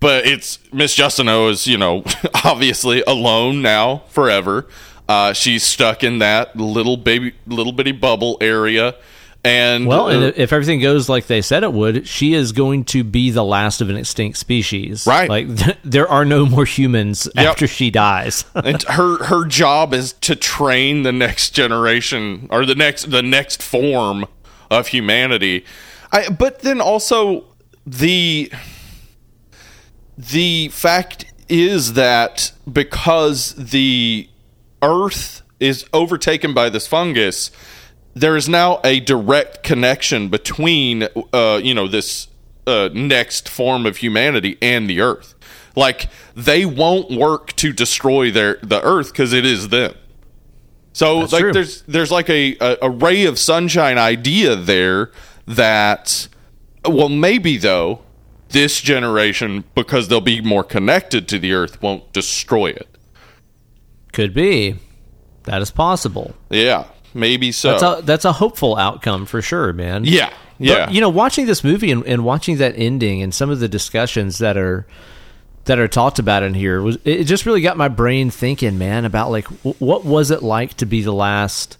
But 0.00 0.26
it's 0.26 0.60
Miss 0.72 0.94
Justineau 0.94 1.50
is, 1.50 1.66
you 1.66 1.76
know, 1.76 2.04
obviously 2.44 3.02
alone 3.04 3.62
now 3.62 4.04
forever. 4.10 4.68
Uh, 5.08 5.32
she's 5.32 5.64
stuck 5.64 6.04
in 6.04 6.20
that 6.20 6.54
little 6.54 6.96
baby, 6.96 7.34
little 7.46 7.72
bitty 7.72 7.92
bubble 7.92 8.36
area, 8.40 8.94
and 9.44 9.86
Well, 9.86 10.08
and 10.08 10.24
uh, 10.24 10.32
if 10.36 10.52
everything 10.52 10.80
goes 10.80 11.08
like 11.08 11.26
they 11.26 11.40
said 11.40 11.62
it 11.62 11.72
would, 11.72 12.06
she 12.06 12.34
is 12.34 12.52
going 12.52 12.84
to 12.86 13.04
be 13.04 13.30
the 13.30 13.44
last 13.44 13.80
of 13.80 13.88
an 13.88 13.96
extinct 13.96 14.36
species. 14.36 15.06
Right. 15.06 15.28
Like 15.28 15.48
there 15.84 16.08
are 16.08 16.24
no 16.24 16.44
more 16.44 16.64
humans 16.64 17.28
after 17.36 17.66
she 17.66 17.90
dies. 17.90 18.44
and 18.54 18.82
her 18.84 19.24
her 19.24 19.46
job 19.46 19.94
is 19.94 20.12
to 20.14 20.36
train 20.36 21.04
the 21.04 21.12
next 21.12 21.50
generation 21.50 22.48
or 22.50 22.66
the 22.66 22.74
next 22.74 23.10
the 23.10 23.22
next 23.22 23.62
form 23.62 24.26
of 24.70 24.88
humanity. 24.88 25.64
I, 26.12 26.28
but 26.30 26.60
then 26.60 26.80
also 26.80 27.44
the 27.86 28.50
the 30.16 30.68
fact 30.68 31.26
is 31.48 31.94
that 31.94 32.52
because 32.70 33.54
the 33.54 34.28
earth 34.82 35.42
is 35.60 35.86
overtaken 35.92 36.54
by 36.54 36.68
this 36.68 36.86
fungus 36.86 37.50
there 38.14 38.36
is 38.36 38.48
now 38.48 38.80
a 38.84 39.00
direct 39.00 39.62
connection 39.62 40.28
between 40.28 41.06
uh, 41.32 41.60
you 41.62 41.74
know 41.74 41.86
this 41.86 42.28
uh, 42.66 42.90
next 42.92 43.48
form 43.48 43.86
of 43.86 43.98
humanity 43.98 44.58
and 44.60 44.88
the 44.88 45.00
earth. 45.00 45.34
Like 45.76 46.08
they 46.34 46.64
won't 46.64 47.10
work 47.10 47.54
to 47.56 47.72
destroy 47.72 48.30
their 48.30 48.58
the 48.62 48.82
earth 48.82 49.12
because 49.12 49.32
it 49.32 49.46
is 49.46 49.68
them 49.68 49.94
so 50.92 51.20
That's 51.20 51.32
like 51.32 51.40
true. 51.42 51.52
there's 51.52 51.82
there's 51.82 52.10
like 52.10 52.28
a, 52.30 52.56
a 52.60 52.76
a 52.82 52.90
ray 52.90 53.24
of 53.26 53.38
sunshine 53.38 53.98
idea 53.98 54.56
there 54.56 55.10
that 55.46 56.28
well 56.86 57.08
maybe 57.08 57.56
though 57.56 58.00
this 58.50 58.80
generation 58.80 59.64
because 59.74 60.08
they'll 60.08 60.20
be 60.20 60.40
more 60.40 60.64
connected 60.64 61.28
to 61.28 61.38
the 61.38 61.52
earth 61.52 61.80
won't 61.82 62.12
destroy 62.12 62.66
it 62.68 62.88
Could 64.12 64.32
be. 64.34 64.76
That 65.44 65.62
is 65.62 65.70
possible. 65.70 66.34
yeah 66.50 66.84
maybe 67.14 67.52
so 67.52 67.70
That's 67.78 67.82
a 67.82 68.02
that's 68.04 68.24
a 68.24 68.32
hopeful 68.32 68.76
outcome 68.76 69.24
for 69.26 69.40
sure, 69.42 69.72
man. 69.72 70.04
yeah 70.04 70.30
yeah 70.58 70.86
But, 70.86 70.94
you 70.94 71.00
know, 71.00 71.08
watching 71.08 71.46
this 71.46 71.62
movie 71.64 71.90
and, 71.90 72.04
and 72.06 72.24
watching 72.24 72.56
that 72.58 72.74
ending 72.76 73.22
and 73.22 73.34
some 73.34 73.48
of 73.50 73.60
the 73.60 73.68
discussions 73.68 74.38
that 74.38 74.56
are 74.56 74.86
that 75.68 75.78
are 75.78 75.88
talked 75.88 76.18
about 76.18 76.42
in 76.42 76.52
here 76.52 76.82
was 76.82 76.98
it 77.04 77.24
just 77.24 77.46
really 77.46 77.60
got 77.62 77.76
my 77.76 77.88
brain 77.88 78.30
thinking, 78.30 78.76
man, 78.76 79.04
about 79.04 79.30
like 79.30 79.46
w- 79.48 79.76
what 79.78 80.04
was 80.04 80.30
it 80.30 80.42
like 80.42 80.74
to 80.78 80.86
be 80.86 81.00
the 81.02 81.12
last 81.12 81.78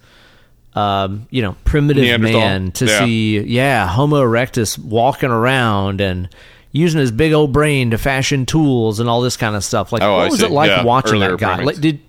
um, 0.74 1.26
you 1.30 1.42
know, 1.42 1.56
primitive 1.64 2.20
man 2.20 2.70
to 2.72 2.86
Yeah. 2.86 2.98
see 3.00 3.40
yeah, 3.40 3.86
Homo 3.88 4.22
erectus 4.22 4.78
walking 4.78 5.30
around 5.30 6.00
and 6.00 6.28
using 6.70 7.00
his 7.00 7.10
big 7.10 7.32
old 7.32 7.52
brain 7.52 7.90
to 7.90 7.98
fashion 7.98 8.46
tools 8.46 9.00
and 9.00 9.08
all 9.08 9.20
this 9.20 9.36
kind 9.36 9.56
of 9.56 9.64
stuff. 9.64 9.90
Like 9.92 10.02
Oh, 10.02 10.12
what 10.16 10.26
I 10.26 10.28
was 10.28 10.38
see. 10.40 10.46
it 10.46 10.52
like 10.52 10.68
Yeah, 10.68 10.84
watching 10.84 11.20
that 11.20 11.38
guy? 11.38 11.56
primates. 11.56 11.66
Like 11.78 11.80
did 11.82 12.00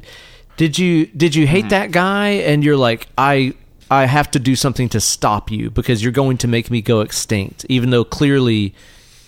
did 0.58 0.78
you 0.78 1.08
did 1.08 1.34
you 1.36 1.46
Mm-hmm. 1.46 1.52
hate 1.56 1.70
that 1.70 1.92
guy 1.92 2.28
and 2.30 2.64
you're 2.64 2.78
like 2.78 3.08
I 3.18 3.54
I 3.90 4.06
have 4.06 4.30
to 4.32 4.40
do 4.40 4.56
something 4.56 4.90
to 4.90 5.00
stop 5.00 5.50
you 5.50 5.72
because 5.72 6.04
you're 6.04 6.12
going 6.12 6.38
to 6.40 6.48
make 6.48 6.70
me 6.70 6.82
go 6.82 7.00
extinct 7.02 7.66
even 7.70 7.90
though 7.90 8.04
clearly 8.04 8.76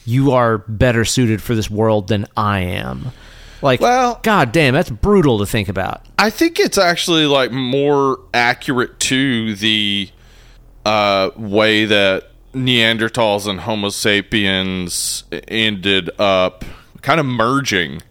you 0.05 0.31
are 0.31 0.59
better 0.59 1.05
suited 1.05 1.41
for 1.41 1.55
this 1.55 1.69
world 1.69 2.07
than 2.07 2.25
I 2.35 2.59
am. 2.61 3.11
Like 3.61 3.79
Well- 3.79 4.19
god 4.23 4.51
damn 4.51 4.73
that's 4.73 4.89
brutal 4.89 5.39
to 5.39 5.45
think 5.45 5.69
about. 5.69 6.05
I 6.17 6.29
think 6.29 6.59
it's 6.59 6.77
actually 6.77 7.25
like 7.25 7.51
more 7.51 8.19
accurate 8.33 8.99
to 9.01 9.55
the 9.55 10.09
uh, 10.85 11.29
way 11.35 11.85
that 11.85 12.31
Neanderthals 12.53 13.47
and 13.47 13.59
Homo 13.61 13.89
sapiens 13.89 15.23
ended 15.47 16.09
up 16.19 16.65
kind 17.01 17.19
of 17.19 17.25
merging. 17.25 18.01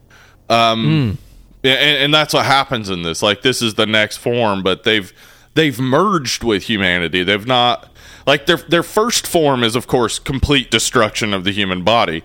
Um, 0.49 1.19
and, 1.63 1.79
and 1.79 2.15
that's 2.15 2.33
what 2.33 2.47
happens 2.47 2.89
in 2.89 3.03
this. 3.03 3.23
Like 3.23 3.43
this 3.43 3.61
is 3.61 3.75
the 3.75 3.87
next 3.87 4.17
form, 4.19 4.63
but 4.63 4.85
they've 4.85 5.13
they've 5.55 5.79
merged 5.79 6.43
with 6.45 6.63
humanity. 6.65 7.23
They've 7.23 7.47
not 7.47 7.90
like 8.27 8.47
their 8.47 8.57
their 8.59 8.83
first 8.83 9.27
form 9.27 9.63
is 9.65 9.75
of 9.77 9.87
course 9.87 10.19
complete 10.19 10.71
destruction 10.71 11.33
of 11.35 11.45
the 11.45 11.53
human 11.53 11.83
body, 11.85 12.23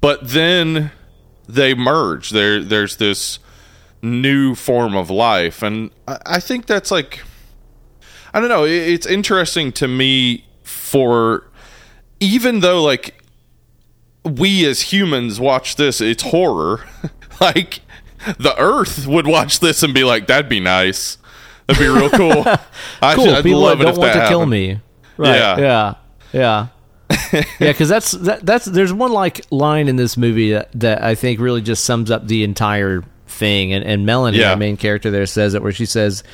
but 0.00 0.20
then 0.28 0.90
they 1.48 1.74
merge. 1.74 2.30
There 2.30 2.62
there's 2.62 2.96
this 2.96 3.38
new 4.02 4.54
form 4.54 4.94
of 4.96 5.10
life, 5.10 5.62
and 5.62 5.90
I, 6.08 6.18
I 6.26 6.40
think 6.40 6.66
that's 6.66 6.90
like 6.90 7.20
I 8.32 8.40
don't 8.40 8.48
know. 8.48 8.64
It, 8.64 8.72
it's 8.72 9.06
interesting 9.06 9.72
to 9.72 9.88
me 9.88 10.44
for 10.62 11.48
even 12.20 12.60
though 12.60 12.82
like 12.82 13.22
we 14.24 14.66
as 14.66 14.92
humans 14.92 15.38
watch 15.38 15.76
this, 15.76 16.00
it's 16.00 16.22
horror. 16.24 16.84
like 17.40 17.80
the 18.38 18.54
Earth 18.58 19.06
would 19.06 19.26
watch 19.26 19.60
this 19.60 19.82
and 19.82 19.92
be 19.92 20.02
like, 20.04 20.26
"That'd 20.26 20.48
be 20.48 20.60
nice. 20.60 21.18
That'd 21.66 21.80
be 21.80 21.88
real 21.88 22.10
cool. 22.10 22.44
I 23.02 23.14
Cool. 23.14 23.24
should, 23.26 23.34
I'd 23.34 23.42
People 23.44 23.60
love 23.60 23.80
it 23.80 23.84
don't 23.84 23.92
if 23.92 23.98
want 23.98 24.12
to 24.14 24.18
that 24.20 24.28
kill 24.28 24.46
me. 24.46 24.80
Right. 25.16 25.36
Yeah. 25.36 25.58
Yeah. 25.58 25.94
Yeah. 26.32 26.66
yeah, 27.32 27.44
because 27.58 27.88
that's 27.88 28.12
that, 28.12 28.44
that's 28.44 28.64
there's 28.64 28.92
one 28.92 29.12
like 29.12 29.42
line 29.50 29.88
in 29.88 29.96
this 29.96 30.16
movie 30.16 30.52
that, 30.52 30.70
that 30.74 31.02
I 31.02 31.14
think 31.14 31.38
really 31.38 31.60
just 31.62 31.84
sums 31.84 32.10
up 32.10 32.26
the 32.26 32.42
entire 32.44 33.04
thing. 33.26 33.72
And, 33.72 33.84
and 33.84 34.06
Melanie, 34.06 34.38
Yeah. 34.38 34.50
our 34.50 34.56
main 34.56 34.76
character 34.76 35.10
there, 35.10 35.26
says 35.26 35.54
it 35.54 35.62
where 35.62 35.70
she 35.72 35.86
says, 35.86 36.24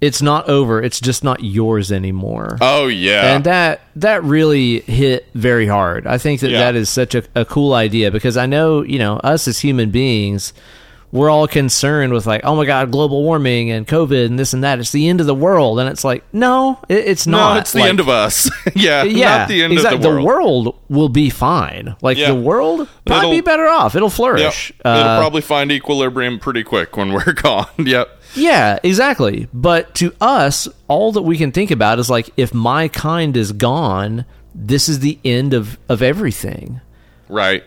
"It's 0.00 0.22
not 0.22 0.48
over. 0.48 0.82
It's 0.82 1.00
just 1.00 1.22
not 1.22 1.44
yours 1.44 1.92
anymore." 1.92 2.56
Oh 2.60 2.86
yeah. 2.86 3.34
and 3.34 3.44
that 3.44 3.82
that 3.96 4.24
really 4.24 4.80
hit 4.80 5.26
very 5.34 5.66
hard. 5.66 6.06
I 6.06 6.18
think 6.18 6.40
that 6.40 6.50
Yeah. 6.50 6.60
that 6.60 6.76
is 6.76 6.88
such 6.88 7.14
a, 7.14 7.22
a 7.34 7.44
cool 7.44 7.74
idea 7.74 8.10
because 8.10 8.36
I 8.36 8.46
know 8.46 8.82
you 8.82 8.98
know 8.98 9.16
us 9.18 9.46
as 9.46 9.58
human 9.60 9.90
beings, 9.90 10.52
we're 11.12 11.28
all 11.30 11.48
concerned 11.48 12.12
with 12.12 12.24
like, 12.26 12.42
oh 12.44 12.54
my 12.54 12.64
god, 12.64 12.90
global 12.92 13.22
warming 13.22 13.70
and 13.70 13.86
COVID 13.86 14.26
and 14.26 14.38
this 14.38 14.52
and 14.52 14.62
that. 14.64 14.78
It's 14.78 14.92
the 14.92 15.08
end 15.08 15.20
of 15.20 15.26
the 15.26 15.34
world, 15.34 15.80
and 15.80 15.88
it's 15.88 16.04
like, 16.04 16.22
no, 16.32 16.78
it, 16.88 16.98
it's 16.98 17.26
not. 17.26 17.54
no, 17.54 17.60
it's 17.60 17.72
the 17.72 17.80
Like, 17.80 17.88
end 17.88 18.00
of 18.00 18.08
us. 18.08 18.48
yeah, 18.74 19.02
yeah, 19.02 19.38
not 19.38 19.48
the 19.48 19.62
end 19.62 19.72
exactly. 19.72 19.96
of 19.96 20.02
the 20.02 20.08
world. 20.22 20.66
world 20.66 20.76
will 20.88 21.08
be 21.08 21.28
fine. 21.30 21.96
Like 22.02 22.16
Yeah. 22.16 22.28
the 22.28 22.40
world 22.40 22.88
probably 23.06 23.28
It'll- 23.28 23.30
be 23.38 23.40
better 23.40 23.66
off. 23.66 23.94
It'll 23.96 24.06
Yep. 24.08 24.12
flourish. 24.16 24.72
It'll 24.80 24.92
Uh, 24.92 25.18
probably 25.18 25.40
find 25.42 25.72
equilibrium 25.72 26.38
pretty 26.38 26.62
quick 26.62 26.96
when 26.96 27.12
we're 27.12 27.32
gone. 27.34 27.66
Yep. 27.78 28.08
Yeah, 28.36 28.78
exactly. 28.84 29.48
But 29.52 29.92
to 29.96 30.14
us, 30.20 30.68
all 30.86 31.10
that 31.12 31.22
we 31.22 31.36
can 31.36 31.50
think 31.50 31.72
about 31.72 31.98
is 31.98 32.08
like, 32.08 32.30
if 32.36 32.54
my 32.54 32.86
kind 32.86 33.36
is 33.36 33.50
gone, 33.50 34.24
this 34.54 34.88
is 34.88 35.00
the 35.00 35.18
end 35.24 35.52
of, 35.54 35.76
of 35.88 36.02
everything. 36.02 36.80
Right. 37.28 37.64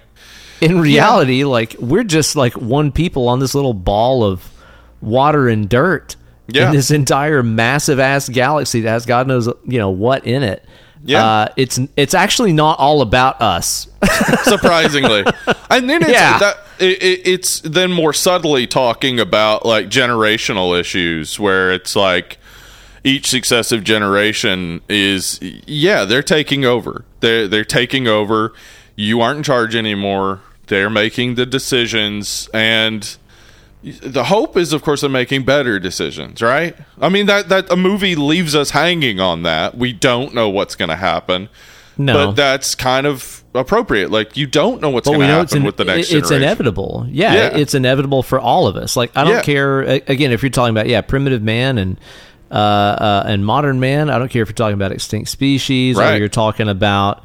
In 0.61 0.79
reality, 0.79 1.43
like, 1.43 1.75
we're 1.79 2.03
just 2.03 2.35
like 2.35 2.53
one 2.53 2.91
people 2.91 3.27
on 3.27 3.39
this 3.39 3.53
little 3.55 3.73
ball 3.73 4.23
of 4.23 4.49
water 5.01 5.47
and 5.49 5.67
dirt 5.67 6.15
Yeah. 6.47 6.67
in 6.67 6.75
this 6.75 6.89
entire 6.91 7.43
massive 7.43 7.99
ass 7.99 8.29
galaxy 8.29 8.81
that 8.81 8.89
has 8.89 9.05
God 9.05 9.27
knows, 9.27 9.47
you 9.65 9.79
know, 9.79 9.89
what 9.89 10.25
in 10.25 10.43
it. 10.43 10.63
Yeah. 11.05 11.25
Uh, 11.25 11.47
it's 11.57 11.79
it's 11.97 12.13
actually 12.13 12.53
not 12.53 12.79
all 12.79 13.01
about 13.01 13.41
us. 13.41 13.87
surprisingly. 14.43 15.25
and 15.69 15.89
then 15.89 16.01
it's 16.01 16.11
Yeah. 16.11 16.39
that 16.39 16.57
it, 16.79 17.03
it, 17.03 17.27
it's 17.27 17.59
then 17.61 17.91
more 17.91 18.13
subtly 18.13 18.67
talking 18.67 19.19
about 19.19 19.65
like 19.65 19.87
generational 19.87 20.79
issues 20.79 21.39
where 21.39 21.71
it's 21.73 21.95
like 21.95 22.37
each 23.03 23.27
successive 23.27 23.83
generation 23.83 24.79
is 24.87 25.39
yeah 25.67 26.05
they're 26.05 26.23
taking 26.23 26.63
over 26.63 27.03
they're 27.19 27.49
they're 27.49 27.65
taking 27.65 28.07
over 28.07 28.53
you 28.95 29.21
aren't 29.21 29.37
in 29.37 29.43
charge 29.43 29.75
anymore 29.75 30.39
they're 30.67 30.89
making 30.89 31.35
the 31.35 31.45
decisions 31.45 32.49
and 32.53 33.17
the 33.83 34.25
hope 34.25 34.55
is 34.55 34.71
of 34.71 34.81
course 34.81 35.01
they're 35.01 35.09
making 35.09 35.43
better 35.43 35.77
decisions 35.79 36.41
right 36.41 36.75
i 37.01 37.09
mean 37.09 37.25
that 37.25 37.49
that 37.49 37.69
a 37.71 37.75
movie 37.75 38.15
leaves 38.15 38.55
us 38.55 38.69
hanging 38.69 39.19
on 39.19 39.43
that 39.43 39.77
we 39.77 39.91
don't 39.91 40.33
know 40.33 40.47
what's 40.49 40.75
going 40.75 40.89
to 40.89 40.95
happen 40.95 41.49
No. 41.97 42.13
but 42.27 42.31
that's 42.35 42.75
kind 42.75 43.05
of 43.05 43.43
appropriate. 43.55 44.09
Like 44.09 44.35
you 44.35 44.47
don't 44.47 44.81
know 44.81 44.89
what's 44.89 45.07
going 45.07 45.19
to 45.19 45.27
happen 45.27 45.57
in- 45.59 45.63
with 45.63 45.77
the 45.77 45.85
next 45.85 46.05
it's 46.11 46.27
generation. 46.29 46.37
inevitable. 46.41 47.05
Yeah, 47.07 47.33
Yeah. 47.35 47.57
it's 47.57 47.75
inevitable 47.75 48.23
for 48.23 48.39
all 48.39 48.65
of 48.65 48.75
us. 48.75 48.95
Like 48.97 49.11
I 49.15 49.23
don't 49.23 49.33
Yeah. 49.33 49.41
care 49.43 49.81
again 49.81 50.31
if 50.31 50.41
you're 50.41 50.49
talking 50.49 50.71
about 50.75 50.87
yeah 50.87 51.01
primitive 51.01 51.43
man 51.43 51.77
and 51.77 51.99
uh, 52.49 52.55
uh, 52.55 53.23
and 53.27 53.45
modern 53.45 53.79
man. 53.79 54.09
I 54.09 54.17
don't 54.17 54.29
care 54.29 54.41
if 54.41 54.47
you're 54.49 54.55
talking 54.55 54.73
about 54.73 54.91
extinct 54.91 55.29
species 55.29 55.99
or 55.99 56.17
you're 56.17 56.29
talking 56.29 56.67
about 56.67 57.23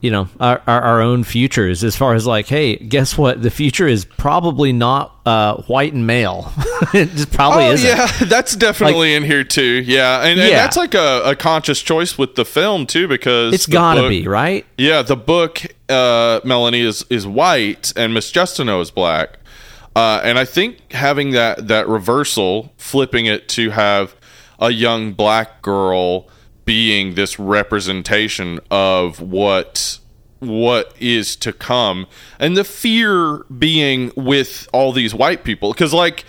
you 0.00 0.10
know 0.12 0.28
our, 0.38 0.62
our 0.66 0.80
our 0.82 1.00
own 1.02 1.24
futures 1.24 1.82
as 1.82 1.96
far 1.96 2.14
as 2.14 2.24
like 2.26 2.46
hey 2.46 2.76
guess 2.76 3.18
what 3.18 3.42
the 3.42 3.50
future 3.50 3.86
is 3.88 4.04
probably 4.04 4.72
not 4.72 5.14
uh, 5.26 5.60
white 5.62 5.92
and 5.92 6.06
male. 6.06 6.52
it 6.94 7.10
just 7.10 7.32
probably 7.32 7.64
Oh 7.64 7.72
isn't. 7.72 7.88
yeah, 7.88 8.06
that's 8.26 8.56
definitely 8.56 9.14
in 9.14 9.24
here 9.24 9.44
too. 9.44 9.82
Yeah, 9.84 10.20
and, 10.22 10.38
and 10.40 10.52
that's 10.52 10.76
like 10.76 10.94
a, 10.94 11.22
a 11.24 11.36
conscious 11.36 11.82
choice 11.82 12.16
with 12.16 12.34
the 12.36 12.44
film 12.44 12.86
too, 12.86 13.08
because 13.08 13.52
it's 13.52 13.66
gotta 13.66 14.02
book- 14.02 14.10
be 14.10 14.26
right. 14.28 14.64
Yeah, 14.78 15.02
the 15.02 15.16
book 15.16 15.62
uh, 15.88 16.40
Melanie 16.44 16.80
is 16.80 17.04
is 17.10 17.26
white 17.26 17.92
and 17.96 18.14
Miss 18.14 18.30
Justineau 18.32 18.80
is 18.80 18.90
black, 18.90 19.38
uh, 19.96 20.20
and 20.24 20.38
I 20.38 20.44
think 20.44 20.92
having 20.92 21.32
that 21.32 21.68
that 21.68 21.88
reversal, 21.88 22.72
flipping 22.78 23.26
it 23.26 23.48
to 23.50 23.70
have 23.70 24.14
a 24.60 24.70
young 24.70 25.12
black 25.12 25.60
girl 25.62 26.28
being 26.68 27.14
this 27.14 27.38
representation 27.38 28.60
of 28.70 29.22
what 29.22 29.98
what 30.40 30.94
is 31.00 31.34
to 31.34 31.50
come 31.50 32.06
and 32.38 32.58
the 32.58 32.62
fear 32.62 33.38
being 33.44 34.12
with 34.14 34.68
all 34.70 34.92
these 34.92 35.14
white 35.14 35.44
people 35.44 35.72
because 35.72 35.94
like 35.94 36.26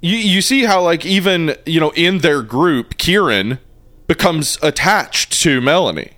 you, 0.00 0.16
you 0.16 0.40
see 0.40 0.62
how 0.62 0.80
like 0.80 1.04
even 1.04 1.56
you 1.66 1.80
know 1.80 1.90
in 1.96 2.18
their 2.18 2.40
group 2.40 2.96
kieran 2.98 3.58
becomes 4.06 4.56
attached 4.62 5.32
to 5.42 5.60
melanie 5.60 6.12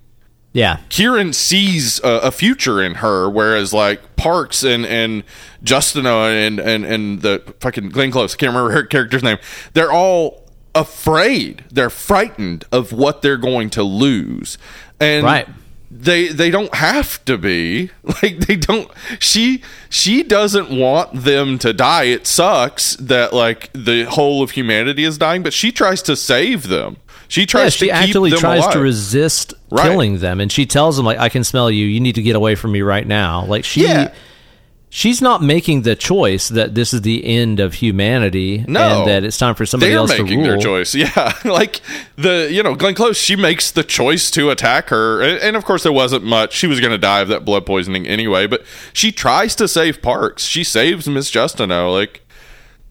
Yeah. 0.52 0.78
Kieran 0.88 1.32
sees 1.34 2.00
a, 2.02 2.28
a 2.28 2.30
future 2.30 2.82
in 2.82 2.96
her, 2.96 3.28
whereas 3.28 3.74
like 3.74 4.16
Parks 4.16 4.62
and 4.62 4.86
and 4.86 5.22
Justineau 5.62 6.28
and 6.30 6.58
and 6.58 6.84
and 6.84 7.20
the 7.20 7.42
fucking 7.60 7.90
Glenn 7.90 8.10
Close, 8.10 8.34
I 8.34 8.36
can't 8.38 8.54
remember 8.54 8.72
her 8.72 8.84
character's 8.84 9.22
name. 9.22 9.36
They're 9.74 9.92
all 9.92 10.45
afraid. 10.80 11.64
They're 11.70 11.90
frightened 11.90 12.64
of 12.72 12.92
what 12.92 13.22
they're 13.22 13.36
going 13.36 13.70
to 13.70 13.82
lose, 13.82 14.58
and 15.00 15.24
Right. 15.24 15.48
they 15.90 16.28
they 16.28 16.50
don't 16.50 16.74
have 16.74 17.24
to 17.24 17.38
be 17.38 17.90
like 18.22 18.38
they 18.46 18.56
don't 18.56 18.90
she 19.18 19.62
she 19.88 20.22
doesn't 20.22 20.70
want 20.70 21.22
them 21.24 21.58
to 21.60 21.72
die 21.72 22.04
it 22.04 22.26
sucks 22.26 22.96
that 22.96 23.32
like 23.32 23.70
the 23.72 24.04
whole 24.04 24.42
of 24.42 24.50
humanity 24.50 25.04
is 25.04 25.16
dying 25.16 25.42
but 25.44 25.52
she 25.52 25.70
tries 25.70 26.02
to 26.02 26.16
save 26.16 26.66
them 26.68 26.96
she 27.28 27.42
Yeah, 27.42 27.46
tries 27.46 27.72
she 27.74 27.86
to 27.86 27.92
keep 27.92 27.94
actually 28.02 28.30
tries 28.32 28.66
to 28.72 28.78
resist 28.80 29.54
Right. 29.70 29.82
killing 29.82 30.18
them, 30.18 30.40
and 30.40 30.50
she 30.52 30.64
tells 30.66 30.96
them 30.96 31.04
like, 31.06 31.18
"I 31.18 31.28
can 31.28 31.42
smell 31.42 31.70
you. 31.72 31.86
You 31.86 31.98
need 31.98 32.14
to 32.16 32.22
get 32.22 32.36
away 32.36 32.54
from 32.54 32.70
me 32.70 32.82
right 32.82 33.04
now." 33.06 33.44
Like 33.46 33.64
she, 33.64 33.82
Yeah. 33.82 34.12
She's 34.88 35.20
not 35.20 35.42
making 35.42 35.82
the 35.82 35.96
choice 35.96 36.48
that 36.48 36.74
this 36.74 36.94
is 36.94 37.02
the 37.02 37.24
end 37.26 37.60
of 37.60 37.74
humanity, 37.74 38.64
No. 38.68 39.00
and 39.00 39.08
that 39.10 39.24
it's 39.24 39.36
time 39.36 39.54
for 39.54 39.66
somebody 39.66 39.92
else 39.92 40.10
to 40.12 40.18
rule. 40.18 40.26
they're 40.28 40.36
making 40.38 40.42
their 40.44 40.58
choice. 40.58 40.94
Yeah, 40.94 41.32
like 41.44 41.80
the 42.16 42.48
you 42.50 42.62
know 42.62 42.74
Glenn 42.76 42.94
Close, 42.94 43.16
she 43.18 43.36
makes 43.36 43.70
the 43.72 43.82
choice 43.82 44.30
to 44.30 44.48
attack 44.50 44.88
her, 44.90 45.20
and, 45.20 45.38
and 45.42 45.56
of 45.56 45.64
course 45.64 45.82
there 45.82 45.92
wasn't 45.92 46.24
much. 46.24 46.54
She 46.54 46.66
was 46.66 46.78
going 46.80 46.92
to 46.92 46.98
die 46.98 47.20
of 47.20 47.28
that 47.28 47.44
blood 47.44 47.66
poisoning 47.66 48.06
anyway, 48.06 48.46
but 48.46 48.64
she 48.92 49.10
tries 49.12 49.54
to 49.56 49.66
save 49.68 50.00
Parks. 50.00 50.44
She 50.44 50.62
saves 50.64 51.08
Miss 51.08 51.30
Justineau. 51.30 51.92
Like 51.92 52.22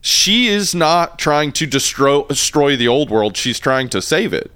she 0.02 0.48
is 0.48 0.76
not 0.76 1.18
trying 1.18 1.52
to 1.54 1.66
destroy 1.66 2.24
destroy 2.24 2.76
the 2.76 2.88
old 2.90 3.10
world. 3.10 3.36
She's 3.38 3.58
trying 3.58 3.90
to 3.90 4.02
save 4.02 4.34
it, 4.34 4.52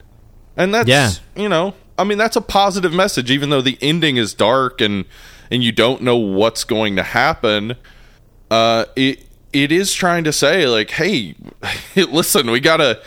and 0.58 0.74
that's 0.74 0.90
Yeah. 0.90 1.12
you 1.36 1.50
know 1.50 1.74
I 1.98 2.04
mean 2.04 2.18
that's 2.18 2.36
a 2.36 2.42
positive 2.42 2.94
message, 2.94 3.32
even 3.32 3.50
though 3.50 3.62
the 3.62 3.78
ending 3.82 4.18
is 4.18 4.34
dark 4.34 4.82
and 4.82 5.06
and 5.52 5.64
you 5.64 5.72
don't 5.72 6.02
know 6.02 6.18
what's 6.18 6.64
going 6.64 6.96
to 6.96 7.04
happen 7.04 7.76
uh, 8.52 8.86
it 8.96 9.26
it 9.54 9.72
is 9.72 9.94
trying 9.94 10.24
to 10.24 10.32
say 10.34 10.68
like, 10.68 10.92
hey, 10.92 11.36
listen, 11.96 12.50
we 12.52 12.60
gotta 12.60 13.02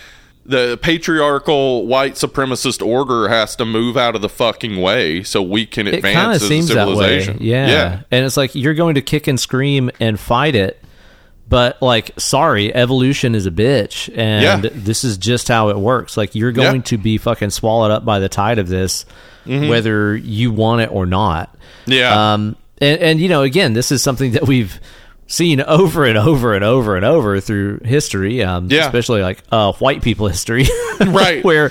the 0.44 0.76
patriarchal 0.82 1.86
white 1.86 2.14
supremacist 2.14 2.84
order 2.84 3.28
has 3.28 3.54
to 3.54 3.64
move 3.64 3.96
out 3.96 4.16
of 4.16 4.22
the 4.22 4.28
fucking 4.28 4.80
way 4.80 5.22
so 5.22 5.40
we 5.40 5.64
can 5.66 5.86
It 5.86 5.94
advance 5.94 6.14
kind 6.16 6.32
as 6.32 6.46
seems 6.48 6.68
a 6.70 6.74
that 6.74 6.88
way, 6.88 6.94
civilization. 7.20 7.36
yeah. 7.40 7.66
yeah, 7.68 8.00
And 8.10 8.24
it's 8.26 8.36
like 8.36 8.54
you're 8.56 8.74
going 8.74 8.96
to 8.96 9.02
kick 9.02 9.28
and 9.28 9.38
scream 9.38 9.88
and 10.00 10.18
fight 10.18 10.56
it, 10.56 10.82
but 11.48 11.80
like, 11.80 12.10
sorry, 12.18 12.74
evolution 12.74 13.36
is 13.36 13.46
a 13.46 13.52
bitch, 13.52 14.08
and 14.16 14.64
Yeah. 14.64 14.70
this 14.74 15.04
is 15.04 15.16
just 15.18 15.46
how 15.46 15.68
it 15.68 15.78
works. 15.78 16.16
Like 16.16 16.34
you're 16.34 16.50
going 16.52 16.76
Yeah. 16.76 16.82
to 16.82 16.98
be 16.98 17.18
fucking 17.18 17.50
swallowed 17.50 17.92
up 17.92 18.04
by 18.04 18.18
the 18.18 18.28
tide 18.28 18.58
of 18.58 18.66
this, 18.68 19.04
whether 19.44 20.16
you 20.16 20.50
want 20.50 20.80
it 20.82 20.90
or 20.92 21.06
not. 21.06 21.51
Yeah. 21.86 22.34
Um, 22.34 22.56
and, 22.78 23.00
and 23.00 23.20
you 23.20 23.28
know, 23.28 23.42
again, 23.42 23.72
this 23.72 23.92
is 23.92 24.02
something 24.02 24.32
that 24.32 24.46
we've 24.46 24.80
seen 25.26 25.60
over 25.62 26.04
and 26.04 26.18
over 26.18 26.52
and 26.54 26.64
over 26.64 26.96
and 26.96 27.04
over 27.04 27.40
through 27.40 27.78
history, 27.84 28.42
um, 28.42 28.68
Yeah. 28.70 28.84
especially 28.86 29.22
like 29.22 29.42
uh, 29.50 29.72
white 29.74 30.02
people 30.02 30.28
history, 30.28 30.66
Right. 31.00 31.42
Where 31.44 31.70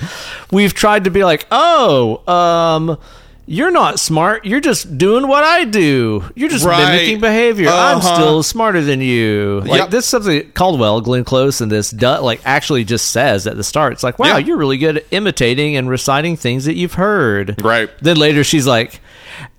we've 0.52 0.74
tried 0.74 1.04
to 1.04 1.12
be 1.12 1.24
like, 1.24 1.46
oh, 1.52 2.26
um, 2.32 2.98
you're 3.46 3.72
not 3.72 4.00
smart. 4.00 4.46
You're 4.46 4.62
just 4.62 4.98
doing 4.98 5.28
what 5.28 5.44
I 5.44 5.66
do. 5.66 6.24
You're 6.36 6.50
just 6.50 6.66
Right. 6.66 6.86
mimicking 6.92 7.20
behavior. 7.20 7.68
I'm 7.70 7.98
Uh-huh. 7.98 8.16
still 8.16 8.44
smarter 8.44 8.82
than 8.82 9.02
you. 9.02 9.62
Like 9.66 9.80
Yep. 9.82 9.90
this 9.92 10.06
is 10.06 10.10
something 10.10 10.52
Caldwell, 10.54 11.02
Glenn 11.02 11.24
Close, 11.26 11.60
and 11.62 11.72
this 11.72 11.92
du- 11.92 12.22
like 12.22 12.40
actually 12.46 12.84
just 12.86 13.12
says 13.12 13.46
at 13.48 13.58
the 13.58 13.64
start. 13.64 13.94
It's 13.94 14.04
like, 14.04 14.18
wow, 14.20 14.28
Yeah. 14.28 14.38
you're 14.40 14.58
really 14.58 14.78
good 14.78 14.98
at 14.98 15.06
imitating 15.12 15.76
and 15.76 15.90
reciting 15.90 16.38
things 16.38 16.66
that 16.66 16.76
you've 16.76 16.94
heard. 16.94 17.62
Right. 17.62 17.90
Then 18.02 18.18
later 18.18 18.44
she's 18.44 18.66
like, 18.66 19.02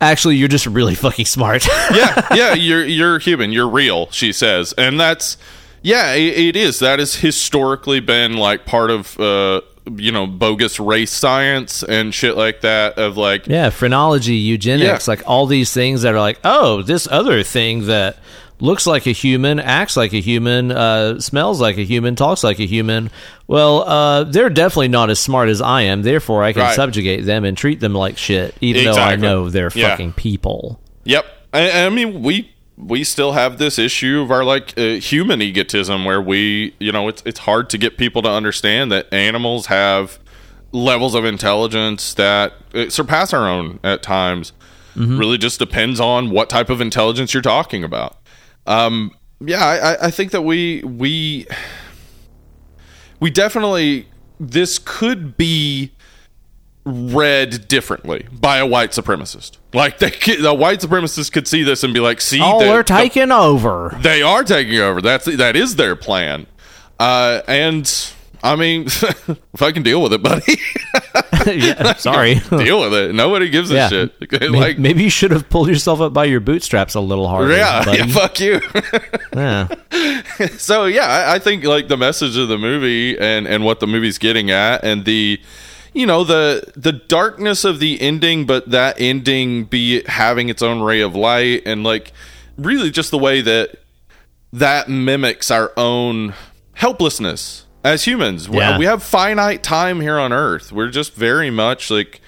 actually, 0.00 0.36
you're 0.36 0.48
just 0.48 0.66
really 0.66 0.94
fucking 0.94 1.26
smart. 1.26 1.66
yeah, 1.94 2.26
yeah, 2.34 2.54
you're 2.54 2.84
you're 2.84 3.18
human, 3.18 3.52
you're 3.52 3.68
real, 3.68 4.10
she 4.10 4.32
says, 4.32 4.72
and 4.78 4.98
that's 4.98 5.36
yeah, 5.82 6.12
it, 6.14 6.38
it 6.38 6.56
is. 6.56 6.78
That 6.78 6.98
has 6.98 7.16
historically 7.16 8.00
been 8.00 8.34
like 8.36 8.64
part 8.66 8.90
of 8.90 9.18
uh, 9.18 9.62
you 9.96 10.12
know 10.12 10.26
bogus 10.26 10.78
race 10.78 11.10
science 11.10 11.82
and 11.82 12.14
shit 12.14 12.36
like 12.36 12.60
that. 12.60 12.98
Of 12.98 13.16
like, 13.16 13.46
Yeah, 13.46 13.70
phrenology, 13.70 14.34
eugenics, 14.36 15.06
Yeah. 15.09 15.12
like 15.12 15.22
all 15.26 15.46
these 15.46 15.72
things 15.72 16.02
that 16.02 16.14
are 16.14 16.20
like, 16.20 16.38
oh, 16.44 16.82
this 16.82 17.09
other 17.10 17.42
thing 17.42 17.86
that 17.86 18.16
looks 18.60 18.86
like 18.86 19.06
a 19.06 19.12
human, 19.12 19.58
acts 19.58 19.96
like 19.96 20.12
a 20.12 20.20
human, 20.20 20.70
uh, 20.70 21.18
smells 21.20 21.60
like 21.60 21.78
a 21.78 21.84
human, 21.84 22.14
talks 22.14 22.44
like 22.44 22.60
a 22.60 22.66
human. 22.66 23.10
Well, 23.48 23.82
uh, 23.82 24.24
they're 24.24 24.50
definitely 24.50 24.88
not 24.88 25.10
as 25.10 25.18
smart 25.18 25.48
as 25.48 25.60
I 25.60 25.82
am. 25.82 26.02
Therefore, 26.02 26.44
I 26.44 26.52
can 26.52 26.62
Right. 26.62 26.74
subjugate 26.76 27.24
them 27.26 27.44
and 27.44 27.56
treat 27.56 27.80
them 27.80 27.94
like 27.94 28.16
shit, 28.18 28.54
even 28.60 28.84
though 28.84 28.94
I 28.94 29.16
know 29.16 29.50
they're 29.50 29.70
Yeah. 29.74 29.90
fucking 29.90 30.12
people. 30.12 30.80
Yep. 31.04 31.24
I, 31.52 31.86
I 31.86 31.88
mean, 31.88 32.22
we 32.22 32.48
we 32.78 33.04
still 33.04 33.32
have 33.32 33.58
this 33.58 33.78
issue 33.78 34.22
of 34.22 34.30
our 34.30 34.42
like 34.44 34.72
uh, 34.78 34.94
human 34.94 35.42
egotism 35.42 36.04
where 36.04 36.20
we 36.22 36.74
you 36.80 36.90
know 36.90 37.06
it's 37.08 37.22
it's 37.26 37.40
hard 37.40 37.68
to 37.70 37.78
get 37.78 37.98
people 37.98 38.22
to 38.22 38.30
understand 38.30 38.90
that 38.90 39.12
animals 39.12 39.66
have 39.66 40.18
levels 40.72 41.14
of 41.14 41.24
intelligence 41.24 42.14
that 42.14 42.54
uh, 42.74 42.88
surpass 42.88 43.32
our 43.34 43.46
own 43.46 43.78
at 43.84 44.02
times 44.02 44.52
really 44.96 45.38
just 45.38 45.58
depends 45.58 46.00
on 46.00 46.30
what 46.30 46.48
type 46.50 46.68
of 46.70 46.80
intelligence 46.80 47.32
you're 47.34 47.42
talking 47.42 47.82
about 47.84 48.16
um 48.66 49.10
yeah 49.40 49.64
i 49.64 50.06
i 50.06 50.10
think 50.10 50.30
that 50.32 50.43
we 50.43 50.82
we 50.84 51.47
we 53.20 53.30
definitely 53.30 54.06
this 54.40 54.78
could 54.78 55.36
be 55.36 55.93
read 56.84 57.68
differently 57.68 58.26
by 58.32 58.56
a 58.59 58.66
white 58.66 58.90
supremacist. 58.90 59.59
Like 59.72 59.98
they, 59.98 60.10
the 60.36 60.52
white 60.52 60.80
supremacists 60.80 61.30
could 61.30 61.47
see 61.47 61.62
this 61.62 61.84
and 61.84 61.94
be 61.94 62.01
like, 62.01 62.20
"See, 62.20 62.40
Oh, 62.43 62.59
the- 62.59 62.68
we're 62.70 62.78
the- 62.78 62.82
taking 62.84 63.30
over. 63.30 63.97
they 64.02 64.20
are 64.20 64.43
taking 64.43 64.78
over. 64.80 65.01
That's 65.01 65.26
that 65.26 65.55
is 65.55 65.76
their 65.76 65.94
plan." 65.94 66.47
Uh, 66.98 67.43
and 67.47 67.86
I 68.43 68.56
mean, 68.56 68.86
if 68.86 69.62
I 69.62 69.70
can 69.70 69.82
deal 69.82 70.02
with 70.02 70.12
it, 70.12 70.23
buddy, 70.23 70.43
yeah, 71.47 71.94
sorry. 71.94 72.35
deal 72.51 72.81
with 72.81 72.94
it. 72.94 73.14
Nobody 73.14 73.48
gives 73.48 73.70
a 73.70 73.74
yeah. 73.74 73.89
shit. 73.89 74.12
Like, 74.52 74.78
maybe 74.78 75.05
you 75.05 75.10
should 75.10 75.31
have 75.31 75.48
pulled 75.48 75.69
yourself 75.69 76.01
up 76.01 76.12
by 76.12 76.24
your 76.24 76.40
bootstraps 76.40 76.94
a 76.94 77.01
little 77.01 77.28
harder. 77.28 77.56
yeah, 77.56 77.85
buddy. 77.85 77.98
yeah, 77.98 78.06
fuck 78.06 78.40
you. 78.40 78.60
Yeah. 79.35 79.69
so 80.56 80.86
yeah, 80.86 81.06
I, 81.06 81.35
I 81.35 81.39
think 81.39 81.64
like 81.64 81.89
the 81.89 81.97
message 81.97 82.36
of 82.36 82.48
the 82.48 82.59
movie 82.59 83.19
and 83.19 83.47
and 83.47 83.64
what 83.64 83.81
the 83.81 83.86
movie's 83.86 84.19
getting 84.19 84.51
at, 84.51 84.85
and 84.85 85.05
the 85.05 85.40
you 85.93 86.06
know 86.06 86.24
the 86.24 86.73
the 86.77 86.93
darkness 86.93 87.64
of 87.64 87.78
the 87.78 88.01
ending, 88.01 88.47
but 88.47 88.70
that 88.70 89.01
ending 89.01 89.64
be 89.64 90.02
having 90.05 90.48
its 90.48 90.62
own 90.62 90.82
ray 90.82 91.01
of 91.01 91.14
light, 91.14 91.62
and 91.66 91.85
like 91.85 92.12
really 92.59 92.90
just 92.90 93.10
the 93.10 93.19
way 93.19 93.40
that 93.40 93.77
that 94.52 94.89
mimics 94.89 95.51
our 95.51 95.73
own 95.77 96.35
helplessness 96.74 97.66
as 97.84 98.04
humans. 98.04 98.48
We- 98.48 98.59
Yeah. 98.59 98.78
We 98.78 98.84
have 98.86 99.02
finite 99.02 99.62
time 99.62 100.00
here 100.00 100.18
on 100.18 100.32
Earth. 100.32 100.72
We're 100.72 100.88
just 100.90 101.14
very 101.14 101.50
much 101.50 101.90
like 101.90 102.20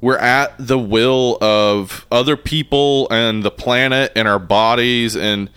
we're 0.00 0.18
at 0.18 0.54
the 0.58 0.78
will 0.78 1.38
of 1.42 2.06
other 2.10 2.36
people 2.36 3.08
and 3.10 3.42
the 3.42 3.50
planet 3.50 4.12
and 4.14 4.28
our 4.28 4.38
bodies 4.38 5.16
and 5.16 5.50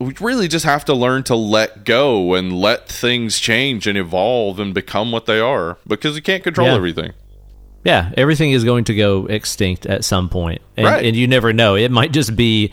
we 0.00 0.14
really 0.18 0.48
just 0.48 0.64
have 0.64 0.84
to 0.86 0.94
learn 0.94 1.22
to 1.24 1.34
let 1.36 1.84
go 1.84 2.32
and 2.34 2.52
let 2.58 2.88
things 2.88 3.38
change 3.38 3.86
and 3.86 3.98
evolve 3.98 4.58
and 4.58 4.72
become 4.72 5.12
what 5.12 5.26
they 5.26 5.38
are 5.38 5.76
because 5.86 6.16
you 6.16 6.22
can't 6.22 6.42
control 6.42 6.68
Yeah. 6.68 6.74
everything. 6.74 7.12
Yeah, 7.84 8.10
everything 8.16 8.50
is 8.52 8.64
going 8.64 8.84
to 8.84 8.94
go 8.94 9.26
extinct 9.26 9.84
at 9.86 10.04
some 10.04 10.28
point. 10.30 10.62
And, 10.76 10.86
Right. 10.86 11.04
and 11.04 11.14
you 11.16 11.26
never 11.26 11.52
know. 11.52 11.76
It 11.76 11.90
might 11.90 12.12
just 12.12 12.34
be 12.34 12.72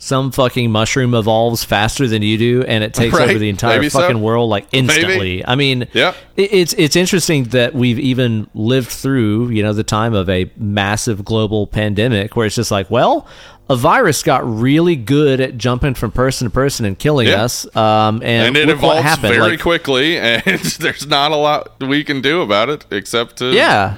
some 0.00 0.30
fucking 0.30 0.70
mushroom 0.70 1.12
evolves 1.12 1.64
faster 1.64 2.06
than 2.06 2.22
you 2.22 2.38
do 2.38 2.62
and 2.68 2.84
it 2.84 2.94
takes 2.94 3.14
Right. 3.16 3.30
over 3.30 3.38
the 3.38 3.48
entire 3.48 3.78
Maybe 3.78 3.88
so. 3.88 3.98
fucking 4.00 4.20
world 4.20 4.48
like 4.48 4.66
instantly. 4.70 5.44
I 5.44 5.56
mean, 5.56 5.88
Yeah. 5.92 6.12
it- 6.36 6.52
it's 6.52 6.72
it's 6.74 6.94
interesting 6.94 7.44
that 7.46 7.74
we've 7.74 7.98
even 7.98 8.46
lived 8.54 8.88
through, 8.88 9.48
you 9.50 9.62
know, 9.62 9.72
the 9.72 9.82
time 9.82 10.14
of 10.14 10.28
a 10.30 10.50
massive 10.56 11.24
global 11.24 11.66
pandemic 11.66 12.36
where 12.36 12.46
it's 12.46 12.54
just 12.54 12.70
like, 12.70 12.88
well, 12.90 13.26
a 13.68 13.74
virus 13.76 14.22
got 14.22 14.48
really 14.48 14.94
good 14.96 15.40
at 15.40 15.58
jumping 15.58 15.94
from 15.94 16.10
person 16.12 16.46
to 16.46 16.50
person 16.50 16.86
and 16.86 16.98
killing 16.98 17.26
Yeah. 17.28 17.42
us. 17.42 17.66
Um, 17.76 18.22
and, 18.24 18.46
And 18.46 18.56
it 18.56 18.68
evolves 18.70 19.02
happened. 19.02 19.34
very 19.34 19.50
Like, 19.50 19.60
quickly 19.60 20.16
and 20.18 20.42
there's 20.44 21.06
not 21.08 21.32
a 21.32 21.36
lot 21.36 21.72
we 21.80 22.04
can 22.04 22.20
do 22.20 22.40
about 22.40 22.68
it 22.68 22.86
except 22.92 23.36
to 23.38 23.46
yeah. 23.52 23.94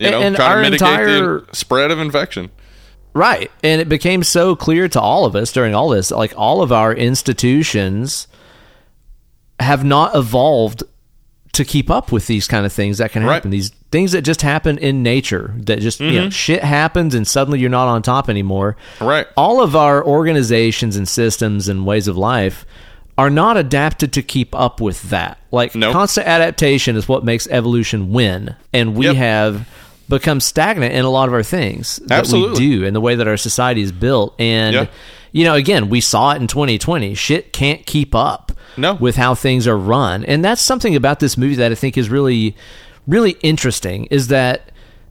you 0.00 0.10
know 0.10 0.20
and 0.20 0.34
try 0.34 0.56
to 0.56 0.60
mitigate 0.62 0.80
entire 0.82 1.40
the 1.42 1.56
spread 1.56 1.90
of 1.92 2.00
infection. 2.00 2.50
Right. 3.14 3.50
And 3.62 3.80
it 3.80 3.88
became 3.88 4.22
so 4.24 4.56
clear 4.56 4.88
to 4.88 5.00
all 5.00 5.24
of 5.24 5.36
us 5.36 5.52
during 5.52 5.74
all 5.74 5.88
this, 5.88 6.10
like 6.10 6.34
all 6.36 6.62
of 6.62 6.72
our 6.72 6.92
institutions 6.92 8.26
have 9.60 9.84
not 9.84 10.14
evolved 10.16 10.82
to 11.52 11.64
keep 11.64 11.88
up 11.88 12.10
with 12.10 12.26
these 12.26 12.48
kind 12.48 12.66
of 12.66 12.72
things 12.72 12.98
that 12.98 13.12
can 13.12 13.22
Right. 13.24 13.34
happen. 13.34 13.50
These 13.52 13.70
things 13.92 14.10
that 14.12 14.22
just 14.22 14.42
happen 14.42 14.76
in 14.78 15.04
nature 15.04 15.54
that 15.58 15.78
just, 15.78 16.00
you 16.00 16.10
know, 16.10 16.20
mm-hmm. 16.22 16.28
shit 16.30 16.64
happens 16.64 17.14
and 17.14 17.26
suddenly 17.26 17.60
you're 17.60 17.70
not 17.70 17.86
on 17.86 18.02
top 18.02 18.28
anymore. 18.28 18.76
Right. 19.00 19.28
All 19.36 19.62
of 19.62 19.76
our 19.76 20.04
organizations 20.04 20.96
and 20.96 21.08
systems 21.08 21.68
and 21.68 21.86
ways 21.86 22.08
of 22.08 22.16
life 22.16 22.66
are 23.16 23.30
not 23.30 23.56
adapted 23.56 24.12
to 24.14 24.22
keep 24.22 24.52
up 24.56 24.80
with 24.80 25.00
that. 25.10 25.38
Like 25.52 25.76
Nope. 25.76 25.92
constant 25.92 26.26
adaptation 26.26 26.96
is 26.96 27.08
what 27.08 27.24
makes 27.24 27.46
evolution 27.46 28.10
win. 28.10 28.56
And 28.72 28.96
we 28.96 29.06
Yep. 29.06 29.14
have 29.16 29.68
become 30.18 30.40
stagnant 30.40 30.94
in 30.94 31.04
a 31.04 31.10
lot 31.10 31.28
of 31.28 31.34
our 31.34 31.42
things 31.42 31.96
that 32.06 32.18
Absolutely. 32.20 32.60
we 32.66 32.76
do 32.78 32.86
and 32.86 32.94
the 32.96 33.00
way 33.00 33.14
that 33.14 33.28
our 33.28 33.36
society 33.36 33.82
is 33.82 33.92
built. 33.92 34.34
And 34.38 34.74
Yeah. 34.74 34.86
you 35.32 35.44
know, 35.44 35.54
again, 35.54 35.88
we 35.88 36.00
saw 36.00 36.32
it 36.32 36.40
in 36.40 36.46
2020. 36.46 37.14
Shit 37.14 37.52
can't 37.52 37.84
keep 37.86 38.14
up 38.14 38.52
No. 38.76 38.94
with 38.94 39.16
how 39.16 39.34
things 39.34 39.66
are 39.68 39.76
run. 39.78 40.24
And 40.24 40.44
that's 40.44 40.60
something 40.62 40.96
about 40.96 41.20
this 41.20 41.36
movie 41.36 41.56
that 41.56 41.72
I 41.72 41.74
think 41.74 41.96
is 41.98 42.08
really 42.08 42.56
really 43.06 43.32
interesting 43.42 44.06
is 44.06 44.28
that 44.28 44.70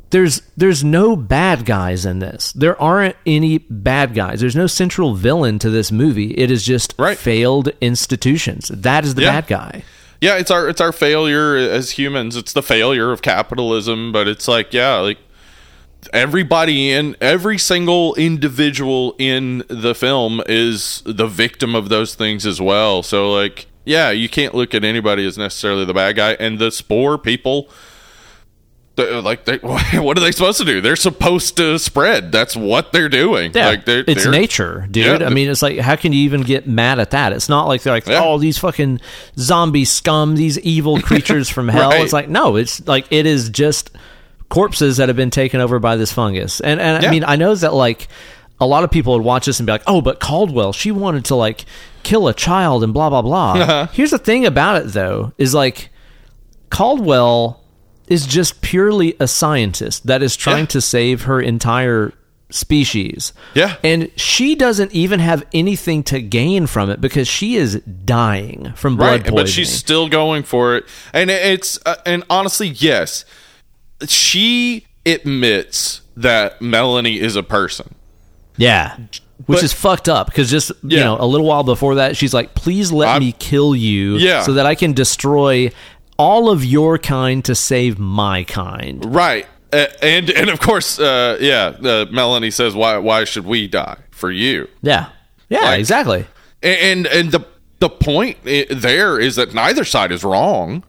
there's 0.10 0.42
there's 0.58 0.84
no 0.84 1.16
bad 1.16 1.64
guys 1.66 2.06
in 2.06 2.20
this. 2.20 2.52
There 2.54 2.80
aren't 2.82 3.16
any 3.26 3.60
bad 3.70 4.14
guys. 4.16 4.40
There's 4.42 4.56
no 4.56 4.68
central 4.68 5.14
villain 5.16 5.60
to 5.60 5.70
this 5.70 5.92
movie. 5.92 6.32
It 6.38 6.50
is 6.52 6.64
just 6.64 6.94
Right. 6.98 7.18
failed 7.18 7.70
institutions. 7.82 8.70
That 8.74 9.06
is 9.06 9.16
the 9.16 9.24
Yeah. 9.24 9.32
bad 9.42 9.48
guy. 9.48 9.84
Yeah, 10.24 10.38
it's 10.38 10.50
our 10.50 10.70
it's 10.70 10.80
our 10.80 10.94
failure 10.94 11.58
as 11.58 11.92
humans. 11.92 12.38
It's 12.38 12.54
the 12.54 12.64
failure 12.64 13.12
of 13.12 13.22
capitalism, 13.22 14.14
but 14.14 14.26
it's 14.26 14.48
like 14.48 14.72
yeah, 14.72 14.96
like 15.00 15.18
everybody 16.14 16.92
in 16.92 17.18
every 17.20 17.58
single 17.58 18.16
individual 18.16 19.16
in 19.20 19.66
the 19.68 19.94
film 19.94 20.42
is 20.46 21.04
the 21.06 21.28
victim 21.28 21.76
of 21.76 21.90
those 21.90 22.16
things 22.16 22.46
as 22.46 22.62
well. 22.62 23.04
So 23.04 23.34
like 23.34 23.66
yeah, 23.84 24.12
you 24.12 24.30
can't 24.30 24.56
look 24.56 24.74
at 24.74 24.86
anybody 24.86 25.28
as 25.28 25.38
necessarily 25.38 25.84
the 25.84 25.94
bad 25.94 26.16
guy 26.16 26.36
and 26.36 26.58
the 26.58 26.72
spore 26.72 27.18
people 27.18 27.68
like 28.98 29.46
they, 29.46 29.58
what 29.58 30.18
are 30.18 30.22
they 30.22 30.32
supposed 30.32 30.60
to 30.60 30.66
do? 30.66 30.80
They're 30.82 30.96
supposed 30.96 31.58
to 31.58 31.80
spread. 31.80 32.32
That's 32.32 32.56
what 32.56 32.92
they're 32.92 33.10
doing. 33.10 33.52
Yeah, 33.56 33.68
like 33.68 33.86
they're, 33.86 34.04
it's 34.08 34.24
they're- 34.24 34.32
nature, 34.32 34.88
dude. 34.92 35.22
Yeah. 35.22 35.28
I 35.28 35.30
mean, 35.30 35.50
it's 35.50 35.62
like, 35.64 35.80
how 35.80 35.96
can 35.96 36.14
you 36.14 36.20
even 36.20 36.42
get 36.42 36.68
mad 36.68 37.00
at 37.00 37.12
that? 37.12 37.34
It's 37.34 37.50
not 37.50 37.68
like 37.68 37.82
they're 37.82 37.94
like, 37.94 38.06
Yeah. 38.06 38.22
oh, 38.24 38.38
these 38.38 38.58
fucking 38.60 39.02
zombie 39.38 39.86
scum, 39.86 40.36
these 40.36 40.60
evil 40.60 41.02
creatures 41.02 41.50
from 41.50 41.68
hell. 41.70 41.90
Right. 41.90 42.02
It's 42.04 42.14
like, 42.14 42.30
no, 42.30 42.56
it's 42.56 42.86
like 42.88 43.08
it 43.12 43.26
is 43.26 43.50
just 43.50 43.90
corpses 44.50 44.98
that 44.98 45.10
have 45.10 45.16
been 45.18 45.32
taken 45.32 45.60
over 45.60 45.80
by 45.80 45.96
this 45.96 46.12
fungus. 46.14 46.60
And 46.60 46.80
and. 46.80 47.04
I 47.04 47.10
mean, 47.10 47.24
I 47.24 47.36
know 47.36 47.56
that 47.56 47.74
like 47.74 48.08
a 48.62 48.68
lot 48.68 48.84
of 48.84 48.92
people 48.92 49.14
would 49.14 49.24
watch 49.26 49.48
this 49.48 49.60
and 49.60 49.66
be 49.66 49.72
like, 49.72 49.84
oh, 49.88 50.02
but 50.02 50.20
Caldwell, 50.20 50.72
she 50.72 50.92
wanted 50.92 51.26
to 51.26 51.36
like 51.36 51.66
kill 52.04 52.28
a 52.28 52.34
child 52.34 52.84
and 52.84 52.94
blah 52.94 53.10
blah 53.10 53.24
blah. 53.24 53.54
Uh-huh. 53.64 53.88
Here's 53.88 54.12
the 54.12 54.20
thing 54.20 54.46
about 54.46 54.84
it 54.84 54.90
though, 54.90 55.34
is 55.40 55.56
like 55.56 55.90
Caldwell 56.70 57.63
is 58.08 58.26
just 58.26 58.62
purely 58.62 59.16
a 59.20 59.28
scientist 59.28 60.06
that 60.08 60.22
is 60.24 60.36
trying 60.36 60.60
Yeah. 60.64 60.66
to 60.68 60.82
save 60.82 61.22
her 61.24 61.40
entire 61.42 62.14
species. 62.50 63.34
Yeah. 63.56 63.78
And 63.84 64.12
she 64.16 64.54
doesn't 64.56 64.92
even 64.94 65.20
have 65.20 65.44
anything 65.54 66.04
to 66.04 66.22
gain 66.22 66.68
from 66.68 66.90
it 66.92 67.02
because 67.02 67.28
she 67.28 67.56
is 67.56 67.76
dying 67.82 68.74
from 68.76 68.96
blood 68.98 69.08
right, 69.08 69.20
poisoning. 69.22 69.36
but 69.36 69.50
she's 69.50 69.72
still 69.72 70.08
going 70.08 70.44
for 70.44 70.76
it, 70.76 70.86
and 71.14 71.32
it's 71.32 71.80
uh, 71.86 71.96
and 72.06 72.24
honestly, 72.30 72.68
yes, 72.68 73.26
she 74.08 74.86
admits 75.06 76.02
that 76.16 76.62
Melanie 76.62 77.20
is 77.20 77.36
a 77.36 77.44
person. 77.44 77.96
yeah. 78.58 78.98
Which 79.48 79.58
But- 79.58 79.64
is 79.66 79.74
fucked 79.74 80.08
up 80.08 80.28
because 80.28 80.50
just 80.50 80.72
you 80.84 81.00
know 81.00 81.18
a 81.20 81.26
little 81.26 81.46
while 81.48 81.64
before 81.64 81.96
that 81.96 82.16
she's 82.16 82.34
like, 82.34 82.54
"Please 82.54 82.94
let 82.94 83.10
I'm- 83.10 83.20
me 83.20 83.36
kill 83.38 83.76
you, 83.76 84.16
Yeah. 84.18 84.44
so 84.44 84.54
that 84.54 84.66
I 84.66 84.74
can 84.76 84.94
destroy 84.94 85.72
all 86.18 86.50
of 86.50 86.64
your 86.64 86.98
kind 86.98 87.44
to 87.46 87.56
save 87.56 88.00
my 88.00 88.44
kind." 88.44 89.14
Right. 89.14 89.46
Uh, 89.72 89.88
and 90.02 90.30
and 90.30 90.50
of 90.50 90.60
course, 90.60 91.00
uh, 91.00 91.38
yeah. 91.42 91.74
Uh, 91.84 92.06
Melanie 92.12 92.52
says, 92.52 92.76
"Why 92.76 92.98
why 92.98 93.24
should 93.24 93.46
we 93.46 93.68
die 93.68 93.98
for 94.12 94.32
you?" 94.32 94.68
Yeah, 94.82 95.08
yeah, 95.50 95.62
Like- 95.62 95.80
exactly. 95.80 96.26
And 96.62 97.08
and 97.08 97.32
the 97.32 97.42
the 97.80 97.90
point 97.90 98.38
there 98.44 99.20
is 99.20 99.36
that 99.36 99.54
neither 99.54 99.84
side 99.84 100.12
is 100.12 100.24
wrong. 100.24 100.84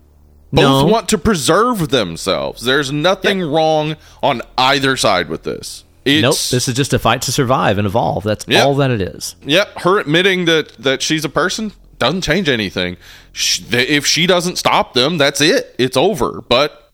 Both 0.52 0.62
No. 0.62 0.84
want 0.84 1.09
to 1.09 1.18
preserve 1.18 1.88
themselves. 1.88 2.62
There's 2.62 2.92
nothing 2.92 3.40
wrong 3.42 3.96
on 4.22 4.40
either 4.56 4.96
side 4.96 5.28
with 5.28 5.42
this. 5.42 5.82
It's, 6.05 6.22
nope, 6.22 6.36
this 6.52 6.68
is 6.68 6.74
just 6.74 6.92
a 6.92 6.98
fight 7.01 7.22
to 7.22 7.32
survive 7.32 7.76
and 7.78 7.86
evolve. 7.86 8.22
That's 8.22 8.44
Yeah. 8.46 8.62
all 8.62 8.74
that 8.76 8.90
it 8.92 9.01
is. 9.01 9.34
Yep, 9.44 9.80
her 9.80 9.98
admitting 9.98 10.44
that 10.44 10.76
that 10.78 11.02
she's 11.02 11.24
a 11.24 11.28
person 11.28 11.72
doesn't 12.05 12.22
change 12.22 12.48
anything. 12.48 12.97
If 13.35 14.06
she 14.06 14.26
doesn't 14.26 14.56
stop 14.56 14.94
them, 14.94 15.18
that's 15.18 15.40
it. 15.40 15.74
It's 15.78 15.97
over. 15.97 16.40
But 16.43 16.90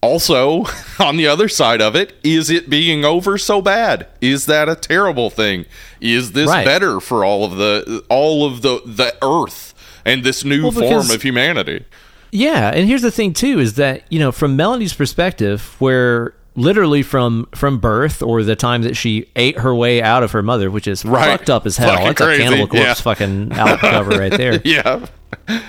also, 0.00 0.64
on 1.00 1.16
the 1.16 1.26
other 1.26 1.48
side 1.48 1.80
of 1.80 1.96
it, 1.96 2.14
is 2.22 2.50
it 2.50 2.70
being 2.70 3.04
over 3.04 3.38
so 3.38 3.60
bad? 3.60 4.06
Is 4.20 4.46
that 4.46 4.68
a 4.68 4.74
terrible 4.76 5.30
thing? 5.30 5.66
Is 6.00 6.32
this 6.32 6.48
Right. 6.48 6.64
better 6.64 7.00
for 7.00 7.24
all 7.24 7.44
of 7.44 7.56
the 7.56 8.04
all 8.08 8.46
of 8.46 8.62
the 8.62 8.80
the 8.86 9.14
earth 9.22 9.74
and 10.04 10.22
this 10.24 10.44
new 10.44 10.62
Well, 10.64 10.72
form 10.72 11.10
of 11.10 11.22
humanity? 11.22 11.84
Yeah, 12.30 12.70
and 12.74 12.86
here's 12.86 13.02
the 13.02 13.10
thing 13.10 13.32
too 13.32 13.58
is 13.58 13.74
that 13.74 14.02
you 14.10 14.18
know 14.18 14.30
from 14.32 14.54
Melanie's 14.56 14.94
perspective, 14.94 15.74
where 15.78 16.34
literally 16.58 17.02
from 17.02 17.48
from 17.54 17.78
birth 17.78 18.22
or 18.22 18.42
the 18.42 18.56
time 18.56 18.82
that 18.82 18.96
she 18.96 19.26
ate 19.36 19.58
her 19.58 19.74
way 19.74 20.02
out 20.02 20.22
of 20.22 20.32
her 20.32 20.42
mother, 20.42 20.70
which 20.70 20.86
is 20.88 21.04
Right. 21.04 21.24
fucked 21.38 21.48
up 21.50 21.64
as 21.66 21.76
hell. 21.76 21.90
Fucking 21.90 22.06
That's 22.06 22.20
crazy, 22.20 22.42
a 22.42 22.44
Cannibal 22.46 22.66
Corpse 22.68 22.84
yeah. 22.86 22.94
fucking 22.94 23.52
album 23.52 23.78
cover 23.78 24.10
right 24.18 24.32
there. 24.32 24.60
yeah. 24.64 25.06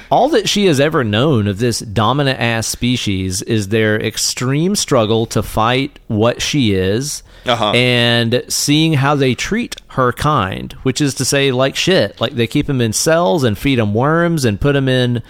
All 0.09 0.29
that 0.29 0.47
she 0.49 0.65
has 0.65 0.79
ever 0.79 1.03
known 1.03 1.47
of 1.47 1.59
this 1.59 1.79
dominant 1.79 2.39
ass 2.39 2.65
species 2.67 3.41
is 3.41 3.67
their 3.69 3.99
extreme 4.01 4.75
struggle 4.75 5.25
to 5.27 5.43
fight 5.43 5.99
what 6.07 6.41
she 6.41 6.73
is 6.73 7.23
Uh-huh. 7.45 7.71
and 7.73 8.43
seeing 8.47 8.93
how 8.93 9.15
they 9.15 9.35
treat 9.35 9.75
her 9.89 10.11
kind, 10.13 10.73
which 10.83 11.01
is 11.01 11.13
to 11.15 11.25
say, 11.25 11.51
like 11.51 11.75
shit. 11.75 12.19
Like 12.21 12.33
they 12.33 12.47
keep 12.47 12.67
them 12.67 12.81
in 12.81 12.93
cells 12.93 13.43
and 13.43 13.57
feed 13.57 13.79
them 13.79 13.93
worms 13.93 14.45
and 14.45 14.59
put 14.59 14.73
them 14.73 14.87
in 14.89 15.21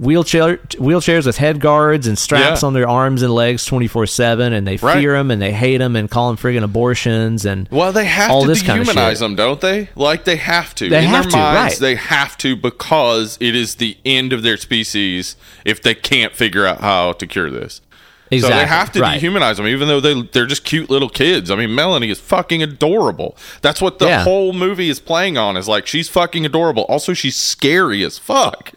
wheelchair 0.00 0.56
wheelchairs 0.78 1.26
with 1.26 1.36
head 1.36 1.60
guards 1.60 2.06
and 2.06 2.18
straps 2.18 2.62
Yeah. 2.62 2.66
on 2.68 2.72
their 2.72 2.88
arms 2.88 3.20
and 3.22 3.34
legs 3.34 3.66
24-7 3.66 4.54
and 4.54 4.66
they 4.66 4.76
Right. 4.76 4.98
fear 4.98 5.12
them 5.12 5.30
and 5.30 5.42
they 5.42 5.52
hate 5.52 5.76
them 5.76 5.94
and 5.94 6.10
call 6.10 6.28
them 6.28 6.38
friggin' 6.38 6.62
abortions 6.64 7.44
and 7.44 7.68
Well, 7.70 7.92
they 7.92 8.06
have 8.06 8.30
all 8.30 8.42
to 8.42 8.48
this 8.48 8.62
kind 8.62 8.80
of 8.80 8.88
dehumanize 8.88 9.18
them, 9.18 9.34
don't 9.36 9.60
they? 9.60 9.90
Like 9.94 10.24
they 10.24 10.36
have 10.36 10.74
to. 10.76 10.88
They 10.88 10.98
In 11.04 11.04
have 11.10 11.24
their 11.24 11.32
to, 11.32 11.36
minds, 11.36 11.74
right. 11.74 11.78
they 11.80 11.94
have 11.96 12.38
to 12.38 12.56
because 12.56 13.36
it 13.40 13.54
is 13.54 13.74
the 13.74 13.98
end 14.06 14.32
of 14.32 14.42
their 14.42 14.56
species 14.56 15.36
if 15.66 15.82
they 15.82 15.94
can't 15.94 16.34
figure 16.34 16.66
out 16.66 16.80
how 16.80 17.12
to 17.12 17.26
cure 17.26 17.50
this. 17.50 17.82
exactly 18.30 18.56
So 18.58 18.60
they 18.62 18.66
have 18.68 18.92
to 18.92 19.00
right. 19.00 19.20
dehumanize 19.20 19.56
them, 19.56 19.66
even 19.66 19.86
though 19.88 20.00
they 20.00 20.22
they're 20.32 20.46
just 20.46 20.64
cute 20.64 20.88
little 20.88 21.08
kids. 21.10 21.50
I 21.50 21.56
mean, 21.56 21.74
Melanie 21.74 22.10
is 22.10 22.20
fucking 22.20 22.62
adorable. 22.62 23.36
That's 23.60 23.82
what 23.82 23.98
the 23.98 24.06
Yeah. 24.06 24.22
whole 24.24 24.52
movie 24.52 24.88
is 24.88 24.98
playing 25.00 25.36
on. 25.36 25.56
Is 25.58 25.66
like 25.68 25.86
she's 25.86 26.08
fucking 26.08 26.46
adorable. 26.46 26.84
Also, 26.88 27.12
she's 27.12 27.34
scary 27.36 28.02
as 28.04 28.18
fuck. 28.18 28.72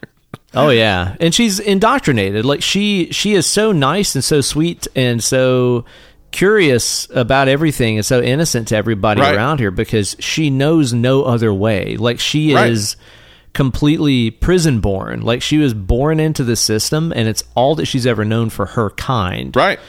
Oh 0.55 0.69
yeah, 0.69 1.15
and 1.19 1.33
she's 1.33 1.59
indoctrinated. 1.59 2.45
Like 2.45 2.61
she 2.61 3.11
she 3.11 3.33
is 3.33 3.45
so 3.47 3.71
nice 3.71 4.15
and 4.15 4.23
so 4.23 4.41
sweet 4.41 4.87
and 4.95 5.23
so 5.23 5.85
curious 6.31 7.07
about 7.13 7.47
everything 7.47 7.97
and 7.97 8.05
so 8.05 8.21
innocent 8.21 8.67
to 8.69 8.75
everybody 8.75 9.21
Right. 9.21 9.35
around 9.35 9.59
here 9.59 9.71
because 9.71 10.15
she 10.19 10.49
knows 10.49 10.91
no 10.93 11.23
other 11.23 11.53
way. 11.53 11.95
Like 11.97 12.19
she 12.19 12.53
Right. 12.55 12.71
is 12.71 12.95
completely 13.53 14.31
prison 14.31 14.79
born. 14.79 15.21
Like 15.21 15.41
she 15.43 15.57
was 15.59 15.73
born 15.75 16.19
into 16.19 16.43
the 16.43 16.55
system 16.55 17.13
and 17.15 17.27
it's 17.27 17.43
all 17.53 17.75
that 17.75 17.85
she's 17.85 18.07
ever 18.07 18.25
known 18.25 18.49
for 18.49 18.65
her 18.65 18.89
kind. 18.91 19.55
Right. 19.55 19.79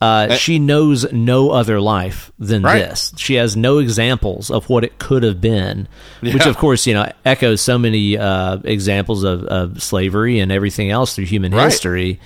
Uh, 0.00 0.36
she 0.36 0.58
knows 0.60 1.10
no 1.12 1.50
other 1.50 1.80
life 1.80 2.30
than 2.38 2.62
Right. 2.62 2.78
this. 2.78 3.12
She 3.16 3.34
has 3.34 3.56
no 3.56 3.78
examples 3.78 4.48
of 4.50 4.68
what 4.68 4.84
it 4.84 4.98
could 4.98 5.24
have 5.24 5.40
been, 5.40 5.88
which 6.20 6.46
of 6.46 6.56
course 6.56 6.86
you 6.86 6.94
know 6.94 7.10
echoes 7.24 7.60
so 7.60 7.78
many 7.78 8.16
uh, 8.16 8.58
examples 8.64 9.24
of, 9.24 9.42
of 9.44 9.82
slavery 9.82 10.38
and 10.38 10.52
everything 10.52 10.90
else 10.90 11.14
through 11.16 11.24
human 11.26 11.52
Right. 11.52 11.64
history. 11.64 12.20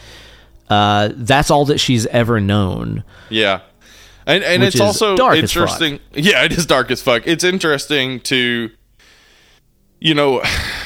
Uh, 0.68 1.10
that's 1.14 1.50
all 1.50 1.64
that 1.66 1.78
she's 1.80 2.06
ever 2.06 2.40
known. 2.40 3.04
Yeah. 3.30 3.60
And 4.26 4.44
and 4.44 4.62
it's 4.62 4.78
also 4.80 5.16
interesting. 5.32 5.98
Yeah, 6.14 6.44
it 6.44 6.52
is 6.52 6.66
dark 6.66 6.90
as 6.90 7.02
fuck. 7.02 7.22
It's 7.26 7.42
interesting 7.44 8.20
to 8.20 8.70
you 9.98 10.14
know 10.14 10.42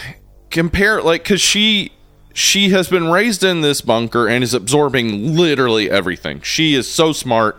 compare 0.50 1.02
like 1.02 1.24
cuz 1.24 1.40
she 1.40 1.92
she 2.36 2.68
has 2.68 2.86
been 2.86 3.10
raised 3.10 3.42
in 3.42 3.62
this 3.62 3.80
bunker 3.80 4.28
and 4.28 4.44
is 4.44 4.52
absorbing 4.52 5.34
literally 5.34 5.90
everything. 5.90 6.42
She 6.42 6.74
is 6.74 6.86
so 6.86 7.14
smart. 7.14 7.58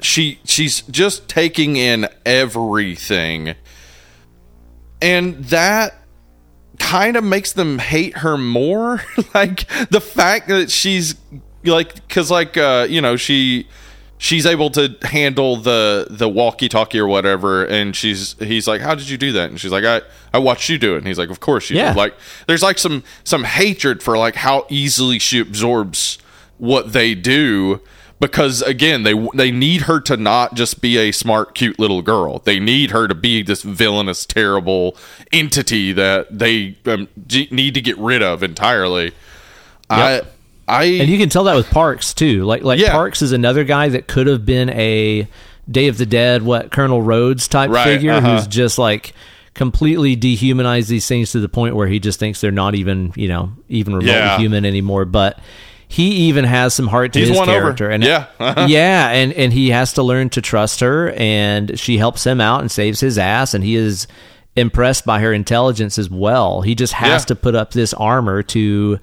She 0.00 0.38
she's 0.44 0.82
just 0.82 1.28
taking 1.28 1.76
in 1.76 2.06
everything. 2.24 3.56
And 5.00 5.44
that 5.46 6.04
kind 6.78 7.16
of 7.16 7.24
makes 7.24 7.52
them 7.52 7.80
hate 7.80 8.18
her 8.18 8.38
more 8.38 9.02
like 9.34 9.66
the 9.88 10.00
fact 10.00 10.46
that 10.46 10.70
she's 10.70 11.16
like 11.64 11.94
because 11.96 12.30
like 12.30 12.56
uh 12.56 12.86
you 12.88 13.00
know 13.00 13.16
she 13.16 13.66
she's 14.22 14.46
able 14.46 14.70
to 14.70 14.96
handle 15.02 15.56
the 15.56 16.06
the 16.08 16.28
walkie 16.28 16.68
talkie 16.68 17.00
or 17.00 17.08
whatever 17.08 17.64
and 17.64 17.96
she's 17.96 18.34
he's 18.38 18.68
like 18.68 18.80
how 18.80 18.94
did 18.94 19.08
you 19.08 19.18
do 19.18 19.32
that? 19.32 19.50
And 19.50 19.58
she's 19.60 19.72
like 19.72 19.84
i 19.84 20.00
i 20.32 20.38
watched 20.38 20.68
you 20.68 20.78
do 20.78 20.94
it. 20.94 20.98
And 20.98 21.06
he's 21.08 21.18
like 21.18 21.28
of 21.30 21.40
course 21.40 21.68
you 21.70 21.76
Yeah. 21.76 21.88
did 21.88 21.96
like 21.98 22.14
there's 22.46 22.62
like 22.62 22.78
some 22.78 23.02
some 23.24 23.42
hatred 23.42 24.00
for 24.00 24.16
like 24.16 24.36
how 24.36 24.64
easily 24.70 25.18
she 25.18 25.40
absorbs 25.40 26.18
what 26.58 26.92
they 26.92 27.16
do 27.16 27.80
because 28.20 28.62
again 28.62 29.02
they 29.02 29.14
they 29.34 29.50
need 29.50 29.82
her 29.82 29.98
to 30.02 30.16
not 30.16 30.54
just 30.54 30.80
be 30.80 30.96
a 30.98 31.10
smart 31.10 31.56
cute 31.56 31.80
little 31.80 32.00
girl. 32.02 32.38
They 32.38 32.60
need 32.60 32.92
her 32.92 33.08
to 33.08 33.16
be 33.16 33.42
this 33.42 33.62
villainous 33.62 34.24
terrible 34.24 34.96
entity 35.32 35.92
that 35.94 36.38
they 36.38 36.76
um, 36.86 37.08
need 37.50 37.74
to 37.74 37.80
get 37.80 37.98
rid 37.98 38.22
of 38.22 38.44
entirely. 38.44 39.10
I 39.90 40.22
i 40.68 40.84
And 40.84 41.08
you 41.10 41.18
can 41.18 41.28
tell 41.28 41.44
that 41.44 41.54
with 41.56 41.68
Parks 41.70 42.14
too. 42.14 42.44
Like 42.44 42.62
like 42.62 42.78
Yeah. 42.80 42.92
Parks 42.92 43.22
is 43.22 43.32
another 43.32 43.64
guy 43.64 43.88
that 43.90 44.06
could 44.08 44.26
have 44.26 44.44
been 44.46 44.70
a 44.70 45.28
Day 45.70 45.88
of 45.88 45.96
the 45.98 46.06
Dead, 46.06 46.42
what 46.42 46.70
Colonel 46.72 47.02
Rhodes 47.02 47.46
type 47.48 47.70
Right, 47.70 47.84
figure, 47.84 48.12
uh-huh. 48.12 48.36
who's 48.36 48.46
just 48.46 48.78
like 48.78 49.12
completely 49.54 50.16
dehumanized 50.16 50.88
these 50.88 51.06
things 51.06 51.32
to 51.32 51.40
the 51.40 51.48
point 51.48 51.76
where 51.76 51.86
he 51.86 51.98
just 52.00 52.18
thinks 52.18 52.40
they're 52.40 52.50
not 52.50 52.74
even 52.74 53.12
you 53.16 53.28
know 53.28 53.52
even 53.68 53.94
remotely 53.94 54.12
Yeah. 54.14 54.38
human 54.38 54.64
anymore. 54.64 55.04
But 55.04 55.38
he 55.88 56.10
even 56.28 56.44
has 56.44 56.72
some 56.74 56.86
heart 56.86 57.12
to 57.12 57.18
He's 57.18 57.28
his 57.28 57.36
won 57.36 57.50
over. 57.50 57.60
character, 57.60 57.90
and 57.90 58.02
Yeah, 58.02 58.26
uh-huh. 58.40 58.66
yeah, 58.68 59.10
and 59.10 59.32
and 59.34 59.52
he 59.52 59.70
has 59.70 59.92
to 59.94 60.02
learn 60.02 60.30
to 60.30 60.40
trust 60.40 60.80
her, 60.80 61.10
and 61.18 61.78
she 61.78 61.98
helps 61.98 62.24
him 62.26 62.40
out 62.40 62.60
and 62.62 62.70
saves 62.70 62.98
his 63.00 63.18
ass, 63.18 63.52
and 63.52 63.62
he 63.62 63.76
is 63.76 64.06
impressed 64.56 65.04
by 65.04 65.20
her 65.20 65.32
intelligence 65.32 65.98
as 65.98 66.08
well. 66.10 66.62
He 66.62 66.74
just 66.74 66.94
has 66.94 67.22
Yeah. 67.22 67.26
to 67.26 67.34
put 67.36 67.54
up 67.54 67.72
this 67.72 67.92
armor 67.94 68.42
to 68.44 68.98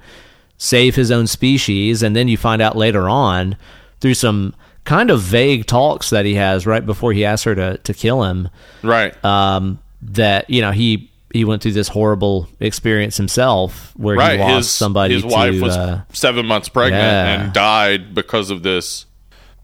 save 0.60 0.94
his 0.94 1.10
own 1.10 1.26
species 1.26 2.02
and 2.02 2.14
then 2.14 2.28
you 2.28 2.36
find 2.36 2.60
out 2.60 2.76
later 2.76 3.08
on 3.08 3.56
through 4.02 4.12
some 4.12 4.54
kind 4.84 5.10
of 5.10 5.18
vague 5.18 5.64
talks 5.64 6.10
that 6.10 6.26
he 6.26 6.34
has 6.34 6.66
right 6.66 6.84
before 6.84 7.14
he 7.14 7.24
asks 7.24 7.44
her 7.44 7.54
to, 7.54 7.78
to 7.78 7.94
kill 7.94 8.22
him 8.24 8.46
right 8.82 9.24
um, 9.24 9.78
that 10.02 10.48
you 10.50 10.60
know 10.60 10.70
he 10.70 11.10
he 11.32 11.46
went 11.46 11.62
through 11.62 11.72
this 11.72 11.88
horrible 11.88 12.46
experience 12.60 13.16
himself 13.16 13.94
where 13.96 14.16
right 14.16 14.38
he 14.38 14.44
lost 14.44 14.56
his 14.56 14.70
somebody 14.70 15.14
his 15.14 15.22
to, 15.22 15.28
wife 15.28 15.60
was 15.62 15.74
uh, 15.74 16.02
seven 16.12 16.44
months 16.44 16.68
pregnant 16.68 17.02
yeah. 17.02 17.42
and 17.42 17.52
died 17.54 18.14
because 18.14 18.50
of 18.50 18.62
this 18.62 19.06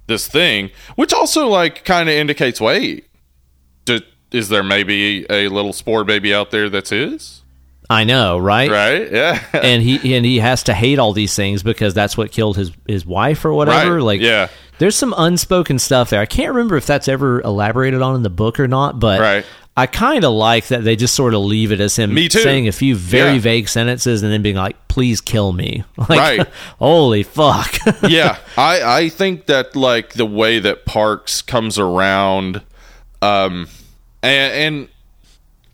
this 0.06 0.26
thing 0.26 0.70
which 0.94 1.12
also 1.12 1.46
like 1.46 1.84
kind 1.84 2.08
of 2.08 2.14
indicates 2.14 2.58
wait 2.58 3.06
is 4.32 4.48
there 4.48 4.62
maybe 4.62 5.24
a 5.30 5.48
little 5.48 5.72
spore 5.72 6.04
baby 6.04 6.34
out 6.34 6.50
there 6.50 6.68
that's 6.68 6.90
his 6.90 7.42
I 7.88 8.04
know 8.04 8.38
right 8.38 8.70
right 8.70 9.10
yeah 9.12 9.44
and 9.52 9.82
he 9.82 10.16
and 10.16 10.24
he 10.26 10.38
has 10.40 10.64
to 10.64 10.74
hate 10.74 10.98
all 10.98 11.12
these 11.12 11.34
things 11.36 11.62
because 11.62 11.94
that's 11.94 12.16
what 12.16 12.32
killed 12.32 12.56
his 12.56 12.72
his 12.86 13.06
wife 13.06 13.44
or 13.44 13.52
whatever 13.52 13.94
Right, 13.96 14.02
like 14.02 14.20
yeah. 14.20 14.48
there's 14.78 14.96
some 14.96 15.14
unspoken 15.16 15.78
stuff 15.78 16.10
there 16.10 16.20
i 16.20 16.26
can't 16.26 16.48
remember 16.52 16.76
if 16.76 16.84
that's 16.86 17.06
ever 17.08 17.40
elaborated 17.42 18.02
on 18.02 18.16
in 18.16 18.22
the 18.22 18.30
book 18.30 18.58
or 18.58 18.66
not 18.66 18.98
but 18.98 19.20
Right. 19.20 19.46
i 19.76 19.86
kind 19.86 20.24
of 20.24 20.32
like 20.32 20.66
that 20.68 20.82
they 20.82 20.96
just 20.96 21.14
sort 21.14 21.32
of 21.34 21.40
leave 21.42 21.70
it 21.70 21.80
as 21.80 21.94
him 21.96 22.12
Me 22.12 22.28
too. 22.28 22.40
saying 22.40 22.66
a 22.66 22.72
few 22.72 22.96
very 22.96 23.34
Yeah. 23.34 23.38
vague 23.40 23.68
sentences 23.68 24.22
and 24.24 24.32
then 24.32 24.42
being 24.42 24.56
like 24.56 24.88
please 24.88 25.20
kill 25.20 25.52
me 25.52 25.84
like 25.96 26.08
Right. 26.18 26.48
holy 26.80 27.22
fuck 27.22 27.78
yeah, 28.02 28.38
I 28.56 28.82
I 29.04 29.08
think 29.10 29.46
that 29.46 29.76
like 29.76 30.14
the 30.14 30.26
way 30.26 30.58
that 30.58 30.86
Parks 30.86 31.40
comes 31.40 31.78
around, 31.78 32.62
um, 33.22 33.68
and, 34.22 34.52
and 34.52 34.88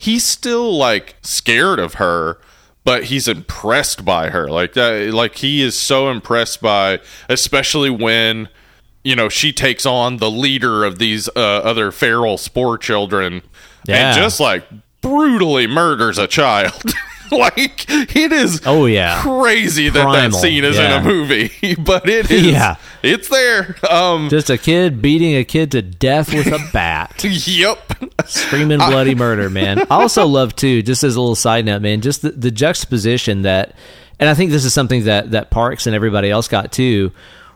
he's 0.03 0.23
still 0.25 0.75
like 0.77 1.15
scared 1.21 1.79
of 1.79 1.95
her, 1.95 2.37
but 2.83 3.05
he's 3.05 3.27
impressed 3.27 4.03
by 4.05 4.29
her. 4.29 4.47
Like 4.49 4.73
that, 4.73 5.13
like 5.13 5.35
he 5.37 5.61
is 5.61 5.77
so 5.77 6.09
impressed 6.11 6.61
by, 6.61 6.99
especially 7.29 7.89
when 7.89 8.49
you 9.03 9.15
know 9.15 9.29
she 9.29 9.51
takes 9.53 9.85
on 9.85 10.17
the 10.17 10.29
leader 10.31 10.83
of 10.83 10.99
these 10.99 11.27
uh, 11.29 11.39
other 11.39 11.91
feral 11.91 12.37
spore 12.37 12.77
children, 12.77 13.41
Yeah. 13.87 14.09
and 14.09 14.17
just 14.17 14.39
like 14.39 14.65
brutally 15.01 15.67
murders 15.67 16.17
a 16.17 16.27
child. 16.27 16.93
like 17.39 17.85
it 17.89 18.31
is 18.31 18.61
Oh, 18.65 18.85
yeah. 18.85 19.21
crazy 19.21 19.89
that 19.89 20.11
that 20.11 20.33
scene 20.33 20.63
is 20.63 20.77
yeah. 20.77 20.99
in 20.99 21.05
a 21.05 21.07
movie 21.07 21.75
but 21.79 22.07
it 22.09 22.29
is 22.31 22.45
Yeah. 22.45 22.75
it's 23.01 23.27
there 23.29 23.75
um 23.89 24.29
just 24.29 24.49
a 24.49 24.57
kid 24.57 25.01
beating 25.01 25.35
a 25.35 25.43
kid 25.43 25.71
to 25.71 25.81
death 25.81 26.33
with 26.33 26.47
a 26.47 26.59
bat 26.71 27.23
yep 27.47 27.79
screaming 28.25 28.77
bloody 28.77 29.15
murder, 29.15 29.49
man. 29.49 29.79
I 29.79 29.85
also 30.01 30.25
love 30.27 30.55
too, 30.55 30.81
just 30.81 31.03
as 31.03 31.15
a 31.15 31.19
little 31.21 31.35
side 31.35 31.65
note, 31.65 31.81
man, 31.81 32.01
just 32.01 32.21
the, 32.21 32.31
the 32.31 32.51
juxtaposition 32.51 33.41
that, 33.43 33.75
and 34.19 34.29
I 34.29 34.33
think 34.33 34.51
this 34.51 34.65
is 34.65 34.73
something 34.73 35.05
that 35.05 35.31
that 35.31 35.49
Parks 35.51 35.87
and 35.87 35.95
everybody 35.95 36.29
else 36.29 36.47
got 36.47 36.71
too, 36.71 37.11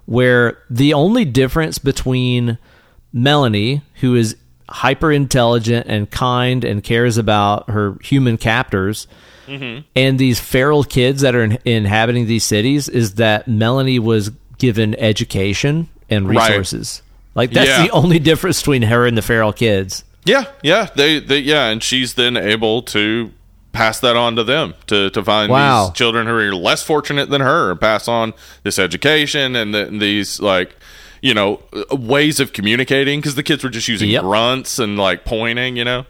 where 0.05 0.57
the 0.69 0.93
only 0.93 1.25
difference 1.25 1.77
between 1.77 2.57
Melanie, 3.13 3.81
who 4.01 4.15
is 4.15 4.35
hyper 4.69 5.11
intelligent 5.11 5.85
and 5.87 6.09
kind 6.09 6.63
and 6.65 6.83
cares 6.83 7.17
about 7.17 7.69
her 7.69 7.97
human 8.01 8.37
captors. 8.37 9.07
Mm-hmm. 9.47 9.81
And 9.95 10.19
these 10.19 10.39
feral 10.39 10.83
kids 10.83 11.21
that 11.21 11.35
are 11.35 11.43
in, 11.43 11.57
inhabiting 11.65 12.27
these 12.27 12.43
cities 12.43 12.89
is 12.89 13.15
that 13.15 13.47
Melanie 13.47 13.99
was 13.99 14.31
given 14.57 14.95
education 14.95 15.87
and 16.09 16.27
Right. 16.29 16.47
resources. 16.49 17.01
Like 17.35 17.51
that's 17.51 17.69
Yeah. 17.69 17.83
the 17.83 17.91
only 17.91 18.19
difference 18.19 18.59
between 18.61 18.81
her 18.83 19.05
and 19.05 19.17
the 19.17 19.21
feral 19.21 19.53
kids. 19.53 20.03
yeah 20.25 20.43
yeah 20.61 20.89
they, 20.95 21.19
they 21.19 21.39
yeah 21.39 21.67
and 21.69 21.81
she's 21.81 22.15
then 22.15 22.35
able 22.35 22.81
to 22.81 23.31
pass 23.71 23.99
that 24.01 24.17
on 24.17 24.35
to 24.35 24.43
them 24.43 24.73
to 24.87 25.09
to 25.11 25.23
find 25.23 25.49
Wow. 25.51 25.85
these 25.87 25.93
children 25.95 26.27
who 26.27 26.33
are 26.33 26.53
less 26.53 26.83
fortunate 26.83 27.29
than 27.29 27.39
her 27.41 27.71
and 27.71 27.79
pass 27.79 28.07
on 28.09 28.33
this 28.63 28.77
education 28.79 29.55
and, 29.55 29.73
the, 29.73 29.87
and 29.87 30.01
these 30.01 30.41
like 30.41 30.75
you 31.21 31.33
know 31.33 31.61
ways 31.91 32.39
of 32.41 32.51
communicating 32.53 33.19
because 33.19 33.35
the 33.35 33.43
kids 33.43 33.63
were 33.63 33.69
just 33.69 33.87
using 33.87 34.09
Yep. 34.09 34.23
grunts 34.23 34.79
and 34.79 34.97
like 34.97 35.23
pointing. 35.25 35.77
You 35.77 35.85
know, 35.85 36.05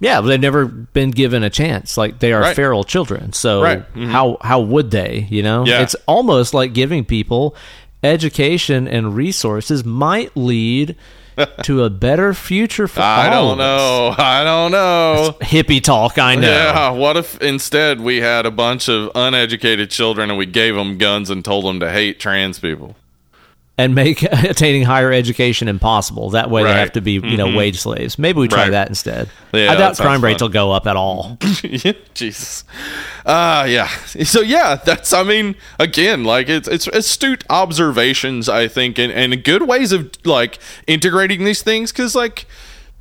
Yeah, 0.00 0.20
they've 0.20 0.40
never 0.40 0.66
been 0.66 1.10
given 1.10 1.42
a 1.42 1.50
chance. 1.50 1.96
Like 1.96 2.18
they 2.20 2.32
are 2.32 2.40
Right. 2.42 2.56
feral 2.56 2.84
children. 2.84 3.32
So 3.32 3.62
Right. 3.62 3.94
Mhm. 3.94 4.08
how 4.10 4.36
how 4.40 4.60
would 4.60 4.90
they? 4.90 5.26
You 5.30 5.42
know, 5.42 5.64
Yeah. 5.66 5.82
it's 5.82 5.96
almost 6.06 6.54
like 6.54 6.72
giving 6.72 7.04
people 7.04 7.54
education 8.02 8.86
and 8.88 9.14
resources 9.14 9.84
might 9.84 10.30
lead 10.36 10.94
to 11.62 11.84
a 11.84 11.90
better 11.90 12.34
future 12.34 12.88
for 12.88 13.00
I 13.00 13.28
don't 13.30 13.58
know. 13.58 14.14
I 14.18 14.42
don't 14.44 14.72
know. 14.72 15.36
Hippie 15.40 15.82
talk, 15.82 16.18
I 16.18 16.34
know. 16.34 16.48
Yeah, 16.48 16.90
what 16.90 17.16
if 17.16 17.40
instead 17.40 18.00
we 18.00 18.16
had 18.20 18.44
a 18.46 18.50
bunch 18.50 18.88
of 18.88 19.10
uneducated 19.14 19.90
children 19.90 20.30
and 20.30 20.38
we 20.38 20.46
gave 20.46 20.74
them 20.74 20.98
guns 20.98 21.30
and 21.30 21.44
told 21.44 21.64
them 21.64 21.78
to 21.80 21.90
hate 21.90 22.18
trans 22.18 22.58
people? 22.58 22.96
And 23.80 23.94
make 23.94 24.22
attaining 24.32 24.82
higher 24.82 25.12
education 25.12 25.68
impossible. 25.68 26.30
That 26.30 26.50
way 26.50 26.62
they 26.62 26.66
Right. 26.66 26.72
Mm-hmm. 26.72 26.78
have 26.80 26.92
to 26.94 27.00
be, 27.00 27.12
you 27.12 27.36
know, 27.36 27.54
wage 27.56 27.78
slaves. 27.80 28.18
Maybe 28.18 28.40
we 28.40 28.48
try 28.48 28.62
Right. 28.64 28.70
that 28.72 28.88
instead. 28.88 29.30
Yeah, 29.52 29.70
I 29.70 29.76
doubt 29.76 29.96
crime 29.96 30.22
rates 30.22 30.42
will 30.42 30.48
go 30.48 30.72
up 30.72 30.88
at 30.88 30.96
all. 30.96 31.38
Jesus. 32.14 32.64
Uh 33.24 33.66
yeah. 33.68 33.86
So 33.86 34.40
yeah, 34.40 34.74
that's 34.76 35.12
I 35.12 35.22
mean, 35.22 35.54
again, 35.78 36.24
like 36.24 36.48
it's 36.48 36.66
it's 36.66 36.88
astute 36.88 37.44
observations, 37.48 38.48
I 38.48 38.66
think, 38.68 38.98
and, 38.98 39.12
and 39.12 39.44
good 39.44 39.68
ways 39.68 39.92
of 39.92 40.10
like 40.24 40.58
integrating 40.86 41.44
these 41.44 41.62
things 41.62 41.92
because 41.92 42.14
like 42.16 42.46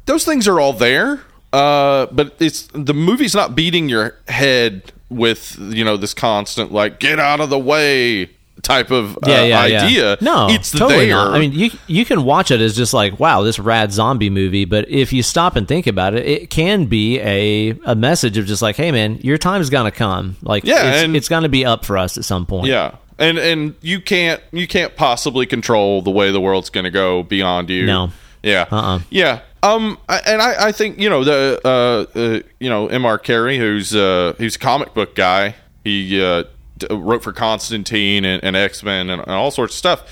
those 0.05 0.25
things 0.25 0.47
are 0.47 0.59
all 0.59 0.73
there. 0.73 1.21
Uh 1.53 2.05
but 2.11 2.35
it's 2.39 2.67
the 2.73 2.93
movie's 2.93 3.33
not 3.33 3.55
beating 3.55 3.89
your 3.89 4.15
head 4.27 4.91
with, 5.09 5.57
you 5.59 5.83
know, 5.83 5.97
this 5.97 6.13
constant 6.13 6.71
like 6.71 6.99
get 6.99 7.19
out 7.19 7.39
of 7.39 7.49
the 7.49 7.57
way 7.59 8.29
type 8.61 8.91
of 8.91 9.15
uh, 9.17 9.19
yeah, 9.27 9.43
yeah, 9.43 9.65
yeah. 9.65 9.84
idea. 9.85 10.17
No, 10.21 10.47
it's 10.49 10.71
totally 10.71 11.07
there. 11.07 11.15
not. 11.15 11.34
I 11.34 11.39
mean, 11.39 11.51
you 11.53 11.71
you 11.88 12.05
can 12.05 12.23
watch 12.23 12.51
it 12.51 12.61
as 12.61 12.75
just 12.75 12.93
like, 12.93 13.19
wow, 13.19 13.41
this 13.43 13.59
rad 13.59 13.91
zombie 13.91 14.29
movie. 14.29 14.65
But 14.65 14.89
if 14.89 15.13
you 15.13 15.23
stop 15.23 15.55
and 15.55 15.67
think 15.67 15.88
about 15.88 16.13
it, 16.13 16.25
it 16.25 16.49
can 16.49 16.85
be 16.85 17.19
a 17.19 17.71
a 17.85 17.95
message 17.95 18.38
of 18.38 18.45
just 18.45 18.61
like, 18.61 18.75
hey, 18.75 18.91
man, 18.91 19.17
your 19.17 19.38
time's 19.38 19.69
gonna 19.69 19.91
come. 19.91 20.35
Like, 20.41 20.63
Yeah, 20.63 20.91
it's, 20.93 21.03
and- 21.03 21.15
it's 21.15 21.29
gonna 21.29 21.49
be 21.49 21.65
up 21.65 21.85
for 21.85 21.97
us 21.97 22.17
at 22.17 22.25
some 22.25 22.45
point. 22.45 22.67
Yeah. 22.67 22.95
And 23.19 23.39
and 23.39 23.73
you 23.81 23.99
can't 23.99 24.41
you 24.51 24.67
can't 24.67 24.95
possibly 24.95 25.47
control 25.47 26.03
the 26.03 26.11
way 26.11 26.31
the 26.31 26.39
world's 26.39 26.69
going 26.69 26.84
to 26.84 26.91
go 26.91 27.23
beyond 27.23 27.67
you. 27.71 27.88
No. 27.88 28.11
Yeah. 28.43 28.65
Uh-uh. 28.71 28.99
Yeah. 29.09 29.39
Um 29.63 29.97
and 30.07 30.39
I 30.39 30.67
I 30.67 30.71
think 30.71 30.99
you 30.99 31.09
know 31.09 31.23
the 31.23 31.59
uh, 31.65 32.17
uh 32.19 32.39
you 32.59 32.69
know 32.69 32.85
M.R. 32.89 33.17
Carey 33.17 33.57
who's 33.57 33.95
uh 33.95 34.35
who's 34.38 34.55
a 34.55 34.59
comic 34.59 34.93
book 34.93 35.15
guy. 35.15 35.55
He 35.84 36.21
uh 36.23 36.43
wrote 36.89 37.23
for 37.23 37.33
Constantine 37.33 38.25
and, 38.25 38.43
and 38.43 38.55
X-Men 38.55 39.09
and, 39.09 39.21
and 39.21 39.31
all 39.31 39.51
sorts 39.51 39.73
of 39.73 39.77
stuff. 39.77 40.03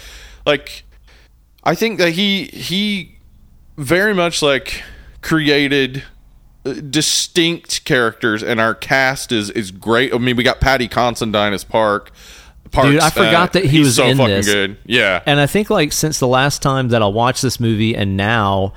Like 0.46 0.84
I 1.64 1.76
think 1.76 1.98
that 2.00 2.12
he 2.12 2.46
he 2.46 3.18
very 3.78 4.14
much 4.14 4.42
like 4.42 4.84
created 5.22 6.04
uh, 6.66 6.74
distinct 6.74 7.84
characters 7.86 8.44
and 8.44 8.60
our 8.60 8.76
cast 8.76 9.32
is 9.32 9.50
is 9.50 9.72
great. 9.72 10.14
I 10.14 10.18
mean, 10.18 10.36
we 10.36 10.44
got 10.44 10.62
Paddy 10.62 10.88
Considine 10.88 11.54
as 11.54 11.64
Park. 11.64 12.12
Parks, 12.72 12.90
Dude, 12.90 13.00
I 13.00 13.10
forgot 13.10 13.54
that 13.54 13.66
he 13.66 13.80
was 13.80 13.96
so 13.96 14.06
in 14.06 14.18
fucking 14.18 14.36
this. 14.36 14.46
good. 14.46 14.78
Yeah. 14.86 15.22
And 15.26 15.40
I 15.40 15.48
think 15.48 15.70
like 15.70 15.92
since 15.92 16.20
the 16.20 16.28
last 16.28 16.62
time 16.62 16.90
that 16.90 17.02
I 17.02 17.08
watched 17.08 17.42
this 17.42 17.60
movie, 17.60 17.96
and 17.96 18.18
now. 18.18 18.74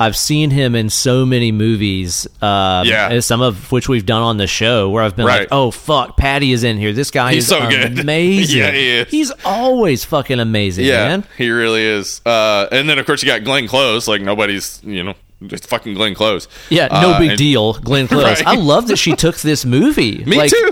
I've 0.00 0.16
seen 0.16 0.50
him 0.50 0.74
in 0.74 0.88
so 0.88 1.26
many 1.26 1.52
movies, 1.52 2.26
um, 2.40 2.86
Yeah. 2.86 3.20
some 3.20 3.42
of 3.42 3.70
which 3.70 3.86
we've 3.86 4.06
done 4.06 4.22
on 4.22 4.38
the 4.38 4.46
show, 4.46 4.88
where 4.88 5.04
I've 5.04 5.14
been 5.14 5.26
Right. 5.26 5.40
like, 5.40 5.48
"Oh 5.52 5.70
fuck, 5.70 6.16
Paddy 6.16 6.52
is 6.52 6.64
in 6.64 6.78
here. 6.78 6.92
This 6.94 7.10
guy 7.10 7.34
He's 7.34 7.44
is 7.44 7.50
so 7.50 7.68
good. 7.68 7.98
amazing. 8.00 8.58
Yeah, 8.58 8.70
he 8.72 8.88
is. 8.88 9.08
He's 9.10 9.32
always 9.44 10.04
fucking 10.06 10.40
amazing, 10.40 10.86
yeah, 10.86 11.06
man. 11.08 11.24
he 11.36 11.50
really 11.50 11.82
is. 11.84 12.22
Uh, 12.24 12.66
and 12.72 12.88
then 12.88 12.98
of 12.98 13.04
course 13.04 13.22
you 13.22 13.26
got 13.26 13.44
Glenn 13.44 13.68
Close. 13.68 14.08
Like 14.08 14.22
nobody's, 14.22 14.80
you 14.82 15.02
know, 15.04 15.14
it's 15.42 15.66
fucking 15.66 15.92
Glenn 15.94 16.14
Close. 16.14 16.48
Yeah, 16.70 16.88
no 16.90 17.10
Uh, 17.10 17.18
big 17.18 17.28
and- 17.30 17.38
deal, 17.38 17.74
Glenn 17.74 18.08
Close. 18.08 18.24
Right. 18.24 18.46
I 18.46 18.54
love 18.56 18.86
that 18.88 18.96
she 18.98 19.14
took 19.14 19.36
this 19.40 19.64
movie. 19.66 20.24
Me 20.26 20.38
Like, 20.38 20.50
too. 20.50 20.70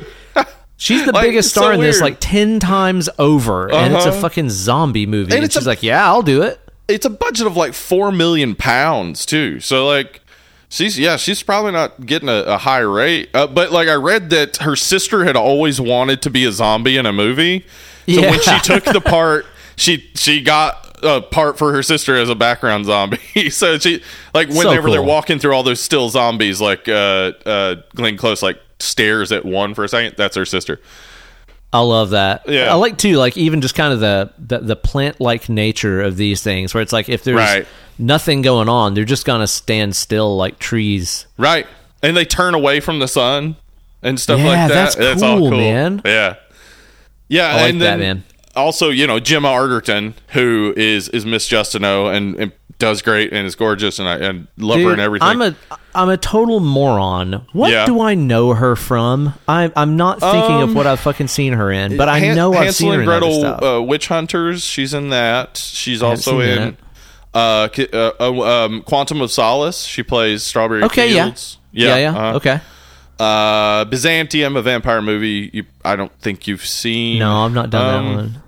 She's 0.81 1.05
the 1.05 1.11
Like, 1.13 1.27
biggest 1.27 1.49
it's 1.49 1.55
so 1.55 1.61
star 1.63 1.73
in 1.73 1.81
this, 1.81 1.97
weird. 1.97 2.03
like 2.13 2.17
ten 2.21 2.61
times 2.61 3.09
over, 3.19 3.71
and 3.73 3.95
it's 3.97 4.07
a 4.07 4.11
Uh-huh. 4.11 4.21
fucking 4.21 4.49
zombie 4.51 5.07
movie. 5.07 5.35
And 5.35 5.43
And, 5.43 5.53
she's 5.53 5.67
a- 5.67 5.69
like, 5.69 5.83
"Yeah, 5.83 6.07
I'll 6.07 6.23
do 6.23 6.43
it." 6.43 6.61
It's 6.89 7.07
a 7.07 7.11
budget 7.11 7.47
of 7.47 7.57
like 7.57 7.75
four 7.75 8.11
million 8.11 8.55
pounds 8.55 9.27
too. 9.27 9.61
So 9.61 9.87
like, 9.87 10.23
she's 10.69 10.99
yeah, 10.99 11.17
she's 11.17 11.43
probably 11.43 11.73
not 11.73 12.07
getting 12.07 12.29
a, 12.29 12.43
a 12.43 12.59
high 12.59 12.81
rate. 12.81 13.29
Uh, 13.35 13.47
but 13.47 13.71
like, 13.71 13.89
I 13.89 13.95
read 13.95 14.31
that 14.31 14.57
her 14.59 14.75
sister 14.75 15.25
had 15.25 15.37
always 15.37 15.81
wanted 15.81 16.23
to 16.23 16.31
be 16.31 16.45
a 16.45 16.53
zombie 16.53 16.97
in 16.97 17.07
a 17.07 17.13
movie. 17.13 17.65
So 18.09 18.23
when 18.23 18.41
she 18.41 18.59
took 18.61 18.85
the 18.85 19.01
part, 19.05 19.47
she 19.77 20.11
she 20.15 20.43
got 20.43 20.89
a 21.03 21.21
part 21.21 21.59
for 21.59 21.73
her 21.73 21.83
sister 21.83 22.17
as 22.17 22.29
a 22.29 22.35
background 22.35 22.87
zombie. 22.87 23.51
so 23.51 23.79
she 23.79 24.03
like 24.35 24.51
So 24.51 24.67
whenever 24.67 24.91
they're 24.91 25.03
walking 25.03 25.39
through 25.39 25.53
all 25.53 25.63
those 25.63 25.81
still 25.81 26.09
zombies, 26.09 26.61
like 26.61 26.89
uh, 26.89 27.33
uh, 27.45 27.77
Glenn 27.95 28.17
Close 28.17 28.43
like 28.43 28.61
stares 28.81 29.31
at 29.31 29.45
one 29.45 29.75
for 29.75 29.85
a 29.85 29.89
second. 29.89 30.15
That's 30.17 30.37
her 30.37 30.47
sister. 30.47 30.81
I 31.73 31.81
love 31.81 32.11
that. 32.11 32.49
Yeah. 32.49 32.71
I 32.73 32.75
like 32.75 32.97
too, 32.97 33.17
like 33.17 33.37
even 33.37 33.61
just 33.61 33.75
kind 33.75 33.93
of 33.93 34.01
the 34.01 34.31
the, 34.39 34.59
the 34.59 34.77
plant 34.77 35.21
like 35.21 35.49
nature 35.49 36.01
of 36.03 36.17
these 36.17 36.43
things, 36.43 36.73
where 36.73 36.83
it's 36.83 36.93
like 36.93 37.09
if 37.09 37.25
there's 37.25 37.37
Right. 37.37 37.67
nothing 37.99 38.41
going 38.43 38.69
on, 38.69 38.95
they're 38.95 39.05
just 39.05 39.27
gonna 39.27 39.47
stand 39.47 39.95
still 39.95 40.37
like 40.37 40.59
trees. 40.59 41.27
Right. 41.37 41.67
And 42.03 42.17
they 42.17 42.25
turn 42.25 42.55
away 42.55 42.81
from 42.81 43.01
the 43.01 43.09
sun 43.09 43.57
and 44.03 44.19
stuff 44.19 44.39
Yeah, 44.41 44.47
like 44.47 44.69
that. 44.69 44.97
that's 44.97 45.23
all 45.23 45.39
cool, 45.39 45.51
cool, 45.51 45.59
man. 45.59 46.01
Yeah. 46.05 46.37
Yeah, 47.29 47.49
I 47.49 47.55
like 47.63 47.71
and 47.73 47.81
that, 47.83 47.97
then 47.97 47.99
man. 47.99 48.25
Also, 48.57 48.89
you 48.89 49.07
know, 49.07 49.21
Gemma 49.21 49.49
Arterton, 49.49 50.15
who 50.29 50.73
is 50.77 51.09
is 51.11 51.27
Miss 51.27 51.49
Justineau 51.49 52.13
and, 52.15 52.35
and 52.37 52.53
does 52.79 53.03
great 53.03 53.33
and 53.33 53.47
is 53.47 53.55
gorgeous 53.57 53.99
and 53.99 54.09
I 54.09 54.17
and 54.19 54.47
love 54.57 54.81
her 54.81 54.93
and 54.93 55.01
everything. 55.01 55.27
I'm 55.29 55.43
a 55.43 55.55
I'm 55.95 56.09
a 56.09 56.17
total 56.17 56.61
moron. 56.61 57.45
What 57.53 57.71
Yeah. 57.73 57.87
do 57.87 58.01
I 58.01 58.15
know 58.15 58.55
her 58.55 58.77
from? 58.77 59.35
I'm 59.49 59.73
I'm 59.75 59.97
not 59.97 60.21
thinking 60.21 60.63
of 60.63 60.69
Um, 60.71 60.75
what 60.75 60.87
I've 60.87 61.01
fucking 61.01 61.27
seen 61.29 61.55
her 61.55 61.71
in, 61.73 61.97
but 61.97 62.09
I 62.09 62.21
Han- 62.21 62.37
know 62.37 62.53
I've 62.53 62.65
Hansel 62.65 62.75
seen 62.79 62.89
her 62.95 63.01
and 63.01 63.03
in 63.03 63.09
other 63.09 63.21
Gretel 63.27 63.41
stuff. 63.41 63.63
uh, 63.63 63.83
Witch 63.83 64.09
Hunters. 64.09 64.65
She's 64.65 64.95
in 64.95 65.11
that. 65.11 65.57
She's 65.57 66.03
also 66.03 66.41
in 66.41 66.77
uh, 67.35 67.69
uh, 67.93 68.11
uh, 68.21 68.65
um, 68.65 68.83
Quantum 68.83 69.21
of 69.21 69.31
Solace. 69.33 69.83
She 69.85 70.03
plays 70.03 70.43
Strawberry 70.45 70.83
okay, 70.85 71.13
yeah. 71.13 71.25
Fields. 71.27 71.59
yeah, 71.73 71.97
yeah. 71.97 72.11
uh-huh. 72.11 72.37
Okay. 72.37 72.61
Uh, 73.19 73.85
Byzantium, 73.87 74.57
a 74.57 74.63
vampire 74.63 75.03
movie. 75.03 75.51
You, 75.53 75.65
I 75.85 75.97
don't 75.97 76.13
think 76.21 76.47
you've 76.47 76.65
seen. 76.65 77.19
No, 77.19 77.45
I've 77.45 77.53
not 77.53 77.71
done 77.71 77.95
Um, 77.95 78.05
that 78.07 78.15
one. 78.17 78.43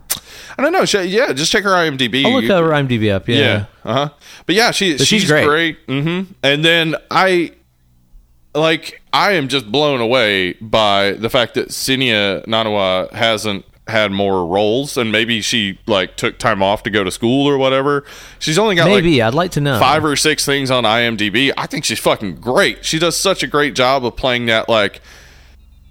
I 0.60 0.62
don't 0.64 0.72
know. 0.72 0.84
She, 0.84 1.00
yeah, 1.04 1.32
just 1.32 1.50
check 1.50 1.64
her 1.64 1.70
IMDb. 1.70 2.22
I'll 2.22 2.32
look 2.32 2.44
her 2.44 2.70
IMDb 2.70 3.10
up. 3.10 3.26
Yeah. 3.28 3.36
Yeah. 3.38 3.64
Uh 3.82 3.94
huh. 3.94 4.08
But 4.44 4.54
yeah, 4.56 4.72
she, 4.72 4.98
she's, 4.98 5.06
she's 5.08 5.24
great. 5.26 5.46
great. 5.46 5.78
hmm 5.86 6.22
And 6.42 6.62
then 6.62 6.96
I, 7.10 7.52
like, 8.54 9.00
I 9.10 9.32
am 9.32 9.48
just 9.48 9.72
blown 9.72 10.02
away 10.02 10.52
by 10.54 11.12
the 11.12 11.30
fact 11.30 11.54
that 11.54 11.68
Sennia 11.72 12.44
Nanua 12.46 13.10
hasn't 13.12 13.64
had 13.88 14.12
more 14.12 14.46
roles, 14.46 14.98
and 14.98 15.10
maybe 15.10 15.40
she 15.40 15.78
like 15.86 16.16
took 16.16 16.38
time 16.38 16.62
off 16.62 16.82
to 16.82 16.90
go 16.90 17.02
to 17.04 17.10
school 17.10 17.46
or 17.48 17.56
whatever. 17.56 18.04
She's 18.38 18.58
only 18.58 18.74
got 18.76 18.84
like 18.84 19.02
Maybe 19.02 19.22
I'd 19.22 19.32
like 19.34 19.52
to 19.52 19.62
know. 19.62 19.80
five 19.80 20.04
or 20.04 20.14
six 20.14 20.44
things 20.44 20.70
on 20.70 20.84
IMDb. 20.84 21.52
I 21.56 21.66
think 21.66 21.86
she's 21.86 21.98
fucking 21.98 22.36
great. 22.36 22.84
She 22.84 22.98
does 22.98 23.16
such 23.16 23.42
a 23.42 23.46
great 23.46 23.74
job 23.74 24.04
of 24.04 24.14
playing 24.14 24.46
that 24.46 24.68
like 24.68 25.00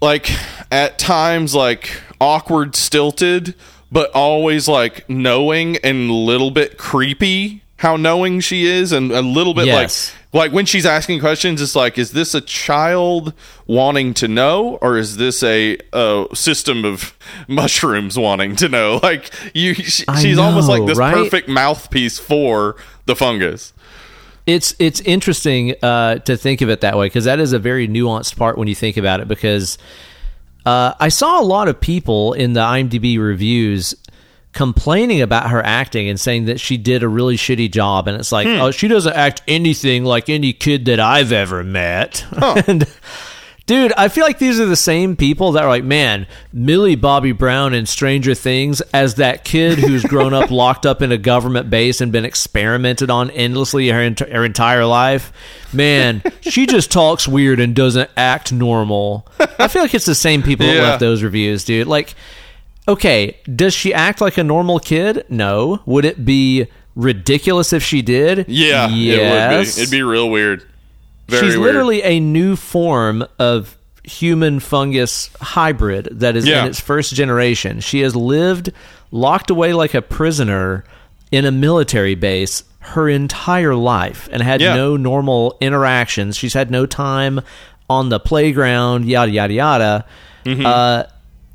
like 0.00 0.30
at 0.70 0.98
times 0.98 1.54
like 1.54 1.90
awkward 2.20 2.74
stilted 2.76 3.54
but 3.92 4.10
always 4.12 4.68
like 4.68 5.08
knowing 5.08 5.76
and 5.78 6.10
a 6.10 6.14
little 6.14 6.50
bit 6.50 6.78
creepy 6.78 7.62
how 7.76 7.96
knowing 7.96 8.40
she 8.40 8.66
is 8.66 8.92
and 8.92 9.10
a 9.10 9.22
little 9.22 9.54
bit 9.54 9.64
Yes. 9.66 10.12
like 10.12 10.16
like 10.32 10.52
when 10.52 10.66
she's 10.66 10.84
asking 10.86 11.18
questions 11.18 11.60
it's 11.62 11.74
like 11.74 11.98
is 11.98 12.12
this 12.12 12.34
a 12.34 12.40
child 12.40 13.32
wanting 13.66 14.12
to 14.14 14.28
know 14.28 14.76
or 14.82 14.96
is 14.98 15.16
this 15.16 15.42
a, 15.42 15.78
a 15.92 16.26
system 16.34 16.84
of 16.84 17.16
mushrooms 17.48 18.18
wanting 18.18 18.54
to 18.56 18.68
know 18.68 19.00
like 19.02 19.32
you 19.54 19.74
she, 19.74 20.04
she's 20.20 20.38
almost 20.38 20.68
like 20.68 20.84
this 20.86 20.98
right? 20.98 21.14
perfect 21.14 21.48
mouthpiece 21.48 22.18
for 22.18 22.76
the 23.06 23.16
fungus 23.16 23.72
it's 24.46 24.74
it's 24.78 25.00
interesting 25.02 25.74
uh, 25.82 26.16
to 26.20 26.36
think 26.36 26.60
of 26.60 26.70
it 26.70 26.80
that 26.80 26.96
way 26.96 27.06
because 27.06 27.24
that 27.24 27.38
is 27.38 27.52
a 27.52 27.58
very 27.58 27.86
nuanced 27.86 28.36
part 28.36 28.58
when 28.58 28.66
you 28.68 28.74
think 28.74 28.96
about 28.96 29.20
it. 29.20 29.28
Because 29.28 29.78
uh, 30.66 30.94
I 30.98 31.08
saw 31.08 31.40
a 31.40 31.44
lot 31.44 31.68
of 31.68 31.80
people 31.80 32.32
in 32.32 32.52
the 32.52 32.60
IMDb 32.60 33.18
reviews 33.18 33.94
complaining 34.52 35.22
about 35.22 35.50
her 35.50 35.64
acting 35.64 36.08
and 36.08 36.18
saying 36.18 36.46
that 36.46 36.58
she 36.58 36.76
did 36.76 37.02
a 37.02 37.08
really 37.08 37.36
shitty 37.36 37.70
job, 37.70 38.08
and 38.08 38.18
it's 38.18 38.32
like, 38.32 38.46
oh, 38.46 38.70
she 38.70 38.88
doesn't 38.88 39.14
act 39.14 39.42
anything 39.46 40.04
like 40.04 40.28
any 40.28 40.52
kid 40.52 40.86
that 40.86 41.00
I've 41.00 41.32
ever 41.32 41.62
met. 41.62 42.24
and 42.66 42.86
Dude, 43.70 43.92
I 43.96 44.08
feel 44.08 44.24
like 44.24 44.40
these 44.40 44.58
are 44.58 44.66
the 44.66 44.74
same 44.74 45.14
people 45.14 45.52
that 45.52 45.62
are 45.62 45.68
like, 45.68 45.84
man, 45.84 46.26
Millie 46.52 46.96
Bobby 46.96 47.30
Brown 47.30 47.72
in 47.72 47.86
Stranger 47.86 48.34
Things 48.34 48.80
as 48.92 49.14
that 49.14 49.44
kid 49.44 49.78
who's 49.78 50.02
grown 50.02 50.34
up 50.34 50.50
locked 50.50 50.84
up 50.84 51.02
in 51.02 51.12
a 51.12 51.16
government 51.16 51.70
base 51.70 52.00
and 52.00 52.10
been 52.10 52.24
experimented 52.24 53.10
on 53.10 53.30
endlessly 53.30 53.88
her, 53.90 54.00
ent- 54.00 54.18
her 54.18 54.44
entire 54.44 54.84
life. 54.84 55.32
Man, 55.72 56.20
she 56.40 56.66
just 56.66 56.90
talks 56.90 57.28
weird 57.28 57.60
and 57.60 57.72
doesn't 57.76 58.10
act 58.16 58.52
normal. 58.52 59.28
I 59.38 59.68
feel 59.68 59.82
like 59.82 59.94
it's 59.94 60.04
the 60.04 60.16
same 60.16 60.42
people 60.42 60.66
that 60.66 60.82
left 60.82 60.98
those 60.98 61.22
reviews, 61.22 61.64
dude. 61.64 61.86
Like, 61.86 62.16
okay, 62.88 63.38
does 63.54 63.72
she 63.72 63.94
act 63.94 64.20
like 64.20 64.36
a 64.36 64.42
normal 64.42 64.80
kid? 64.80 65.26
No. 65.28 65.78
Would 65.86 66.06
it 66.06 66.24
be 66.24 66.66
ridiculous 66.96 67.72
if 67.72 67.82
she 67.82 68.02
did. 68.02 68.48
Yeah, 68.48 68.86
it 68.86 68.90
would 68.90 68.98
yes. 68.98 69.76
be. 69.76 69.82
It'd 69.82 69.92
be 69.92 70.02
real 70.02 70.28
weird. 70.28 70.66
Very 71.30 71.46
She's 71.46 71.56
weird. 71.56 71.66
literally 71.74 72.02
a 72.02 72.20
new 72.20 72.56
form 72.56 73.24
of 73.38 73.76
human 74.04 74.60
fungus 74.60 75.30
hybrid 75.40 76.08
that 76.12 76.36
is 76.36 76.46
Yeah. 76.46 76.62
in 76.62 76.68
its 76.70 76.80
first 76.80 77.14
generation. 77.14 77.80
She 77.80 78.00
has 78.00 78.16
lived 78.16 78.72
locked 79.12 79.50
away 79.50 79.72
like 79.72 79.94
a 79.94 80.02
prisoner 80.02 80.84
in 81.30 81.44
a 81.44 81.50
military 81.52 82.14
base 82.14 82.64
her 82.80 83.08
entire 83.08 83.74
life 83.74 84.28
and 84.32 84.42
had 84.42 84.60
Yeah. 84.60 84.74
no 84.74 84.96
normal 84.96 85.56
interactions. 85.60 86.36
She's 86.36 86.54
had 86.54 86.70
no 86.70 86.86
time 86.86 87.40
on 87.88 88.08
the 88.08 88.18
playground, 88.18 89.04
yada, 89.04 89.30
yada, 89.30 89.52
yada. 89.52 90.04
Mm-hmm. 90.44 90.64
Uh, 90.66 91.02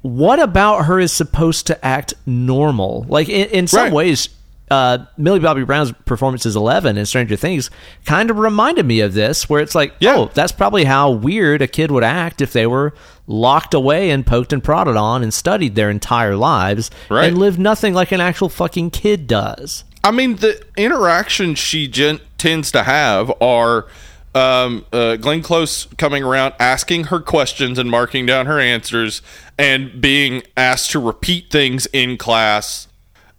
what 0.04 0.40
about 0.40 0.86
her 0.86 1.00
is 1.00 1.12
supposed 1.12 1.66
to 1.68 1.84
act 1.86 2.14
normal? 2.28 3.06
Like, 3.10 3.28
in, 3.28 3.48
in 3.50 3.68
some 3.68 3.86
Right. 3.86 3.92
ways, 3.94 4.30
uh, 4.72 5.06
Millie 5.18 5.40
Bobby 5.40 5.64
Brown's 5.64 5.92
performance 6.06 6.46
as 6.46 6.56
Eleven 6.56 6.98
in 6.98 7.06
Stranger 7.06 7.36
Things 7.36 7.70
kind 8.06 8.30
of 8.32 8.38
reminded 8.40 8.86
me 8.86 9.00
of 9.02 9.14
this, 9.14 9.48
where 9.50 9.62
it's 9.62 9.76
like, 9.76 9.94
Yeah. 10.00 10.16
oh, 10.18 10.32
that's 10.34 10.52
probably 10.52 10.86
how 10.86 11.12
weird 11.12 11.62
a 11.62 11.68
kid 11.68 11.92
would 11.92 12.04
act 12.04 12.42
if 12.42 12.52
they 12.54 12.66
were 12.66 12.94
locked 13.28 13.74
away 13.74 14.10
and 14.10 14.26
poked 14.26 14.54
and 14.54 14.64
prodded 14.64 14.96
on 14.96 15.22
and 15.24 15.34
studied 15.34 15.76
their 15.76 15.90
entire 15.90 16.36
lives 16.36 16.90
Right. 17.10 17.28
and 17.28 17.38
lived 17.38 17.60
nothing 17.60 17.94
like 17.94 18.12
an 18.12 18.22
actual 18.22 18.50
fucking 18.50 18.92
kid 18.92 19.28
does. 19.28 19.84
I 20.04 20.12
mean, 20.12 20.36
the 20.38 20.62
interactions 20.78 21.58
she 21.60 21.88
gen- 21.88 22.20
tends 22.38 22.72
to 22.74 22.84
have 22.84 23.32
are 23.42 23.88
um, 24.36 24.86
uh, 24.92 25.16
Glenn 25.16 25.42
Close 25.42 25.86
coming 25.98 26.22
around, 26.22 26.54
asking 26.60 27.06
her 27.06 27.20
questions 27.22 27.80
and 27.80 27.90
marking 27.90 28.26
down 28.26 28.48
her 28.48 28.60
answers, 28.60 29.22
and 29.58 30.02
being 30.02 30.44
asked 30.58 30.92
to 30.92 31.00
repeat 31.00 31.50
things 31.50 31.88
in 31.94 32.18
class, 32.18 32.88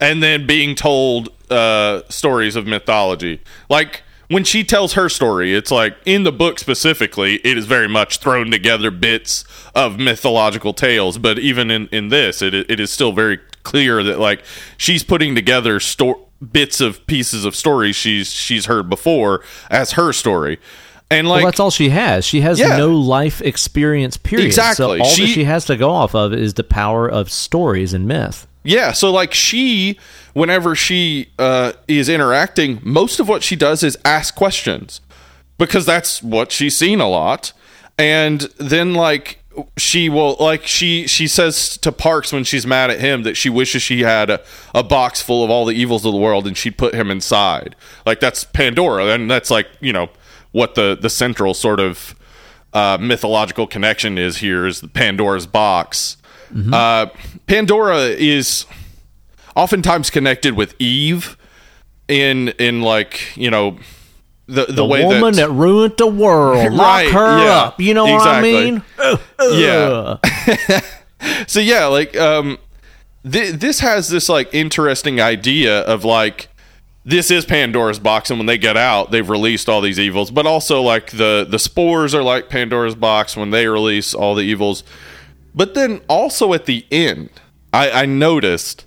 and 0.01 0.23
then 0.23 0.47
being 0.47 0.75
told 0.75 1.29
uh, 1.51 2.03
stories 2.09 2.57
of 2.57 2.67
mythology. 2.67 3.41
Like 3.69 4.03
when 4.29 4.45
she 4.45 4.65
tells 4.65 4.95
her 4.95 5.09
story, 5.09 5.55
it's 5.55 5.71
like 5.71 5.97
in 6.05 6.25
the 6.25 6.33
book 6.33 6.59
specifically, 6.59 7.37
it 7.45 7.57
is 7.57 7.67
very 7.67 7.89
much 7.89 8.19
thrown 8.19 8.51
together 8.51 8.91
bits 8.91 9.45
of 9.75 9.99
mythological 9.99 10.73
tales. 10.73 11.19
But 11.19 11.39
even 11.39 11.71
in, 11.71 11.89
in 11.93 12.09
this, 12.09 12.43
it, 12.43 12.53
it 12.55 12.81
is 12.81 12.91
still 12.91 13.13
very 13.13 13.39
clear 13.63 14.03
that 14.03 14.19
like 14.19 14.45
she's 14.77 15.03
putting 15.03 15.35
together 15.35 15.79
sto- 15.81 16.21
bits 16.53 16.81
of 16.81 17.05
pieces 17.07 17.45
of 17.45 17.57
stories 17.57 17.97
she's 17.97 18.31
she's 18.33 18.67
heard 18.67 18.89
before 18.91 19.43
as 19.71 19.93
her 19.93 20.13
story. 20.13 20.59
And 21.09 21.29
like 21.29 21.43
well, 21.43 21.47
that's 21.53 21.61
all 21.61 21.71
she 21.71 21.91
has. 21.91 22.25
She 22.25 22.41
has 22.41 22.59
Yeah. 22.59 22.77
no 22.77 22.91
life 22.91 23.41
experience, 23.41 24.17
period. 24.17 24.47
Exactly. 24.47 24.99
So 24.99 25.05
all 25.05 25.11
She- 25.11 25.27
that 25.27 25.33
she 25.33 25.45
has 25.45 25.65
to 25.67 25.77
go 25.77 25.91
off 25.91 26.17
of 26.17 26.33
is 26.33 26.55
the 26.55 26.65
power 26.65 27.09
of 27.09 27.31
stories 27.31 27.95
and 27.95 28.07
myth. 28.09 28.49
Yeah, 28.67 28.93
so 28.93 29.13
like 29.13 29.33
she, 29.33 29.99
whenever 30.35 30.75
she 30.75 31.29
uh, 31.39 31.73
is 31.89 32.09
interacting, 32.09 32.81
most 32.83 33.21
of 33.21 33.29
what 33.29 33.43
she 33.43 33.57
does 33.57 33.83
is 33.83 33.97
ask 34.05 34.35
questions 34.35 35.01
because 35.59 35.87
that's 35.87 36.23
what 36.23 36.53
she's 36.53 36.77
seen 36.77 37.01
a 37.01 37.09
lot. 37.09 37.53
And 37.99 38.41
then 38.59 38.93
like 38.95 39.43
she 39.77 40.09
will 40.09 40.37
like 40.39 40.67
she 40.67 41.07
she 41.07 41.27
says 41.27 41.79
to 41.79 41.91
Parks 41.91 42.33
when 42.33 42.45
she's 42.45 42.67
mad 42.67 42.91
at 42.91 43.01
him 43.01 43.23
that 43.23 43.37
she 43.37 43.49
wishes 43.49 43.81
she 43.81 44.01
had 44.01 44.29
a, 44.29 44.43
a 44.75 44.83
box 44.83 45.23
full 45.23 45.43
of 45.43 45.49
all 45.49 45.65
the 45.65 45.75
evils 45.75 46.05
of 46.05 46.13
the 46.13 46.19
world 46.19 46.47
and 46.47 46.57
she'd 46.57 46.77
put 46.77 46.95
him 46.95 47.11
inside. 47.11 47.75
Like 48.05 48.21
that's 48.21 48.45
Pandora, 48.45 49.07
and 49.07 49.31
that's 49.31 49.51
like 49.51 49.69
you 49.81 49.93
know 49.93 50.11
what 50.53 50.75
the 50.75 50.99
the 51.01 51.09
central 51.09 51.55
sort 51.55 51.81
of 51.81 52.15
uh, 52.73 52.99
mythological 53.01 53.67
connection 53.67 54.19
is 54.19 54.39
here 54.39 54.67
is 54.67 54.81
the 54.81 54.89
Pandora's 54.89 55.47
box. 55.47 56.19
Uh, 56.73 57.07
Pandora 57.47 57.99
is 57.99 58.67
oftentimes 59.55 60.11
connected 60.11 60.55
with 60.57 60.75
Eve 60.79 61.37
in 62.09 62.49
in 62.59 62.83
like 62.83 63.37
you 63.37 63.51
know 63.51 63.79
the 64.47 64.67
the, 64.67 64.73
The 64.73 64.85
way 64.85 65.05
woman 65.05 65.35
that, 65.35 65.49
that, 65.49 65.51
ruined 65.51 65.95
the 65.99 66.07
world. 66.07 66.73
Lock 66.73 67.07
her 67.07 67.45
yeah, 67.45 67.57
up. 67.57 67.81
You 67.81 67.95
know 67.95 68.15
exactly. 68.15 68.53
what 68.53 68.83
I 69.01 69.51
mean? 69.51 70.81
Yeah. 70.81 70.81
so 71.47 71.61
yeah 71.61 71.87
like 71.87 72.17
um 72.17 72.59
th- 73.29 73.55
this 73.55 73.81
has 73.81 74.09
this 74.09 74.29
like 74.29 74.53
interesting 74.55 75.21
idea 75.21 75.81
of 75.81 76.05
like 76.05 76.49
this 77.05 77.31
is 77.31 77.45
Pandora's 77.45 77.99
box 77.99 78.31
and 78.31 78.39
when 78.39 78.47
they 78.47 78.59
get 78.59 78.77
out 78.77 79.11
they've 79.11 79.29
released 79.29 79.69
all 79.69 79.81
these 79.81 79.99
evils 79.99 80.31
but 80.31 80.47
also 80.47 80.83
like 80.83 81.11
the 81.13 81.47
the 81.49 81.59
spores 81.59 82.15
are 82.15 82.23
like 82.23 82.49
Pandora's 82.49 82.95
box 82.95 83.37
when 83.37 83.51
they 83.51 83.67
release 83.67 84.15
all 84.15 84.35
the 84.35 84.43
evils 84.43 84.85
but 85.57 85.75
then 85.75 86.01
also 86.09 86.53
at 86.55 86.67
the 86.67 86.87
end 86.93 87.31
I, 87.73 87.91
I 88.03 88.07
noticed 88.07 88.85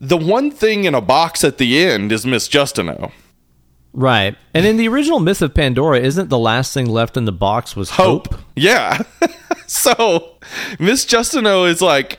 the 0.00 0.16
one 0.16 0.50
thing 0.50 0.84
in 0.84 0.94
a 0.94 1.00
box 1.00 1.44
at 1.44 1.58
the 1.58 1.82
end 1.84 2.10
is 2.12 2.24
Miss 2.24 2.48
Justineau. 2.48 3.12
Right. 3.92 4.36
And 4.54 4.64
in 4.64 4.76
the 4.76 4.88
original 4.88 5.20
myth 5.20 5.42
of 5.42 5.52
Pandora, 5.52 5.98
isn't 6.00 6.28
the 6.30 6.38
last 6.38 6.72
thing 6.72 6.86
left 6.86 7.16
in 7.16 7.24
the 7.24 7.32
box 7.32 7.74
was 7.76 7.90
hope? 7.90 8.34
Yeah. 8.56 9.02
so 9.66 10.36
Miss 10.78 11.04
Justineau 11.04 11.68
is 11.68 11.82
like 11.82 12.18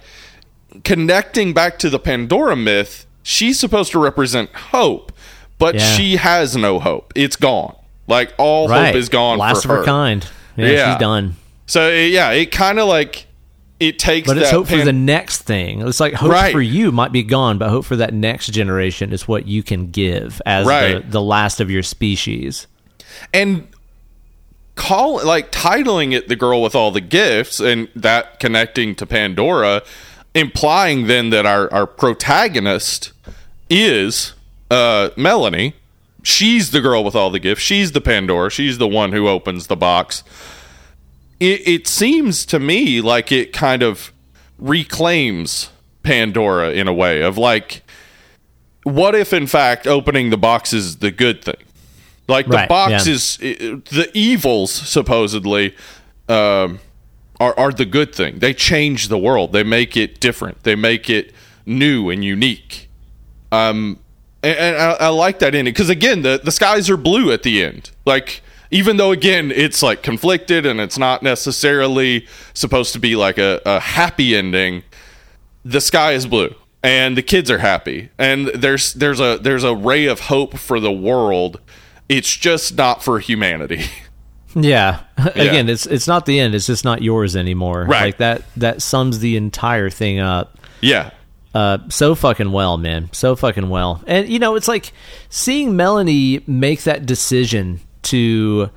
connecting 0.83 1.53
back 1.53 1.79
to 1.79 1.89
the 1.89 1.99
Pandora 1.99 2.55
myth. 2.55 3.05
She's 3.23 3.59
supposed 3.59 3.91
to 3.93 3.99
represent 3.99 4.53
hope, 4.53 5.11
but 5.57 5.75
Yeah. 5.75 5.85
she 5.95 6.17
has 6.17 6.55
no 6.57 6.79
hope. 6.79 7.13
It's 7.15 7.35
gone. 7.35 7.75
Like 8.07 8.33
all 8.37 8.67
Right. 8.67 8.87
hope 8.87 8.95
is 8.95 9.09
gone 9.09 9.37
Last 9.39 9.63
of 9.65 9.71
her. 9.71 9.77
her 9.77 9.83
kind. 9.85 10.27
Yeah, 10.57 10.67
Yeah. 10.67 10.93
she's 10.93 10.99
done. 10.99 11.35
So 11.71 11.89
it- 11.89 12.11
yeah, 12.11 12.31
it 12.31 12.51
kind 12.51 12.79
of 12.79 12.87
like 12.89 13.27
it 13.79 13.97
takes 13.97 14.27
But 14.27 14.37
it's 14.37 14.51
hope 14.51 14.67
for 14.67 14.75
the 14.83 14.91
next 14.91 15.43
thing. 15.43 15.87
It's 15.87 16.01
like 16.01 16.13
hope 16.13 16.29
Right. 16.31 16.51
for 16.51 16.61
you 16.61 16.91
might 16.91 17.13
be 17.13 17.23
gone, 17.23 17.57
but 17.57 17.69
hope 17.69 17.85
for 17.85 17.95
that 17.95 18.13
next 18.13 18.47
generation 18.47 19.13
is 19.13 19.25
what 19.25 19.47
you 19.47 19.63
can 19.63 19.89
give 19.89 20.41
as 20.45 20.67
Right. 20.67 21.01
the, 21.05 21.11
the 21.11 21.21
last 21.21 21.61
of 21.61 21.71
your 21.71 21.81
species. 21.81 22.67
and 23.33 23.67
call 24.75 25.23
like 25.25 25.49
titling 25.51 26.11
it 26.13 26.27
the 26.27 26.35
girl 26.35 26.61
with 26.61 26.75
all 26.75 26.91
the 26.91 26.99
gifts 27.01 27.59
and 27.61 27.87
that 27.95 28.39
connecting 28.39 28.95
to 28.95 29.05
pandora 29.05 29.81
implying 30.33 31.07
then 31.07 31.29
that 31.29 31.45
our 31.45 31.71
our 31.73 31.85
protagonist 31.85 33.11
is 33.69 34.33
uh 34.71 35.09
melanie 35.17 35.73
she's 36.23 36.71
the 36.71 36.79
girl 36.81 37.03
with 37.03 37.15
all 37.15 37.29
the 37.29 37.37
gifts 37.39 37.61
she's 37.61 37.91
the 37.91 38.01
pandora 38.01 38.49
she's 38.49 38.77
the 38.77 38.87
one 38.87 39.11
who 39.11 39.27
opens 39.27 39.67
the 39.67 39.75
box 39.75 40.23
it, 41.41 41.67
it 41.67 41.87
seems 41.87 42.45
to 42.45 42.59
me 42.59 43.01
like 43.01 43.31
it 43.31 43.51
kind 43.51 43.83
of 43.83 44.13
reclaims 44.57 45.69
pandora 46.03 46.71
in 46.71 46.87
a 46.87 46.93
way 46.93 47.21
of 47.21 47.37
like 47.37 47.83
what 48.83 49.13
if 49.13 49.33
in 49.33 49.45
fact 49.45 49.85
opening 49.85 50.29
the 50.29 50.37
box 50.37 50.71
is 50.71 50.97
the 50.97 51.11
good 51.11 51.43
thing 51.43 51.55
like 52.31 52.47
the 52.47 52.55
Right, 52.55 52.69
box 52.69 53.05
yeah. 53.05 53.13
is 53.13 53.37
the 53.37 54.09
evils 54.13 54.71
supposedly 54.71 55.75
um, 56.29 56.79
are 57.39 57.57
are 57.57 57.71
the 57.71 57.85
good 57.85 58.15
thing. 58.15 58.39
They 58.39 58.53
change 58.53 59.09
the 59.09 59.17
world. 59.17 59.51
They 59.51 59.63
make 59.63 59.97
it 59.97 60.19
different. 60.19 60.63
They 60.63 60.75
make 60.75 61.09
it 61.09 61.33
new 61.65 62.09
and 62.09 62.23
unique. 62.23 62.89
Um, 63.51 63.99
and, 64.41 64.57
and 64.57 64.77
I, 64.77 64.91
I 64.91 65.07
like 65.09 65.39
that 65.39 65.53
ending 65.53 65.73
because 65.73 65.89
again, 65.89 66.21
the 66.21 66.39
the 66.41 66.51
skies 66.51 66.89
are 66.89 66.97
blue 66.97 67.31
at 67.31 67.43
the 67.43 67.63
end. 67.63 67.91
Like 68.05 68.41
even 68.71 68.97
though 68.97 69.11
again 69.11 69.51
it's 69.51 69.83
like 69.83 70.01
conflicted 70.01 70.65
and 70.65 70.79
it's 70.79 70.97
not 70.97 71.21
necessarily 71.21 72.25
supposed 72.53 72.93
to 72.93 72.99
be 72.99 73.15
like 73.15 73.37
a, 73.37 73.61
a 73.65 73.79
happy 73.79 74.35
ending 74.35 74.83
the 75.63 75.81
sky 75.81 76.13
is 76.13 76.25
blue 76.25 76.53
and 76.81 77.15
the 77.15 77.21
kids 77.21 77.51
are 77.51 77.59
happy 77.59 78.09
and 78.17 78.47
there's 78.47 78.93
there's 78.93 79.19
a 79.19 79.37
there's 79.41 79.63
a 79.63 79.75
ray 79.75 80.05
of 80.05 80.21
hope 80.21 80.57
for 80.57 80.79
the 80.79 80.91
world 80.91 81.59
it's 82.09 82.35
just 82.35 82.77
not 82.77 83.03
for 83.03 83.19
humanity 83.19 83.83
Yeah. 84.55 85.03
Again, 85.17 85.69
it's 85.69 85.85
it's 85.85 86.07
not 86.07 86.25
the 86.25 86.37
end. 86.37 86.55
It's 86.55 86.67
just 86.67 86.83
not 86.83 87.01
yours 87.01 87.37
anymore. 87.37 87.85
Right. 87.85 88.07
Like 88.07 88.17
that 88.17 88.41
that 88.57 88.81
sums 88.81 89.19
the 89.19 89.37
entire 89.37 89.89
thing 89.89 90.19
up. 90.19 90.57
yeah 90.81 91.11
uh, 91.53 91.79
so 91.89 92.15
fucking 92.15 92.51
well, 92.51 92.77
man. 92.77 93.09
So 93.11 93.35
fucking 93.35 93.69
well. 93.69 94.01
And 94.07 94.29
you 94.29 94.39
know, 94.39 94.55
it's 94.55 94.67
like 94.67 94.93
seeing 95.29 95.75
Melanie 95.75 96.43
make 96.47 96.83
that 96.83 97.05
decision 97.05 97.81
to, 98.03 98.69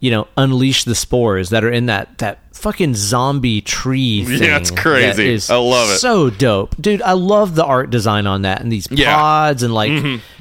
you 0.00 0.10
know, 0.10 0.28
unleash 0.36 0.84
the 0.84 0.94
spores 0.94 1.50
that 1.50 1.64
are 1.64 1.70
in 1.70 1.86
that 1.86 2.18
that 2.18 2.38
fucking 2.54 2.94
zombie 2.94 3.60
tree 3.60 4.24
thing. 4.24 4.42
Yeah, 4.42 4.56
it's 4.58 4.70
crazy. 4.70 5.36
that 5.36 5.50
I 5.50 5.56
love 5.58 5.90
it. 5.90 5.98
So 5.98 6.28
dope, 6.30 6.74
dude. 6.80 7.02
I 7.02 7.12
love 7.12 7.54
the 7.54 7.64
art 7.64 7.90
design 7.90 8.26
on 8.26 8.42
that 8.42 8.60
and 8.60 8.70
these 8.72 8.88
Yeah. 8.90 9.14
pods 9.14 9.62
and 9.62 9.72
like 9.72 9.92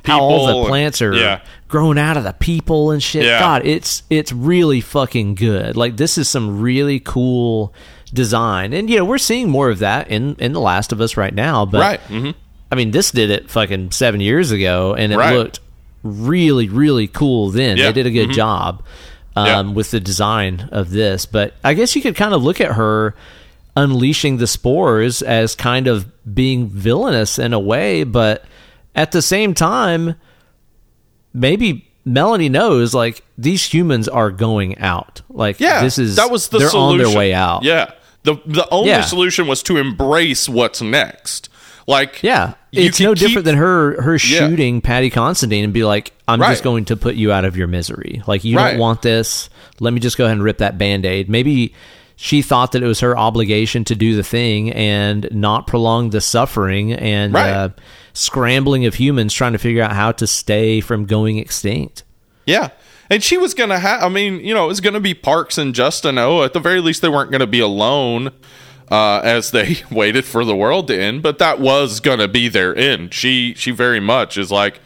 how 0.04 0.22
all 0.22 0.64
the 0.64 0.68
plants 0.70 1.02
are 1.02 1.14
yeah. 1.14 1.42
growing 1.68 1.98
out 2.00 2.18
of 2.18 2.24
the 2.24 2.34
people 2.34 2.92
and 2.92 3.02
shit. 3.04 3.24
Yeah. 3.26 3.40
God, 3.40 3.66
it's 3.66 4.04
it's 4.10 4.32
really 4.34 4.82
fucking 4.82 5.36
good. 5.36 5.78
Like 5.78 5.98
this 5.98 6.18
is 6.18 6.28
some 6.28 6.60
really 6.62 7.00
cool 7.00 7.74
design, 8.14 8.74
and 8.74 8.90
you 8.90 8.98
know 8.98 9.06
we're 9.06 9.18
seeing 9.18 9.50
more 9.50 9.70
of 9.70 9.80
that 9.80 10.08
in 10.10 10.36
in 10.40 10.54
The 10.54 10.62
Last 10.62 10.92
of 10.92 11.02
Us 11.02 11.18
right 11.18 11.34
now. 11.34 11.66
But 11.66 11.82
right 11.82 12.00
hmm 12.02 12.32
I 12.72 12.76
mean, 12.76 12.92
this 12.92 13.12
did 13.12 13.30
it 13.30 13.50
fucking 13.50 13.92
seven 13.92 14.20
years 14.22 14.52
ago, 14.52 14.94
and 14.94 15.14
it 15.14 15.18
Right. 15.18 15.36
looked 15.38 15.60
really, 16.04 16.70
really 16.70 17.08
cool 17.08 17.50
then. 17.50 17.78
Yeah. 17.78 17.88
They 17.88 17.94
did 17.94 18.06
a 18.08 18.12
good 18.12 18.32
job 18.32 18.84
um, 19.36 19.46
Yeah. 19.48 19.62
with 19.74 19.92
the 19.92 20.00
design 20.00 20.70
of 20.72 20.90
this. 20.92 21.26
But 21.26 21.54
I 21.64 21.74
guess 21.74 21.96
you 21.96 22.02
could 22.02 22.16
kind 22.16 22.34
of 22.34 22.44
look 22.44 22.62
at 22.62 22.74
her 22.74 23.16
unleashing 23.76 24.38
the 24.38 24.48
spores 24.48 25.22
as 25.22 25.56
kind 25.56 25.88
of 25.88 26.08
being 26.34 26.68
villainous 26.68 27.38
in 27.38 27.54
a 27.54 27.60
way, 27.60 28.04
but 28.04 28.44
at 28.96 29.12
the 29.12 29.22
same 29.22 29.54
time, 29.54 30.16
maybe 31.34 31.88
Melanie 32.06 32.50
knows 32.50 32.94
like 32.94 33.24
these 33.38 33.64
humans 33.72 34.08
are 34.08 34.32
going 34.32 34.78
out. 34.80 35.22
Like 35.30 35.60
Yeah, 35.60 35.84
this 35.84 35.98
is 36.00 36.16
that 36.16 36.32
was 36.32 36.48
the 36.50 36.60
they're 36.60 36.70
solution. 36.70 37.06
on 37.06 37.12
their 37.12 37.18
way 37.18 37.34
out. 37.34 37.64
Yeah, 37.64 37.92
the 38.24 38.36
the 38.46 38.68
only 38.70 38.90
Yeah. 38.90 39.02
solution 39.02 39.46
was 39.48 39.62
to 39.64 39.78
embrace 39.78 40.48
what's 40.50 40.82
next. 40.82 41.47
Like, 41.88 42.22
Yeah, 42.22 42.54
it's 42.74 43.00
no 43.00 43.14
keep- 43.14 43.20
different 43.28 43.46
than 43.46 43.56
her 43.56 44.02
her 44.02 44.14
Yeah. 44.14 44.18
shooting 44.50 44.82
Paddy 44.82 45.10
Considine 45.10 45.64
and 45.64 45.72
be 45.74 45.86
like, 45.86 46.12
"I'm 46.28 46.42
Right. 46.42 46.50
just 46.52 46.64
going 46.64 46.86
to 46.86 46.98
put 46.98 47.16
you 47.16 47.32
out 47.32 47.46
of 47.46 47.56
your 47.56 47.68
misery. 47.68 48.22
Like 48.28 48.44
you 48.44 48.58
Right. 48.58 48.72
don't 48.72 48.80
want 48.80 49.02
this. 49.02 49.50
Let 49.80 49.94
me 49.94 50.00
just 50.02 50.18
go 50.18 50.26
ahead 50.26 50.36
and 50.36 50.44
rip 50.44 50.58
that 50.58 50.78
band 50.78 51.06
aid." 51.06 51.30
Maybe 51.30 51.74
she 52.18 52.42
thought 52.42 52.74
that 52.74 52.84
it 52.84 52.88
was 52.88 53.00
her 53.00 53.18
obligation 53.18 53.86
to 53.86 53.96
do 53.96 54.16
the 54.16 54.24
thing 54.24 54.72
and 54.74 55.30
not 55.32 55.66
prolong 55.68 56.10
the 56.10 56.20
suffering 56.20 56.92
and 56.92 57.34
Right. 57.34 57.50
uh, 57.52 57.70
scrambling 58.14 58.86
of 58.86 58.96
humans 58.96 59.34
trying 59.34 59.54
to 59.54 59.60
figure 59.60 59.84
out 59.84 59.94
how 59.94 60.12
to 60.12 60.28
stay 60.28 60.82
from 60.82 61.06
going 61.06 61.38
extinct. 61.38 62.04
Yeah. 62.46 62.70
And 63.10 63.24
she 63.24 63.38
was 63.38 63.54
going 63.54 63.70
to 63.70 63.80
have, 63.80 64.04
I 64.04 64.10
mean, 64.10 64.42
you 64.44 64.54
know, 64.54 64.66
it 64.66 64.68
was 64.68 64.82
going 64.82 64.96
to 64.96 65.00
be 65.00 65.14
Parks 65.14 65.58
and 65.58 65.74
Justineau. 65.74 66.44
At 66.44 66.52
the 66.54 66.60
very 66.60 66.82
least, 66.82 67.02
they 67.02 67.08
weren't 67.08 67.32
going 67.32 67.40
to 67.40 67.48
be 67.48 67.60
alone 67.62 68.32
uh, 68.90 69.22
as 69.24 69.52
they 69.52 69.78
waited 69.92 70.26
for 70.26 70.46
the 70.46 70.56
world 70.56 70.88
to 70.88 71.00
end, 71.00 71.24
but 71.24 71.40
that 71.40 71.60
was 71.60 72.00
going 72.00 72.20
to 72.20 72.28
be 72.28 72.48
their 72.48 72.76
end. 72.76 73.14
She, 73.14 73.54
she 73.56 73.72
very 73.72 74.00
much 74.00 74.38
is 74.38 74.52
like, 74.52 74.80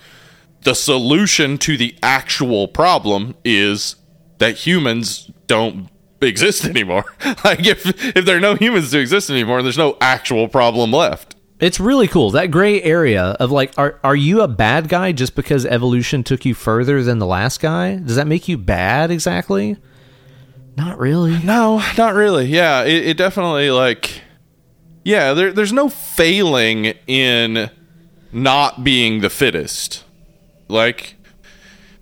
the 0.64 0.76
solution 0.76 1.58
to 1.58 1.76
the 1.76 1.96
actual 2.04 2.68
problem 2.68 3.36
is 3.44 3.96
that 4.38 4.58
humans 4.58 5.32
don't 5.48 5.90
exist 6.22 6.66
anymore. 6.70 7.06
like, 7.44 7.66
if, 7.66 7.86
if 8.16 8.26
there 8.26 8.38
are 8.38 8.42
no 8.42 8.56
humans 8.56 8.92
to 8.92 9.00
exist 9.00 9.30
anymore, 9.30 9.62
there's 9.64 9.78
no 9.78 9.98
actual 10.02 10.48
problem 10.48 10.92
left. 10.92 11.36
It's 11.60 11.80
really 11.80 12.08
cool. 12.08 12.32
That 12.32 12.50
gray 12.50 12.82
area 12.82 13.36
of 13.40 13.52
like, 13.52 13.72
are 13.78 14.00
are 14.04 14.16
you 14.16 14.42
a 14.42 14.48
bad 14.48 14.90
guy 14.90 15.12
just 15.12 15.36
because 15.36 15.64
evolution 15.64 16.24
took 16.24 16.44
you 16.44 16.56
further 16.56 17.04
than 17.04 17.20
the 17.20 17.28
last 17.28 17.62
guy? 17.62 17.98
Does 17.98 18.16
that 18.16 18.26
make 18.26 18.48
you 18.48 18.58
bad 18.58 19.12
exactly? 19.12 19.78
Not 20.78 20.98
really. 21.00 21.38
No, 21.44 21.82
not 21.98 22.14
really. 22.16 22.46
Yeah, 22.46 22.84
it, 22.84 23.08
it 23.08 23.18
definitely 23.18 23.70
like 23.72 24.22
yeah, 25.04 25.34
there, 25.34 25.52
there's 25.52 25.74
no 25.74 25.90
failing 25.90 26.94
in 27.08 27.70
not 28.32 28.84
being 28.84 29.22
the 29.22 29.30
fittest. 29.30 30.04
Like 30.68 31.16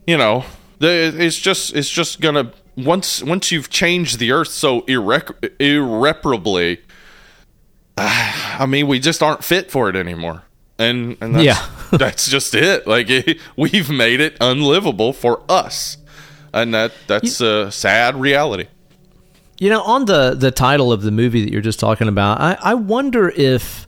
you 0.06 0.18
know, 0.18 0.46
the, 0.80 1.14
it's 1.18 1.38
just 1.38 1.76
it's 1.76 1.90
just 1.90 2.22
gonna 2.22 2.52
once 2.78 3.24
once 3.24 3.52
you've 3.52 3.70
changed 3.70 4.20
the 4.20 4.32
earth 4.32 4.50
so 4.50 4.82
irrec- 4.82 5.52
irreparably. 5.60 6.82
I 7.98 8.66
mean, 8.68 8.88
we 8.88 9.00
just 9.00 9.22
aren't 9.24 9.44
fit 9.44 9.72
for 9.72 9.90
it 9.90 9.96
anymore, 9.96 10.44
and 10.78 11.18
and 11.22 11.36
that's, 11.36 11.44
Yeah. 11.46 11.70
that's 11.98 12.30
just 12.30 12.54
it. 12.56 12.86
Like 12.88 13.10
it, 13.10 13.40
we've 13.58 13.90
made 13.90 14.20
it 14.22 14.38
unlivable 14.40 15.12
for 15.14 15.42
us, 15.50 15.98
and 16.54 16.74
that 16.74 16.92
that's 17.08 17.42
a 17.42 17.72
sad 17.72 18.16
reality. 18.20 18.68
You 19.60 19.70
know, 19.70 19.82
on 19.82 20.06
the 20.06 20.36
the 20.36 20.52
title 20.52 20.92
of 20.94 21.02
the 21.02 21.12
movie 21.12 21.44
that 21.44 21.52
you're 21.52 21.62
just 21.62 21.80
talking 21.80 22.08
about, 22.08 22.40
I, 22.40 22.58
I 22.62 22.74
wonder 22.76 23.30
if 23.30 23.88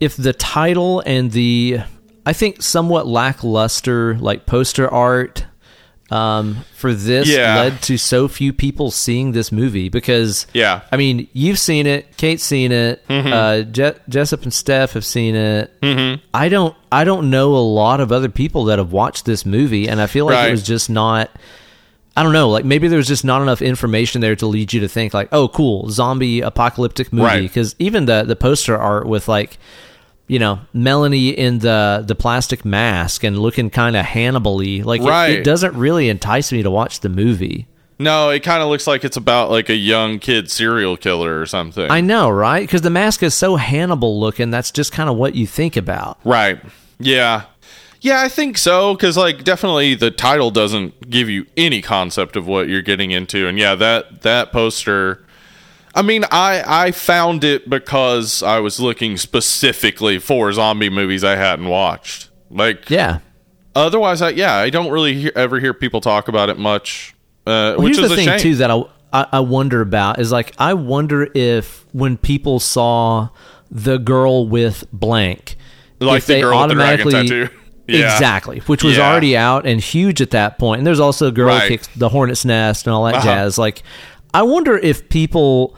if 0.00 0.16
the 0.16 0.32
title 0.32 1.00
and 1.04 1.30
the 1.30 1.80
I 2.24 2.32
think 2.32 2.62
somewhat 2.62 3.06
lackluster 3.06 4.16
like 4.18 4.46
poster 4.46 4.88
art 4.88 5.44
um, 6.10 6.64
for 6.76 6.92
this 6.92 7.28
Yeah. 7.28 7.56
led 7.56 7.82
to 7.82 7.96
so 7.96 8.28
few 8.28 8.52
people 8.52 8.90
seeing 8.90 9.32
this 9.32 9.50
movie 9.52 9.88
because 9.88 10.46
Yeah. 10.52 10.82
I 10.90 10.96
mean 10.96 11.28
you've 11.32 11.58
seen 11.58 11.86
it, 11.86 12.16
Kate's 12.16 12.42
seen 12.42 12.70
it, 12.72 13.06
Mm-hmm. 13.08 13.32
uh, 13.32 13.62
Je- 13.70 13.98
Jessup 14.08 14.42
and 14.42 14.52
Steph 14.52 14.92
have 14.92 15.04
seen 15.04 15.34
it. 15.34 15.72
Mm-hmm. 15.82 16.22
I 16.34 16.48
don't 16.48 16.74
I 16.90 17.04
don't 17.04 17.30
know 17.30 17.54
a 17.54 17.64
lot 17.64 18.00
of 18.00 18.12
other 18.12 18.28
people 18.28 18.64
that 18.66 18.78
have 18.78 18.92
watched 18.92 19.24
this 19.26 19.44
movie, 19.46 19.88
and 19.88 20.00
I 20.00 20.06
feel 20.06 20.24
like 20.26 20.34
Right. 20.36 20.48
it 20.48 20.52
was 20.52 20.62
just 20.62 20.88
not. 20.90 21.30
I 22.16 22.22
don't 22.22 22.32
know, 22.32 22.50
like 22.50 22.64
maybe 22.64 22.88
there's 22.88 23.08
just 23.08 23.24
not 23.24 23.40
enough 23.42 23.62
information 23.62 24.20
there 24.20 24.36
to 24.36 24.46
lead 24.46 24.72
you 24.72 24.80
to 24.80 24.88
think 24.88 25.14
like, 25.14 25.28
oh, 25.32 25.48
cool, 25.48 25.88
zombie 25.90 26.40
apocalyptic 26.42 27.12
movie. 27.12 27.24
Right. 27.26 27.42
Because 27.42 27.74
even 27.78 28.04
the 28.06 28.22
the 28.24 28.36
poster 28.36 28.76
art 28.76 29.06
with 29.06 29.28
like, 29.28 29.56
you 30.26 30.38
know, 30.38 30.60
Melanie 30.74 31.30
in 31.30 31.60
the 31.60 32.04
the 32.06 32.14
plastic 32.14 32.64
mask 32.64 33.24
and 33.24 33.38
looking 33.38 33.70
kind 33.70 33.96
of 33.96 34.04
Hannibal-y, 34.04 34.82
like 34.84 35.00
it- 35.00 35.38
it, 35.40 35.44
doesn't 35.44 35.74
really 35.74 36.08
entice 36.10 36.52
me 36.52 36.62
to 36.62 36.70
watch 36.70 37.00
the 37.00 37.08
movie. 37.08 37.66
No, 37.98 38.30
it 38.30 38.40
kind 38.40 38.62
of 38.62 38.68
looks 38.68 38.86
like 38.86 39.04
it's 39.04 39.16
about 39.16 39.50
like 39.50 39.68
a 39.68 39.74
young 39.76 40.18
kid 40.18 40.50
serial 40.50 40.96
killer 40.96 41.40
or 41.40 41.46
something. 41.46 41.88
I 41.90 42.00
know, 42.00 42.28
right? 42.30 42.60
Because 42.60 42.82
the 42.82 42.90
mask 42.90 43.22
is 43.22 43.32
so 43.32 43.56
Hannibal 43.56 44.18
looking. 44.18 44.50
That's 44.50 44.70
just 44.72 44.90
kind 44.92 45.08
of 45.08 45.16
what 45.16 45.34
you 45.34 45.46
think 45.46 45.76
about. 45.76 46.18
right. 46.24 46.60
Yeah. 46.98 47.44
Yeah, 48.04 48.20
I 48.20 48.28
think 48.28 48.58
so 48.58 48.94
cuz 48.96 49.16
like 49.16 49.44
definitely 49.44 49.94
the 49.94 50.10
title 50.10 50.50
doesn't 50.50 51.08
give 51.08 51.28
you 51.28 51.46
any 51.56 51.80
concept 51.80 52.36
of 52.36 52.46
what 52.46 52.68
you're 52.68 52.82
getting 52.82 53.10
into 53.12 53.46
and 53.48 53.58
yeah, 53.58 53.74
that 53.76 54.22
that 54.22 54.52
poster 54.52 55.24
I 55.94 56.00
mean, 56.02 56.24
I 56.30 56.64
I 56.86 56.90
found 56.92 57.44
it 57.44 57.68
because 57.70 58.42
I 58.42 58.58
was 58.60 58.80
looking 58.80 59.16
specifically 59.18 60.18
for 60.18 60.52
zombie 60.52 60.88
movies 60.88 61.22
I 61.22 61.36
hadn't 61.36 61.68
watched. 61.68 62.28
Like 62.50 62.88
Yeah. 62.90 63.18
otherwise 63.76 64.20
I 64.22 64.30
yeah, 64.30 64.54
I 64.56 64.68
don't 64.70 64.90
really 64.90 65.14
hear, 65.14 65.32
ever 65.36 65.60
hear 65.60 65.72
people 65.74 66.00
talk 66.00 66.28
about 66.28 66.48
it 66.50 66.58
much. 66.58 67.14
Uh, 67.46 67.74
Well, 67.76 67.82
which 67.82 67.96
here's 67.96 68.04
is 68.04 68.08
the 68.10 68.14
a 68.14 68.16
thing 68.16 68.28
shame. 68.28 68.38
too 68.40 68.54
that 68.56 68.70
I, 68.70 68.82
I 69.12 69.26
I 69.34 69.40
wonder 69.40 69.80
about 69.80 70.18
is 70.18 70.32
like 70.32 70.54
I 70.58 70.74
wonder 70.74 71.28
if 71.34 71.84
when 71.92 72.16
people 72.16 72.58
saw 72.58 73.28
the 73.70 73.98
girl 73.98 74.48
with 74.48 74.84
blank, 74.92 75.56
Like 76.00 76.18
if 76.18 76.26
the 76.26 76.34
they 76.34 76.40
girl 76.40 76.58
with 76.60 76.68
the 76.70 76.74
dragon 76.74 77.06
automatically 77.06 77.28
tattoo. 77.46 77.54
Yeah. 78.00 78.12
exactly, 78.12 78.60
which 78.66 78.82
was 78.82 78.96
Yeah. 78.96 79.10
already 79.10 79.36
out 79.36 79.66
and 79.66 79.80
huge 79.80 80.20
at 80.20 80.30
that 80.30 80.58
point. 80.58 80.78
And 80.78 80.86
there's 80.86 81.00
also 81.00 81.30
girl 81.30 81.48
Right. 81.48 81.68
kicks 81.68 81.88
the 81.96 82.08
hornet's 82.08 82.44
nest 82.44 82.86
and 82.86 82.94
all 82.94 83.04
that 83.04 83.16
Uh-huh. 83.16 83.24
jazz. 83.24 83.58
Like, 83.58 83.82
I 84.34 84.42
wonder 84.42 84.76
if 84.78 85.08
people. 85.08 85.74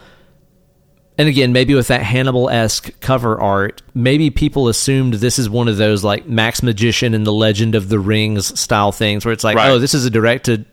And 1.17 1.29
again, 1.29 1.53
maybe 1.53 1.73
with 1.73 1.87
that 1.87 2.03
Hannibal 2.03 2.49
esque 2.49 2.91
cover 2.99 3.39
art, 3.39 3.81
maybe 3.93 4.29
people 4.29 4.67
assumed 4.67 5.13
this 5.15 5.39
is 5.39 5.49
one 5.49 5.69
of 5.69 5.77
those 5.77 6.03
like 6.03 6.27
Max 6.27 6.61
Magician 6.61 7.13
and 7.13 7.25
the 7.25 7.31
Legend 7.31 7.73
of 7.73 7.87
the 7.87 7.99
Rings 7.99 8.59
style 8.59 8.91
things, 8.91 9.23
where 9.23 9.31
it's 9.31 9.43
like, 9.45 9.55
Right. 9.55 9.69
oh, 9.69 9.79
this 9.79 9.93
is 9.93 10.03
a 10.05 10.09
direct 10.09 10.45
to 10.47 10.65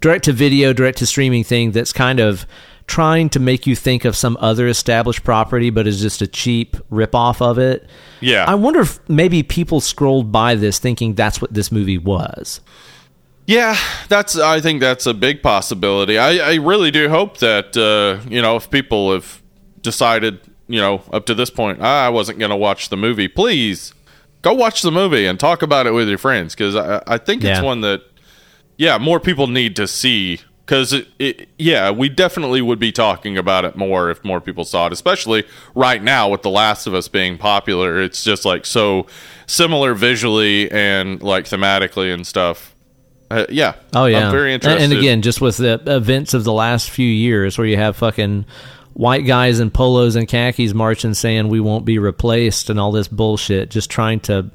direct 0.00 0.24
to 0.24 0.32
video, 0.32 0.72
direct 0.72 0.96
to 0.98 1.06
streaming 1.06 1.44
thing 1.44 1.72
that's 1.72 1.92
kind 1.92 2.18
of 2.18 2.46
trying 2.90 3.28
to 3.30 3.38
make 3.38 3.66
you 3.68 3.76
think 3.76 4.04
of 4.04 4.16
some 4.16 4.36
other 4.40 4.66
established 4.66 5.22
property, 5.22 5.70
but 5.70 5.86
is 5.86 6.00
just 6.00 6.20
a 6.20 6.26
cheap 6.26 6.76
ripoff 6.90 7.40
of 7.40 7.56
it. 7.58 7.88
Yeah. 8.20 8.44
I 8.48 8.56
wonder 8.56 8.80
if 8.80 8.98
maybe 9.08 9.42
people 9.44 9.80
scrolled 9.80 10.32
by 10.32 10.56
this 10.56 10.78
thinking 10.80 11.14
that's 11.14 11.40
what 11.40 11.54
this 11.54 11.70
movie 11.70 11.98
was. 11.98 12.60
Yeah, 13.46 13.76
that's. 14.08 14.36
I 14.38 14.60
think 14.60 14.80
that's 14.80 15.06
a 15.06 15.14
big 15.14 15.42
possibility. 15.42 16.18
I, 16.18 16.52
I 16.52 16.54
really 16.56 16.90
do 16.90 17.08
hope 17.08 17.38
that 17.38 17.76
uh, 17.76 18.20
you 18.28 18.42
know 18.42 18.56
if 18.56 18.70
people 18.70 19.12
have 19.12 19.40
decided 19.82 20.40
you 20.68 20.80
know 20.80 21.02
up 21.12 21.26
to 21.26 21.34
this 21.34 21.50
point 21.50 21.78
"Ah, 21.80 22.06
I 22.06 22.10
wasn't 22.10 22.38
going 22.38 22.50
to 22.50 22.56
watch 22.56 22.90
the 22.90 22.96
movie, 22.96 23.26
please 23.28 23.92
go 24.42 24.52
watch 24.52 24.82
the 24.82 24.92
movie 24.92 25.26
and 25.26 25.38
talk 25.40 25.62
about 25.62 25.86
it 25.86 25.92
with 25.92 26.08
your 26.08 26.18
friends 26.18 26.54
because 26.54 26.76
I, 26.76 27.02
I 27.06 27.18
think 27.18 27.42
it's 27.42 27.58
Yeah. 27.58 27.62
one 27.62 27.80
that 27.80 28.02
yeah 28.78 28.98
more 28.98 29.18
people 29.20 29.46
need 29.48 29.74
to 29.76 29.86
see 29.88 30.40
because 30.70 30.92
it, 30.92 31.08
it 31.18 31.48
yeah 31.58 31.90
we 31.90 32.08
definitely 32.08 32.62
would 32.62 32.78
be 32.78 32.92
talking 32.92 33.36
about 33.36 33.64
it 33.64 33.74
more 33.74 34.08
if 34.08 34.22
more 34.24 34.40
people 34.40 34.64
saw 34.64 34.86
it 34.86 34.92
especially 34.92 35.42
right 35.74 36.00
now 36.00 36.28
with 36.28 36.42
the 36.42 36.50
last 36.50 36.86
of 36.86 36.94
us 36.94 37.08
being 37.08 37.36
popular. 37.36 38.00
It's 38.00 38.22
just 38.22 38.44
like 38.44 38.64
so 38.64 39.06
similar 39.46 39.94
visually 39.94 40.70
and 40.70 41.20
like 41.24 41.46
thematically 41.46 42.14
and 42.14 42.24
stuff. 42.24 42.72
Uh, 43.32 43.46
yeah 43.48 43.74
Oh 43.94 44.06
yeah, 44.06 44.26
i'm 44.26 44.30
very 44.30 44.54
And- 44.54 44.62
interested. 44.62 44.84
And 44.84 44.92
again, 44.92 45.22
just 45.22 45.40
with 45.40 45.56
the 45.56 45.82
events 45.88 46.34
of 46.34 46.44
the 46.44 46.52
last 46.52 46.88
few 46.88 47.08
years, 47.08 47.58
where 47.58 47.66
you 47.66 47.76
have 47.76 47.96
fucking 47.96 48.44
white 48.92 49.26
guys 49.26 49.58
in 49.58 49.72
polos 49.72 50.14
and 50.14 50.28
khakis 50.28 50.72
marching, 50.72 51.14
saying 51.14 51.48
we 51.48 51.58
won't 51.58 51.84
be 51.84 51.98
replaced, 51.98 52.70
and 52.70 52.78
all 52.78 52.92
this 52.92 53.08
bullshit, 53.08 53.70
just 53.70 53.90
trying 53.90 54.20
to 54.20 54.50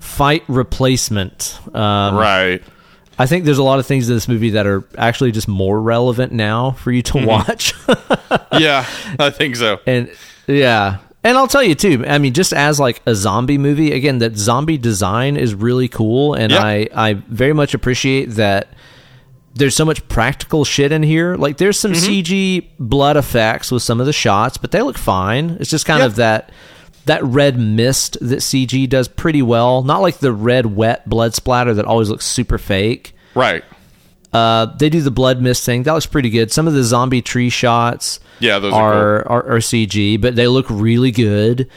fight 0.00 0.42
replacement. 0.48 1.60
Um, 1.72 2.16
right 2.16 2.62
I 3.18 3.26
think 3.26 3.44
there's 3.44 3.58
a 3.58 3.62
lot 3.62 3.78
of 3.78 3.86
things 3.86 4.08
in 4.08 4.16
this 4.16 4.26
movie 4.28 4.50
that 4.50 4.66
are 4.66 4.82
actually 4.98 5.32
just 5.32 5.46
more 5.48 5.80
relevant 5.80 6.32
now 6.32 6.72
for 6.72 6.90
you 6.92 7.02
to 7.02 7.12
Mm-hmm. 7.14 7.26
watch. 7.26 7.74
yeah 8.60 8.86
i 9.18 9.30
think 9.30 9.56
so 9.56 9.80
and 9.86 10.10
yeah 10.46 10.98
and 11.24 11.36
i'll 11.36 11.48
tell 11.48 11.62
you 11.62 11.74
too 11.74 12.04
i 12.06 12.18
mean 12.18 12.32
just 12.32 12.52
as 12.52 12.78
like 12.78 13.02
a 13.06 13.14
zombie 13.14 13.58
movie 13.58 13.92
again 13.92 14.18
that 14.18 14.36
zombie 14.36 14.78
design 14.78 15.36
is 15.36 15.54
really 15.54 15.88
cool 15.88 16.34
and 16.34 16.52
Yeah. 16.52 16.62
i 16.62 16.88
i 16.94 17.12
very 17.14 17.52
much 17.52 17.74
appreciate 17.74 18.26
that 18.32 18.68
there's 19.54 19.74
so 19.74 19.84
much 19.84 20.06
practical 20.08 20.64
shit 20.64 20.92
in 20.92 21.02
here 21.02 21.34
like 21.36 21.56
there's 21.58 21.78
some 21.78 21.92
Mm-hmm. 21.92 22.10
cg 22.12 22.68
blood 22.78 23.16
effects 23.16 23.70
with 23.72 23.82
some 23.82 23.98
of 24.00 24.06
the 24.06 24.12
shots 24.12 24.56
but 24.56 24.70
they 24.70 24.82
look 24.82 24.98
fine 24.98 25.56
it's 25.60 25.70
just 25.70 25.86
kind 25.86 26.00
Yeah. 26.00 26.06
of 26.06 26.16
that 26.16 26.50
that 27.06 27.22
red 27.24 27.58
mist 27.58 28.16
that 28.20 28.38
cg 28.38 28.88
does 28.88 29.08
pretty 29.08 29.42
well 29.42 29.82
not 29.82 30.00
like 30.00 30.18
the 30.18 30.32
red 30.32 30.66
wet 30.66 31.08
blood 31.08 31.34
splatter 31.34 31.74
that 31.74 31.84
always 31.84 32.08
looks 32.10 32.26
super 32.26 32.58
fake 32.58 33.14
right 33.34 33.64
uh, 34.32 34.66
they 34.78 34.88
do 34.88 35.00
the 35.00 35.12
blood 35.12 35.40
mist 35.40 35.64
thing. 35.64 35.84
That 35.84 35.92
looks 35.92 36.06
pretty 36.06 36.28
good. 36.28 36.50
Some 36.50 36.66
of 36.66 36.74
the 36.74 36.82
zombie 36.82 37.22
tree 37.22 37.50
shots 37.50 38.18
Yeah, 38.40 38.58
those 38.58 38.72
are 38.72 38.92
are, 38.92 39.28
are, 39.28 39.46
are 39.54 39.58
CG, 39.58 40.20
but 40.20 40.34
they 40.34 40.48
look 40.48 40.66
really 40.68 41.12
good. 41.12 41.70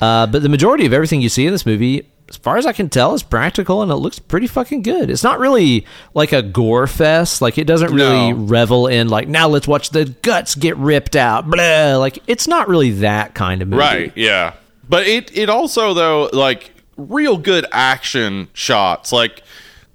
Uh, 0.00 0.28
but 0.28 0.40
the 0.42 0.48
majority 0.48 0.86
of 0.86 0.92
everything 0.92 1.20
you 1.20 1.28
see 1.28 1.46
in 1.46 1.52
this 1.52 1.66
movie 1.66 2.06
as 2.28 2.36
far 2.36 2.56
as 2.56 2.66
I 2.66 2.72
can 2.72 2.88
tell, 2.88 3.14
is 3.14 3.22
practical 3.22 3.82
and 3.82 3.90
it 3.90 3.96
looks 3.96 4.18
pretty 4.18 4.46
fucking 4.46 4.82
good. 4.82 5.10
It's 5.10 5.22
not 5.22 5.38
really 5.38 5.86
like 6.14 6.32
a 6.32 6.42
gore 6.42 6.86
fest. 6.86 7.40
Like 7.40 7.56
it 7.58 7.66
doesn't 7.66 7.92
really 7.94 8.32
No. 8.32 8.38
revel 8.38 8.86
in 8.88 9.08
like 9.08 9.28
now 9.28 9.48
let's 9.48 9.68
watch 9.68 9.90
the 9.90 10.06
guts 10.06 10.54
get 10.54 10.76
ripped 10.76 11.14
out. 11.16 11.48
Blah. 11.48 11.96
Like 11.98 12.18
it's 12.26 12.48
not 12.48 12.68
really 12.68 12.90
that 12.92 13.34
kind 13.34 13.62
of 13.62 13.68
movie. 13.68 13.80
Right, 13.80 14.12
yeah. 14.16 14.54
But 14.88 15.06
it 15.06 15.36
it 15.36 15.48
also 15.48 15.94
though 15.94 16.30
like 16.32 16.72
real 16.96 17.36
good 17.36 17.66
action 17.72 18.48
shots. 18.52 19.12
Like 19.12 19.42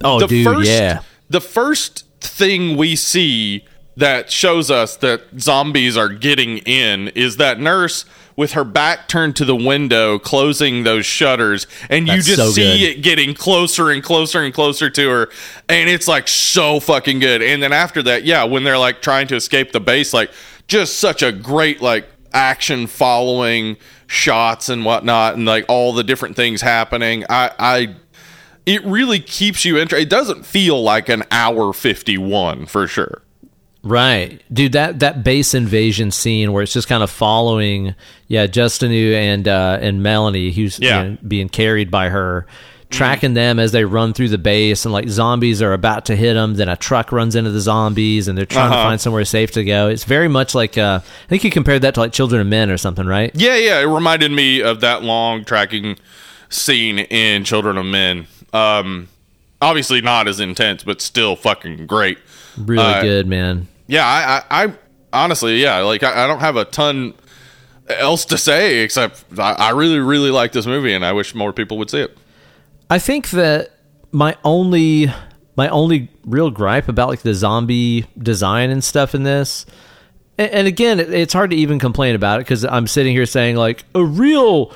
Oh, 0.03 0.25
dude, 0.27 0.65
yeah. 0.65 1.01
The 1.29 1.41
first 1.41 2.05
thing 2.19 2.77
we 2.77 2.95
see 2.95 3.65
that 3.97 4.31
shows 4.31 4.71
us 4.71 4.97
that 4.97 5.21
zombies 5.39 5.97
are 5.97 6.09
getting 6.09 6.59
in 6.59 7.09
is 7.09 7.37
that 7.37 7.59
nurse 7.59 8.05
with 8.37 8.53
her 8.53 8.63
back 8.63 9.07
turned 9.07 9.35
to 9.35 9.45
the 9.45 9.55
window 9.55 10.17
closing 10.17 10.83
those 10.83 11.05
shutters 11.05 11.67
and 11.89 12.07
you 12.07 12.15
just 12.15 12.37
so 12.37 12.49
see 12.49 12.79
good. 12.79 12.97
it 12.97 13.01
getting 13.03 13.33
closer 13.33 13.91
and 13.91 14.01
closer 14.01 14.39
and 14.39 14.53
closer 14.53 14.89
to 14.89 15.09
her 15.09 15.29
and 15.67 15.89
it's 15.89 16.07
like 16.07 16.27
so 16.29 16.79
fucking 16.79 17.19
good 17.19 17.41
and 17.41 17.61
then 17.61 17.73
after 17.73 18.01
that 18.01 18.23
yeah 18.23 18.43
when 18.45 18.63
they're 18.63 18.77
like 18.77 19.01
trying 19.01 19.27
to 19.27 19.35
escape 19.35 19.73
the 19.73 19.81
base 19.81 20.13
like 20.13 20.31
just 20.67 20.97
such 20.97 21.21
a 21.21 21.31
great 21.31 21.81
like 21.81 22.07
action 22.33 22.87
following 22.87 23.75
shots 24.11 24.67
and 24.67 24.83
whatnot 24.83 25.35
and 25.35 25.45
like 25.45 25.63
all 25.69 25.93
the 25.93 26.03
different 26.03 26.35
things 26.35 26.61
happening. 26.61 27.23
I 27.29 27.51
i 27.57 27.95
it 28.65 28.83
really 28.83 29.19
keeps 29.19 29.63
you 29.63 29.77
interested 29.77 30.03
it 30.03 30.09
doesn't 30.09 30.45
feel 30.45 30.83
like 30.83 31.07
an 31.07 31.23
hour 31.31 31.71
51 31.71 32.65
for 32.65 32.87
sure. 32.87 33.21
Right, 33.83 34.43
dude. 34.53 34.73
That 34.73 34.99
that 34.99 35.23
base 35.23 35.53
invasion 35.53 36.11
scene 36.11 36.51
where 36.51 36.61
it's 36.61 36.73
just 36.73 36.87
kind 36.87 37.01
of 37.01 37.09
following, 37.09 37.95
yeah, 38.27 38.45
Justineau 38.45 39.13
and 39.13 39.47
uh, 39.47 39.79
and 39.81 40.03
Melanie, 40.03 40.51
who's 40.51 40.77
you 40.77 40.89
know, 40.89 41.17
being 41.27 41.49
carried 41.49 41.89
by 41.89 42.09
her, 42.09 42.45
tracking 42.91 43.33
them 43.33 43.57
as 43.59 43.71
they 43.71 43.83
run 43.85 44.13
through 44.13 44.29
the 44.29 44.37
base, 44.37 44.85
and 44.85 44.93
like 44.93 45.09
zombies 45.09 45.61
are 45.61 45.73
about 45.73 46.05
to 46.05 46.15
hit 46.15 46.33
them. 46.35 46.55
Then 46.55 46.69
a 46.69 46.75
truck 46.75 47.11
runs 47.11 47.35
into 47.35 47.49
the 47.51 47.59
zombies, 47.61 48.27
and 48.27 48.37
they're 48.37 48.45
trying 48.45 48.69
to 48.71 48.75
Uh-huh. 48.77 48.89
find 48.89 49.01
somewhere 49.01 49.25
safe 49.25 49.51
to 49.51 49.63
go. 49.63 49.87
It's 49.87 50.03
very 50.03 50.27
much 50.27 50.53
like 50.53 50.77
uh, 50.77 50.99
I 51.03 51.27
think 51.27 51.43
you 51.43 51.49
compared 51.51 51.81
that 51.81 51.95
to 51.95 51.99
like 52.01 52.11
Children 52.11 52.41
of 52.41 52.47
Men 52.47 52.69
or 52.69 52.77
something, 52.77 53.05
right? 53.07 53.31
Yeah, 53.33 53.55
yeah. 53.55 53.79
It 53.79 53.85
reminded 53.85 54.31
me 54.31 54.61
of 54.61 54.81
that 54.81 55.01
long 55.03 55.43
tracking 55.45 55.97
scene 56.49 56.99
in 56.99 57.43
Children 57.43 57.77
of 57.77 57.85
Men. 57.85 58.27
Um, 58.53 59.07
obviously 59.61 60.01
not 60.01 60.27
as 60.27 60.39
intense, 60.39 60.83
but 60.83 61.01
still 61.01 61.35
fucking 61.35 61.87
great. 61.87 62.17
Really 62.57 62.83
Uh, 62.83 63.01
good, 63.01 63.27
man. 63.27 63.67
Yeah, 63.87 64.05
I, 64.05 64.41
I, 64.63 64.65
I 64.65 64.73
honestly, 65.13 65.61
yeah, 65.61 65.79
like 65.79 66.03
I, 66.03 66.25
I 66.25 66.27
don't 66.27 66.39
have 66.39 66.55
a 66.57 66.65
ton 66.65 67.13
else 67.89 68.25
to 68.25 68.37
say 68.37 68.79
except 68.79 69.23
I, 69.37 69.51
I 69.53 69.69
really, 69.71 69.99
really 69.99 70.31
like 70.31 70.51
this 70.51 70.65
movie, 70.65 70.93
and 70.93 71.05
I 71.05 71.11
wish 71.13 71.33
more 71.35 71.53
people 71.53 71.77
would 71.77 71.89
see 71.89 71.99
it. 72.01 72.17
I 72.91 72.99
think 72.99 73.29
that 73.31 73.71
my 74.11 74.35
only 74.43 75.11
my 75.55 75.69
only 75.69 76.09
real 76.25 76.51
gripe 76.51 76.89
about 76.89 77.07
like 77.07 77.21
the 77.21 77.33
zombie 77.33 78.05
design 78.17 78.69
and 78.69 78.83
stuff 78.83 79.15
in 79.15 79.23
this 79.23 79.65
and, 80.37 80.67
again 80.67 80.99
it, 80.99 81.13
it's 81.13 81.33
hard 81.33 81.51
to 81.51 81.55
even 81.55 81.79
complain 81.79 82.15
about 82.15 82.39
it 82.39 82.43
because 82.43 82.65
i'm 82.65 82.87
sitting 82.87 83.13
here 83.13 83.25
saying 83.25 83.55
like 83.55 83.85
a 83.95 84.03
real 84.03 84.73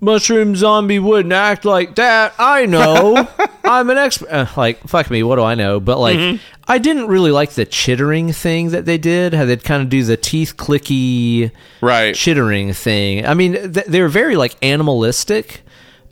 mushroom 0.00 0.54
zombie 0.54 0.98
wouldn't 0.98 1.32
act 1.32 1.64
like 1.64 1.94
that. 1.94 2.34
I 2.38 2.66
know. 2.66 3.26
I'm 3.64 3.88
an 3.88 3.96
expert 3.96 4.28
uh, 4.28 4.46
like 4.56 4.86
fuck 4.86 5.10
me 5.10 5.22
what 5.22 5.36
do 5.36 5.42
i 5.42 5.54
know? 5.54 5.80
But 5.80 5.98
like 5.98 6.38
i 6.68 6.76
didn't 6.76 7.06
really 7.06 7.30
like 7.30 7.52
the 7.52 7.64
chittering 7.64 8.32
thing 8.32 8.70
that 8.70 8.84
they 8.84 8.98
did 8.98 9.32
how 9.32 9.46
they'd 9.46 9.64
kind 9.64 9.82
of 9.82 9.88
do 9.88 10.02
the 10.04 10.18
teeth 10.18 10.56
clicky 10.58 11.50
Right. 11.80 12.14
chittering 12.14 12.74
thing. 12.74 13.24
I 13.26 13.32
mean, 13.32 13.52
th- 13.72 13.86
they're 13.86 14.08
very 14.08 14.36
like 14.36 14.56
animalistic 14.62 15.62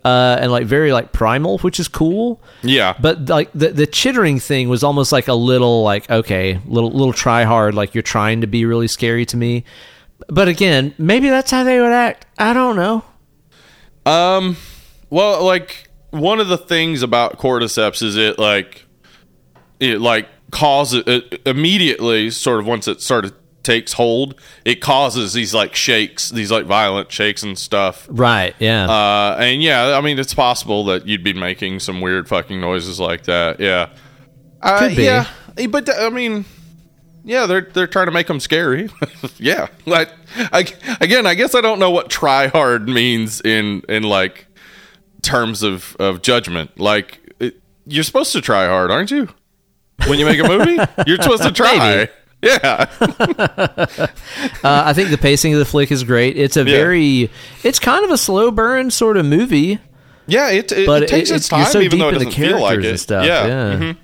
uh, 0.04 0.36
and 0.40 0.52
like 0.52 0.66
very 0.66 0.92
like 0.92 1.12
primal, 1.12 1.58
which 1.58 1.80
is 1.80 1.88
cool. 1.88 2.42
Yeah. 2.62 2.94
But 3.00 3.28
like 3.28 3.50
the 3.54 3.68
the 3.68 3.86
chittering 3.86 4.38
thing 4.38 4.68
was 4.68 4.84
almost 4.84 5.12
like 5.12 5.28
a 5.28 5.34
little 5.34 5.82
like 5.82 6.10
okay, 6.10 6.60
little 6.66 6.90
little 6.90 7.12
try 7.12 7.44
hard, 7.44 7.74
like 7.74 7.94
you're 7.94 8.02
trying 8.02 8.42
to 8.42 8.46
be 8.46 8.64
really 8.66 8.88
scary 8.88 9.24
to 9.26 9.36
me. 9.36 9.64
But 10.28 10.48
again, 10.48 10.94
maybe 10.98 11.28
that's 11.28 11.50
how 11.50 11.64
they 11.64 11.80
would 11.80 11.92
act. 11.92 12.26
I 12.38 12.52
don't 12.52 12.76
know. 12.76 13.04
Um, 14.06 14.56
well, 15.10 15.44
like 15.44 15.88
one 16.10 16.40
of 16.40 16.48
the 16.48 16.58
things 16.58 17.02
about 17.02 17.38
cordyceps 17.38 18.02
is 18.02 18.16
it 18.16 18.38
like 18.38 18.84
it 19.80 20.00
like 20.00 20.28
causes 20.50 21.02
it 21.06 21.42
immediately 21.46 22.30
sort 22.30 22.60
of 22.60 22.66
once 22.66 22.86
it 22.86 23.00
of 23.24 23.34
takes 23.64 23.94
hold, 23.94 24.40
it 24.64 24.76
causes 24.76 25.32
these 25.32 25.54
like 25.54 25.74
shakes, 25.74 26.30
these 26.30 26.50
like 26.50 26.66
violent 26.66 27.10
shakes 27.10 27.42
and 27.42 27.58
stuff. 27.58 28.06
Right? 28.10 28.54
Yeah. 28.58 28.84
Uh, 28.86 29.36
and 29.40 29.62
yeah, 29.62 29.96
I 29.96 30.00
mean 30.00 30.18
it's 30.18 30.34
possible 30.34 30.84
that 30.86 31.06
you'd 31.06 31.24
be 31.24 31.32
making 31.32 31.80
some 31.80 32.00
weird 32.00 32.28
fucking 32.28 32.60
noises 32.60 33.00
like 33.00 33.24
that. 33.24 33.58
Yeah, 33.60 33.90
uh, 34.62 34.78
Could 34.78 34.96
be. 34.96 35.04
Yeah, 35.04 35.26
but 35.68 35.88
I 35.90 36.08
mean. 36.10 36.44
Yeah, 37.26 37.46
they're 37.46 37.62
they're 37.62 37.86
trying 37.86 38.04
to 38.04 38.12
make 38.12 38.26
them 38.26 38.38
scary. 38.38 38.90
yeah, 39.38 39.68
like 39.86 40.10
I, 40.36 40.66
again, 41.00 41.24
I 41.26 41.32
guess 41.32 41.54
I 41.54 41.62
don't 41.62 41.78
know 41.78 41.90
what 41.90 42.10
try 42.10 42.48
hard 42.48 42.86
means 42.86 43.40
in 43.40 43.80
in 43.88 44.02
like 44.02 44.46
terms 45.22 45.62
of 45.62 45.96
of 45.98 46.20
judgment. 46.20 46.78
Like 46.78 47.18
it, 47.40 47.62
you're 47.86 48.04
supposed 48.04 48.32
to 48.32 48.42
try 48.42 48.66
hard, 48.66 48.90
aren't 48.90 49.10
you? 49.10 49.28
When 50.06 50.18
you 50.18 50.26
make 50.26 50.38
a 50.38 50.46
movie, 50.46 50.76
you're 51.06 51.16
supposed 51.22 51.44
to 51.44 51.52
try. 51.52 52.10
Yeah, 52.44 52.86
Uh, 54.62 54.82
I 54.86 54.92
think 54.92 55.10
the 55.10 55.18
pacing 55.18 55.52
of 55.52 55.58
the 55.58 55.64
flick 55.64 55.90
is 55.90 56.04
great. 56.04 56.36
It's 56.36 56.56
a 56.56 56.64
very, 56.64 57.30
it's 57.62 57.78
kind 57.78 58.04
of 58.04 58.10
a 58.10 58.18
slow 58.18 58.50
burn 58.50 58.90
sort 58.90 59.16
of 59.16 59.26
movie. 59.26 59.78
yeah. 60.26 60.50
It, 60.50 60.72
it, 60.72 60.86
But 60.86 61.02
it 61.04 61.08
takes 61.08 61.30
it- 61.30 61.36
its 61.36 61.48
time, 61.48 61.66
so 61.66 61.80
even 61.80 61.98
though 61.98 62.08
it 62.08 62.12
deep 62.12 62.22
in 62.22 62.28
the 62.28 62.30
doesn't 62.36 62.48
feel 62.50 62.60
like 62.60 62.78
it. 62.78 62.84
and 62.86 63.00
stuff, 63.00 63.26
Yeah, 63.26 63.46
yeah. 63.46 63.76
mhm. 63.78 63.96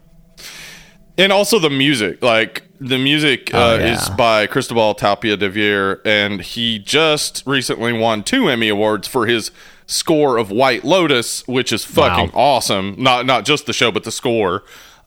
and 1.18 1.32
also 1.32 1.58
the 1.58 1.70
music. 1.70 2.22
Like 2.22 2.62
the 2.80 2.98
music 2.98 3.52
uh, 3.54 3.58
Oh, 3.58 3.74
yeah. 3.78 3.94
is 3.94 4.08
by 4.10 4.46
Cristobal 4.46 4.94
Tapia 4.94 5.36
de 5.36 5.48
Veer, 5.48 6.00
and 6.04 6.40
he 6.40 6.78
just 6.78 7.42
recently 7.46 7.92
won 7.92 8.22
two 8.22 8.48
Emmy 8.48 8.68
awards 8.68 9.06
for 9.08 9.26
his 9.26 9.50
score 9.86 10.36
of 10.38 10.50
White 10.50 10.84
Lotus, 10.84 11.46
which 11.46 11.72
is 11.72 11.84
fucking 11.84 12.32
Wow. 12.32 12.40
awesome. 12.56 12.94
Not 12.98 13.26
not 13.26 13.44
just 13.44 13.66
the 13.66 13.72
show, 13.72 13.90
but 13.90 14.04
the 14.04 14.12
score. 14.12 14.62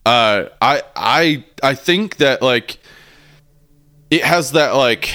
Uh, 0.05 0.45
I 0.61 0.81
I 0.95 1.43
I 1.63 1.75
think 1.75 2.17
that 2.17 2.41
like 2.41 2.77
it 4.09 4.23
has 4.23 4.51
that 4.51 4.71
like 4.75 5.13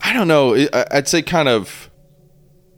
I 0.00 0.12
don't 0.12 0.28
know. 0.28 0.54
I'd 0.90 1.08
say 1.08 1.22
kind 1.22 1.48
of 1.48 1.90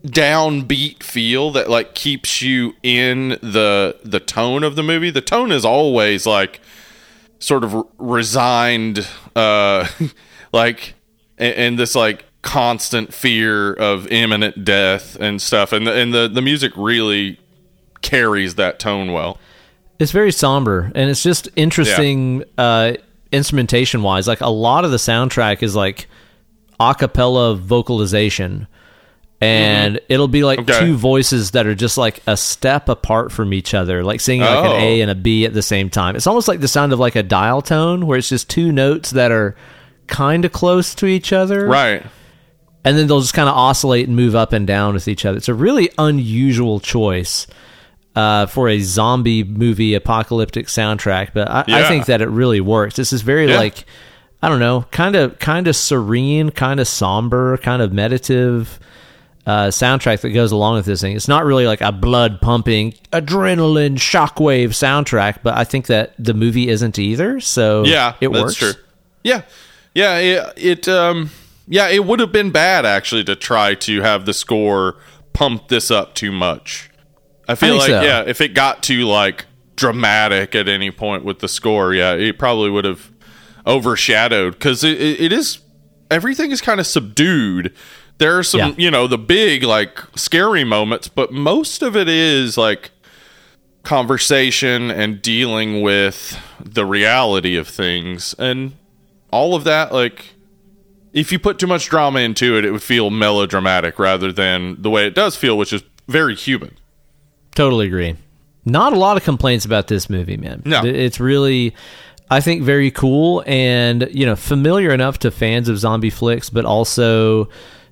downbeat 0.04 1.02
feel 1.02 1.50
that 1.52 1.70
like 1.70 1.94
keeps 1.94 2.42
you 2.42 2.74
in 2.82 3.30
the 3.40 3.98
the 4.04 4.20
tone 4.20 4.62
of 4.62 4.76
the 4.76 4.82
movie. 4.82 5.10
The 5.10 5.22
tone 5.22 5.50
is 5.50 5.64
always 5.64 6.26
like 6.26 6.60
sort 7.38 7.64
of 7.64 7.86
resigned 7.98 9.06
uh 9.34 9.86
like 10.52 10.94
and, 11.38 11.54
and 11.54 11.78
this 11.78 11.94
like 11.94 12.24
constant 12.42 13.14
fear 13.14 13.72
of 13.72 14.06
imminent 14.08 14.64
death 14.64 15.16
and 15.18 15.40
stuff 15.40 15.72
and 15.72 15.86
the, 15.86 15.92
and 15.94 16.12
the 16.12 16.28
the 16.28 16.42
music 16.42 16.72
really 16.76 17.38
carries 18.04 18.54
that 18.54 18.78
tone 18.78 19.12
well. 19.12 19.38
It's 19.98 20.12
very 20.12 20.32
somber, 20.32 20.92
and 20.94 21.10
it's 21.10 21.22
just 21.22 21.48
interesting 21.56 22.44
uh, 22.58 22.94
instrumentation 23.34 24.02
wise. 24.02 24.26
Like 24.28 24.40
a 24.40 24.48
lot 24.48 24.84
of 24.84 24.90
the 24.90 24.96
soundtrack 24.96 25.62
is 25.62 25.74
like 25.76 26.06
a 26.80 26.94
cappella 26.94 27.54
vocalization, 27.56 28.66
and 29.40 30.00
it'll 30.08 30.28
be 30.28 30.44
like 30.44 30.60
Mm-hmm. 30.60 30.70
Okay. 30.70 30.80
two 30.86 30.96
voices 30.96 31.50
that 31.52 31.66
are 31.66 31.74
just 31.74 31.98
like 31.98 32.20
a 32.26 32.36
step 32.36 32.88
apart 32.88 33.32
from 33.32 33.52
each 33.52 33.74
other, 33.74 34.02
like 34.04 34.20
singing 34.20 34.42
like 34.46 34.64
Oh. 34.64 34.74
an 34.74 34.80
A 34.82 35.00
and 35.00 35.10
a 35.10 35.14
B 35.14 35.44
at 35.44 35.52
the 35.52 35.62
same 35.62 35.90
time. 35.90 36.16
It's 36.16 36.26
almost 36.26 36.48
like 36.48 36.60
the 36.60 36.68
sound 36.68 36.92
of 36.92 36.98
like 36.98 37.16
a 37.16 37.22
dial 37.22 37.60
tone, 37.62 38.06
where 38.06 38.18
it's 38.18 38.28
just 38.28 38.48
two 38.48 38.72
notes 38.72 39.10
that 39.10 39.30
are 39.32 39.54
kind 40.06 40.44
of 40.44 40.52
close 40.52 40.94
to 40.96 41.06
each 41.06 41.32
other, 41.32 41.66
Right. 41.66 42.04
and 42.84 42.96
then 42.96 43.06
they'll 43.06 43.20
just 43.20 43.34
kind 43.34 43.48
of 43.48 43.54
oscillate 43.56 44.06
and 44.06 44.16
move 44.16 44.34
up 44.34 44.52
and 44.52 44.66
down 44.66 44.94
with 44.94 45.08
each 45.08 45.24
other. 45.24 45.38
It's 45.38 45.48
a 45.48 45.54
really 45.54 45.90
unusual 45.98 46.80
choice 46.80 47.46
uh, 48.14 48.46
for 48.46 48.68
a 48.68 48.80
zombie 48.80 49.42
movie 49.44 49.94
apocalyptic 49.94 50.66
soundtrack, 50.66 51.30
but 51.34 51.48
I, 51.50 51.64
I 51.68 51.88
think 51.88 52.06
that 52.06 52.20
it 52.22 52.28
really 52.28 52.60
works. 52.60 52.96
This 52.96 53.12
is 53.12 53.22
very 53.22 53.48
Yeah. 53.48 53.56
like 53.58 53.84
I 54.42 54.48
don't 54.50 54.60
know, 54.60 54.84
kind 54.90 55.16
of 55.16 55.38
kind 55.38 55.66
of 55.68 55.74
serene, 55.74 56.50
kind 56.50 56.78
of 56.78 56.86
somber, 56.86 57.56
kind 57.58 57.80
of 57.80 57.92
meditative 57.94 58.78
uh, 59.46 59.66
soundtrack 59.68 60.20
that 60.20 60.30
goes 60.30 60.52
along 60.52 60.74
with 60.76 60.86
this 60.86 61.00
thing. 61.00 61.16
It's 61.16 61.28
not 61.28 61.44
really 61.44 61.66
like 61.66 61.80
a 61.80 61.92
blood 61.92 62.40
pumping, 62.40 62.92
adrenaline 63.12 63.96
shockwave 63.96 64.68
soundtrack, 64.70 65.38
but 65.42 65.54
I 65.54 65.64
think 65.64 65.86
that 65.86 66.12
the 66.18 66.34
movie 66.34 66.68
isn't 66.68 66.98
either. 66.98 67.40
So 67.40 67.84
Yeah, 67.84 68.14
it 68.20 68.32
that's 68.32 68.42
works. 68.42 68.54
true. 68.56 68.72
Yeah, 69.22 69.42
yeah, 69.94 70.18
it, 70.18 70.52
it 70.56 70.88
um, 70.88 71.30
yeah, 71.66 71.88
it 71.88 72.04
would 72.04 72.20
have 72.20 72.32
been 72.32 72.50
bad 72.50 72.84
actually 72.86 73.24
to 73.24 73.34
try 73.36 73.74
to 73.76 74.02
have 74.02 74.26
the 74.26 74.34
score 74.34 74.96
pump 75.32 75.68
this 75.68 75.90
up 75.90 76.14
too 76.14 76.32
much. 76.32 76.90
I 77.48 77.54
feel 77.54 77.78
think 77.78 77.80
like 77.80 77.88
so. 77.90 78.02
yeah, 78.02 78.22
if 78.26 78.40
it 78.40 78.54
got 78.54 78.82
too 78.82 79.04
like 79.06 79.44
dramatic 79.76 80.54
at 80.54 80.68
any 80.68 80.90
point 80.90 81.24
with 81.24 81.40
the 81.40 81.48
score, 81.48 81.92
yeah, 81.94 82.12
it 82.14 82.38
probably 82.38 82.70
would 82.70 82.84
have 82.84 83.10
overshadowed 83.66 84.52
because 84.54 84.84
it, 84.84 85.00
it, 85.00 85.20
it 85.20 85.32
is 85.32 85.58
everything 86.10 86.50
is 86.50 86.60
kind 86.60 86.80
of 86.80 86.86
subdued. 86.86 87.74
There 88.18 88.38
are 88.38 88.42
some, 88.44 88.60
Yeah. 88.60 88.74
you 88.76 88.90
know, 88.90 89.06
the 89.08 89.18
big 89.18 89.62
like 89.64 89.98
scary 90.14 90.62
moments, 90.64 91.08
but 91.08 91.32
most 91.32 91.82
of 91.82 91.96
it 91.96 92.08
is 92.08 92.56
like 92.56 92.90
conversation 93.82 94.90
and 94.90 95.20
dealing 95.20 95.82
with 95.82 96.38
the 96.64 96.86
reality 96.86 97.54
of 97.56 97.68
things 97.68 98.34
and 98.38 98.72
all 99.30 99.54
of 99.54 99.64
that 99.64 99.92
like 99.92 100.32
if 101.12 101.30
you 101.30 101.38
put 101.38 101.58
too 101.58 101.66
much 101.66 101.90
drama 101.90 102.20
into 102.20 102.56
it 102.56 102.64
it 102.64 102.70
would 102.70 102.82
feel 102.82 103.10
melodramatic 103.10 103.98
rather 103.98 104.32
than 104.32 104.80
the 104.80 104.88
way 104.88 105.06
it 105.06 105.14
does 105.14 105.36
feel 105.36 105.58
which 105.58 105.70
is 105.70 105.82
very 106.08 106.34
human 106.34 106.74
Totally 107.54 107.86
agree. 107.86 108.16
Not 108.64 108.92
a 108.92 108.96
lot 108.96 109.16
of 109.16 109.24
complaints 109.24 109.64
about 109.64 109.88
this 109.88 110.08
movie, 110.08 110.36
man. 110.36 110.62
No. 110.64 110.82
It's 110.84 111.20
really, 111.20 111.74
I 112.30 112.40
think, 112.40 112.62
very 112.62 112.90
cool 112.90 113.42
and, 113.46 114.08
you 114.10 114.24
know, 114.26 114.36
familiar 114.36 114.90
enough 114.90 115.18
to 115.20 115.30
fans 115.30 115.68
of 115.68 115.78
zombie 115.78 116.10
flicks, 116.10 116.50
but 116.50 116.64
also 116.64 117.48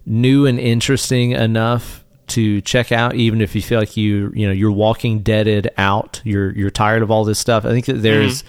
new 0.07 0.47
and 0.47 0.59
interesting 0.59 1.33
enough 1.33 2.03
to 2.29 2.61
check 2.63 2.91
out, 2.91 3.15
even 3.15 3.41
if 3.43 3.55
you 3.55 3.61
feel 3.61 3.79
like 3.79 3.97
you, 3.97 4.33
you 4.35 4.47
know, 4.47 4.53
you're 4.53 4.73
walking 4.73 5.21
deaded 5.21 5.71
out, 5.77 6.23
you're, 6.25 6.53
you're 6.57 6.71
tired 6.71 7.03
of 7.03 7.11
all 7.11 7.25
this 7.25 7.39
stuff. 7.39 7.65
I 7.67 7.69
think 7.71 7.85
that 7.87 8.01
there's 8.03 8.43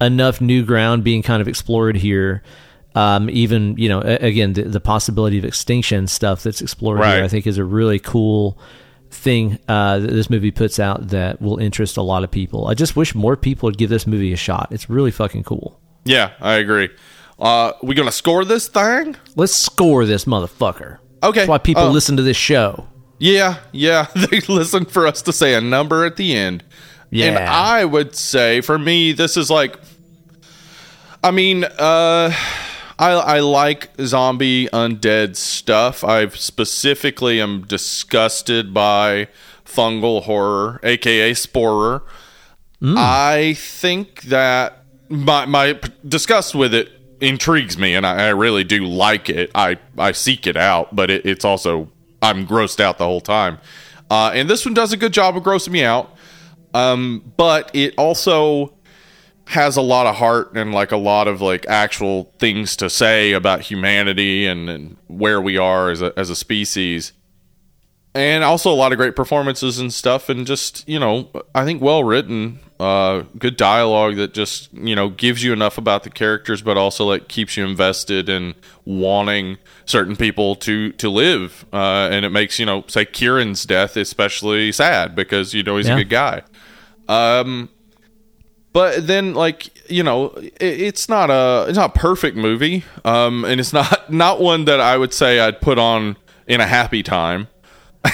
enough 0.00 0.40
new 0.40 0.64
ground 0.64 1.02
being 1.02 1.22
kind 1.22 1.42
of 1.42 1.48
explored 1.48 1.96
here. 1.96 2.42
Um, 2.94 3.28
even, 3.30 3.76
you 3.76 3.88
know, 3.88 4.00
again, 4.00 4.52
the, 4.52 4.62
the 4.62 4.80
possibility 4.80 5.38
of 5.38 5.44
extinction 5.44 6.06
stuff 6.06 6.42
that's 6.44 6.60
explored 6.60 7.00
Right. 7.00 7.16
here, 7.16 7.24
I 7.24 7.28
think 7.28 7.46
is 7.46 7.58
a 7.58 7.64
really 7.64 7.98
cool 7.98 8.56
thing 9.10 9.58
uh, 9.68 9.98
that 10.00 10.10
this 10.10 10.28
movie 10.30 10.50
puts 10.50 10.78
out 10.78 11.08
that 11.08 11.40
will 11.40 11.58
interest 11.58 11.96
a 11.96 12.02
lot 12.02 12.24
of 12.24 12.30
people. 12.30 12.66
I 12.68 12.74
just 12.74 12.94
wish 12.96 13.14
more 13.14 13.36
people 13.36 13.66
would 13.68 13.78
give 13.78 13.90
this 13.90 14.06
movie 14.06 14.32
a 14.32 14.36
shot. 14.36 14.68
It's 14.70 14.88
really 14.90 15.10
fucking 15.10 15.44
cool. 15.44 15.80
yeah 16.04 16.30
i 16.40 16.54
agree 16.54 16.88
uh 17.40 17.72
we 17.82 17.94
gonna 17.94 18.10
score 18.12 18.44
this 18.44 18.68
thing 18.68 19.16
Let's 19.36 19.54
score 19.54 20.04
this 20.06 20.24
motherfucker. 20.24 20.98
Okay. 21.22 21.40
That's 21.40 21.48
why 21.48 21.58
people 21.58 21.84
Oh. 21.84 21.90
listen 21.90 22.16
to 22.16 22.22
this 22.22 22.36
show. 22.36 22.86
Yeah, 23.18 23.56
yeah. 23.72 24.06
They 24.14 24.40
listen 24.48 24.84
for 24.84 25.06
us 25.06 25.22
to 25.22 25.32
say 25.32 25.54
a 25.54 25.60
number 25.60 26.04
at 26.04 26.16
the 26.16 26.34
end. 26.34 26.62
Yeah. 27.10 27.26
And 27.26 27.38
I 27.38 27.84
would 27.84 28.14
say 28.14 28.60
for 28.60 28.78
me, 28.78 29.12
this 29.12 29.36
is 29.36 29.50
like 29.50 29.76
I 31.22 31.30
mean, 31.32 31.64
uh 31.64 32.32
I 32.98 33.10
I 33.12 33.40
like 33.40 33.90
zombie 34.00 34.66
undead 34.68 35.36
stuff. 35.36 36.02
I 36.02 36.28
specifically 36.28 37.40
am 37.40 37.62
disgusted 37.66 38.74
by 38.74 39.28
fungal 39.64 40.24
horror, 40.24 40.80
aka 40.82 41.32
sporer. 41.32 42.02
I 42.82 43.54
think 43.54 44.22
that 44.22 44.84
my 45.08 45.46
my 45.46 45.78
disgust 46.06 46.54
with 46.54 46.74
it 46.74 46.90
intrigues 47.20 47.76
me, 47.76 47.94
and 47.94 48.06
I, 48.06 48.26
I 48.26 48.28
really 48.28 48.64
do 48.64 48.84
like 48.84 49.28
it. 49.28 49.50
I 49.54 49.78
I 49.96 50.12
seek 50.12 50.46
it 50.46 50.56
out, 50.56 50.94
but 50.94 51.10
it, 51.10 51.26
it's 51.26 51.44
also 51.44 51.90
I'm 52.22 52.46
grossed 52.46 52.80
out 52.80 52.98
the 52.98 53.04
whole 53.04 53.20
time. 53.20 53.58
Uh, 54.10 54.30
and 54.34 54.48
this 54.48 54.64
one 54.64 54.74
does 54.74 54.92
a 54.92 54.96
good 54.96 55.12
job 55.12 55.36
of 55.36 55.42
grossing 55.42 55.70
me 55.70 55.84
out. 55.84 56.14
Um, 56.74 57.32
but 57.36 57.70
it 57.74 57.94
also 57.96 58.74
has 59.48 59.76
a 59.76 59.82
lot 59.82 60.06
of 60.06 60.16
heart 60.16 60.52
and 60.54 60.72
like 60.72 60.92
a 60.92 60.96
lot 60.96 61.26
of 61.28 61.40
like 61.40 61.64
actual 61.68 62.32
things 62.38 62.76
to 62.76 62.90
say 62.90 63.32
about 63.32 63.62
humanity 63.62 64.46
and, 64.46 64.68
and 64.68 64.96
where 65.06 65.40
we 65.40 65.56
are 65.56 65.90
as 65.90 66.02
a 66.02 66.12
as 66.18 66.28
a 66.30 66.36
species 66.36 67.12
and 68.14 68.42
also 68.44 68.70
a 68.72 68.74
lot 68.74 68.92
of 68.92 68.98
great 68.98 69.14
performances 69.16 69.78
and 69.78 69.92
stuff 69.92 70.28
and 70.28 70.46
just 70.46 70.86
you 70.88 70.98
know 70.98 71.30
i 71.54 71.64
think 71.64 71.80
well 71.80 72.04
written 72.04 72.58
uh 72.80 73.22
good 73.38 73.56
dialogue 73.56 74.16
that 74.16 74.32
just 74.34 74.72
you 74.74 74.94
know 74.96 75.08
gives 75.08 75.42
you 75.42 75.52
enough 75.52 75.78
about 75.78 76.02
the 76.04 76.10
characters 76.10 76.60
but 76.62 76.76
also 76.76 77.04
like 77.06 77.28
keeps 77.28 77.56
you 77.56 77.64
invested 77.66 78.28
in 78.28 78.54
wanting 78.84 79.56
certain 79.84 80.16
people 80.16 80.54
to 80.56 80.92
to 80.92 81.08
live 81.10 81.64
uh 81.72 82.08
and 82.10 82.24
it 82.24 82.30
makes 82.30 82.58
you 82.58 82.66
know 82.66 82.82
say 82.86 83.04
kieran's 83.04 83.64
death 83.66 83.96
especially 83.96 84.72
sad 84.72 85.14
because 85.14 85.54
you 85.54 85.62
know 85.62 85.76
he's 85.76 85.86
Yeah. 85.86 85.94
a 85.94 85.98
good 86.04 86.10
guy 86.10 86.42
um 87.08 87.68
but 88.72 89.06
then 89.06 89.34
like 89.34 89.90
you 89.90 90.02
know 90.02 90.26
it, 90.36 90.54
it's 90.60 91.08
not 91.08 91.30
a 91.30 91.66
it's 91.68 91.78
not 91.78 91.96
a 91.96 91.98
perfect 91.98 92.36
movie. 92.36 92.84
Um 93.04 93.44
and 93.44 93.60
it's 93.60 93.72
not 93.72 94.10
not 94.12 94.40
one 94.40 94.64
that 94.66 94.80
i 94.80 94.96
would 94.96 95.12
say 95.12 95.40
i'd 95.40 95.60
put 95.60 95.78
on 95.78 96.16
in 96.46 96.60
a 96.60 96.66
happy 96.66 97.02
time. 97.02 97.48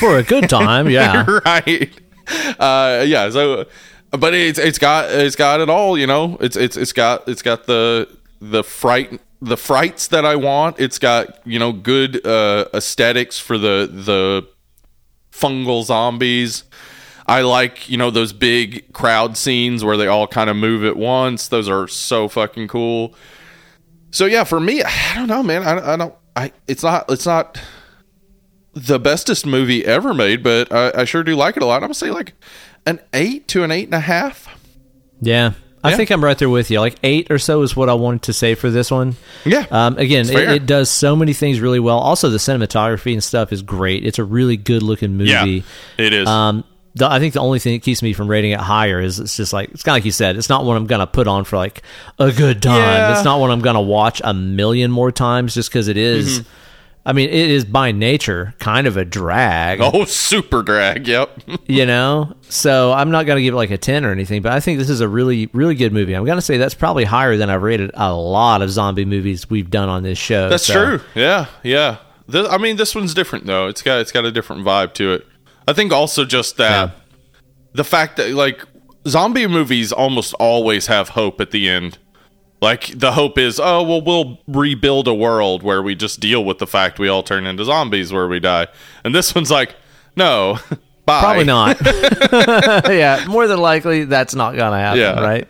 For 0.01 0.19
a 0.19 0.23
good 0.23 0.49
time, 0.49 0.89
yeah. 0.89 1.25
right. 1.45 1.91
Uh 2.59 3.05
yeah 3.07 3.31
so 3.31 3.67
but 4.11 4.35
it's 4.35 4.59
it's 4.59 4.79
got 4.79 5.11
it's 5.11 5.37
got 5.37 5.61
it 5.61 5.69
all 5.69 5.99
you 5.99 6.07
know. 6.07 6.37
It's 6.41 6.57
it's 6.57 6.77
it's 6.77 6.93
got 6.93 7.29
it's 7.29 7.43
got 7.43 7.67
the 7.67 8.09
the 8.41 8.63
fright 8.63 9.21
the 9.43 9.57
frights 9.57 10.09
that 10.09 10.25
i 10.25 10.37
want. 10.37 10.81
It's 10.81 10.99
got 10.99 11.41
you 11.47 11.59
know 11.59 11.73
good 11.73 12.25
uh 12.27 12.67
aesthetics 12.73 13.39
for 13.39 13.59
the 13.59 13.89
the 13.93 14.47
fungal 15.33 15.85
zombies 15.85 16.65
i 17.27 17.41
like 17.43 17.89
you 17.89 17.97
know 17.97 18.11
those 18.11 18.33
big 18.33 18.93
crowd 18.93 19.37
scenes 19.37 19.85
where 19.85 19.97
they 19.97 20.07
all 20.07 20.27
kind 20.27 20.49
of 20.51 20.57
move 20.57 20.85
at 20.85 20.97
once 20.97 21.49
those 21.49 21.69
are 21.69 21.87
so 21.89 22.29
fucking 22.29 22.69
cool 22.69 23.15
so 24.11 24.27
yeah 24.27 24.45
for 24.45 24.61
me 24.61 24.83
i 24.87 25.13
don't 25.15 25.29
know 25.29 25.43
man 25.43 25.63
i, 25.63 25.93
I 25.93 25.97
don't 25.97 26.15
i 26.37 26.53
it's 26.67 26.83
not 26.83 27.11
it's 27.11 27.27
not 27.27 27.61
the 28.77 28.99
bestest 28.99 29.47
movie 29.47 29.85
ever 29.85 30.13
made, 30.13 30.43
but 30.43 30.73
I, 30.73 31.03
I 31.03 31.05
sure 31.05 31.23
do 31.23 31.37
like 31.37 31.57
it 31.57 31.63
a 31.63 31.67
lot. 31.67 31.77
I'm 31.77 31.83
gonna 31.83 31.95
say 31.95 32.11
like 32.11 32.35
an 32.87 32.99
eight 33.13 33.47
to 33.49 33.63
an 33.63 33.71
eight 33.71 33.85
and 33.85 33.95
a 33.95 34.01
half. 34.01 34.49
Yeah. 35.21 35.53
I 35.85 35.91
Yeah. 35.91 35.97
think 35.97 36.11
I'm 36.11 36.25
right 36.25 36.37
there 36.37 36.49
with 36.49 36.73
you. 36.73 36.81
Like 36.81 36.97
eight 37.05 37.31
or 37.31 37.39
so 37.39 37.63
is 37.63 37.77
what 37.77 37.89
I 37.89 37.95
wanted 37.95 38.23
to 38.23 38.33
say 38.33 38.57
for 38.57 38.71
this 38.71 38.91
one. 38.91 39.15
Yeah. 39.45 39.65
Um, 39.71 39.97
again, 39.97 40.29
it, 40.29 40.37
it 40.49 40.67
does 40.67 40.91
so 40.91 41.15
many 41.15 41.35
things 41.35 41.61
really 41.61 41.79
well. 41.79 41.99
Also, 41.99 42.31
the 42.31 42.39
cinematography 42.39 43.13
and 43.13 43.23
stuff 43.23 43.53
is 43.53 43.63
great. 43.63 44.05
It's 44.05 44.19
a 44.19 44.25
really 44.25 44.57
good 44.57 44.83
looking 44.83 45.17
movie. 45.17 45.31
Yeah, 45.31 45.45
it 46.05 46.13
is. 46.13 46.27
Um, 46.27 46.65
the, 46.95 47.11
I 47.11 47.19
think 47.19 47.35
the 47.35 47.41
only 47.41 47.59
thing 47.59 47.75
that 47.75 47.83
keeps 47.83 48.03
me 48.03 48.13
from 48.13 48.29
rating 48.29 48.53
it 48.53 48.61
higher 48.61 49.01
is 49.01 49.19
it's 49.19 49.37
just 49.37 49.53
like 49.53 49.71
it's 49.71 49.83
kind 49.83 49.95
of 49.95 49.97
like 49.97 50.05
you 50.05 50.13
said. 50.13 50.37
It's 50.37 50.49
not 50.49 50.65
one 50.65 50.77
I'm 50.77 50.87
gonna 50.87 51.07
put 51.07 51.27
on 51.27 51.45
for 51.45 51.57
like 51.57 51.83
a 52.19 52.31
good 52.33 52.63
time. 52.63 52.79
Yeah. 52.81 53.15
It's 53.17 53.25
not 53.25 53.41
one 53.41 53.51
I'm 53.51 53.61
gonna 53.61 53.81
watch 53.83 54.21
a 54.25 54.33
million 54.35 54.91
more 54.91 55.11
times 55.13 55.55
just 55.55 55.71
because 55.71 55.89
it 55.89 55.97
is- 55.97 56.41
Mm-hmm. 56.41 56.49
I 57.07 57.13
mean, 57.13 57.29
it 57.29 57.51
is 57.51 57.67
by 57.67 57.93
nature 57.93 58.55
kind 58.61 58.87
of 58.87 58.97
a 58.97 59.05
drag. 59.05 59.79
oh, 59.83 60.07
super 60.07 60.63
drag. 60.63 61.07
Yep. 61.07 61.41
You 61.67 61.85
know, 61.85 62.35
so 62.49 62.93
I'm 62.93 63.11
not 63.11 63.27
gonna 63.27 63.43
give 63.43 63.53
it 63.53 63.57
like 63.59 63.71
a 63.71 63.77
ten 63.77 64.05
or 64.07 64.11
anything, 64.13 64.41
but 64.41 64.53
I 64.53 64.61
think 64.61 64.79
this 64.79 64.89
is 64.89 65.01
a 65.03 65.09
really, 65.09 65.51
really 65.53 65.75
good 65.75 65.93
movie. 65.93 66.15
I'm 66.15 66.25
gonna 66.25 66.41
say 66.41 66.57
that's 66.57 66.73
probably 66.75 67.05
higher 67.05 67.37
than 67.37 67.51
I've 67.51 67.63
rated 67.63 67.91
a 67.95 68.15
lot 68.15 68.63
of 68.63 68.71
zombie 68.71 69.05
movies 69.05 69.51
we've 69.51 69.69
done 69.69 69.89
on 69.91 70.03
this 70.03 70.17
show. 70.17 70.49
That's 70.49 70.65
so- 70.65 70.73
true. 70.99 71.01
Yeah, 71.15 71.47
yeah. 71.63 71.99
This, 72.27 72.49
I 72.49 72.57
mean, 72.57 72.77
this 72.77 72.95
one's 72.95 73.13
different 73.13 73.45
though. 73.45 73.67
It's 73.67 73.83
got 73.83 74.01
it's 74.01 74.13
got 74.13 74.25
a 74.25 74.33
different 74.33 74.65
vibe 74.65 74.95
to 74.95 75.13
it. 75.13 75.27
I 75.67 75.73
think 75.73 75.93
also 75.93 76.25
just 76.25 76.57
that 76.59 76.71
Yeah. 76.71 76.91
the 77.73 77.85
fact 77.85 78.17
that 78.17 78.31
like 78.33 78.63
zombie 79.09 79.47
movies 79.47 79.93
almost 79.93 80.35
always 80.35 80.87
have 80.87 81.11
hope 81.11 81.41
at 81.41 81.51
the 81.51 81.69
end. 81.69 81.99
Like 82.61 82.99
the 82.99 83.13
hope 83.13 83.37
is, 83.39 83.61
oh 83.61 83.83
well, 83.83 84.01
we'll 84.01 84.39
rebuild 84.49 85.07
a 85.09 85.15
world 85.15 85.63
where 85.63 85.83
we 85.83 85.95
just 85.95 86.21
deal 86.21 86.45
with 86.45 86.59
the 86.59 86.67
fact 86.67 86.99
we 86.99 87.09
all 87.09 87.23
turn 87.23 87.47
into 87.47 87.65
zombies 87.65 88.13
where 88.13 88.27
we 88.29 88.41
die. 88.41 88.69
And 89.05 89.15
this 89.15 89.35
one's 89.35 89.51
like, 89.51 89.75
no, 90.17 90.59
bye. 91.05 91.21
Probably 91.21 91.45
not. 91.45 91.77
yeah, 92.89 93.25
more 93.29 93.47
than 93.47 93.59
likely 93.59 94.05
that's 94.05 94.35
not 94.35 94.57
gonna 94.57 94.79
happen, 94.79 95.01
Yeah. 95.01 95.21
right? 95.21 95.49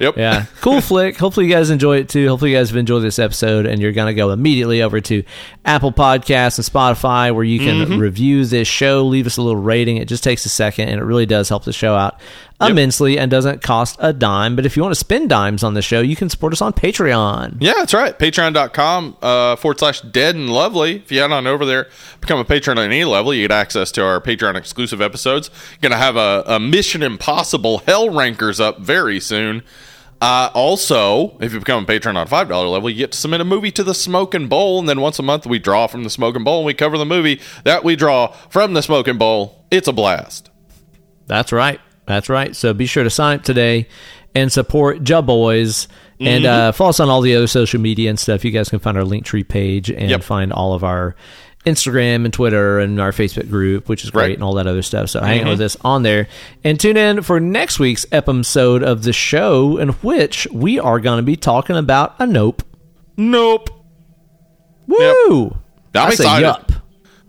Yep. 0.00 0.16
Yeah, 0.16 0.46
cool 0.60 0.80
flick. 0.80 1.16
Hopefully 1.16 1.46
you 1.46 1.52
guys 1.52 1.70
enjoy 1.70 1.98
it 1.98 2.08
too. 2.08 2.28
Hopefully 2.28 2.52
you 2.52 2.56
guys 2.56 2.70
have 2.70 2.76
enjoyed 2.76 3.02
this 3.02 3.18
episode, 3.18 3.66
and 3.66 3.80
you're 3.80 3.92
gonna 3.92 4.14
go 4.14 4.30
immediately 4.30 4.82
over 4.82 5.00
to 5.00 5.22
Apple 5.64 5.92
Podcasts 5.92 6.58
and 6.58 6.66
Spotify 6.66 7.34
where 7.34 7.44
you 7.44 7.58
can 7.58 7.86
mm-hmm. 7.86 7.98
review 7.98 8.44
this 8.44 8.68
show, 8.68 9.04
leave 9.04 9.26
us 9.26 9.36
a 9.36 9.42
little 9.42 9.60
rating. 9.60 9.96
It 9.98 10.08
just 10.08 10.24
takes 10.24 10.44
a 10.44 10.48
second, 10.48 10.88
and 10.88 11.00
it 11.00 11.04
really 11.04 11.26
does 11.26 11.48
help 11.48 11.64
the 11.64 11.72
show 11.72 11.94
out 11.94 12.20
immensely, 12.60 13.18
and 13.18 13.30
doesn't 13.30 13.62
cost 13.62 13.96
a 13.98 14.12
dime. 14.12 14.56
But 14.56 14.66
if 14.66 14.76
you 14.76 14.82
want 14.82 14.92
to 14.92 14.98
spend 14.98 15.28
dimes 15.28 15.62
on 15.62 15.74
the 15.74 15.82
show, 15.82 16.00
you 16.00 16.16
can 16.16 16.28
support 16.28 16.52
us 16.52 16.62
on 16.62 16.72
Patreon. 16.72 17.56
Yeah, 17.60 17.74
that's 17.76 17.94
right. 17.94 18.18
Patreon.com 18.18 19.16
uh, 19.20 19.56
forward 19.56 19.78
slash 19.78 20.00
dead 20.02 20.34
and 20.34 20.50
lovely. 20.50 20.96
If 20.96 21.10
you 21.12 21.20
head 21.20 21.32
on 21.32 21.46
over 21.46 21.64
there, 21.64 21.88
become 22.20 22.38
a 22.38 22.44
patron 22.44 22.78
on 22.78 22.84
any 22.86 23.04
level, 23.04 23.34
you 23.34 23.42
get 23.42 23.52
access 23.52 23.90
to 23.92 24.04
our 24.04 24.20
Patreon 24.20 24.56
exclusive 24.56 25.00
episodes. 25.00 25.50
Going 25.80 25.92
to 25.92 25.98
have 25.98 26.16
a, 26.16 26.44
a 26.46 26.60
Mission 26.60 27.02
Impossible 27.02 27.78
Hell 27.78 28.10
Rankers 28.10 28.60
up 28.60 28.80
very 28.80 29.20
soon. 29.20 29.62
Uh, 30.20 30.48
also, 30.54 31.36
if 31.40 31.52
you 31.52 31.58
become 31.58 31.84
a 31.84 31.86
patron 31.86 32.16
on 32.16 32.26
$5 32.26 32.72
level, 32.72 32.88
you 32.88 32.96
get 32.96 33.12
to 33.12 33.18
submit 33.18 33.42
a 33.42 33.44
movie 33.44 33.70
to 33.72 33.84
the 33.84 33.92
Smoking 33.92 34.48
Bowl. 34.48 34.78
And 34.78 34.88
then 34.88 35.00
once 35.02 35.18
a 35.18 35.22
month, 35.22 35.46
we 35.46 35.58
draw 35.58 35.86
from 35.86 36.02
the 36.02 36.08
Smoking 36.08 36.44
Bowl 36.44 36.60
and 36.60 36.66
we 36.66 36.72
cover 36.72 36.96
the 36.96 37.04
movie 37.04 37.42
that 37.64 37.84
we 37.84 37.94
draw 37.94 38.28
from 38.48 38.72
the 38.72 38.80
Smoking 38.80 39.18
Bowl. 39.18 39.66
It's 39.70 39.88
a 39.88 39.92
blast. 39.92 40.50
That's 41.26 41.52
right. 41.52 41.78
That's 42.06 42.28
right. 42.28 42.54
So 42.54 42.72
be 42.74 42.86
sure 42.86 43.04
to 43.04 43.10
sign 43.10 43.38
up 43.38 43.44
today 43.44 43.88
and 44.34 44.50
support 44.52 45.08
Ja 45.08 45.20
Boys. 45.22 45.88
And 46.20 46.46
uh, 46.46 46.72
follow 46.72 46.90
us 46.90 47.00
on 47.00 47.10
all 47.10 47.20
the 47.20 47.34
other 47.36 47.46
social 47.48 47.80
media 47.80 48.08
and 48.08 48.18
stuff. 48.18 48.44
You 48.44 48.50
guys 48.50 48.68
can 48.68 48.78
find 48.78 48.96
our 48.96 49.02
Linktree 49.04 49.46
page 49.48 49.90
and 49.90 50.08
Yep. 50.10 50.22
find 50.22 50.52
all 50.52 50.72
of 50.72 50.84
our 50.84 51.16
Instagram 51.66 52.24
and 52.24 52.32
Twitter 52.32 52.78
and 52.78 53.00
our 53.00 53.10
Facebook 53.10 53.48
group, 53.50 53.88
which 53.88 54.04
is 54.04 54.10
great, 54.10 54.22
Right. 54.22 54.34
and 54.34 54.42
all 54.44 54.54
that 54.54 54.66
other 54.66 54.82
stuff. 54.82 55.10
So 55.10 55.20
hang 55.20 55.42
out 55.42 55.48
with 55.48 55.60
us 55.60 55.76
on 55.82 56.02
there. 56.02 56.28
And 56.62 56.78
tune 56.78 56.96
in 56.96 57.22
for 57.22 57.40
next 57.40 57.78
week's 57.78 58.06
episode 58.12 58.82
of 58.82 59.02
the 59.02 59.12
show, 59.12 59.76
in 59.78 59.90
which 59.90 60.46
we 60.52 60.78
are 60.78 61.00
going 61.00 61.16
to 61.18 61.22
be 61.22 61.36
talking 61.36 61.76
about 61.76 62.14
a 62.18 62.26
nope. 62.26 62.62
Nope. 63.16 63.70
Woo! 64.86 65.46
I'm 65.94 66.06
I 66.08 66.10
say 66.10 66.24
excited. 66.24 66.42
yup. 66.46 66.72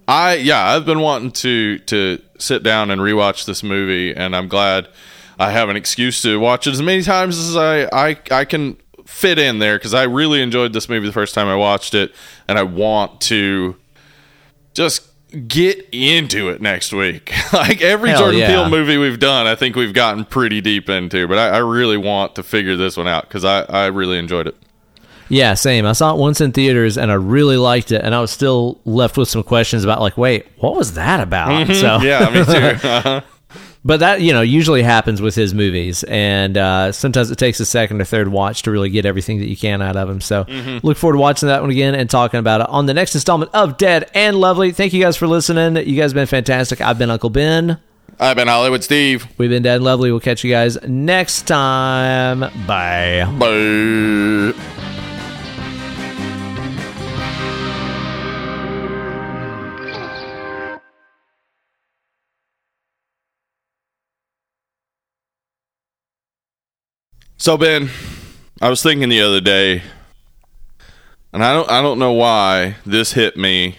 I 0.08 0.36
yeah, 0.36 0.64
I've 0.76 0.86
been 0.86 1.00
wanting 1.00 1.32
to 1.32 1.80
to 1.80 2.20
sit 2.38 2.64
down 2.64 2.92
and 2.92 3.02
rewatch 3.02 3.46
this 3.46 3.64
movie, 3.64 4.16
and 4.16 4.36
I'm 4.36 4.48
glad 4.48 4.88
I 5.40 5.52
have 5.52 5.70
an 5.70 5.76
excuse 5.76 6.22
to 6.24 6.40
watch 6.40 6.68
it 6.68 6.72
as 6.72 6.82
many 6.82 7.04
times 7.04 7.38
as 7.38 7.56
I 7.56 7.84
I, 7.92 8.18
I 8.32 8.46
can 8.46 8.78
fit 9.06 9.38
in 9.38 9.60
there 9.60 9.78
because 9.78 9.94
I 9.94 10.04
really 10.04 10.42
enjoyed 10.42 10.74
this 10.74 10.90
movie 10.90 11.08
the 11.08 11.14
first 11.14 11.34
time 11.34 11.48
I 11.48 11.56
watched 11.56 11.94
it, 11.94 12.14
and 12.48 12.58
I 12.58 12.64
want 12.64 13.22
to 13.22 13.76
just 14.74 15.10
get 15.48 15.88
into 15.92 16.50
it 16.50 16.62
next 16.62 16.94
week. 16.94 17.32
like 17.54 17.82
every 17.82 18.10
Hell 18.10 18.20
Jordan 18.20 18.40
yeah. 18.40 18.48
Peele 18.48 18.70
movie 18.70 18.98
we've 18.98 19.20
done, 19.20 19.48
I 19.48 19.56
think 19.56 19.76
we've 19.76 19.94
gotten 19.94 20.26
pretty 20.26 20.62
deep 20.62 20.90
into, 20.90 21.28
but 21.28 21.38
I, 21.38 21.50
I 21.50 21.58
really 21.60 21.98
want 21.98 22.36
to 22.36 22.44
figure 22.44 22.76
this 22.76 22.98
one 22.98 23.08
out 23.08 23.24
because 23.28 23.46
I, 23.46 23.62
I 23.64 23.86
really 23.88 24.18
enjoyed 24.18 24.48
it. 24.48 24.56
Yeah, 25.30 25.54
same. 25.56 25.86
I 25.86 25.94
saw 25.94 26.14
it 26.14 26.18
once 26.20 26.40
in 26.42 26.52
theaters 26.52 26.98
and 26.98 27.12
I 27.12 27.16
really 27.16 27.58
liked 27.58 27.92
it, 27.92 28.02
and 28.04 28.14
I 28.14 28.22
was 28.22 28.32
still 28.32 28.80
left 28.86 29.18
with 29.18 29.28
some 29.30 29.44
questions 29.44 29.84
about 29.84 30.00
like, 30.02 30.18
wait, 30.18 30.46
what 30.60 30.76
was 30.76 30.94
that 30.94 31.20
about? 31.20 31.68
So 31.68 31.74
Mm-hmm. 32.00 32.06
Yeah, 32.06 32.30
me 32.30 32.46
too. 32.46 32.88
Uh-huh. 32.88 33.22
But 33.88 34.00
that 34.00 34.20
you 34.22 34.34
know 34.34 34.42
usually 34.42 34.82
happens 34.82 35.22
with 35.22 35.36
his 35.36 35.54
movies, 35.54 36.04
and 36.06 36.58
uh, 36.58 36.92
sometimes 36.92 37.30
it 37.30 37.38
takes 37.38 37.60
a 37.60 37.66
second 37.68 38.02
or 38.02 38.04
third 38.04 38.28
watch 38.30 38.64
to 38.64 38.72
really 38.72 38.90
get 38.90 39.06
everything 39.06 39.38
that 39.42 39.46
you 39.48 39.56
can 39.56 39.80
out 39.84 39.96
of 39.96 40.10
him. 40.10 40.22
So 40.22 40.46
look 40.82 40.98
forward 40.98 41.14
to 41.18 41.20
watching 41.20 41.50
that 41.50 41.62
one 41.62 41.70
again 41.70 41.94
and 41.94 42.10
talking 42.10 42.40
about 42.40 42.62
it 42.62 42.68
on 42.70 42.88
the 42.88 42.96
next 42.96 43.14
installment 43.14 43.52
of 43.54 43.78
Dead 43.78 44.10
and 44.16 44.38
Lovely. 44.38 44.72
Thank 44.72 44.94
you 44.94 45.04
guys 45.04 45.16
for 45.18 45.28
listening. 45.28 45.76
You 45.88 45.96
guys 46.02 46.12
have 46.12 46.16
been 46.16 46.26
fantastic. 46.26 46.82
I've 46.82 46.98
been 46.98 47.12
Uncle 47.12 47.30
Ben. 47.30 47.80
I've 48.20 48.36
been 48.36 48.48
Hollywood 48.48 48.84
Steve. 48.84 49.28
We've 49.38 49.52
been 49.52 49.62
Dead 49.62 49.76
and 49.76 49.84
Lovely. 49.86 50.10
We'll 50.10 50.20
catch 50.20 50.44
you 50.44 50.50
guys 50.50 50.82
next 50.88 51.44
time. 51.46 52.40
Bye. 52.66 53.32
Bye. 53.38 54.95
So 67.46 67.58
Ben, 67.58 67.92
I 68.60 68.70
was 68.70 68.82
thinking 68.82 69.10
the 69.10 69.22
other 69.22 69.40
day, 69.40 69.84
and 71.32 71.44
I 71.44 71.54
don't 71.54 71.70
I 71.70 71.80
don't 71.84 72.00
know 72.00 72.14
why 72.14 72.78
this 72.88 73.14
hit 73.14 73.38
me 73.38 73.76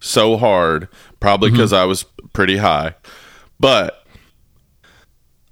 so 0.00 0.36
hard. 0.36 0.88
Probably 1.20 1.50
mm-hmm. 1.50 1.58
because 1.58 1.72
I 1.72 1.84
was 1.84 2.02
pretty 2.32 2.56
high, 2.56 2.96
but 3.60 4.04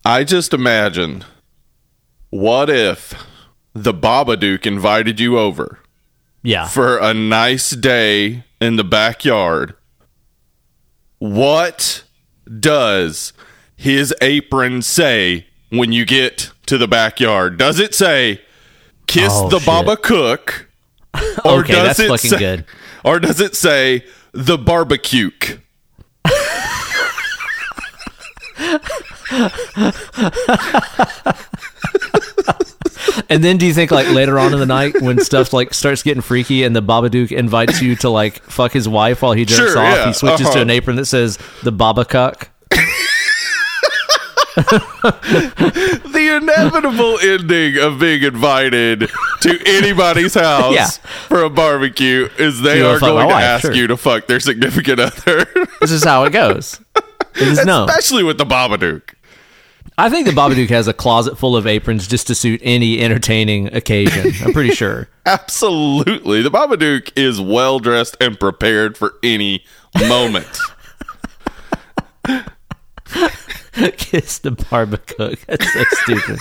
I 0.05 0.25
just 0.25 0.53
imagined 0.53 1.27
what 2.31 2.69
if 2.69 3.15
the 3.73 3.95
Babadook 3.95 4.67
invited 4.67 5.21
you 5.21 5.39
over 5.39 5.79
Yeah. 6.43 6.67
for 6.67 6.99
a 6.99 7.15
nice 7.15 7.71
day 7.71 8.43
in 8.61 8.75
the 8.75 8.83
backyard? 8.83 9.77
What 11.21 12.03
does 12.59 13.33
his 13.77 14.13
apron 14.21 14.83
say 14.83 15.48
when 15.71 15.93
you 15.93 16.05
get 16.05 16.53
to 16.67 16.79
the 16.79 16.89
backyard? 16.89 17.59
Does 17.59 17.79
it 17.81 17.95
say 17.95 18.41
kiss 19.07 19.33
Oh, 19.33 19.49
the 19.49 19.59
shit. 19.59 19.67
Baba 19.67 19.97
Cook? 19.97 20.67
Or 21.45 21.61
Okay, 21.61 21.73
that's 21.73 22.01
fucking 22.03 22.31
say, 22.31 22.39
good. 22.39 22.65
Or 23.05 23.19
does 23.19 23.41
it 23.41 23.57
say 23.57 24.05
the 24.33 24.59
barbecue? 24.59 25.31
And 33.29 33.45
then 33.45 33.59
do 33.59 33.67
you 33.67 33.75
think 33.75 33.91
like 33.91 34.09
later 34.09 34.39
on 34.39 34.53
in 34.55 34.59
the 34.61 34.67
night 34.67 35.01
when 35.03 35.21
stuff 35.21 35.53
like 35.53 35.75
starts 35.75 36.03
getting 36.03 36.23
freaky 36.23 36.63
and 36.65 36.75
the 36.75 36.83
Babadook 36.83 37.31
invites 37.31 37.83
you 37.83 37.95
to 37.97 38.09
like 38.09 38.43
fuck 38.45 38.73
his 38.73 38.89
wife 38.89 39.23
while 39.23 39.33
he 39.33 39.45
jerks 39.45 39.73
Sure, 39.73 39.79
off, 39.83 39.97
yeah, 39.97 40.07
he 40.07 40.13
switches 40.13 40.47
to 40.47 40.53
uh-huh. 40.53 40.61
an 40.61 40.71
apron 40.71 40.97
that 40.97 41.07
says 41.07 41.39
the 41.63 41.73
Baba 41.73 42.05
Cuck? 42.05 42.49
the 46.09 46.39
inevitable 46.43 47.19
ending 47.23 47.79
of 47.79 48.01
being 48.01 48.23
invited 48.23 49.09
to 49.41 49.59
anybody's 49.67 50.35
house 50.41 50.75
Yeah. 50.75 50.87
for 51.29 51.43
a 51.45 51.51
barbecue 51.51 52.29
is 52.39 52.61
they 52.61 52.81
are 52.83 52.99
going 52.99 53.29
to 53.29 53.35
wife, 53.35 53.45
ask 53.45 53.63
sure. 53.63 53.73
you 53.75 53.87
to 53.87 53.97
fuck 53.97 54.27
their 54.27 54.41
significant 54.41 55.01
other. 55.01 55.47
This 55.81 55.93
is 55.93 56.03
how 56.03 56.25
it 56.25 56.33
goes. 56.33 56.81
It 57.37 57.47
is. 57.49 57.59
Especially 57.61 58.25
with 58.25 58.37
the 58.37 58.45
Babadook. 58.45 59.15
I 59.97 60.11
think 60.11 60.27
the 60.27 60.33
Babadook 60.33 60.69
has 60.71 60.89
a 60.89 60.93
closet 60.93 61.39
full 61.39 61.57
of 61.57 61.69
aprons 61.69 62.09
just 62.09 62.27
to 62.27 62.35
suit 62.35 62.61
any 62.65 63.01
entertaining 63.01 63.73
occasion. 63.73 64.33
I'm 64.45 64.53
pretty 64.53 64.75
sure. 64.75 65.09
Absolutely. 65.25 66.43
The 66.43 66.51
Babadook 66.51 67.13
is 67.17 67.41
well 67.41 67.79
dressed 67.79 68.17
and 68.21 68.39
prepared 68.41 68.97
for 68.99 69.15
any 69.23 69.65
moment. 70.09 70.49
Kiss 73.97 74.39
the 74.39 74.51
barbacook. 74.51 75.39
That's 75.47 75.73
so 75.73 75.85
stupid. 76.03 76.39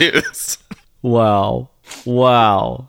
is. 0.00 0.58
Wow. 1.02 1.68
Wow. 2.04 2.88